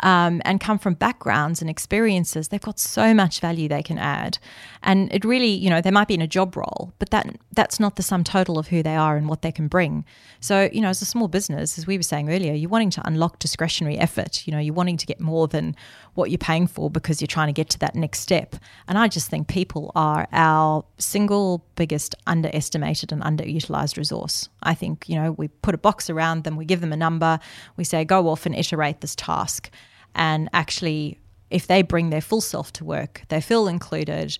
Um, 0.00 0.42
and 0.44 0.60
come 0.60 0.78
from 0.78 0.94
backgrounds 0.94 1.60
and 1.60 1.70
experiences, 1.70 2.48
they've 2.48 2.60
got 2.60 2.78
so 2.78 3.14
much 3.14 3.40
value 3.40 3.68
they 3.68 3.82
can 3.82 3.98
add. 3.98 4.38
And 4.84 5.10
it 5.12 5.24
really, 5.24 5.48
you 5.50 5.70
know, 5.70 5.80
they 5.80 5.90
might 5.90 6.08
be 6.08 6.14
in 6.14 6.20
a 6.20 6.26
job 6.26 6.56
role, 6.56 6.92
but 6.98 7.10
that 7.10 7.36
that's 7.56 7.80
not 7.80 7.96
the 7.96 8.02
sum 8.02 8.22
total 8.22 8.58
of 8.58 8.68
who 8.68 8.82
they 8.82 8.94
are 8.94 9.16
and 9.16 9.28
what 9.28 9.40
they 9.40 9.50
can 9.50 9.66
bring. 9.66 10.04
So, 10.40 10.68
you 10.72 10.82
know, 10.82 10.90
as 10.90 11.00
a 11.00 11.06
small 11.06 11.26
business, 11.26 11.78
as 11.78 11.86
we 11.86 11.96
were 11.96 12.02
saying 12.02 12.30
earlier, 12.30 12.52
you're 12.52 12.70
wanting 12.70 12.90
to 12.90 13.06
unlock 13.06 13.38
discretionary 13.38 13.96
effort. 13.98 14.46
You 14.46 14.52
know, 14.52 14.58
you're 14.58 14.74
wanting 14.74 14.98
to 14.98 15.06
get 15.06 15.20
more 15.20 15.48
than 15.48 15.74
what 16.12 16.30
you're 16.30 16.38
paying 16.38 16.66
for 16.66 16.90
because 16.90 17.22
you're 17.22 17.26
trying 17.26 17.48
to 17.48 17.52
get 17.52 17.70
to 17.70 17.78
that 17.78 17.94
next 17.94 18.20
step. 18.20 18.56
And 18.86 18.98
I 18.98 19.08
just 19.08 19.30
think 19.30 19.48
people 19.48 19.90
are 19.96 20.28
our 20.32 20.84
single 20.98 21.64
biggest 21.76 22.14
underestimated 22.26 23.10
and 23.10 23.22
underutilized 23.22 23.96
resource. 23.96 24.50
I 24.62 24.74
think, 24.74 25.08
you 25.08 25.16
know, 25.16 25.32
we 25.32 25.48
put 25.48 25.74
a 25.74 25.78
box 25.78 26.10
around 26.10 26.44
them, 26.44 26.56
we 26.56 26.66
give 26.66 26.82
them 26.82 26.92
a 26.92 26.96
number, 26.96 27.40
we 27.78 27.84
say, 27.84 28.04
go 28.04 28.28
off 28.28 28.44
and 28.44 28.54
iterate 28.54 29.00
this 29.00 29.16
task. 29.16 29.70
And 30.14 30.50
actually, 30.52 31.18
if 31.50 31.66
they 31.66 31.82
bring 31.82 32.10
their 32.10 32.20
full 32.20 32.40
self 32.40 32.72
to 32.74 32.84
work, 32.84 33.22
they 33.28 33.40
feel 33.40 33.68
included, 33.68 34.36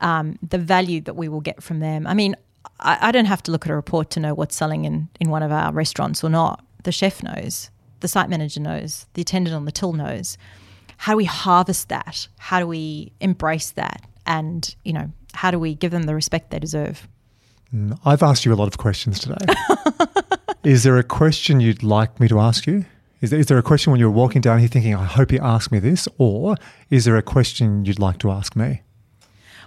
um, 0.00 0.38
the 0.46 0.58
value 0.58 1.00
that 1.02 1.14
we 1.14 1.28
will 1.28 1.40
get 1.40 1.62
from 1.62 1.80
them. 1.80 2.06
I 2.06 2.14
mean, 2.14 2.36
I, 2.80 2.98
I 3.00 3.12
don't 3.12 3.26
have 3.26 3.42
to 3.44 3.52
look 3.52 3.66
at 3.66 3.70
a 3.70 3.74
report 3.74 4.10
to 4.10 4.20
know 4.20 4.34
what's 4.34 4.56
selling 4.56 4.84
in, 4.84 5.08
in 5.20 5.30
one 5.30 5.42
of 5.42 5.52
our 5.52 5.72
restaurants 5.72 6.22
or 6.22 6.30
not. 6.30 6.64
The 6.84 6.92
chef 6.92 7.22
knows, 7.22 7.70
the 8.00 8.08
site 8.08 8.28
manager 8.28 8.60
knows, 8.60 9.06
the 9.14 9.22
attendant 9.22 9.54
on 9.56 9.64
the 9.64 9.72
till 9.72 9.92
knows. 9.92 10.38
How 10.98 11.12
do 11.12 11.16
we 11.16 11.24
harvest 11.24 11.88
that? 11.88 12.28
How 12.38 12.60
do 12.60 12.66
we 12.66 13.12
embrace 13.20 13.70
that? 13.72 14.02
And, 14.26 14.74
you 14.84 14.92
know, 14.92 15.10
how 15.34 15.50
do 15.50 15.58
we 15.58 15.74
give 15.74 15.90
them 15.90 16.04
the 16.04 16.14
respect 16.14 16.50
they 16.50 16.58
deserve? 16.58 17.06
I've 18.04 18.22
asked 18.22 18.44
you 18.44 18.52
a 18.52 18.56
lot 18.56 18.68
of 18.68 18.78
questions 18.78 19.18
today. 19.18 19.54
is 20.64 20.84
there 20.84 20.98
a 20.98 21.02
question 21.02 21.60
you'd 21.60 21.82
like 21.82 22.18
me 22.20 22.28
to 22.28 22.38
ask 22.38 22.66
you? 22.66 22.84
Is 23.20 23.30
there, 23.30 23.40
is 23.40 23.46
there 23.46 23.58
a 23.58 23.62
question 23.62 23.90
when 23.90 24.00
you're 24.00 24.10
walking 24.10 24.40
down 24.40 24.58
here 24.58 24.68
thinking, 24.68 24.94
I 24.94 25.04
hope 25.04 25.30
he 25.30 25.38
asks 25.38 25.72
me 25.72 25.78
this? 25.78 26.06
Or 26.18 26.56
is 26.90 27.04
there 27.04 27.16
a 27.16 27.22
question 27.22 27.84
you'd 27.84 27.98
like 27.98 28.18
to 28.18 28.30
ask 28.30 28.54
me? 28.54 28.82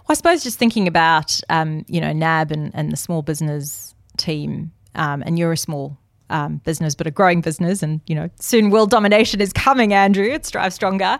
I 0.09 0.15
suppose 0.15 0.43
just 0.43 0.57
thinking 0.57 0.87
about, 0.87 1.39
um, 1.49 1.85
you 1.87 2.01
know, 2.01 2.11
NAB 2.11 2.51
and, 2.51 2.71
and 2.73 2.91
the 2.91 2.97
small 2.97 3.21
business 3.21 3.93
team, 4.17 4.71
um, 4.95 5.21
and 5.25 5.37
you're 5.37 5.51
a 5.51 5.57
small 5.57 5.99
um, 6.31 6.57
business, 6.65 6.95
but 6.95 7.05
a 7.05 7.11
growing 7.11 7.41
business, 7.41 7.83
and, 7.83 8.01
you 8.07 8.15
know, 8.15 8.29
soon 8.39 8.71
world 8.71 8.89
domination 8.89 9.39
is 9.39 9.53
coming, 9.53 9.93
Andrew. 9.93 10.25
It's 10.25 10.47
Strive 10.47 10.73
Stronger. 10.73 11.19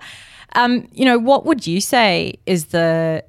Um, 0.54 0.88
you 0.92 1.06
know, 1.06 1.20
what 1.20 1.46
would 1.46 1.68
you 1.68 1.80
say 1.80 2.40
is 2.48 2.68
the, 2.68 3.24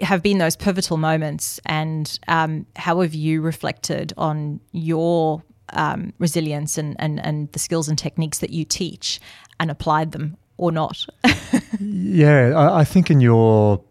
have 0.00 0.22
been 0.22 0.36
those 0.36 0.54
pivotal 0.54 0.98
moments, 0.98 1.60
and 1.64 2.18
um, 2.28 2.66
how 2.76 3.00
have 3.00 3.14
you 3.14 3.40
reflected 3.40 4.12
on 4.18 4.60
your 4.72 5.42
um, 5.72 6.12
resilience 6.18 6.76
and, 6.76 6.94
and, 6.98 7.24
and 7.24 7.50
the 7.52 7.58
skills 7.58 7.88
and 7.88 7.98
techniques 7.98 8.40
that 8.40 8.50
you 8.50 8.66
teach 8.66 9.18
and 9.58 9.70
applied 9.70 10.12
them 10.12 10.36
or 10.58 10.70
not? 10.70 11.06
Yeah, 11.82 12.52
I, 12.54 12.80
I 12.80 12.84
think 12.84 13.10
in 13.10 13.22
your 13.22 13.82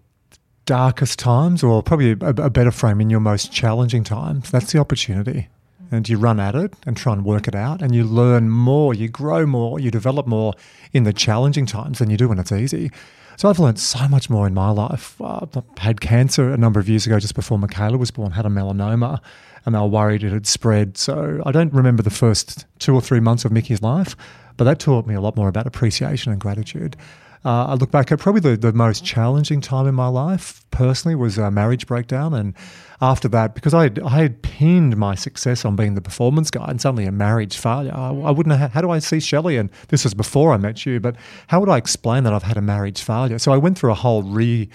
darkest 0.70 1.18
times, 1.18 1.64
or 1.64 1.82
probably 1.82 2.12
a, 2.12 2.30
a 2.30 2.50
better 2.50 2.72
frame, 2.72 3.02
in 3.02 3.10
your 3.10 3.20
most 3.20 3.52
challenging 3.52 4.04
times, 4.04 4.52
that's 4.52 4.72
the 4.72 4.80
opportunity. 4.80 5.48
and 5.92 6.08
you 6.08 6.18
run 6.18 6.40
at 6.40 6.56
it 6.56 6.74
and 6.86 6.96
try 6.96 7.14
and 7.14 7.26
work 7.26 7.48
it 7.48 7.56
out 7.56 7.82
and 7.82 7.96
you 7.96 8.04
learn 8.04 8.50
more, 8.50 8.94
you 8.94 9.08
grow 9.08 9.46
more, 9.46 9.80
you 9.80 9.90
develop 9.92 10.28
more 10.28 10.54
in 10.94 11.04
the 11.04 11.14
challenging 11.14 11.66
times 11.66 12.00
than 12.00 12.10
you 12.10 12.18
do 12.18 12.30
when 12.30 12.40
it's 12.40 12.52
easy. 12.52 12.92
So 13.38 13.50
I've 13.50 13.60
learned 13.60 13.80
so 13.80 14.08
much 14.08 14.30
more 14.30 14.46
in 14.46 14.54
my 14.54 14.70
life. 14.70 15.20
Uh, 15.22 15.46
I 15.56 15.62
had 15.80 16.02
cancer 16.02 16.52
a 16.52 16.58
number 16.58 16.80
of 16.80 16.90
years 16.90 17.06
ago, 17.08 17.20
just 17.20 17.36
before 17.36 17.58
Michaela 17.58 17.98
was 17.98 18.12
born, 18.12 18.32
had 18.32 18.46
a 18.46 18.50
melanoma, 18.50 19.22
and 19.66 19.74
they 19.74 19.80
were 19.80 19.88
worried 19.88 20.24
it 20.24 20.34
had 20.34 20.46
spread. 20.46 20.98
So 20.98 21.42
I 21.46 21.52
don't 21.52 21.74
remember 21.74 22.04
the 22.04 22.10
first 22.10 22.66
two 22.80 22.94
or 22.94 23.02
three 23.02 23.22
months 23.22 23.46
of 23.46 23.52
Mickey's 23.54 23.82
life, 23.82 24.16
but 24.58 24.66
that 24.66 24.80
taught 24.80 25.08
me 25.08 25.16
a 25.16 25.22
lot 25.22 25.38
more 25.38 25.48
about 25.48 25.68
appreciation 25.68 26.34
and 26.34 26.42
gratitude. 26.42 26.98
Uh, 27.46 27.68
I 27.68 27.74
look 27.76 27.90
back 27.90 28.12
at 28.12 28.20
probably 28.20 28.42
the, 28.42 28.58
the 28.58 28.74
most 28.74 29.06
challenging 29.06 29.62
time 29.62 29.88
in 29.88 29.96
my 29.96 30.08
life 30.08 30.66
personally 30.72 31.16
was 31.16 31.38
a 31.38 31.50
marriage 31.50 31.88
breakdown. 31.88 32.34
And 32.34 32.54
after 33.00 33.30
that, 33.30 33.56
because 33.56 33.74
I 33.74 33.84
had, 33.84 34.00
I 34.00 34.22
had 34.22 34.42
pinned 34.42 34.98
my 34.98 35.16
success 35.16 35.64
on 35.64 35.78
being 35.78 35.94
the 35.94 36.02
performance 36.02 36.52
guy 36.52 36.66
and 36.68 36.82
suddenly 36.82 37.06
a 37.06 37.14
marriage 37.14 37.58
failure, 37.58 37.94
I, 37.96 38.10
I 38.10 38.32
wouldn't 38.32 38.58
have, 38.58 38.74
how 38.74 38.82
do 38.82 38.90
I 38.90 39.00
see 39.00 39.22
Shelley? 39.22 39.56
And 39.56 39.70
this 39.88 40.04
was 40.04 40.14
before 40.14 40.52
I 40.52 40.58
met 40.58 40.86
you, 40.86 41.00
but 41.00 41.16
how 41.48 41.62
would 41.62 41.70
I 41.70 41.78
explain 41.78 42.26
that 42.26 42.34
I've 42.34 42.44
had 42.44 42.58
a 42.58 42.62
marriage 42.62 43.02
failure? 43.02 43.40
So 43.40 43.54
I 43.54 43.58
went 43.58 43.78
through 43.78 43.92
a 43.92 43.96
whole 43.96 44.24
re 44.24 44.70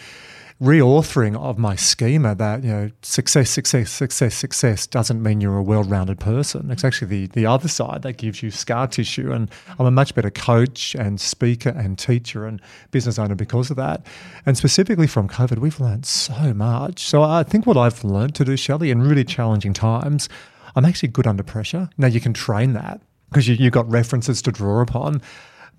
reauthoring 0.64 1.36
of 1.36 1.58
my 1.58 1.76
schema 1.76 2.34
that 2.34 2.64
you 2.64 2.70
know 2.70 2.90
success 3.02 3.50
success 3.50 3.90
success 3.90 4.34
success 4.34 4.86
doesn't 4.86 5.22
mean 5.22 5.42
you're 5.42 5.58
a 5.58 5.62
well-rounded 5.62 6.18
person. 6.18 6.70
It's 6.70 6.84
actually 6.84 7.08
the, 7.08 7.26
the 7.26 7.44
other 7.44 7.68
side 7.68 8.00
that 8.00 8.14
gives 8.14 8.42
you 8.42 8.50
scar 8.50 8.86
tissue. 8.86 9.30
And 9.30 9.50
i'm 9.78 9.84
a 9.84 9.90
much 9.90 10.14
better 10.14 10.30
coach 10.30 10.94
and 10.94 11.20
speaker 11.20 11.68
and 11.68 11.98
teacher 11.98 12.46
and 12.46 12.62
business 12.92 13.18
owner 13.18 13.34
because 13.34 13.70
of 13.70 13.76
that. 13.76 14.06
And 14.46 14.56
specifically 14.56 15.06
from 15.06 15.28
covid 15.28 15.58
we've 15.58 15.78
learned 15.80 16.06
so 16.06 16.54
much. 16.54 17.00
So 17.00 17.22
i 17.22 17.42
think 17.42 17.66
what 17.66 17.76
i've 17.76 18.02
learned 18.02 18.34
to 18.36 18.44
do 18.46 18.56
shelley 18.56 18.90
in 18.90 19.02
really 19.02 19.24
challenging 19.24 19.74
times 19.74 20.30
i'm 20.74 20.86
actually 20.86 21.10
good 21.10 21.26
under 21.26 21.42
pressure. 21.42 21.90
Now 21.98 22.06
you 22.06 22.22
can 22.22 22.32
train 22.32 22.72
that 22.72 23.02
because 23.28 23.46
you, 23.48 23.54
you've 23.56 23.74
got 23.74 23.86
references 23.90 24.40
to 24.42 24.50
draw 24.50 24.80
upon 24.80 25.20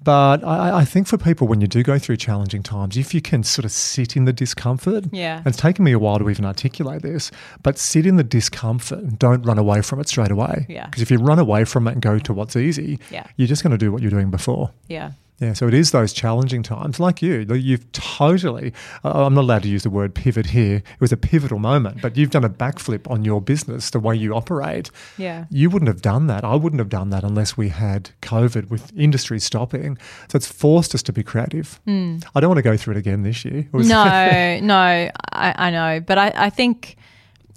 but 0.04 0.44
I, 0.44 0.80
I, 0.80 0.86
think 0.86 1.08
for 1.08 1.18
people, 1.18 1.48
when 1.48 1.62
you 1.62 1.68
do 1.68 1.82
go 1.84 1.98
through 1.98 2.18
challenging 2.18 2.62
times, 2.64 2.98
if 2.98 3.14
you 3.14 3.22
can 3.22 3.44
sort 3.44 3.66
of 3.66 3.72
sit 3.72 4.16
in 4.16 4.26
the 4.26 4.34
discomfort, 4.34 5.06
yeah. 5.12 5.38
and 5.38 5.48
it's 5.48 5.58
taken 5.58 5.84
me 5.84 5.92
a 5.92 6.00
while 6.00 6.20
to 6.20 6.30
even 6.30 6.46
articulate 6.46 7.02
this, 7.02 7.32
but 7.64 7.78
sit 7.78 8.06
in 8.06 8.16
the 8.16 8.24
discomfort 8.24 9.00
and 9.00 9.18
don't 9.18 9.42
run 9.44 9.58
away 9.58 9.82
from 9.82 10.00
it 10.00 10.08
straight 10.08 10.32
away. 10.32 10.66
Yeah. 10.70 10.86
Because 10.86 11.02
if 11.02 11.10
you 11.10 11.18
run 11.18 11.40
away 11.40 11.66
from 11.66 11.88
it 11.88 11.94
and 11.94 12.02
go 12.02 12.20
to 12.20 12.34
what's 12.34 12.56
easy, 12.56 13.00
yeah. 13.10 13.26
you're 13.38 13.48
just 13.48 13.64
going 13.64 13.72
to 13.72 13.78
do 13.78 13.92
what 13.92 14.02
you're 14.02 14.12
doing 14.12 14.30
before. 14.30 14.72
Yeah. 14.88 15.12
Yeah, 15.40 15.52
so 15.52 15.68
it 15.68 15.74
is 15.74 15.92
those 15.92 16.14
challenging 16.14 16.64
times, 16.64 16.98
like 16.98 17.22
you. 17.22 17.46
You've 17.54 17.92
totally, 17.92 18.74
I'm 19.04 19.34
not 19.34 19.42
allowed 19.42 19.64
to 19.64 19.70
use 19.70 19.84
the 19.84 19.90
word 19.90 20.16
pivot 20.16 20.46
here. 20.48 20.78
It 20.78 21.02
was 21.02 21.12
a 21.12 21.18
pivotal 21.18 21.60
moment, 21.60 22.02
but 22.02 22.16
you've 22.16 22.30
done 22.30 22.46
a 22.46 22.50
backflip 22.50 23.10
on 23.12 23.26
your 23.26 23.42
business, 23.42 23.90
the 23.90 24.00
way 24.00 24.16
you 24.16 24.34
operate. 24.34 24.92
Yeah. 25.18 25.46
You 25.50 25.70
wouldn't 25.70 25.90
have 25.90 26.02
done 26.02 26.28
that. 26.28 26.46
I 26.46 26.56
wouldn't 26.56 26.80
have 26.80 26.88
done 26.88 27.10
that 27.10 27.26
unless 27.26 27.58
we 27.58 27.68
had 27.68 28.12
COVID 28.22 28.70
with 28.70 28.94
industry 28.96 29.40
stopping. 29.40 29.98
So 30.30 30.38
it's 30.38 30.48
forced 30.48 30.96
us 30.96 31.04
to 31.04 31.14
be 31.14 31.22
creative. 31.22 31.82
Mm. 31.86 32.26
I 32.34 32.40
don't 32.40 32.50
want 32.50 32.60
to 32.60 32.64
go 32.64 32.78
through 32.78 32.96
it 32.96 32.98
again 32.98 33.24
this 33.24 33.44
year. 33.44 33.68
no, 33.74 34.60
no, 34.62 34.76
I, 34.78 35.12
I 35.34 35.70
know. 35.70 36.00
But 36.00 36.18
I, 36.18 36.34
I 36.36 36.50
think 36.50 36.96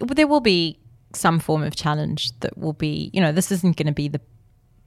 there 0.01 0.27
will 0.27 0.41
be 0.41 0.81
some 1.15 1.39
form 1.39 1.63
of 1.63 1.77
challenge 1.77 2.39
that 2.41 2.59
will 2.59 2.73
be, 2.73 3.11
you 3.15 3.21
know, 3.21 3.31
this 3.31 3.53
isn't 3.53 3.77
going 3.77 3.87
to 3.87 3.93
be 3.93 4.09
the 4.09 4.21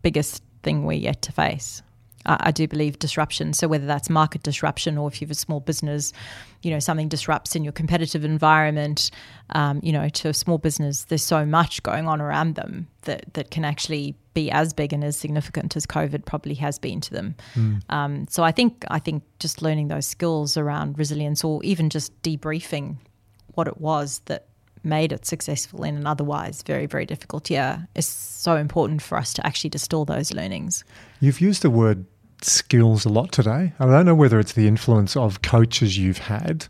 biggest 0.01 0.43
thing 0.63 0.85
we're 0.85 0.93
yet 0.93 1.21
to 1.23 1.31
face. 1.31 1.81
I 2.26 2.51
do 2.51 2.67
believe 2.67 2.99
disruption. 2.99 3.53
So 3.53 3.67
whether 3.67 3.86
that's 3.86 4.09
market 4.09 4.43
disruption 4.43 4.97
or 4.97 5.07
if 5.07 5.22
you 5.22 5.26
have 5.26 5.32
a 5.32 5.36
small 5.36 5.59
business, 5.59 6.13
you 6.61 6.72
know, 6.72 6.80
something 6.80 7.07
disrupts 7.07 7.55
in 7.55 7.63
your 7.63 7.74
competitive 7.74 8.24
environment, 8.24 9.11
um, 9.51 9.80
you 9.84 9.91
know, 9.91 10.07
to 10.09 10.30
a 10.30 10.34
small 10.34 10.57
business, 10.57 11.05
there's 11.05 11.24
so 11.24 11.45
much 11.45 11.82
going 11.84 12.07
on 12.07 12.22
around 12.22 12.55
them 12.55 12.88
that, 13.03 13.34
that 13.34 13.51
can 13.51 13.65
actually 13.65 14.15
be 14.34 14.51
as 14.51 14.74
big 14.74 14.93
and 14.93 15.03
as 15.03 15.17
significant 15.17 15.76
as 15.76 15.86
COVID 15.86 16.26
probably 16.26 16.53
has 16.55 16.80
been 16.80 17.01
to 17.01 17.11
them. 17.11 17.36
Mm. 17.55 17.82
Um, 17.89 18.28
so 18.30 18.43
I 18.43 18.51
think 18.51 18.86
I 18.89 18.99
think 18.99 19.24
just 19.39 19.61
learning 19.61 19.89
those 19.89 20.07
skills 20.07 20.55
around 20.55 20.97
resilience 20.97 21.43
or 21.43 21.63
even 21.63 21.89
just 21.89 22.19
debriefing 22.22 22.97
what 23.55 23.67
it 23.67 23.82
was 23.82 24.22
that 24.26 24.45
made 24.84 25.11
it 25.11 25.25
successful 25.25 25.84
in 25.84 25.95
an 25.95 26.07
otherwise 26.07 26.61
very, 26.63 26.86
very 26.86 27.05
difficult 27.05 27.49
year 27.49 27.88
is 27.95 28.05
so 28.05 28.55
important 28.55 29.01
for 29.01 29.17
us 29.17 29.34
to 29.34 29.45
actually 29.45 29.69
distill 29.69 30.05
those 30.05 30.34
learnings. 30.34 30.84
You've 31.19 31.41
used 31.41 31.61
the 31.61 31.69
word 31.69 32.05
skills 32.41 33.05
a 33.05 33.09
lot 33.09 33.32
today. 33.32 33.73
I 33.79 33.86
don't 33.86 34.05
know 34.05 34.15
whether 34.15 34.39
it's 34.39 34.53
the 34.53 34.67
influence 34.67 35.15
of 35.15 35.41
coaches 35.41 35.97
you've 35.97 36.17
had. 36.17 36.65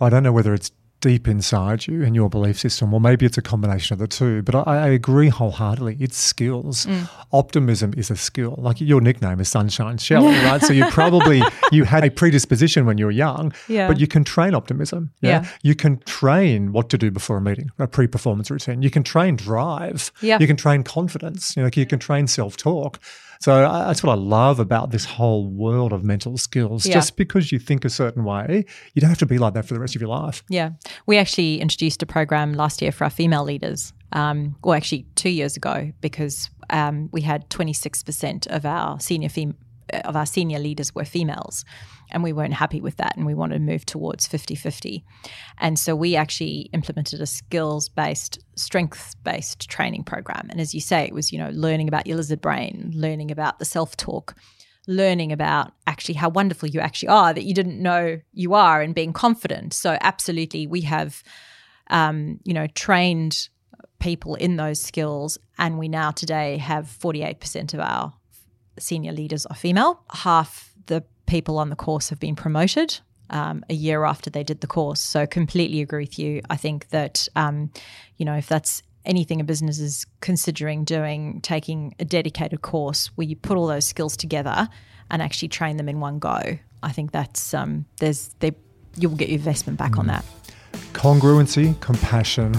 I 0.00 0.10
don't 0.10 0.22
know 0.22 0.32
whether 0.32 0.52
it's 0.52 0.70
deep 1.04 1.28
inside 1.28 1.86
you 1.86 2.02
and 2.02 2.16
your 2.16 2.30
belief 2.30 2.58
system, 2.58 2.94
or 2.94 2.98
maybe 2.98 3.26
it's 3.26 3.36
a 3.36 3.42
combination 3.42 3.92
of 3.92 3.98
the 3.98 4.06
two. 4.06 4.40
But 4.40 4.54
I, 4.54 4.62
I 4.62 4.88
agree 4.88 5.28
wholeheartedly. 5.28 5.98
It's 6.00 6.16
skills. 6.16 6.86
Mm. 6.86 7.10
Optimism 7.30 7.92
is 7.94 8.10
a 8.10 8.16
skill. 8.16 8.54
Like 8.56 8.80
your 8.80 9.02
nickname 9.02 9.38
is 9.38 9.50
Sunshine 9.50 9.98
Shelley, 9.98 10.32
right? 10.46 10.62
So 10.62 10.72
you 10.72 10.86
probably 10.86 11.42
you 11.72 11.84
had 11.84 12.04
a 12.04 12.10
predisposition 12.10 12.86
when 12.86 12.96
you 12.96 13.04
were 13.04 13.10
young, 13.10 13.52
yeah. 13.68 13.86
but 13.86 14.00
you 14.00 14.06
can 14.06 14.24
train 14.24 14.54
optimism. 14.54 15.10
Yeah? 15.20 15.42
yeah? 15.42 15.48
You 15.62 15.74
can 15.74 15.98
train 16.06 16.72
what 16.72 16.88
to 16.88 16.96
do 16.96 17.10
before 17.10 17.36
a 17.36 17.42
meeting, 17.42 17.70
a 17.78 17.86
pre-performance 17.86 18.50
routine. 18.50 18.80
You 18.80 18.90
can 18.90 19.02
train 19.02 19.36
drive. 19.36 20.10
Yeah. 20.22 20.38
You 20.40 20.46
can 20.46 20.56
train 20.56 20.84
confidence. 20.84 21.54
You 21.54 21.64
know, 21.64 21.70
you 21.74 21.84
can 21.84 21.98
train 21.98 22.28
self-talk. 22.28 22.98
So 23.40 23.60
that's 23.60 24.02
what 24.02 24.12
I 24.12 24.16
love 24.20 24.60
about 24.60 24.90
this 24.90 25.04
whole 25.04 25.46
world 25.46 25.92
of 25.92 26.04
mental 26.04 26.38
skills. 26.38 26.86
Yeah. 26.86 26.94
Just 26.94 27.16
because 27.16 27.52
you 27.52 27.58
think 27.58 27.84
a 27.84 27.90
certain 27.90 28.24
way, 28.24 28.64
you 28.94 29.00
don't 29.00 29.10
have 29.10 29.18
to 29.18 29.26
be 29.26 29.38
like 29.38 29.54
that 29.54 29.66
for 29.66 29.74
the 29.74 29.80
rest 29.80 29.94
of 29.94 30.00
your 30.00 30.10
life. 30.10 30.42
Yeah. 30.48 30.70
We 31.06 31.18
actually 31.18 31.60
introduced 31.60 32.02
a 32.02 32.06
program 32.06 32.54
last 32.54 32.82
year 32.82 32.92
for 32.92 33.04
our 33.04 33.10
female 33.10 33.44
leaders, 33.44 33.92
um, 34.12 34.56
or 34.62 34.74
actually 34.74 35.06
two 35.14 35.30
years 35.30 35.56
ago, 35.56 35.92
because 36.00 36.50
um, 36.70 37.08
we 37.12 37.20
had 37.20 37.48
26% 37.50 38.46
of 38.48 38.64
our 38.64 38.98
senior 39.00 39.28
fem- 39.28 39.56
of 39.92 40.16
our 40.16 40.26
senior 40.26 40.58
leaders 40.58 40.94
were 40.94 41.04
females 41.04 41.64
and 42.10 42.22
we 42.22 42.32
weren't 42.32 42.54
happy 42.54 42.80
with 42.80 42.96
that 42.96 43.16
and 43.16 43.26
we 43.26 43.34
wanted 43.34 43.54
to 43.54 43.60
move 43.60 43.84
towards 43.84 44.28
50-50 44.28 45.02
and 45.58 45.78
so 45.78 45.94
we 45.94 46.16
actually 46.16 46.70
implemented 46.72 47.20
a 47.20 47.26
skills 47.26 47.88
based 47.88 48.38
strength 48.56 49.16
based 49.24 49.68
training 49.68 50.04
program. 50.04 50.46
And 50.50 50.60
as 50.60 50.74
you 50.74 50.80
say 50.80 51.04
it 51.04 51.14
was 51.14 51.32
you 51.32 51.38
know 51.38 51.50
learning 51.52 51.88
about 51.88 52.06
your 52.06 52.16
lizard 52.16 52.40
brain 52.40 52.92
learning 52.94 53.30
about 53.30 53.58
the 53.58 53.64
self 53.64 53.96
talk 53.96 54.34
learning 54.86 55.32
about 55.32 55.72
actually 55.86 56.14
how 56.14 56.28
wonderful 56.28 56.68
you 56.68 56.80
actually 56.80 57.08
are 57.08 57.32
that 57.32 57.44
you 57.44 57.54
didn't 57.54 57.80
know 57.80 58.20
you 58.32 58.54
are 58.54 58.82
and 58.82 58.94
being 58.94 59.12
confident. 59.12 59.72
So 59.72 59.96
absolutely 60.00 60.66
we 60.66 60.82
have 60.82 61.22
um, 61.90 62.40
you 62.44 62.54
know 62.54 62.66
trained 62.68 63.48
people 63.98 64.34
in 64.34 64.56
those 64.56 64.80
skills 64.80 65.38
and 65.58 65.78
we 65.78 65.88
now 65.88 66.10
today 66.10 66.58
have 66.58 66.84
48% 66.86 67.72
of 67.74 67.80
our 67.80 68.12
senior 68.78 69.12
leaders 69.12 69.46
are 69.46 69.56
female 69.56 70.02
half 70.12 70.74
the 70.86 71.02
people 71.26 71.58
on 71.58 71.70
the 71.70 71.76
course 71.76 72.10
have 72.10 72.20
been 72.20 72.36
promoted 72.36 72.98
um, 73.30 73.64
a 73.70 73.74
year 73.74 74.04
after 74.04 74.30
they 74.30 74.44
did 74.44 74.60
the 74.60 74.66
course. 74.66 75.00
So 75.00 75.26
completely 75.26 75.80
agree 75.80 76.04
with 76.04 76.18
you. 76.18 76.42
I 76.50 76.56
think 76.56 76.88
that 76.90 77.26
um, 77.36 77.70
you 78.16 78.24
know 78.24 78.34
if 78.34 78.48
that's 78.48 78.82
anything 79.04 79.40
a 79.40 79.44
business 79.44 79.78
is 79.78 80.06
considering 80.20 80.84
doing, 80.84 81.40
taking 81.42 81.94
a 81.98 82.04
dedicated 82.04 82.62
course 82.62 83.08
where 83.16 83.26
you 83.26 83.36
put 83.36 83.56
all 83.56 83.66
those 83.66 83.84
skills 83.84 84.16
together 84.16 84.68
and 85.10 85.20
actually 85.20 85.48
train 85.48 85.76
them 85.76 85.88
in 85.88 86.00
one 86.00 86.18
go. 86.18 86.58
I 86.82 86.92
think 86.92 87.12
that's 87.12 87.54
um, 87.54 87.86
there's 87.98 88.34
they 88.40 88.52
you'll 88.96 89.16
get 89.16 89.28
your 89.28 89.38
investment 89.38 89.78
back 89.78 89.92
mm. 89.92 90.00
on 90.00 90.06
that. 90.08 90.24
Congruency, 90.92 91.78
compassion, 91.80 92.52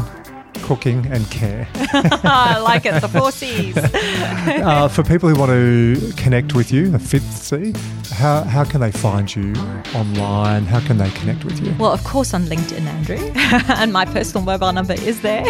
cooking, 0.63 1.05
and 1.07 1.29
care. 1.31 1.67
I 1.75 2.59
like 2.59 2.85
it, 2.85 3.01
the 3.01 3.09
four 3.09 3.31
C's. 3.31 3.77
uh, 3.77 4.87
for 4.87 5.03
people 5.03 5.29
who 5.29 5.35
want 5.35 5.51
to 5.51 6.13
connect 6.17 6.55
with 6.55 6.71
you, 6.71 6.89
the 6.89 6.99
fifth 6.99 7.37
C, 7.37 7.73
how, 8.11 8.43
how 8.43 8.63
can 8.63 8.81
they 8.81 8.91
find 8.91 9.33
you 9.35 9.53
online? 9.93 10.65
How 10.65 10.79
can 10.79 10.97
they 10.97 11.09
connect 11.11 11.43
with 11.43 11.59
you? 11.65 11.75
Well, 11.77 11.91
of 11.91 12.03
course, 12.03 12.33
on 12.33 12.45
LinkedIn, 12.45 12.85
Andrew. 12.85 13.31
and 13.75 13.91
my 13.91 14.05
personal 14.05 14.43
mobile 14.43 14.71
number 14.71 14.93
is 14.93 15.21
there. 15.21 15.45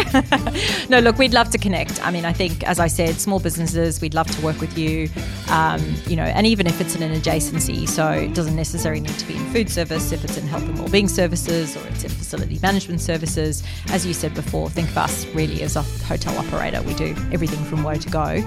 no, 0.88 0.98
look, 0.98 1.18
we'd 1.18 1.34
love 1.34 1.50
to 1.50 1.58
connect. 1.58 2.04
I 2.04 2.10
mean, 2.10 2.24
I 2.24 2.32
think, 2.32 2.64
as 2.64 2.80
I 2.80 2.88
said, 2.88 3.14
small 3.16 3.40
businesses, 3.40 4.00
we'd 4.00 4.14
love 4.14 4.30
to 4.36 4.44
work 4.44 4.60
with 4.60 4.76
you. 4.76 5.08
Um, 5.48 5.80
you 6.06 6.16
know, 6.16 6.24
and 6.24 6.46
even 6.46 6.66
if 6.66 6.80
it's 6.80 6.96
in 6.96 7.02
an 7.02 7.18
adjacency, 7.20 7.88
so 7.88 8.10
it 8.10 8.34
doesn't 8.34 8.56
necessarily 8.56 9.00
need 9.00 9.18
to 9.18 9.26
be 9.26 9.36
in 9.36 9.52
food 9.52 9.70
service, 9.70 10.12
if 10.12 10.24
it's 10.24 10.36
in 10.36 10.46
health 10.46 10.64
and 10.64 10.78
wellbeing 10.78 11.08
services 11.08 11.76
or 11.76 11.86
it's 11.88 12.04
in 12.04 12.10
facility 12.10 12.58
management 12.62 13.00
services, 13.00 13.62
as 13.90 14.04
you 14.06 14.12
said 14.12 14.34
before, 14.34 14.68
think 14.70 14.92
of 14.96 15.02
us 15.02 15.26
really 15.34 15.62
as 15.62 15.76
a 15.76 15.82
hotel 15.82 16.36
operator. 16.38 16.82
We 16.82 16.94
do 16.94 17.14
everything 17.32 17.62
from 17.64 17.82
where 17.82 17.96
to 17.96 18.10
go. 18.10 18.42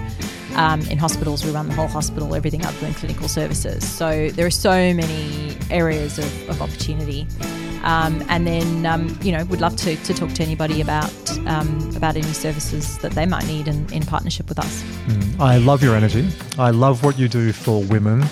Um, 0.56 0.80
in 0.82 0.98
hospitals, 0.98 1.44
we 1.44 1.52
run 1.52 1.68
the 1.68 1.74
whole 1.74 1.86
hospital, 1.86 2.34
everything 2.34 2.64
other 2.66 2.78
than 2.78 2.92
clinical 2.94 3.28
services. 3.28 3.88
So 3.88 4.30
there 4.30 4.46
are 4.46 4.50
so 4.50 4.92
many 4.92 5.56
areas 5.70 6.18
of, 6.18 6.48
of 6.48 6.60
opportunity. 6.60 7.26
Um, 7.84 8.22
and 8.28 8.46
then, 8.46 8.84
um, 8.84 9.18
you 9.22 9.32
know, 9.32 9.44
would 9.46 9.60
love 9.60 9.76
to, 9.76 9.96
to 9.96 10.12
talk 10.12 10.32
to 10.32 10.42
anybody 10.42 10.80
about 10.82 11.10
um, 11.46 11.96
about 11.96 12.16
any 12.16 12.32
services 12.32 12.98
that 12.98 13.12
they 13.12 13.24
might 13.24 13.46
need 13.46 13.68
in, 13.68 13.90
in 13.90 14.04
partnership 14.04 14.48
with 14.50 14.58
us. 14.58 14.82
Mm, 15.06 15.40
I 15.40 15.56
love 15.56 15.82
your 15.82 15.94
energy. 15.94 16.28
I 16.58 16.70
love 16.70 17.02
what 17.02 17.18
you 17.18 17.26
do 17.26 17.52
for 17.52 17.82
women 17.84 18.24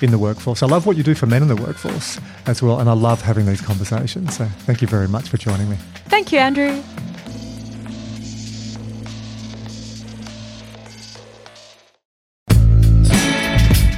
in 0.00 0.10
the 0.10 0.18
workforce. 0.18 0.62
I 0.62 0.66
love 0.66 0.86
what 0.86 0.96
you 0.96 1.04
do 1.04 1.14
for 1.14 1.26
men 1.26 1.42
in 1.42 1.48
the 1.48 1.56
workforce 1.56 2.18
as 2.46 2.62
well. 2.62 2.80
And 2.80 2.90
I 2.90 2.94
love 2.94 3.22
having 3.22 3.46
these 3.46 3.60
conversations. 3.60 4.36
So 4.36 4.46
thank 4.66 4.82
you 4.82 4.88
very 4.88 5.08
much 5.08 5.28
for 5.28 5.36
joining 5.36 5.70
me. 5.70 5.76
Thank 6.06 6.32
you, 6.32 6.38
Andrew. 6.40 6.82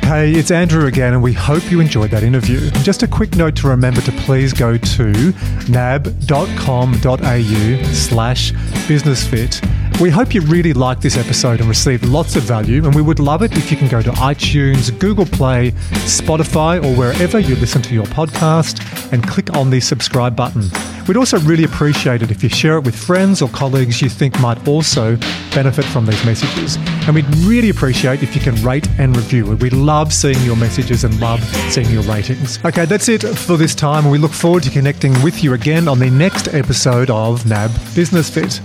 Hey, 0.08 0.32
it's 0.32 0.50
Andrew 0.50 0.86
again, 0.86 1.12
and 1.12 1.22
we 1.22 1.34
hope 1.34 1.70
you 1.70 1.80
enjoyed 1.80 2.10
that 2.12 2.22
interview. 2.22 2.70
Just 2.82 3.02
a 3.02 3.06
quick 3.06 3.36
note 3.36 3.54
to 3.56 3.68
remember 3.68 4.00
to 4.00 4.12
please 4.12 4.54
go 4.54 4.78
to 4.78 5.34
nab.com.au 5.68 6.96
slash 7.92 8.52
businessfit. 8.88 9.62
We 10.00 10.10
hope 10.10 10.32
you 10.32 10.42
really 10.42 10.72
liked 10.72 11.02
this 11.02 11.16
episode 11.16 11.58
and 11.58 11.68
received 11.68 12.04
lots 12.04 12.36
of 12.36 12.44
value, 12.44 12.84
and 12.84 12.94
we 12.94 13.02
would 13.02 13.18
love 13.18 13.42
it 13.42 13.50
if 13.56 13.68
you 13.68 13.76
can 13.76 13.88
go 13.88 14.00
to 14.00 14.12
iTunes, 14.12 14.96
Google 14.96 15.26
Play, 15.26 15.72
Spotify, 16.06 16.80
or 16.84 16.96
wherever 16.96 17.40
you 17.40 17.56
listen 17.56 17.82
to 17.82 17.94
your 17.94 18.04
podcast 18.06 19.12
and 19.12 19.26
click 19.26 19.56
on 19.56 19.70
the 19.70 19.80
subscribe 19.80 20.36
button. 20.36 20.70
We'd 21.08 21.16
also 21.16 21.40
really 21.40 21.64
appreciate 21.64 22.22
it 22.22 22.30
if 22.30 22.44
you 22.44 22.48
share 22.48 22.76
it 22.76 22.84
with 22.84 22.94
friends 22.94 23.42
or 23.42 23.48
colleagues 23.48 24.00
you 24.00 24.08
think 24.08 24.38
might 24.38 24.68
also 24.68 25.16
benefit 25.52 25.84
from 25.86 26.06
these 26.06 26.24
messages. 26.24 26.76
And 27.08 27.16
we'd 27.16 27.36
really 27.38 27.70
appreciate 27.70 28.22
if 28.22 28.36
you 28.36 28.40
can 28.40 28.54
rate 28.62 28.88
and 29.00 29.16
review 29.16 29.50
it. 29.50 29.60
We 29.60 29.70
love 29.70 30.12
seeing 30.12 30.40
your 30.42 30.56
messages 30.56 31.02
and 31.02 31.18
love 31.18 31.42
seeing 31.72 31.90
your 31.90 32.04
ratings. 32.04 32.64
Okay, 32.64 32.84
that's 32.84 33.08
it 33.08 33.24
for 33.24 33.56
this 33.56 33.74
time. 33.74 34.08
We 34.08 34.18
look 34.18 34.32
forward 34.32 34.62
to 34.62 34.70
connecting 34.70 35.20
with 35.24 35.42
you 35.42 35.54
again 35.54 35.88
on 35.88 35.98
the 35.98 36.10
next 36.10 36.54
episode 36.54 37.10
of 37.10 37.46
NAB 37.46 37.72
Business 37.96 38.30
Fit. 38.30 38.60